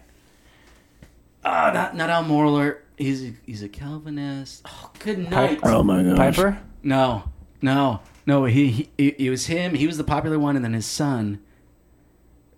Ah, 1.44 1.72
not 1.74 1.96
not 1.96 2.10
Al 2.10 2.24
Mohler. 2.24 2.80
He's 2.98 3.24
a, 3.24 3.34
he's 3.46 3.62
a 3.62 3.70
Calvinist. 3.70 4.64
Oh, 4.66 4.92
good 5.00 5.30
night. 5.30 5.60
oh 5.64 5.84
my 5.84 6.02
gosh. 6.02 6.18
Piper. 6.18 6.60
No, 6.82 7.32
no, 7.62 8.02
no. 8.26 8.46
He, 8.46 8.70
he 8.70 8.90
it, 8.98 9.20
it 9.20 9.30
was 9.30 9.46
him. 9.46 9.76
He 9.76 9.86
was 9.86 9.98
the 9.98 10.04
popular 10.04 10.40
one, 10.40 10.56
and 10.56 10.66
then 10.66 10.74
his 10.74 10.88
son. 10.88 11.40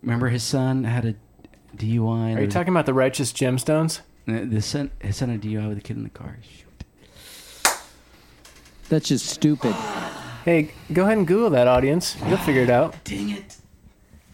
Remember, 0.02 0.30
his 0.30 0.44
son 0.44 0.86
had 0.86 1.06
a 1.06 1.16
DUI. 1.76 2.38
Are 2.38 2.42
you 2.42 2.48
talking 2.48 2.74
about 2.74 2.86
the 2.86 2.94
righteous 2.94 3.34
gemstones? 3.34 4.00
The 4.26 4.62
son, 4.62 4.92
his 5.00 5.18
son 5.18 5.30
had 5.30 5.44
a 5.44 5.48
DUI 5.48 5.68
with 5.68 5.78
a 5.78 5.82
kid 5.82 5.98
in 5.98 6.04
the 6.04 6.10
car. 6.10 6.38
Shoot. 6.42 7.74
That's 8.88 9.10
just 9.10 9.26
stupid. 9.26 9.74
Hey, 10.46 10.72
go 10.94 11.04
ahead 11.04 11.18
and 11.18 11.28
Google 11.28 11.50
that, 11.50 11.68
audience. 11.68 12.16
You'll 12.26 12.38
figure 12.38 12.62
it 12.62 12.70
out. 12.70 13.04
Dang 13.04 13.30
it. 13.30 13.58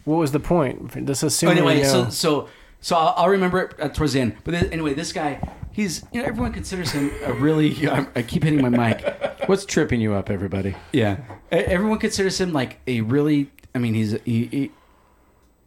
What 0.04 0.16
was 0.16 0.30
the 0.30 0.40
point? 0.40 1.04
Just 1.04 1.24
assume. 1.24 1.48
Oh, 1.48 1.52
anyway, 1.52 1.78
you 1.78 1.82
know. 1.82 2.04
so 2.04 2.10
so 2.10 2.48
so 2.80 2.96
I'll, 2.96 3.14
I'll 3.16 3.28
remember 3.28 3.62
it 3.62 3.80
uh, 3.80 3.88
towards 3.88 4.12
the 4.12 4.20
end. 4.20 4.36
But 4.44 4.52
then, 4.52 4.72
anyway, 4.72 4.94
this 4.94 5.12
guy, 5.12 5.40
he's 5.76 6.02
you 6.10 6.22
know 6.22 6.26
everyone 6.26 6.52
considers 6.52 6.90
him 6.90 7.12
a 7.24 7.34
really. 7.34 7.86
I, 7.88 8.06
I 8.16 8.22
keep 8.22 8.42
hitting 8.42 8.62
my 8.62 8.70
mic. 8.70 9.04
What's 9.46 9.66
tripping 9.66 10.00
you 10.00 10.14
up, 10.14 10.30
everybody? 10.30 10.74
Yeah, 10.92 11.18
everyone 11.52 11.98
considers 11.98 12.40
him 12.40 12.52
like 12.52 12.78
a 12.86 13.02
really. 13.02 13.50
I 13.74 13.78
mean, 13.78 13.92
he's 13.92 14.12
he, 14.24 14.46
he, 14.46 14.70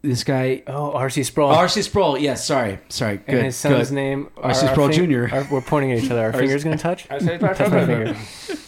this 0.01 0.23
guy. 0.23 0.63
oh, 0.65 0.91
R.C. 0.93 1.23
Sproul. 1.23 1.51
R.C. 1.51 1.83
Sproul. 1.83 2.17
Yes, 2.17 2.45
sorry, 2.45 2.79
sorry. 2.89 3.17
Good. 3.17 3.35
and 3.35 3.45
his 3.45 3.55
son's 3.55 3.89
good. 3.89 3.95
name. 3.95 4.29
R.C. 4.37 4.65
our- 4.65 4.73
Sproul 4.73 4.89
Jr.. 4.89 5.27
our- 5.31 5.47
we're 5.51 5.61
pointing 5.61 5.91
at 5.91 6.03
each 6.03 6.11
other. 6.11 6.23
Our 6.23 6.33
fingers 6.39 6.63
gonna 6.63 6.77
touch. 6.89 7.05
I 7.11 7.19
say 7.19 7.37
Touch 7.37 7.59
my 7.59 7.85
finger. 7.85 8.15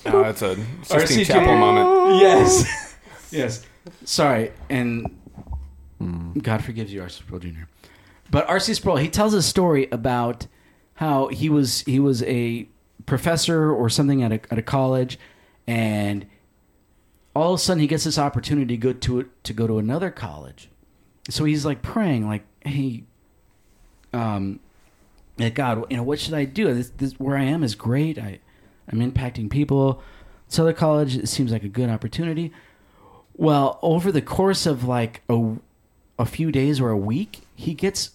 No, 0.05 0.23
that's 0.23 0.43
a 0.43 0.55
Sistine 0.83 0.99
R.C. 1.01 1.25
Chapel 1.25 1.57
moment. 1.57 2.21
Yes, 2.21 2.95
yes. 3.31 3.65
Sorry, 4.05 4.51
and 4.69 5.17
hmm. 5.97 6.37
God 6.39 6.63
forgives 6.63 6.93
you, 6.93 7.01
R.C. 7.01 7.23
Sproul 7.23 7.39
Jr. 7.39 7.63
But 8.29 8.47
R.C. 8.47 8.75
Sproul, 8.75 8.97
he 8.97 9.09
tells 9.09 9.33
a 9.33 9.41
story 9.41 9.89
about 9.91 10.45
how 11.01 11.29
he 11.29 11.49
was 11.49 11.81
he 11.81 11.99
was 11.99 12.21
a 12.23 12.67
professor 13.07 13.71
or 13.71 13.89
something 13.89 14.21
at 14.21 14.31
a 14.31 14.39
at 14.51 14.59
a 14.59 14.61
college, 14.61 15.17
and 15.65 16.27
all 17.35 17.55
of 17.55 17.59
a 17.59 17.63
sudden 17.63 17.81
he 17.81 17.87
gets 17.87 18.03
this 18.03 18.19
opportunity 18.19 18.67
to 18.67 18.77
go 18.77 18.93
to 18.93 19.27
to 19.41 19.51
go 19.51 19.65
to 19.65 19.79
another 19.79 20.11
college. 20.11 20.69
So 21.27 21.43
he's 21.43 21.65
like 21.65 21.81
praying, 21.81 22.27
like, 22.27 22.43
"Hey, 22.59 23.03
um, 24.13 24.59
God, 25.55 25.87
you 25.89 25.97
know, 25.97 26.03
what 26.03 26.19
should 26.19 26.35
I 26.35 26.45
do? 26.45 26.71
This, 26.71 26.89
this 26.89 27.13
where 27.13 27.35
I 27.35 27.45
am 27.45 27.63
is 27.63 27.73
great. 27.73 28.19
I, 28.19 28.39
I'm 28.87 28.99
impacting 28.99 29.49
people. 29.49 30.03
This 30.47 30.59
other 30.59 30.71
college 30.71 31.17
it 31.17 31.29
seems 31.29 31.51
like 31.51 31.63
a 31.63 31.69
good 31.69 31.89
opportunity. 31.89 32.53
Well, 33.35 33.79
over 33.81 34.11
the 34.11 34.21
course 34.21 34.67
of 34.67 34.83
like 34.83 35.23
a, 35.27 35.55
a 36.19 36.27
few 36.27 36.51
days 36.51 36.79
or 36.79 36.91
a 36.91 36.97
week, 36.97 37.39
he 37.55 37.73
gets 37.73 38.11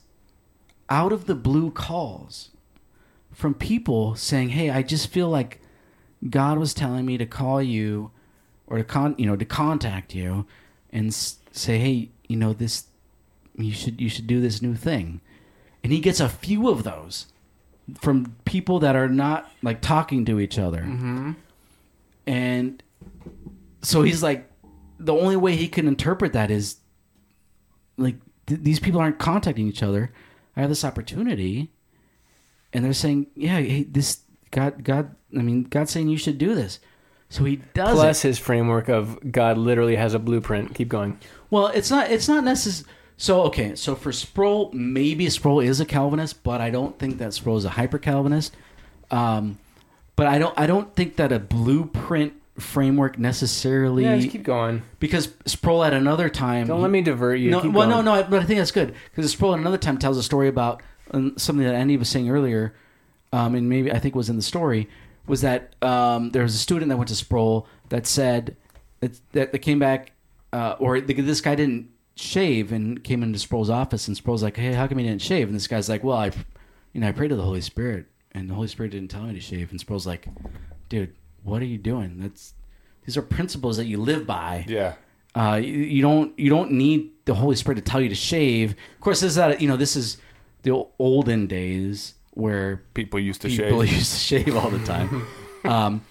out 0.88 1.10
of 1.10 1.26
the 1.26 1.34
blue 1.34 1.72
calls 1.72 2.50
from 3.36 3.52
people 3.52 4.14
saying, 4.16 4.48
"Hey, 4.48 4.70
I 4.70 4.82
just 4.82 5.08
feel 5.08 5.28
like 5.28 5.60
God 6.30 6.58
was 6.58 6.72
telling 6.72 7.04
me 7.04 7.18
to 7.18 7.26
call 7.26 7.62
you 7.62 8.10
or 8.66 8.78
to 8.78 8.84
con, 8.84 9.14
you 9.18 9.26
know, 9.26 9.36
to 9.36 9.44
contact 9.44 10.14
you 10.14 10.46
and 10.90 11.08
s- 11.08 11.36
say, 11.52 11.78
"Hey, 11.78 12.08
you 12.28 12.36
know, 12.36 12.54
this 12.54 12.86
you 13.58 13.72
should 13.72 14.00
you 14.00 14.08
should 14.08 14.26
do 14.26 14.40
this 14.40 14.62
new 14.62 14.74
thing." 14.74 15.20
And 15.84 15.92
he 15.92 16.00
gets 16.00 16.18
a 16.18 16.30
few 16.30 16.68
of 16.70 16.82
those 16.82 17.26
from 18.00 18.34
people 18.46 18.78
that 18.80 18.96
are 18.96 19.08
not 19.08 19.50
like 19.62 19.82
talking 19.82 20.24
to 20.24 20.40
each 20.40 20.58
other. 20.58 20.80
Mm-hmm. 20.80 21.32
And 22.26 22.82
so 23.82 24.02
he's 24.02 24.22
like 24.22 24.50
the 24.98 25.12
only 25.14 25.36
way 25.36 25.56
he 25.56 25.68
can 25.68 25.86
interpret 25.86 26.32
that 26.32 26.50
is 26.50 26.76
like 27.98 28.16
th- 28.46 28.62
these 28.62 28.80
people 28.80 28.98
aren't 28.98 29.18
contacting 29.18 29.68
each 29.68 29.82
other. 29.82 30.10
I 30.56 30.60
have 30.62 30.70
this 30.70 30.84
opportunity 30.86 31.70
and 32.76 32.84
they're 32.84 32.92
saying, 32.92 33.26
"Yeah, 33.34 33.58
hey, 33.58 33.84
this 33.84 34.20
God 34.50 34.84
God 34.84 35.14
I 35.36 35.40
mean, 35.42 35.64
God's 35.64 35.90
saying 35.90 36.08
you 36.08 36.18
should 36.18 36.36
do 36.38 36.54
this." 36.54 36.78
So 37.30 37.42
he 37.44 37.56
does 37.74 37.94
Plus 37.94 38.24
it. 38.24 38.28
his 38.28 38.38
framework 38.38 38.88
of 38.88 39.32
God 39.32 39.58
literally 39.58 39.96
has 39.96 40.14
a 40.14 40.18
blueprint. 40.20 40.74
Keep 40.74 40.88
going. 40.88 41.18
Well, 41.50 41.68
it's 41.68 41.90
not. 41.90 42.10
It's 42.10 42.28
not 42.28 42.44
necessary. 42.44 42.88
So 43.16 43.42
okay. 43.44 43.74
So 43.74 43.94
for 43.96 44.12
Sproul, 44.12 44.70
maybe 44.72 45.28
Sproul 45.30 45.60
is 45.60 45.80
a 45.80 45.86
Calvinist, 45.86 46.42
but 46.44 46.60
I 46.60 46.70
don't 46.70 46.98
think 46.98 47.18
that 47.18 47.32
Sproul 47.34 47.56
is 47.56 47.64
a 47.64 47.70
hyper 47.70 47.98
Calvinist. 47.98 48.54
Um, 49.10 49.58
but 50.16 50.26
I 50.26 50.38
don't. 50.38 50.56
I 50.58 50.66
don't 50.66 50.94
think 50.94 51.16
that 51.16 51.32
a 51.32 51.38
blueprint 51.38 52.34
framework 52.58 53.18
necessarily. 53.18 54.04
Yeah, 54.04 54.16
just 54.16 54.30
keep 54.30 54.42
going. 54.44 54.82
because 55.00 55.30
Sproul 55.46 55.82
at 55.84 55.92
another 55.94 56.28
time. 56.28 56.66
Don't 56.68 56.78
he- 56.78 56.82
let 56.82 56.90
me 56.90 57.02
divert 57.02 57.38
you. 57.40 57.50
no, 57.50 57.60
Keep 57.60 57.72
well, 57.72 57.88
going. 57.88 58.04
no, 58.04 58.20
no. 58.22 58.26
But 58.28 58.42
I 58.42 58.44
think 58.44 58.58
that's 58.58 58.70
good 58.70 58.94
because 59.14 59.30
Sproul 59.32 59.54
at 59.54 59.60
another 59.60 59.78
time 59.78 59.98
tells 59.98 60.16
a 60.16 60.22
story 60.22 60.48
about 60.48 60.82
um, 61.12 61.36
something 61.36 61.64
that 61.64 61.74
Andy 61.74 61.96
was 61.96 62.08
saying 62.08 62.30
earlier, 62.30 62.74
um, 63.32 63.54
and 63.54 63.68
maybe 63.68 63.92
I 63.92 63.98
think 63.98 64.14
was 64.14 64.28
in 64.28 64.36
the 64.36 64.42
story 64.42 64.88
was 65.26 65.40
that 65.40 65.74
um, 65.82 66.30
there 66.30 66.42
was 66.42 66.54
a 66.54 66.58
student 66.58 66.88
that 66.88 66.96
went 66.96 67.08
to 67.08 67.16
Sproul 67.16 67.66
that 67.88 68.06
said 68.06 68.56
that 69.00 69.20
that, 69.32 69.52
that 69.52 69.58
came 69.58 69.78
back, 69.78 70.12
uh, 70.52 70.76
or 70.78 71.00
the, 71.00 71.14
this 71.14 71.40
guy 71.40 71.54
didn't 71.54 71.90
shave 72.14 72.72
and 72.72 73.02
came 73.02 73.22
into 73.22 73.38
Sproul's 73.38 73.70
office, 73.70 74.08
and 74.08 74.16
Sproul's 74.16 74.42
like, 74.42 74.56
"Hey, 74.56 74.72
how 74.72 74.86
come 74.86 74.98
he 74.98 75.04
didn't 75.04 75.22
shave?" 75.22 75.48
And 75.48 75.56
this 75.56 75.66
guy's 75.66 75.88
like, 75.88 76.04
"Well, 76.04 76.16
I, 76.16 76.30
you 76.92 77.00
know, 77.00 77.08
I 77.08 77.12
prayed 77.12 77.28
to 77.28 77.36
the 77.36 77.42
Holy 77.42 77.60
Spirit, 77.60 78.06
and 78.32 78.48
the 78.48 78.54
Holy 78.54 78.68
Spirit 78.68 78.92
didn't 78.92 79.10
tell 79.10 79.22
me 79.22 79.34
to 79.34 79.40
shave." 79.40 79.70
And 79.70 79.80
Sproul's 79.80 80.06
like, 80.06 80.28
"Dude, 80.88 81.14
what 81.42 81.62
are 81.62 81.66
you 81.66 81.78
doing? 81.78 82.20
That's 82.20 82.54
these 83.04 83.16
are 83.16 83.22
principles 83.22 83.76
that 83.76 83.86
you 83.86 83.98
live 83.98 84.26
by." 84.26 84.64
Yeah. 84.68 84.94
Uh, 85.34 85.56
you, 85.56 85.72
you 85.74 86.02
don't 86.02 86.38
you 86.38 86.48
don't 86.48 86.72
need 86.72 87.10
the 87.26 87.34
Holy 87.34 87.56
Spirit 87.56 87.76
to 87.76 87.82
tell 87.82 88.00
you 88.00 88.08
to 88.08 88.14
shave. 88.14 88.72
Of 88.72 89.00
course, 89.00 89.20
this 89.20 89.30
is 89.30 89.36
that 89.36 89.60
you 89.60 89.68
know 89.68 89.76
this 89.76 89.96
is 89.96 90.16
the 90.66 90.84
olden 90.98 91.46
days 91.46 92.14
where 92.32 92.82
People 92.92 93.20
used 93.20 93.40
to 93.42 93.48
people 93.48 93.84
shave 93.84 93.92
used 93.98 94.12
to 94.12 94.18
shave 94.18 94.56
all 94.56 94.68
the 94.68 94.84
time. 94.84 95.26
um, 95.64 96.02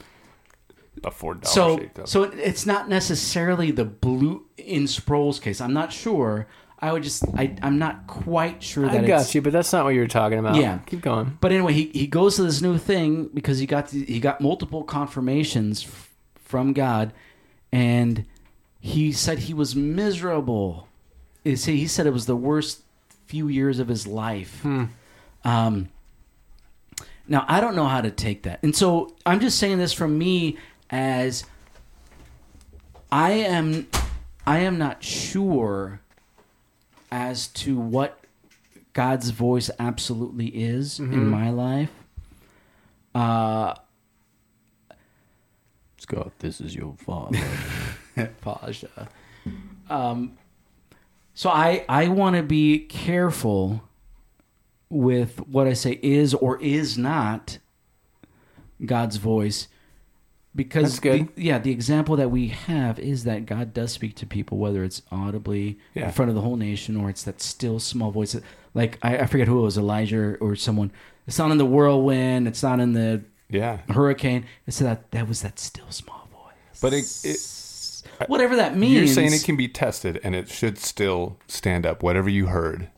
a 1.03 1.11
four 1.11 1.36
dollar 1.36 1.53
so 1.53 1.77
shave. 1.77 1.91
though. 1.94 2.06
so 2.06 2.23
it's 2.23 2.65
not 2.65 2.88
necessarily 2.88 3.72
the 3.72 3.84
blue 3.86 4.45
in 4.57 4.88
Sproul's 4.88 5.40
case. 5.40 5.60
I'm 5.61 5.73
not 5.73 5.91
sure. 5.91 6.48
I 6.80 6.94
would 6.94 7.03
just 7.03 7.23
I 7.36 7.56
I'm 7.61 7.77
not 7.80 8.07
quite 8.07 8.64
sure 8.64 8.86
that 8.88 9.03
I 9.03 9.07
got 9.07 9.22
it's, 9.22 9.36
you, 9.36 9.41
but 9.41 9.52
that's 9.53 9.72
not 9.73 9.84
what 9.84 9.94
you're 9.94 10.07
talking 10.07 10.40
about. 10.40 10.56
Yeah. 10.56 10.80
Keep 10.86 11.02
going. 11.02 11.38
But 11.41 11.52
anyway, 11.52 11.73
he, 11.73 11.91
he 11.94 12.07
goes 12.07 12.38
to 12.38 12.44
this 12.44 12.61
new 12.61 12.77
thing 12.77 13.30
because 13.34 13.60
he 13.60 13.65
got 13.65 13.90
the, 13.90 14.06
he 14.06 14.19
got 14.19 14.40
multiple 14.40 14.84
confirmations 14.84 15.84
f- 15.84 16.11
from 16.38 16.73
God, 16.73 17.11
and 17.72 18.26
he 18.80 19.11
said 19.11 19.40
he 19.40 19.53
was 19.53 19.76
miserable. 19.76 20.88
He 21.44 21.56
said- 21.57 21.76
he 21.76 21.88
said 21.88 22.07
it 22.07 22.14
was 22.14 22.26
the 22.26 22.36
worst 22.38 22.82
few 23.27 23.47
years 23.47 23.80
of 23.80 23.88
his 23.88 24.06
life. 24.07 24.64
Um, 25.43 25.89
now 27.27 27.45
I 27.47 27.60
don't 27.61 27.76
know 27.76 27.88
how 27.88 28.02
to 28.02 28.11
take 28.11 28.43
that, 28.43 28.60
and 28.64 28.76
so 28.76 29.15
I'm 29.26 29.39
just 29.39 29.57
saying 29.60 29.80
this 29.80 29.93
from 29.93 30.18
me 30.18 30.57
as 30.89 31.43
I 33.11 33.31
am 33.31 33.88
I 34.45 34.60
am 34.60 34.77
not 34.77 35.03
sure 35.03 36.02
as 37.11 37.47
to 37.47 37.80
what 37.80 38.19
God's 38.93 39.30
voice 39.31 39.69
absolutely 39.80 40.47
is 40.47 40.99
in 40.99 41.27
my 41.27 41.49
life. 41.49 41.91
Uh, 43.14 43.73
Scott, 45.97 46.34
this 46.39 46.61
is 46.61 46.76
your 46.76 46.95
father. 46.99 47.39
Pasha. 48.41 49.10
Um, 49.89 50.38
so 51.35 51.49
I 51.51 51.85
I 51.87 52.07
want 52.07 52.35
to 52.37 52.41
be 52.43 52.79
careful 52.79 53.83
with 54.89 55.37
what 55.47 55.67
I 55.67 55.73
say 55.73 55.99
is 56.01 56.33
or 56.33 56.59
is 56.61 56.97
not 56.97 57.59
God's 58.83 59.17
voice 59.17 59.67
because 60.55 60.83
That's 60.83 60.99
good. 60.99 61.35
the- 61.35 61.43
yeah, 61.43 61.59
the 61.59 61.71
example 61.71 62.15
that 62.15 62.31
we 62.31 62.47
have 62.47 62.97
is 62.99 63.25
that 63.25 63.45
God 63.45 63.73
does 63.73 63.91
speak 63.91 64.15
to 64.15 64.25
people, 64.25 64.57
whether 64.57 64.83
it's 64.83 65.01
audibly 65.11 65.77
Yeah. 65.93 66.05
in 66.07 66.11
front 66.13 66.29
of 66.29 66.35
the 66.35 66.41
whole 66.41 66.55
nation 66.55 66.95
or 66.95 67.09
it's 67.09 67.23
that 67.23 67.41
still 67.41 67.79
small 67.79 68.11
voice. 68.11 68.31
that- 68.33 68.43
Like 68.73 68.97
I, 69.01 69.17
I 69.19 69.25
forget 69.25 69.47
who 69.47 69.59
it 69.59 69.63
was, 69.63 69.77
Elijah 69.77 70.35
or 70.39 70.55
someone. 70.55 70.91
It's 71.27 71.37
not 71.37 71.51
in 71.51 71.57
the 71.57 71.65
whirlwind. 71.65 72.47
It's 72.47 72.63
not 72.63 72.79
in 72.79 72.93
the 72.93 73.23
yeah. 73.49 73.79
hurricane. 73.89 74.45
It's 74.67 74.79
that 74.79 75.11
that 75.11 75.27
was 75.27 75.41
that 75.41 75.59
still 75.59 75.89
small 75.91 76.27
voice. 76.31 76.79
But 76.81 76.93
it, 76.93 77.05
it, 77.23 77.37
Whatever 78.27 78.55
that 78.55 78.75
means. 78.75 78.93
you're 78.93 79.07
saying 79.07 79.33
it 79.33 79.43
can 79.43 79.55
be 79.55 79.67
tested 79.67 80.19
and 80.23 80.35
it 80.35 80.49
should 80.49 80.77
still 80.77 81.37
stand 81.47 81.85
up, 81.85 82.03
whatever 82.03 82.29
you 82.29 82.47
heard. 82.47 82.89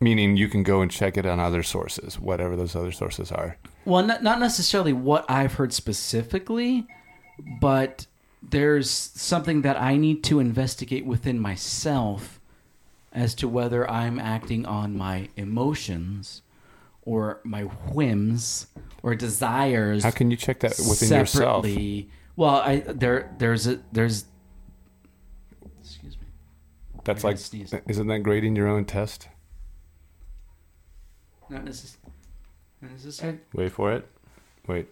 Meaning 0.00 0.36
you 0.36 0.48
can 0.48 0.62
go 0.62 0.80
and 0.80 0.90
check 0.90 1.16
it 1.16 1.26
on 1.26 1.40
other 1.40 1.62
sources, 1.62 2.20
whatever 2.20 2.54
those 2.54 2.76
other 2.76 2.92
sources 2.92 3.32
are. 3.32 3.58
Well, 3.84 4.04
not, 4.04 4.22
not 4.22 4.38
necessarily 4.38 4.92
what 4.92 5.28
I've 5.28 5.54
heard 5.54 5.72
specifically, 5.72 6.86
but 7.60 8.06
there's 8.42 8.88
something 8.90 9.62
that 9.62 9.80
I 9.80 9.96
need 9.96 10.22
to 10.24 10.38
investigate 10.38 11.04
within 11.04 11.40
myself 11.40 12.40
as 13.12 13.34
to 13.36 13.48
whether 13.48 13.90
I'm 13.90 14.20
acting 14.20 14.66
on 14.66 14.96
my 14.96 15.28
emotions 15.36 16.42
or 17.02 17.40
my 17.42 17.62
whims 17.62 18.66
or 19.02 19.14
desires. 19.14 20.04
How 20.04 20.10
can 20.10 20.30
you 20.30 20.36
check 20.36 20.60
that 20.60 20.78
within 20.78 21.08
yourself? 21.18 21.64
separately. 21.64 22.10
Well, 22.36 22.56
I 22.56 22.80
there 22.80 23.34
there's 23.38 23.66
a 23.66 23.80
there's. 23.92 24.24
Excuse 27.12 27.24
me. 27.24 27.30
That's 27.30 27.72
like, 27.72 27.72
sneeze. 27.72 27.82
isn't 27.88 28.06
that 28.08 28.20
grading 28.20 28.56
your 28.56 28.68
own 28.68 28.84
test? 28.84 29.28
Not 31.50 31.64
necess- 31.64 31.96
not 32.82 32.92
necessary. 32.92 33.38
Wait 33.54 33.72
for 33.72 33.92
it. 33.92 34.06
Wait. 34.66 34.86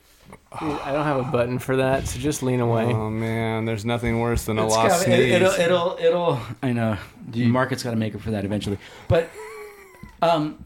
I 0.52 0.90
don't 0.92 1.04
have 1.04 1.18
a 1.18 1.30
button 1.30 1.58
for 1.58 1.76
that, 1.76 2.08
so 2.08 2.18
just 2.18 2.42
lean 2.42 2.60
away. 2.60 2.84
Oh 2.86 3.10
man, 3.10 3.64
there's 3.64 3.84
nothing 3.84 4.18
worse 4.20 4.44
than 4.46 4.58
a 4.58 4.64
It's 4.64 4.74
lost 4.74 4.88
gotta- 4.88 5.04
sneeze. 5.04 5.32
it, 5.34 5.42
will 5.42 5.50
it'll 5.60 5.96
it'll 6.00 6.40
I 6.62 6.72
know 6.72 6.96
the 7.28 7.46
market's 7.46 7.82
got 7.84 7.90
to 7.90 7.96
make 7.96 8.14
it 8.14 8.20
for 8.20 8.30
that 8.32 8.44
eventually. 8.44 8.78
But 9.06 9.30
um 10.22 10.64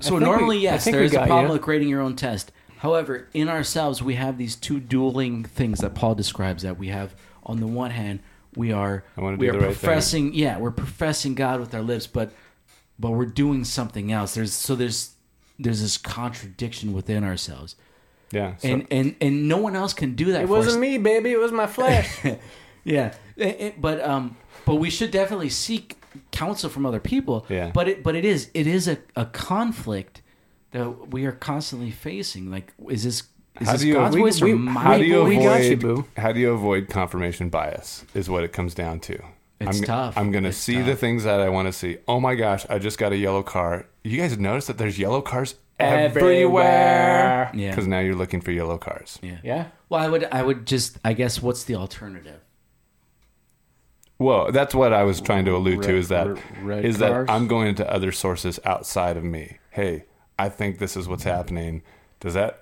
so 0.00 0.10
think 0.10 0.20
we- 0.20 0.26
normally 0.26 0.58
yes, 0.58 0.84
think 0.84 0.94
there 0.94 1.00
we 1.02 1.06
is 1.06 1.14
a 1.14 1.18
problem 1.26 1.46
you. 1.46 1.52
with 1.52 1.62
grading 1.62 1.88
your 1.88 2.00
own 2.00 2.16
test. 2.16 2.50
However, 2.78 3.28
in 3.32 3.48
ourselves 3.48 4.02
we 4.02 4.16
have 4.16 4.36
these 4.36 4.56
two 4.56 4.80
dueling 4.80 5.44
things 5.44 5.78
that 5.78 5.94
Paul 5.94 6.14
describes 6.16 6.62
that 6.64 6.76
we 6.76 6.88
have 6.88 7.14
on 7.44 7.60
the 7.60 7.66
one 7.66 7.92
hand 7.92 8.20
we 8.56 8.72
are 8.72 9.04
I 9.16 9.20
wanna 9.20 9.36
we 9.36 9.46
do 9.46 9.50
are 9.50 9.60
the 9.60 9.66
right 9.66 9.76
thing. 9.76 9.86
professing 9.88 10.34
yeah, 10.34 10.58
we're 10.58 10.70
professing 10.70 11.34
God 11.34 11.60
with 11.60 11.74
our 11.74 11.82
lips 11.82 12.06
but 12.06 12.32
but 12.98 13.10
we're 13.12 13.26
doing 13.26 13.64
something 13.64 14.12
else. 14.12 14.34
There's 14.34 14.52
so 14.52 14.74
there's 14.74 15.14
there's 15.58 15.80
this 15.80 15.96
contradiction 15.98 16.92
within 16.92 17.24
ourselves. 17.24 17.76
yeah. 18.30 18.56
So, 18.56 18.68
And 18.68 18.86
and 18.90 19.16
and 19.20 19.48
no 19.48 19.56
one 19.58 19.74
else 19.76 19.94
can 19.94 20.14
do 20.14 20.32
that 20.32 20.42
It 20.42 20.46
for 20.46 20.52
wasn't 20.52 20.80
me, 20.80 20.98
baby. 20.98 21.30
It 21.32 21.38
was 21.38 21.52
my 21.52 21.66
flesh. 21.66 22.18
yeah, 22.84 23.14
It- 23.36 23.60
it- 23.60 23.80
but 23.80 24.00
um, 24.02 24.36
but 24.66 24.76
we 24.76 24.90
should 24.90 25.10
definitely 25.10 25.48
seek 25.50 25.96
counsel 26.30 26.68
from 26.68 26.84
other 26.86 27.00
people. 27.00 27.46
Yeah. 27.48 27.70
But 27.72 27.88
it 27.88 28.02
but 28.02 28.14
it 28.14 28.24
is 28.24 28.50
it 28.54 28.66
is 28.66 28.86
a, 28.88 28.98
a 29.16 29.26
conflict 29.26 30.20
that 30.72 31.08
we 31.10 31.24
are 31.26 31.32
constantly 31.32 31.90
facing. 31.90 32.50
Like, 32.50 32.72
is 32.88 33.04
this 33.04 33.22
is 33.60 33.66
How 33.66 33.72
this 33.72 33.82
do 33.82 33.88
you- 33.88 33.94
God's 33.94 34.14
we- 34.16 34.20
voice 34.22 34.40
we- 34.42 34.52
or 34.52 34.56
how 34.56 34.62
my 34.62 34.98
do 34.98 35.04
you 35.04 35.22
voice? 35.24 35.42
got 35.44 35.60
avoid 35.60 35.82
you, 35.82 36.08
how 36.16 36.32
do 36.32 36.40
you 36.40 36.52
avoid 36.52 36.88
confirmation 36.88 37.48
bias 37.48 38.04
is 38.14 38.28
what 38.30 38.44
it 38.44 38.52
comes 38.52 38.74
down 38.74 39.00
to 39.00 39.18
It's 39.60 39.78
I'm, 39.78 39.84
tough. 39.84 40.16
I'm 40.18 40.32
gonna 40.32 40.52
see 40.52 40.76
tough. 40.76 40.86
the 40.86 40.96
things 40.96 41.24
that 41.24 41.40
I 41.40 41.48
want 41.48 41.68
to 41.68 41.72
see. 41.72 41.98
Oh 42.08 42.18
my 42.20 42.34
gosh, 42.34 42.66
I 42.68 42.78
just 42.78 42.98
got 42.98 43.12
a 43.12 43.16
yellow 43.16 43.42
car. 43.42 43.86
You 44.04 44.18
guys 44.18 44.36
notice 44.38 44.66
that 44.66 44.78
there's 44.78 44.98
yellow 44.98 45.20
cars 45.20 45.54
everywhere 45.78 47.50
Yeah. 47.54 47.70
because 47.70 47.86
now 47.86 47.98
you're 48.00 48.14
looking 48.14 48.40
for 48.40 48.50
yellow 48.52 48.78
cars. 48.78 49.18
Yeah. 49.22 49.38
yeah. 49.42 49.66
Well, 49.88 50.00
I 50.00 50.08
would 50.08 50.24
I 50.32 50.42
would 50.42 50.66
just 50.66 50.98
I 51.04 51.12
guess 51.12 51.42
what's 51.42 51.64
the 51.64 51.74
alternative? 51.76 52.40
Well, 54.18 54.52
that's 54.52 54.74
what 54.74 54.92
I 54.92 55.02
was 55.02 55.20
trying 55.20 55.44
to 55.46 55.56
allude 55.56 55.82
to 55.82 55.96
is 55.96 56.08
that 56.08 56.28
red- 56.28 56.42
red 56.62 56.84
is 56.84 56.98
cars? 56.98 57.26
that 57.26 57.32
I'm 57.32 57.48
going 57.48 57.74
to 57.76 57.92
other 57.92 58.12
sources 58.12 58.60
outside 58.64 59.16
of 59.16 59.24
me. 59.24 59.58
Hey, 59.70 60.04
I 60.38 60.48
think 60.48 60.78
this 60.78 60.96
is 60.96 61.08
what's 61.08 61.24
happening. 61.24 61.82
Does 62.20 62.34
that 62.34 62.58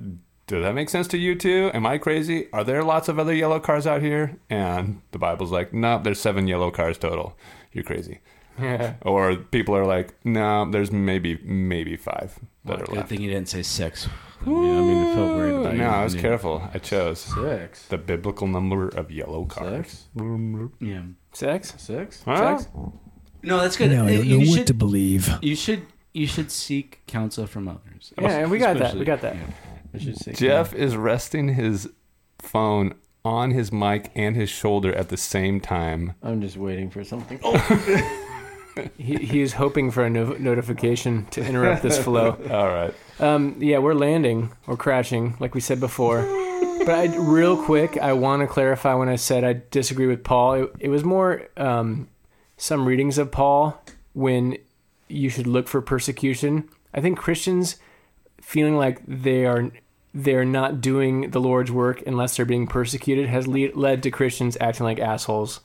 does 0.56 0.64
that 0.64 0.74
make 0.74 0.89
sense 0.89 1.06
to 1.09 1.18
you 1.18 1.35
too? 1.35 1.70
Am 1.74 1.86
I 1.86 1.98
crazy? 1.98 2.48
Are 2.52 2.64
there 2.64 2.82
lots 2.82 3.09
of 3.09 3.18
other 3.18 3.35
yellow 3.35 3.60
cars 3.60 3.86
out 3.86 4.02
here? 4.02 4.36
And 4.48 5.01
the 5.12 5.18
Bible's 5.18 5.51
like, 5.52 5.72
no, 5.72 6.01
there's 6.02 6.20
seven 6.20 6.47
yellow 6.48 6.70
cars 6.70 6.98
total. 6.98 7.36
you're 7.72 7.85
crazy. 7.85 8.20
Yeah. 8.60 8.94
Or 9.02 9.36
people 9.36 9.74
are 9.77 9.86
like, 9.86 10.14
no, 10.24 10.68
there's 10.70 10.90
maybe 10.93 11.39
maybe 11.44 11.97
five 11.97 12.39
that 12.64 12.72
Well, 12.72 12.82
are 12.82 12.86
good 12.86 12.97
left. 12.97 13.09
thing 13.09 13.20
you 13.22 13.31
didn't 13.31 13.48
say 13.48 13.62
six. 13.62 14.09
I 14.44 14.48
mean, 14.48 14.78
I 14.78 14.81
mean, 14.82 14.98
I 15.12 15.14
felt 15.14 15.36
worried 15.36 15.55
about 15.55 15.74
No, 15.77 15.85
you. 15.85 15.89
I 15.90 16.05
was 16.05 16.14
Yeah. 16.14 16.20
careful. 16.22 16.68
I 16.74 16.78
chose 16.78 17.18
Six. 17.20 17.86
the 17.89 17.98
biblical 17.98 18.47
number 18.47 18.89
of 18.89 19.10
yellow 19.10 19.44
cars. 19.44 19.86
Six. 19.86 20.06
Yeah. 20.81 21.02
Sex? 21.32 21.74
Six. 21.78 22.22
Huh? 22.24 22.59
Sex? 22.59 22.70
No, 23.43 23.59
that's 23.60 23.77
good. 23.77 23.90
Now 23.90 24.06
I 24.06 24.16
don't 24.16 24.27
you 24.27 24.39
know 24.40 24.47
what 24.51 24.56
should, 24.59 24.66
to 24.66 24.74
believe. 24.74 25.31
You 25.43 25.55
should 25.56 25.82
you 26.12 26.27
should 26.27 26.51
seek 26.51 27.01
counsel 27.06 27.47
from 27.47 27.68
others. 27.68 28.12
Yeah, 28.20 28.39
and 28.40 28.51
we 28.51 28.59
got 28.59 28.77
that. 28.78 28.94
We 28.97 29.05
got 29.05 29.20
that. 29.22 29.36
yeah. 29.36 29.43
I 29.94 29.98
should 29.98 30.16
say 30.16 30.32
Jeff 30.32 30.74
is 30.74 30.96
resting 30.96 31.54
his 31.54 31.88
phone 32.38 32.94
on 33.24 33.50
his 33.50 33.70
mic 33.70 34.10
and 34.14 34.36
his 34.36 34.48
shoulder 34.48 34.94
at 34.94 35.08
the 35.08 35.16
same 35.16 35.60
time. 35.60 36.14
I'm 36.22 36.40
just 36.40 36.56
waiting 36.56 36.90
for 36.90 37.04
something. 37.04 37.38
Oh. 37.42 38.26
He, 38.96 39.16
he 39.16 39.40
is 39.40 39.54
hoping 39.54 39.90
for 39.90 40.04
a 40.04 40.10
no- 40.10 40.36
notification 40.38 41.26
to 41.26 41.44
interrupt 41.44 41.82
this 41.82 41.98
flow. 41.98 42.38
All 42.50 42.68
right. 42.68 42.94
Um, 43.18 43.56
yeah, 43.60 43.78
we're 43.78 43.94
landing 43.94 44.52
or 44.66 44.76
crashing, 44.76 45.36
like 45.40 45.54
we 45.54 45.60
said 45.60 45.80
before. 45.80 46.22
But 46.78 46.90
I, 46.90 47.16
real 47.16 47.62
quick, 47.62 47.98
I 47.98 48.12
want 48.12 48.40
to 48.40 48.46
clarify 48.46 48.94
when 48.94 49.08
I 49.08 49.16
said 49.16 49.44
I 49.44 49.62
disagree 49.70 50.06
with 50.06 50.24
Paul. 50.24 50.54
It, 50.54 50.72
it 50.80 50.88
was 50.88 51.04
more 51.04 51.48
um, 51.56 52.08
some 52.56 52.86
readings 52.86 53.18
of 53.18 53.30
Paul 53.30 53.82
when 54.12 54.56
you 55.08 55.28
should 55.28 55.46
look 55.46 55.68
for 55.68 55.82
persecution. 55.82 56.68
I 56.94 57.00
think 57.00 57.18
Christians 57.18 57.76
feeling 58.40 58.76
like 58.76 59.00
they 59.06 59.46
are 59.46 59.70
they're 60.12 60.44
not 60.44 60.80
doing 60.80 61.30
the 61.30 61.40
Lord's 61.40 61.70
work 61.70 62.02
unless 62.06 62.36
they're 62.36 62.44
being 62.44 62.66
persecuted 62.66 63.28
has 63.28 63.46
le- 63.46 63.72
led 63.74 64.02
to 64.02 64.10
Christians 64.10 64.56
acting 64.60 64.84
like 64.84 64.98
assholes 64.98 65.60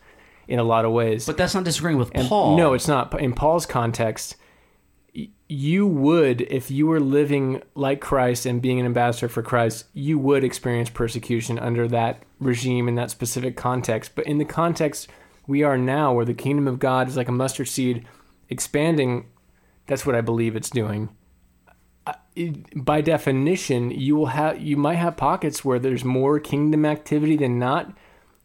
in 0.47 0.59
a 0.59 0.63
lot 0.63 0.85
of 0.85 0.91
ways. 0.91 1.25
But 1.25 1.37
that's 1.37 1.55
not 1.55 1.63
disagreeing 1.63 1.97
with 1.97 2.11
And 2.13 2.27
Paul. 2.27 2.55
No, 2.55 2.73
it's 2.73 2.87
not. 2.87 3.19
In 3.19 3.33
Paul's 3.33 3.65
context, 3.65 4.35
you 5.47 5.87
would, 5.87 6.41
if 6.41 6.69
you 6.69 6.85
were 6.87 6.99
living 6.99 7.63
like 7.73 8.01
Christ 8.01 8.45
and 8.45 8.61
being 8.61 8.79
an 8.79 8.85
ambassador 8.85 9.27
for 9.27 9.41
Christ, 9.41 9.85
you 9.93 10.19
would 10.19 10.43
experience 10.43 10.89
persecution 10.89 11.57
under 11.57 11.87
that 11.87 12.23
regime 12.39 12.87
in 12.87 12.95
that 12.95 13.09
specific 13.11 13.55
context. 13.55 14.11
But 14.13 14.27
in 14.27 14.37
the 14.37 14.45
context 14.45 15.07
we 15.47 15.63
are 15.63 15.77
now, 15.77 16.13
where 16.13 16.25
the 16.25 16.33
kingdom 16.33 16.67
of 16.67 16.79
God 16.79 17.07
is 17.07 17.17
like 17.17 17.29
a 17.29 17.31
mustard 17.31 17.67
seed 17.67 18.05
expanding, 18.49 19.25
that's 19.87 20.05
what 20.05 20.15
I 20.15 20.21
believe 20.21 20.55
it's 20.55 20.69
doing. 20.69 21.09
By 22.75 23.01
definition, 23.01 23.91
you 23.91 24.15
will 24.15 24.27
have 24.27 24.61
you 24.61 24.77
might 24.77 24.95
have 24.95 25.17
pockets 25.17 25.63
where 25.63 25.79
there's 25.79 26.03
more 26.03 26.39
kingdom 26.39 26.85
activity 26.85 27.37
than 27.37 27.59
not. 27.59 27.95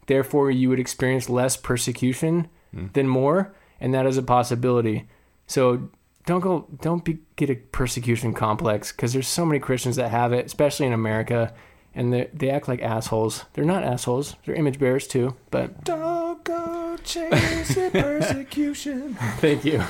Therefore, 0.07 0.51
you 0.51 0.69
would 0.69 0.81
experience 0.81 1.29
less 1.29 1.57
persecution 1.57 2.49
hmm. 2.73 2.87
than 2.93 3.07
more, 3.07 3.55
and 3.81 3.95
that 3.95 4.07
is 4.07 4.17
a 4.17 4.23
possibility. 4.23 5.09
So 5.47 5.91
don't 6.27 6.41
go, 6.41 6.67
don't 6.81 7.05
be, 7.05 7.19
get 7.37 7.51
a 7.51 7.57
persecution 7.57 8.35
complex 8.35 8.93
because 8.93 9.13
there's 9.13 9.29
so 9.29 9.45
many 9.45 9.59
Christians 9.59 9.97
that 9.97 10.11
have 10.11 10.33
it, 10.33 10.47
especially 10.47 10.87
in 10.87 10.93
America, 10.93 11.53
and 11.95 12.13
they 12.13 12.31
they 12.33 12.51
act 12.51 12.69
like 12.69 12.83
assholes. 12.83 13.45
They're 13.55 13.65
not 13.65 13.83
assholes. 13.83 14.37
They're 14.45 14.55
image 14.55 14.79
bearers 14.79 15.07
too. 15.07 15.37
But 15.51 15.85
Don't 15.85 16.45
go 16.45 16.97
chasing 17.03 17.91
persecution. 17.91 19.15
thank 19.39 19.65
you. 19.65 19.83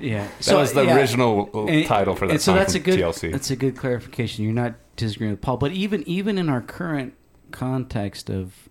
Yeah. 0.00 0.26
That 0.46 0.56
was 0.56 0.72
the 0.72 0.84
yeah. 0.84 0.96
original 0.96 1.66
And- 1.68 1.86
title 1.86 2.14
for 2.14 2.26
that 2.26 2.32
and 2.34 2.40
so 2.40 2.52
song 2.52 2.56
that's 2.56 2.72
from 2.72 2.80
a 2.82 2.84
good 2.84 2.98
TLC. 3.00 3.32
that's 3.32 3.50
a 3.50 3.56
good 3.56 3.76
clarification. 3.76 4.44
You're 4.44 4.52
not 4.54 4.74
disagreeing 4.96 5.32
with 5.32 5.40
Paul, 5.40 5.56
but 5.58 5.72
even 5.72 6.02
even 6.08 6.38
in 6.38 6.48
our 6.48 6.60
current 6.60 7.14
context 7.50 8.30
of 8.30 8.68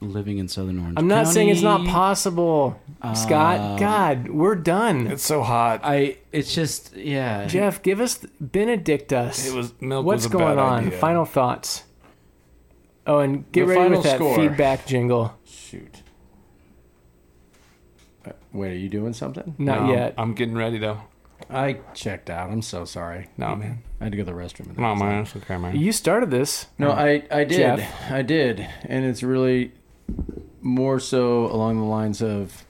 living 0.00 0.36
in 0.36 0.46
Southern 0.48 0.78
Orange, 0.78 0.94
I'm 0.98 1.08
not 1.08 1.26
saying 1.26 1.48
it's 1.48 1.62
not 1.62 1.78
County, 1.78 1.90
possible, 1.90 2.80
Scott. 3.14 3.58
Um, 3.60 3.78
God, 3.78 4.28
we're 4.28 4.54
done. 4.54 5.06
it's 5.06 5.22
so 5.24 5.42
hot. 5.42 5.80
I 5.82 6.18
it's 6.32 6.54
just 6.54 6.94
yeah. 6.94 7.46
Jeff, 7.46 7.82
give 7.82 8.00
us 8.00 8.18
Benedict 8.40 9.12
us. 9.12 9.46
it 9.48 9.54
was 9.54 9.72
milk. 9.80 10.04
What's 10.04 10.24
was 10.24 10.26
a 10.26 10.36
going 10.36 10.56
bad 10.56 10.58
on? 10.58 10.86
idea. 10.88 10.98
Final 10.98 11.24
thoughts. 11.24 11.84
Oh, 13.06 13.20
and 13.20 13.50
get 13.52 13.62
The 13.62 13.66
ready 13.68 13.80
final 13.80 13.98
with 13.98 14.04
that 14.06 14.16
score. 14.16 14.36
feedback 14.36 14.84
jingle. 14.86 15.32
Shoot. 15.46 16.02
Wait, 18.56 18.72
are 18.72 18.74
you 18.78 18.88
doing 18.88 19.12
something? 19.12 19.54
Not 19.58 19.82
No, 19.82 19.92
yet. 19.92 20.14
I'm 20.18 20.34
getting 20.34 20.54
ready 20.56 20.78
though. 20.78 21.00
I 21.50 21.74
checked 21.94 22.30
out. 22.30 22.50
I'm 22.50 22.62
so 22.62 22.84
sorry. 22.84 23.28
No, 23.36 23.54
man. 23.54 23.82
I 24.00 24.04
had 24.04 24.12
to 24.12 24.16
go 24.16 24.24
to 24.24 24.32
the 24.32 24.36
restroom. 24.36 24.76
No, 24.76 24.94
man. 24.94 25.22
It's 25.22 25.36
okay, 25.36 25.58
man. 25.58 25.76
You 25.76 25.92
started 25.92 26.30
this. 26.30 26.66
No, 26.78 26.90
I 26.90 27.22
I 27.30 27.44
did. 27.44 27.58
Jeff. 27.58 28.10
I 28.10 28.22
did, 28.22 28.66
and 28.84 29.04
it's 29.04 29.22
really 29.22 29.72
more 30.62 30.98
so 30.98 31.46
along 31.46 31.78
the 31.78 31.84
lines 31.84 32.22
of 32.22 32.64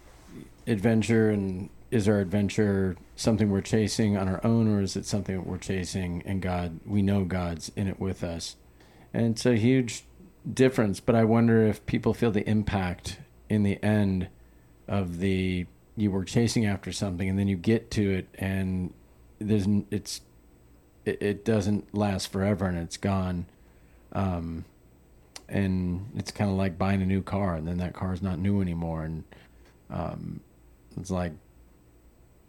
adventure 0.66 1.30
and 1.30 1.70
is 1.90 2.08
our 2.08 2.18
adventure 2.18 2.96
something 3.14 3.50
we're 3.50 3.60
chasing 3.60 4.16
on 4.16 4.28
our 4.28 4.44
own 4.44 4.68
or 4.68 4.82
is 4.82 4.96
it 4.96 5.06
something 5.06 5.36
that 5.36 5.46
we're 5.46 5.56
chasing 5.56 6.22
and 6.26 6.42
God 6.42 6.80
we 6.84 7.00
know 7.00 7.24
God's 7.24 7.70
in 7.76 7.86
it 7.88 8.00
with 8.00 8.22
us. 8.24 8.56
And 9.14 9.26
it's 9.26 9.46
a 9.46 9.56
huge 9.56 10.02
difference, 10.52 11.00
but 11.00 11.14
I 11.14 11.24
wonder 11.24 11.66
if 11.66 11.84
people 11.86 12.12
feel 12.12 12.30
the 12.30 12.46
impact 12.48 13.18
in 13.48 13.62
the 13.62 13.82
end 13.82 14.28
of 14.86 15.18
the 15.18 15.66
you 15.96 16.10
were 16.10 16.24
chasing 16.24 16.66
after 16.66 16.92
something 16.92 17.28
and 17.28 17.38
then 17.38 17.48
you 17.48 17.56
get 17.56 17.90
to 17.90 18.10
it 18.10 18.28
and 18.34 18.92
there's 19.38 19.66
it's 19.90 20.20
it, 21.04 21.22
it 21.22 21.44
doesn't 21.44 21.94
last 21.94 22.30
forever 22.30 22.66
and 22.66 22.76
it's 22.78 22.96
gone. 22.96 23.46
Um, 24.12 24.64
and 25.48 26.10
it's 26.16 26.32
kind 26.32 26.50
of 26.50 26.56
like 26.56 26.76
buying 26.76 27.00
a 27.00 27.06
new 27.06 27.22
car 27.22 27.54
and 27.54 27.66
then 27.66 27.78
that 27.78 27.94
car 27.94 28.12
is 28.12 28.20
not 28.20 28.38
new 28.38 28.60
anymore 28.60 29.04
and 29.04 29.24
um, 29.90 30.40
it's 30.96 31.10
like 31.10 31.32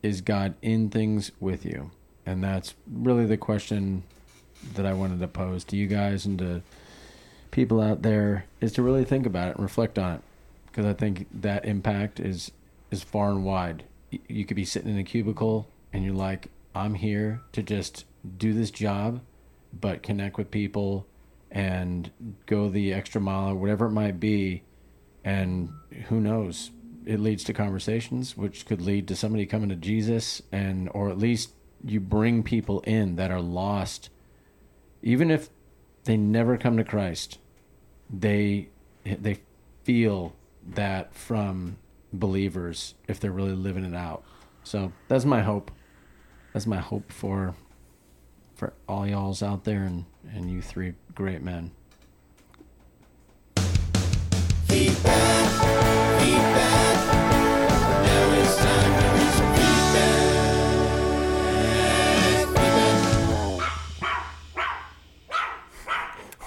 is 0.03 0.21
god 0.21 0.55
in 0.61 0.89
things 0.89 1.31
with 1.39 1.65
you? 1.65 1.91
And 2.25 2.43
that's 2.43 2.73
really 2.91 3.25
the 3.25 3.37
question 3.37 4.03
that 4.73 4.85
i 4.85 4.93
wanted 4.93 5.19
to 5.19 5.27
pose 5.27 5.63
to 5.63 5.75
you 5.75 5.85
guys 5.85 6.25
and 6.25 6.39
to 6.39 6.61
people 7.51 7.79
out 7.79 8.01
there 8.01 8.45
is 8.59 8.73
to 8.73 8.81
really 8.81 9.05
think 9.05 9.25
about 9.25 9.49
it 9.49 9.55
and 9.55 9.63
reflect 9.63 9.99
on 9.99 10.15
it. 10.15 10.21
Because 10.65 10.85
i 10.85 10.93
think 10.93 11.27
that 11.31 11.65
impact 11.65 12.19
is 12.19 12.51
is 12.91 13.03
far 13.03 13.31
and 13.31 13.43
wide. 13.43 13.83
You 14.27 14.45
could 14.45 14.55
be 14.55 14.65
sitting 14.65 14.91
in 14.91 14.97
a 14.97 15.03
cubicle 15.03 15.67
and 15.93 16.03
you're 16.03 16.13
like 16.13 16.49
i'm 16.75 16.93
here 16.93 17.41
to 17.51 17.63
just 17.63 18.05
do 18.37 18.53
this 18.53 18.71
job 18.71 19.21
but 19.73 20.03
connect 20.03 20.37
with 20.37 20.51
people 20.51 21.07
and 21.51 22.11
go 22.45 22.69
the 22.69 22.93
extra 22.93 23.21
mile 23.21 23.51
or 23.51 23.55
whatever 23.55 23.85
it 23.85 23.91
might 23.91 24.19
be. 24.19 24.63
And 25.23 25.69
who 26.07 26.19
knows? 26.19 26.71
It 27.05 27.19
leads 27.19 27.43
to 27.45 27.53
conversations 27.53 28.35
which 28.35 28.65
could 28.65 28.81
lead 28.81 29.07
to 29.07 29.15
somebody 29.15 29.45
coming 29.45 29.69
to 29.69 29.75
jesus 29.75 30.41
and 30.51 30.89
or 30.93 31.09
at 31.09 31.17
least 31.17 31.51
you 31.83 31.99
bring 31.99 32.43
people 32.43 32.81
in 32.81 33.15
that 33.15 33.31
are 33.31 33.41
lost. 33.41 34.09
Even 35.01 35.31
if 35.31 35.49
they 36.03 36.17
never 36.17 36.57
come 36.57 36.77
to 36.77 36.83
christ 36.83 37.37
they 38.09 38.69
they 39.03 39.39
feel 39.83 40.33
that 40.65 41.13
from 41.13 41.77
believers 42.13 42.95
if 43.07 43.19
they're 43.19 43.31
really 43.31 43.55
living 43.55 43.85
it 43.85 43.95
out. 43.95 44.23
So 44.63 44.91
that's 45.07 45.25
my 45.25 45.41
hope. 45.41 45.71
That's 46.53 46.67
my 46.67 46.77
hope 46.77 47.11
for 47.11 47.55
for 48.55 48.73
all 48.87 49.07
y'all's 49.07 49.43
out 49.43 49.63
there 49.63 49.83
and 49.83 50.05
and 50.33 50.49
you 50.49 50.61
three 50.61 50.93
great 51.13 51.41
men. 51.41 51.71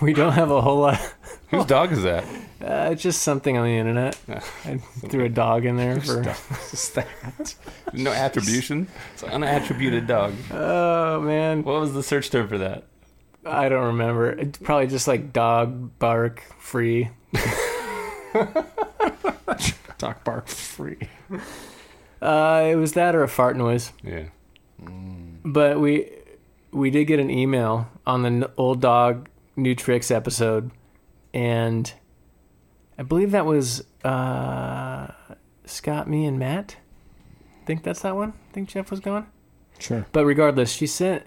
We 0.03 0.15
don't 0.15 0.33
have 0.33 0.51
a 0.51 0.63
whole 0.63 0.81
lot. 0.81 1.15
Whose 1.51 1.65
dog 1.67 1.93
is 1.93 2.03
that? 2.05 2.25
Uh, 2.63 2.91
it's 2.93 3.03
just 3.03 3.23
something 3.23 3.57
on 3.57 3.65
the 3.65 3.77
internet. 3.77 4.17
I 4.65 4.77
threw 5.09 5.25
a 5.25 5.29
dog 5.29 5.65
in 5.65 5.77
there 5.77 6.01
for. 6.01 6.23
That. 6.95 7.55
no 7.93 8.13
attribution. 8.13 8.87
It's 9.15 9.23
an 9.25 9.43
unattributed 9.43 10.07
dog. 10.07 10.35
Oh 10.53 11.21
man, 11.21 11.63
What 11.65 11.81
was 11.81 11.93
the 11.93 12.03
search 12.03 12.31
term 12.31 12.49
for 12.49 12.59
that? 12.59 12.85
I 13.45 13.69
don't 13.69 13.87
remember. 13.87 14.31
It's 14.31 14.59
probably 14.59 14.87
just 14.87 15.09
like 15.09 15.33
dog 15.33 15.99
bark 15.99 16.43
free. 16.59 17.11
talk 19.99 20.25
bark 20.25 20.49
free 20.49 20.99
Uh, 22.23 22.69
it 22.71 22.77
was 22.77 22.93
that 22.93 23.15
or 23.15 23.23
a 23.23 23.29
fart 23.29 23.57
noise. 23.57 23.93
Yeah. 24.05 24.25
But 25.45 25.81
we 25.81 26.11
we 26.71 26.91
did 26.91 27.07
get 27.07 27.19
an 27.19 27.31
email 27.31 27.89
on 28.07 28.23
the 28.23 28.51
old 28.57 28.81
dog 28.81 29.29
new 29.57 29.75
tricks 29.75 30.11
episode, 30.11 30.71
and 31.33 31.93
I 32.99 33.03
believe 33.03 33.31
that 33.31 33.47
was 33.47 33.85
uh, 34.05 35.09
Scott, 35.65 36.09
me, 36.09 36.27
and 36.27 36.39
Matt. 36.39 36.77
Think 37.67 37.83
that's 37.83 38.01
that 38.03 38.17
one. 38.17 38.33
Think 38.53 38.69
Jeff 38.69 38.91
was 38.91 39.01
gone. 39.01 39.27
sure 39.79 40.07
But 40.13 40.25
regardless, 40.25 40.71
she 40.71 40.87
sent. 40.87 41.25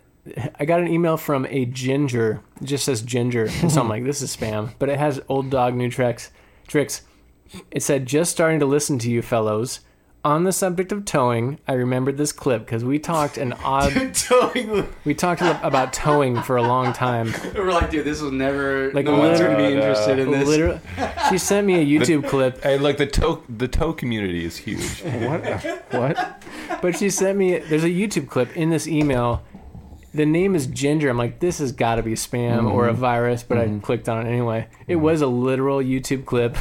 I 0.60 0.66
got 0.66 0.80
an 0.80 0.88
email 0.88 1.18
from 1.18 1.46
a 1.50 1.66
ginger. 1.66 2.42
It 2.62 2.66
just 2.66 2.86
says 2.86 3.02
ginger, 3.02 3.50
and 3.62 3.72
so 3.72 3.82
I'm 3.82 3.90
like, 3.90 4.04
this 4.04 4.22
is 4.22 4.36
spam. 4.36 4.74
But 4.80 4.90
it 4.90 5.00
has 5.00 5.22
old 5.28 5.50
dog 5.50 5.76
new 5.76 5.90
tricks. 5.90 6.32
Tricks. 6.68 7.04
It 7.72 7.84
said, 7.84 8.06
just 8.06 8.32
starting 8.32 8.60
to 8.62 8.66
listen 8.66 8.98
to 9.00 9.12
you 9.12 9.22
fellows. 9.22 9.82
On 10.26 10.45
the 10.45 10.54
subject 10.54 10.91
of 10.91 11.04
towing, 11.04 11.60
I 11.68 11.74
remembered 11.74 12.18
this 12.18 12.32
clip 12.32 12.66
because 12.66 12.84
we 12.86 12.98
talked 12.98 13.38
an 13.38 13.54
odd. 13.64 14.14
towing. 14.16 14.88
we 15.04 15.14
talked 15.14 15.41
about 15.41 15.91
towing 15.91 16.41
for 16.41 16.56
a 16.58 16.62
long 16.62 16.94
time. 16.94 17.34
We're 17.56 17.72
like, 17.72 17.90
dude, 17.90 18.06
this 18.06 18.22
was 18.22 18.32
never. 18.32 18.91
Like, 18.94 19.06
no 19.06 19.18
one's 19.18 19.40
gonna 19.40 19.58
be 19.58 19.64
literally- 19.64 19.76
interested 19.76 20.20
in 20.20 20.32
this. 20.32 20.48
Literally, 20.48 20.80
she 21.30 21.38
sent 21.38 21.68
me 21.68 21.76
a 21.76 21.86
YouTube 22.00 22.28
clip, 22.28 22.62
Hey, 22.64 22.78
look, 22.78 22.98
the 22.98 23.08
tow 23.08 23.44
the 23.50 23.68
toe 23.68 23.94
community 23.94 24.45
is 24.45 24.58
huge. 24.58 25.02
What? 25.02 26.44
but 26.82 26.95
she 26.98 27.10
sent 27.10 27.38
me. 27.38 27.58
There's 27.60 27.84
a 27.84 27.90
YouTube 27.90 28.30
clip 28.30 28.56
in 28.56 28.70
this 28.70 28.88
email. 28.88 29.44
The 30.14 30.28
name 30.28 30.54
is 30.54 30.68
Ginger. 30.68 31.10
I'm 31.10 31.18
like, 31.18 31.40
this 31.40 31.58
has 31.58 31.72
got 31.72 31.95
to 31.95 32.04
be 32.04 32.14
spam 32.14 32.72
or 32.72 32.88
a 32.88 32.91
mm-hmm. 32.91 33.02
virus, 33.02 33.41
but 33.41 33.58
I 33.58 33.66
mm-hmm. 33.66 33.80
clicked 33.80 34.08
on 34.08 34.26
it 34.26 34.30
anyway. 34.30 34.68
It 34.88 34.94
mm-hmm. 34.94 35.04
was 35.04 35.22
a 35.22 35.28
literal 35.28 35.80
YouTube 35.80 36.26
clip 36.26 36.56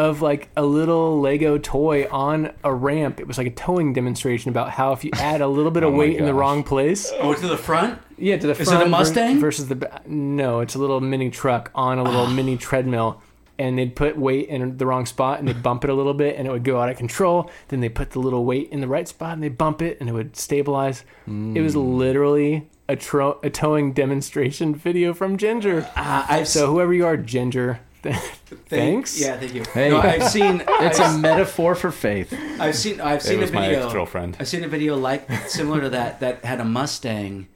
of 0.00 0.22
like 0.22 0.48
a 0.56 0.64
little 0.64 1.20
Lego 1.20 1.58
toy 1.58 2.06
on 2.10 2.52
a 2.64 2.72
ramp. 2.72 3.20
It 3.20 3.26
was 3.26 3.36
like 3.38 3.46
a 3.46 3.50
towing 3.50 3.92
demonstration 3.92 4.48
about 4.48 4.70
how 4.70 4.92
if 4.92 5.04
you 5.04 5.10
add 5.14 5.40
a 5.40 5.46
little 5.48 5.70
bit 5.70 5.82
of 5.82 5.88
Oh 5.90 5.92
my 5.92 5.98
weight 5.98 6.16
in 6.16 6.24
the 6.24 6.34
wrong 6.34 6.62
place, 6.64 7.12
Oh, 7.20 7.34
to 7.34 7.46
the 7.46 7.56
front. 7.58 7.98
yeah, 8.16 8.36
to 8.38 8.46
the 8.46 8.54
front. 8.54 8.68
Is 8.68 8.72
it 8.72 8.86
a 8.86 8.88
Mustang? 8.88 9.38
versus 9.40 9.68
the 9.68 9.76
ba- 9.76 10.00
no, 10.06 10.60
it's 10.60 10.74
a 10.74 10.78
little 10.78 11.00
mini 11.00 11.30
truck 11.30 11.70
on 11.74 11.98
a 11.98 12.02
little 12.02 12.26
mini 12.26 12.56
treadmill. 12.56 13.20
And 13.58 13.76
they'd 13.78 13.94
put 13.94 14.16
weight 14.16 14.48
in 14.48 14.78
the 14.78 14.86
wrong 14.86 15.04
spot 15.04 15.38
and 15.38 15.46
they'd 15.46 15.62
bump 15.62 15.84
it 15.84 15.90
a 15.90 15.94
little 15.94 16.14
bit 16.14 16.36
and 16.36 16.48
it 16.48 16.50
would 16.50 16.64
go 16.64 16.80
out 16.80 16.88
of 16.88 16.96
control. 16.96 17.50
Then 17.68 17.80
they 17.80 17.90
put 17.90 18.12
the 18.12 18.18
little 18.18 18.46
weight 18.46 18.70
in 18.72 18.80
the 18.80 18.88
right 18.88 19.06
spot 19.06 19.34
and 19.34 19.42
they 19.42 19.50
bump 19.50 19.82
it 19.82 20.00
and 20.00 20.08
it 20.08 20.12
would 20.14 20.34
stabilize. 20.34 21.04
It 21.26 21.60
was 21.60 21.76
literally 21.76 22.66
a, 22.88 22.96
tro- 22.96 23.38
a 23.42 23.50
towing 23.50 23.92
demonstration 23.92 24.74
video 24.86 25.12
from 25.12 25.36
Ginger. 25.36 25.86
Uh, 25.94 26.24
I've 26.26 26.48
So 26.48 26.68
whoever 26.72 26.94
you 26.94 27.04
are, 27.04 27.18
Ginger, 27.18 27.80
thanks. 28.02 29.20
Yeah, 29.20 29.38
thank 29.38 29.54
you. 29.54 29.62
Hey. 29.72 29.90
No, 29.90 29.98
I've 29.98 30.28
seen. 30.28 30.62
It's 30.68 31.00
I've, 31.00 31.16
a 31.16 31.18
metaphor 31.18 31.74
for 31.74 31.90
faith. 31.90 32.32
I've 32.58 32.76
seen. 32.76 33.00
I've 33.00 33.20
It 33.20 33.22
seen 33.24 33.38
a 33.38 33.42
was 33.42 33.52
my 33.52 33.68
video. 33.68 33.84
ex 33.84 33.92
girlfriend. 33.92 34.36
I've 34.40 34.48
seen 34.48 34.64
a 34.64 34.68
video 34.68 34.96
like 34.96 35.30
similar 35.48 35.80
to 35.82 35.90
that 35.90 36.20
that 36.20 36.44
had 36.44 36.60
a 36.60 36.64
Mustang 36.64 37.48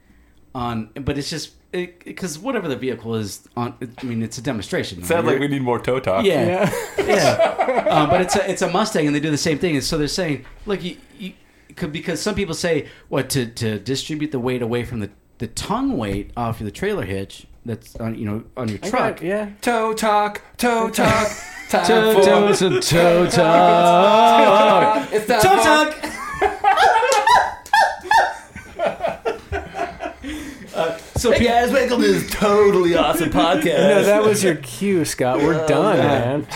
on, 0.53 0.89
but 0.95 1.17
it's 1.17 1.29
just 1.29 1.53
because 1.71 2.39
whatever 2.39 2.67
the 2.67 2.75
vehicle 2.75 3.15
is 3.15 3.47
on. 3.57 3.75
I 3.97 4.03
mean, 4.05 4.23
it's 4.23 4.37
a 4.37 4.41
demonstration. 4.41 5.03
Sounds 5.03 5.25
like 5.25 5.39
we 5.39 5.47
need 5.47 5.61
more 5.61 5.79
toe 5.79 5.99
talk. 5.99 6.25
Yeah, 6.25 6.71
yeah. 6.97 7.87
um, 7.89 8.09
but 8.09 8.21
it's 8.21 8.35
a 8.35 8.49
it's 8.49 8.61
a 8.61 8.69
Mustang, 8.69 9.07
and 9.07 9.15
they 9.15 9.19
do 9.19 9.31
the 9.31 9.37
same 9.37 9.57
thing. 9.59 9.75
And 9.75 9.83
so 9.83 9.97
they're 9.97 10.07
saying, 10.07 10.45
look, 10.65 10.83
you, 10.83 10.97
you 11.17 11.33
could 11.75 11.91
because 11.91 12.21
some 12.21 12.35
people 12.35 12.55
say 12.55 12.87
what 13.09 13.29
to 13.31 13.47
to 13.47 13.79
distribute 13.79 14.31
the 14.31 14.39
weight 14.39 14.61
away 14.61 14.83
from 14.83 14.99
the 14.99 15.09
the 15.39 15.47
tongue 15.47 15.97
weight 15.97 16.31
off 16.37 16.61
of 16.61 16.65
the 16.65 16.71
trailer 16.71 17.03
hitch 17.03 17.45
that's 17.65 17.95
on 17.97 18.15
you 18.17 18.25
know 18.25 18.43
on 18.57 18.67
your 18.69 18.77
truck. 18.79 19.17
got- 19.17 19.21
yeah. 19.23 19.49
Toe 19.61 19.93
talk, 19.93 20.41
toe 20.57 20.89
talk. 20.93 21.27
Time 21.69 21.85
Toe, 21.87 22.13
for 22.13 22.21
toe, 22.21 22.53
toe, 22.53 22.79
toe, 22.79 23.29
toe. 23.29 25.07
It's 25.11 25.25
Toe 25.25 25.39
for- 25.39 25.63
talk. 25.63 25.95
Uh, 30.73 30.97
so 31.15 31.31
Hey 31.31 31.45
guys, 31.45 31.71
welcome 31.71 32.01
to 32.01 32.07
this 32.11 32.29
totally 32.31 32.95
awesome 32.97 33.29
podcast. 33.29 33.77
No, 33.77 34.03
that 34.03 34.23
was 34.23 34.43
your 34.43 34.55
cue, 34.55 35.05
Scott. 35.05 35.37
We're 35.37 35.65
done, 35.67 35.97
man. 35.99 36.47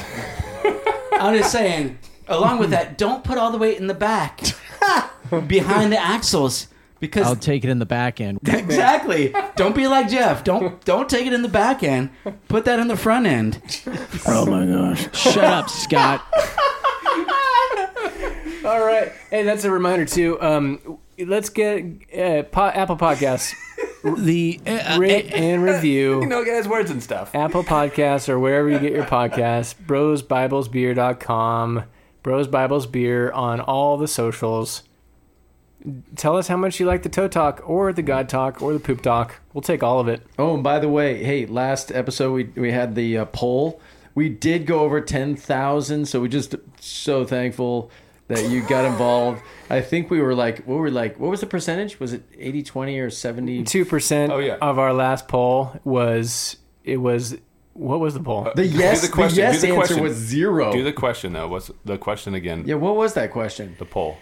I'm 1.13 1.37
just 1.37 1.51
saying, 1.53 1.97
along 2.27 2.59
with 2.59 2.71
that, 2.71 2.97
don't 2.97 3.23
put 3.23 3.37
all 3.37 3.51
the 3.51 3.57
weight 3.57 3.77
in 3.77 3.87
the 3.87 3.93
back 3.93 4.41
behind 5.47 5.93
the 5.93 5.97
axles 6.01 6.67
because 6.99 7.25
I'll 7.27 7.35
take 7.35 7.63
it 7.63 7.69
in 7.69 7.79
the 7.79 7.85
back 7.85 8.19
end. 8.21 8.39
exactly. 8.47 9.33
Don't 9.55 9.75
be 9.75 9.87
like 9.87 10.09
Jeff. 10.09 10.43
Don't 10.43 10.83
don't 10.85 11.09
take 11.09 11.25
it 11.25 11.33
in 11.33 11.41
the 11.41 11.47
back 11.49 11.83
end. 11.83 12.09
Put 12.47 12.65
that 12.65 12.79
in 12.79 12.87
the 12.87 12.97
front 12.97 13.25
end. 13.25 13.61
Oh 14.27 14.45
my 14.45 14.65
gosh. 14.65 15.07
Shut 15.15 15.43
up, 15.43 15.69
Scott. 15.69 16.21
All 18.65 18.85
right. 18.85 19.11
Hey, 19.29 19.43
that's 19.43 19.63
a 19.63 19.71
reminder 19.71 20.05
too. 20.05 20.39
Um, 20.41 20.99
let's 21.17 21.49
get 21.49 21.83
uh, 22.13 22.43
po- 22.43 22.67
Apple 22.67 22.97
Podcasts 22.97 23.53
The 24.03 24.59
uh, 24.67 24.97
rate 24.99 25.31
and 25.33 25.63
review. 25.63 26.19
you 26.21 26.27
know, 26.27 26.43
guys, 26.45 26.67
words 26.67 26.91
and 26.91 27.01
stuff. 27.01 27.33
Apple 27.33 27.63
Podcasts 27.63 28.27
or 28.29 28.37
wherever 28.39 28.69
you 28.69 28.77
get 28.79 28.91
your 28.91 29.05
podcasts. 29.05 29.73
BrosBiblesBeer.com. 29.87 31.83
Bros 32.21 32.47
Bibles 32.49 32.85
Beer 32.85 33.31
on 33.31 33.61
all 33.61 33.97
the 33.97 34.07
socials. 34.07 34.83
Tell 36.17 36.35
us 36.37 36.47
how 36.49 36.57
much 36.57 36.79
you 36.79 36.85
like 36.85 37.03
the 37.03 37.09
toe 37.09 37.27
talk 37.29 37.61
or 37.65 37.93
the 37.93 38.01
God 38.01 38.27
talk 38.27 38.61
or 38.61 38.73
the 38.73 38.79
poop 38.79 39.01
talk. 39.01 39.35
We'll 39.53 39.61
take 39.61 39.81
all 39.81 39.99
of 39.99 40.07
it. 40.09 40.21
Oh, 40.37 40.53
and 40.55 40.63
by 40.63 40.79
the 40.79 40.89
way, 40.89 41.23
hey, 41.23 41.45
last 41.45 41.91
episode 41.91 42.33
we 42.33 42.43
we 42.61 42.71
had 42.71 42.95
the 42.95 43.19
uh, 43.19 43.25
poll. 43.25 43.79
We 44.13 44.27
did 44.27 44.65
go 44.65 44.79
over 44.81 44.99
ten 44.99 45.35
thousand, 45.37 46.07
so 46.07 46.19
we 46.19 46.27
just 46.27 46.53
so 46.81 47.23
thankful 47.23 47.89
that 48.27 48.49
you 48.49 48.61
got 48.67 48.83
involved. 48.85 49.41
I 49.69 49.79
think 49.81 50.09
we 50.11 50.21
were 50.21 50.35
like, 50.35 50.57
what 50.65 50.75
were 50.75 50.83
we 50.83 50.91
like? 50.91 51.17
What 51.19 51.29
was 51.31 51.39
the 51.39 51.47
percentage? 51.47 51.99
Was 51.99 52.13
it 52.13 52.29
80-20 52.37 53.05
or 53.05 53.09
seventy? 53.09 53.63
Two 53.63 53.85
percent 53.85 54.31
Oh, 54.33 54.39
yeah. 54.39 54.57
of 54.61 54.77
our 54.79 54.93
last 54.93 55.27
poll 55.29 55.79
was 55.85 56.57
it 56.83 56.97
was 56.97 57.37
what 57.73 58.01
was 58.01 58.13
the 58.15 58.19
poll? 58.19 58.51
The 58.53 58.65
yes, 58.67 59.07
the 59.07 59.15
the, 59.15 59.21
yes 59.33 59.61
the 59.61 59.67
answer 59.69 59.73
question. 59.75 60.03
was 60.03 60.13
zero. 60.17 60.73
Do 60.73 60.83
the 60.83 60.91
question 60.91 61.31
though. 61.31 61.47
What's 61.47 61.71
the 61.85 61.97
question 61.97 62.33
again? 62.33 62.63
yeah, 62.67 62.75
what 62.75 62.97
was 62.97 63.13
that 63.13 63.31
question? 63.31 63.75
The 63.79 63.85
poll. 63.85 64.17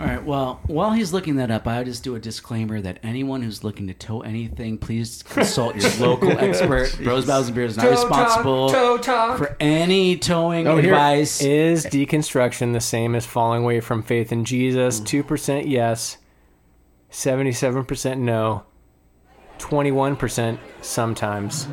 All 0.00 0.06
right. 0.08 0.22
Well, 0.24 0.60
while 0.66 0.92
he's 0.92 1.12
looking 1.12 1.36
that 1.36 1.50
up, 1.50 1.66
I'll 1.68 1.84
just 1.84 2.02
do 2.02 2.16
a 2.16 2.18
disclaimer 2.18 2.80
that 2.80 2.98
anyone 3.02 3.42
who's 3.42 3.62
looking 3.62 3.86
to 3.86 3.94
tow 3.94 4.22
anything, 4.22 4.78
please 4.78 5.22
consult 5.22 5.76
your 5.76 5.90
local 6.00 6.32
expert. 6.32 6.96
Bros 7.04 7.26
Bibles 7.26 7.46
and 7.48 7.54
Beer 7.54 7.64
is 7.66 7.76
not 7.76 7.88
responsible 7.90 8.98
talk. 8.98 9.38
for 9.38 9.56
any 9.60 10.16
towing 10.16 10.66
Oh, 10.66 10.76
here- 10.78 10.92
advice. 10.92 11.40
Is 11.42 11.86
deconstruction 11.86 12.72
the 12.72 12.80
same 12.80 13.14
as 13.14 13.24
falling 13.26 13.62
away 13.62 13.80
from 13.80 14.02
faith 14.02 14.32
in 14.32 14.44
Jesus? 14.44 14.98
Mm. 15.00 15.06
Two 15.06 15.22
percent 15.22 15.68
yes, 15.68 16.18
seventy-seven 17.10 17.84
percent 17.84 18.20
no, 18.20 18.64
twenty-one 19.58 20.16
percent 20.16 20.58
sometimes. 20.80 21.68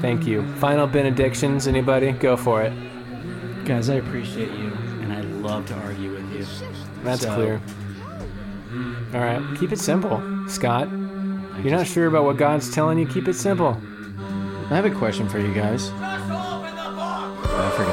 Thank 0.00 0.26
you. 0.26 0.46
Final 0.56 0.86
benedictions. 0.86 1.66
Anybody? 1.68 2.12
Go 2.12 2.36
for 2.36 2.62
it. 2.62 2.72
Guys, 3.66 3.90
I 3.90 3.94
appreciate 3.96 4.50
you, 4.52 4.68
and 5.02 5.12
I 5.12 5.20
love 5.20 5.66
to 5.66 5.74
argue 5.74 6.10
with 6.10 6.11
you. 6.11 6.11
That's 7.02 7.22
So- 7.22 7.34
clear. 7.34 7.60
All 9.14 9.20
right, 9.20 9.42
keep 9.58 9.72
it 9.72 9.78
simple, 9.78 10.22
Scott. 10.48 10.88
You're 11.62 11.76
not 11.76 11.86
sure 11.86 12.06
about 12.06 12.24
what 12.24 12.38
God's 12.38 12.70
telling 12.70 12.98
you. 12.98 13.06
Keep 13.06 13.28
it 13.28 13.34
simple. 13.34 13.76
I 14.70 14.74
have 14.76 14.86
a 14.86 14.90
question 14.90 15.28
for 15.28 15.38
you 15.38 15.52
guys. 15.52 15.90
I 16.00 17.70
forget 17.76 17.91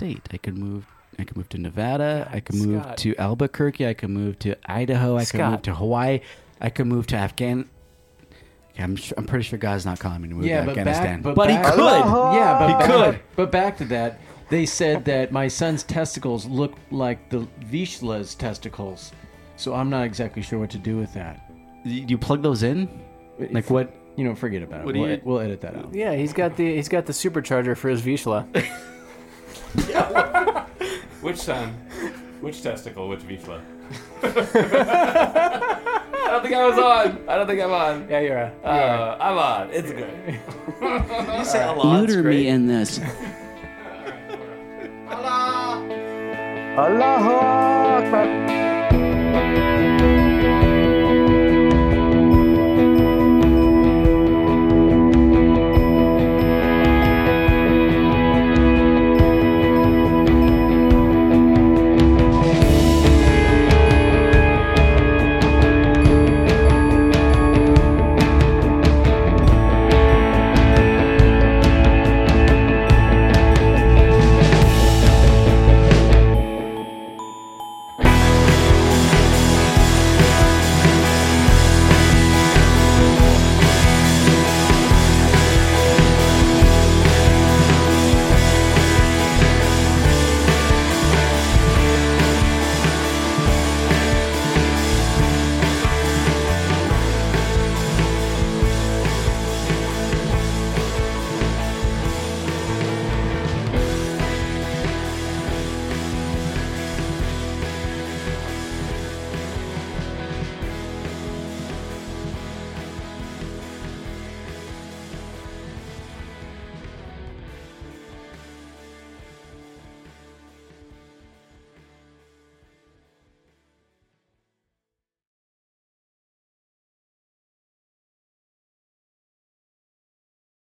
state. 0.00 0.28
I 0.32 0.38
could 0.38 0.56
move. 0.56 0.86
I 1.18 1.24
could 1.24 1.36
move 1.36 1.48
to 1.50 1.58
Nevada. 1.58 2.28
I 2.32 2.40
could 2.40 2.56
move 2.56 2.82
Scott. 2.82 2.96
to 2.98 3.14
Albuquerque. 3.16 3.86
I 3.86 3.92
could 3.94 4.08
move 4.10 4.38
to 4.40 4.56
Idaho. 4.64 5.16
I 5.18 5.24
could 5.26 5.40
move 5.40 5.62
to 5.62 5.74
Hawaii. 5.74 6.20
I 6.60 6.70
could 6.70 6.86
move 6.86 7.06
to 7.08 7.16
Afghan. 7.16 7.68
Okay, 8.72 8.82
I'm, 8.82 8.96
sure, 8.96 9.14
I'm 9.18 9.26
pretty 9.26 9.42
sure 9.44 9.58
God's 9.58 9.84
not 9.84 9.98
calling 9.98 10.22
me 10.22 10.28
to 10.28 10.34
move 10.36 10.44
Yeah, 10.46 10.60
to 10.60 10.66
but 10.66 10.78
Afghanistan. 10.78 11.20
back, 11.22 11.34
but, 11.34 11.50
he 11.50 11.56
back- 11.56 11.74
could. 11.74 11.80
Yeah, 11.80 12.58
but 12.58 12.66
He 12.68 12.72
back, 12.74 12.86
could. 13.14 13.20
But 13.36 13.50
back 13.52 13.76
to 13.78 13.84
that, 13.86 14.20
they 14.48 14.64
said 14.64 15.04
that 15.06 15.32
my 15.32 15.48
son's 15.48 15.82
testicles 15.82 16.46
look 16.46 16.74
like 16.90 17.28
the 17.28 17.46
Vizsla's 17.70 18.34
testicles, 18.34 19.12
so 19.56 19.74
I'm 19.74 19.90
not 19.90 20.04
exactly 20.04 20.40
sure 20.42 20.58
what 20.58 20.70
to 20.70 20.78
do 20.78 20.96
with 20.96 21.12
that. 21.14 21.50
You 21.84 22.04
you 22.08 22.16
plug 22.18 22.42
those 22.42 22.62
in? 22.62 22.88
Like 23.50 23.68
what? 23.68 23.94
You 24.16 24.24
know, 24.24 24.34
forget 24.34 24.62
about 24.62 24.80
it. 24.80 24.86
What 24.86 24.94
do 24.94 25.00
we'll, 25.00 25.10
you- 25.10 25.20
we'll 25.24 25.40
edit 25.40 25.60
that 25.62 25.74
out. 25.76 25.92
Yeah, 25.94 26.14
he's 26.14 26.32
got 26.32 26.56
the 26.56 26.74
he's 26.76 26.88
got 26.88 27.04
the 27.06 27.12
supercharger 27.12 27.76
for 27.76 27.88
his 27.90 28.00
Vizsla. 28.02 28.46
Which 31.20 31.36
son? 31.36 31.74
Which 32.40 32.62
testicle? 32.62 33.08
Which 33.08 33.20
vifla? 33.20 33.60
I 34.22 34.28
don't 36.30 36.42
think 36.42 36.54
I 36.54 36.66
was 36.68 36.78
on. 36.78 37.28
I 37.28 37.36
don't 37.36 37.46
think 37.46 37.60
I'm 37.60 37.72
on. 37.72 38.06
Yeah, 38.08 38.20
you're 38.20 38.38
on. 38.38 38.50
Uh, 38.64 39.16
I'm 39.20 39.38
on. 39.38 39.70
It's 39.72 39.90
good. 39.90 40.40
You 41.38 41.44
say 41.44 41.62
Allah. 41.62 42.00
Neuter 42.00 42.22
me 42.22 42.48
in 42.48 42.66
this. 42.66 43.00
Allahu 46.76 47.30
Akbar. 47.30 48.26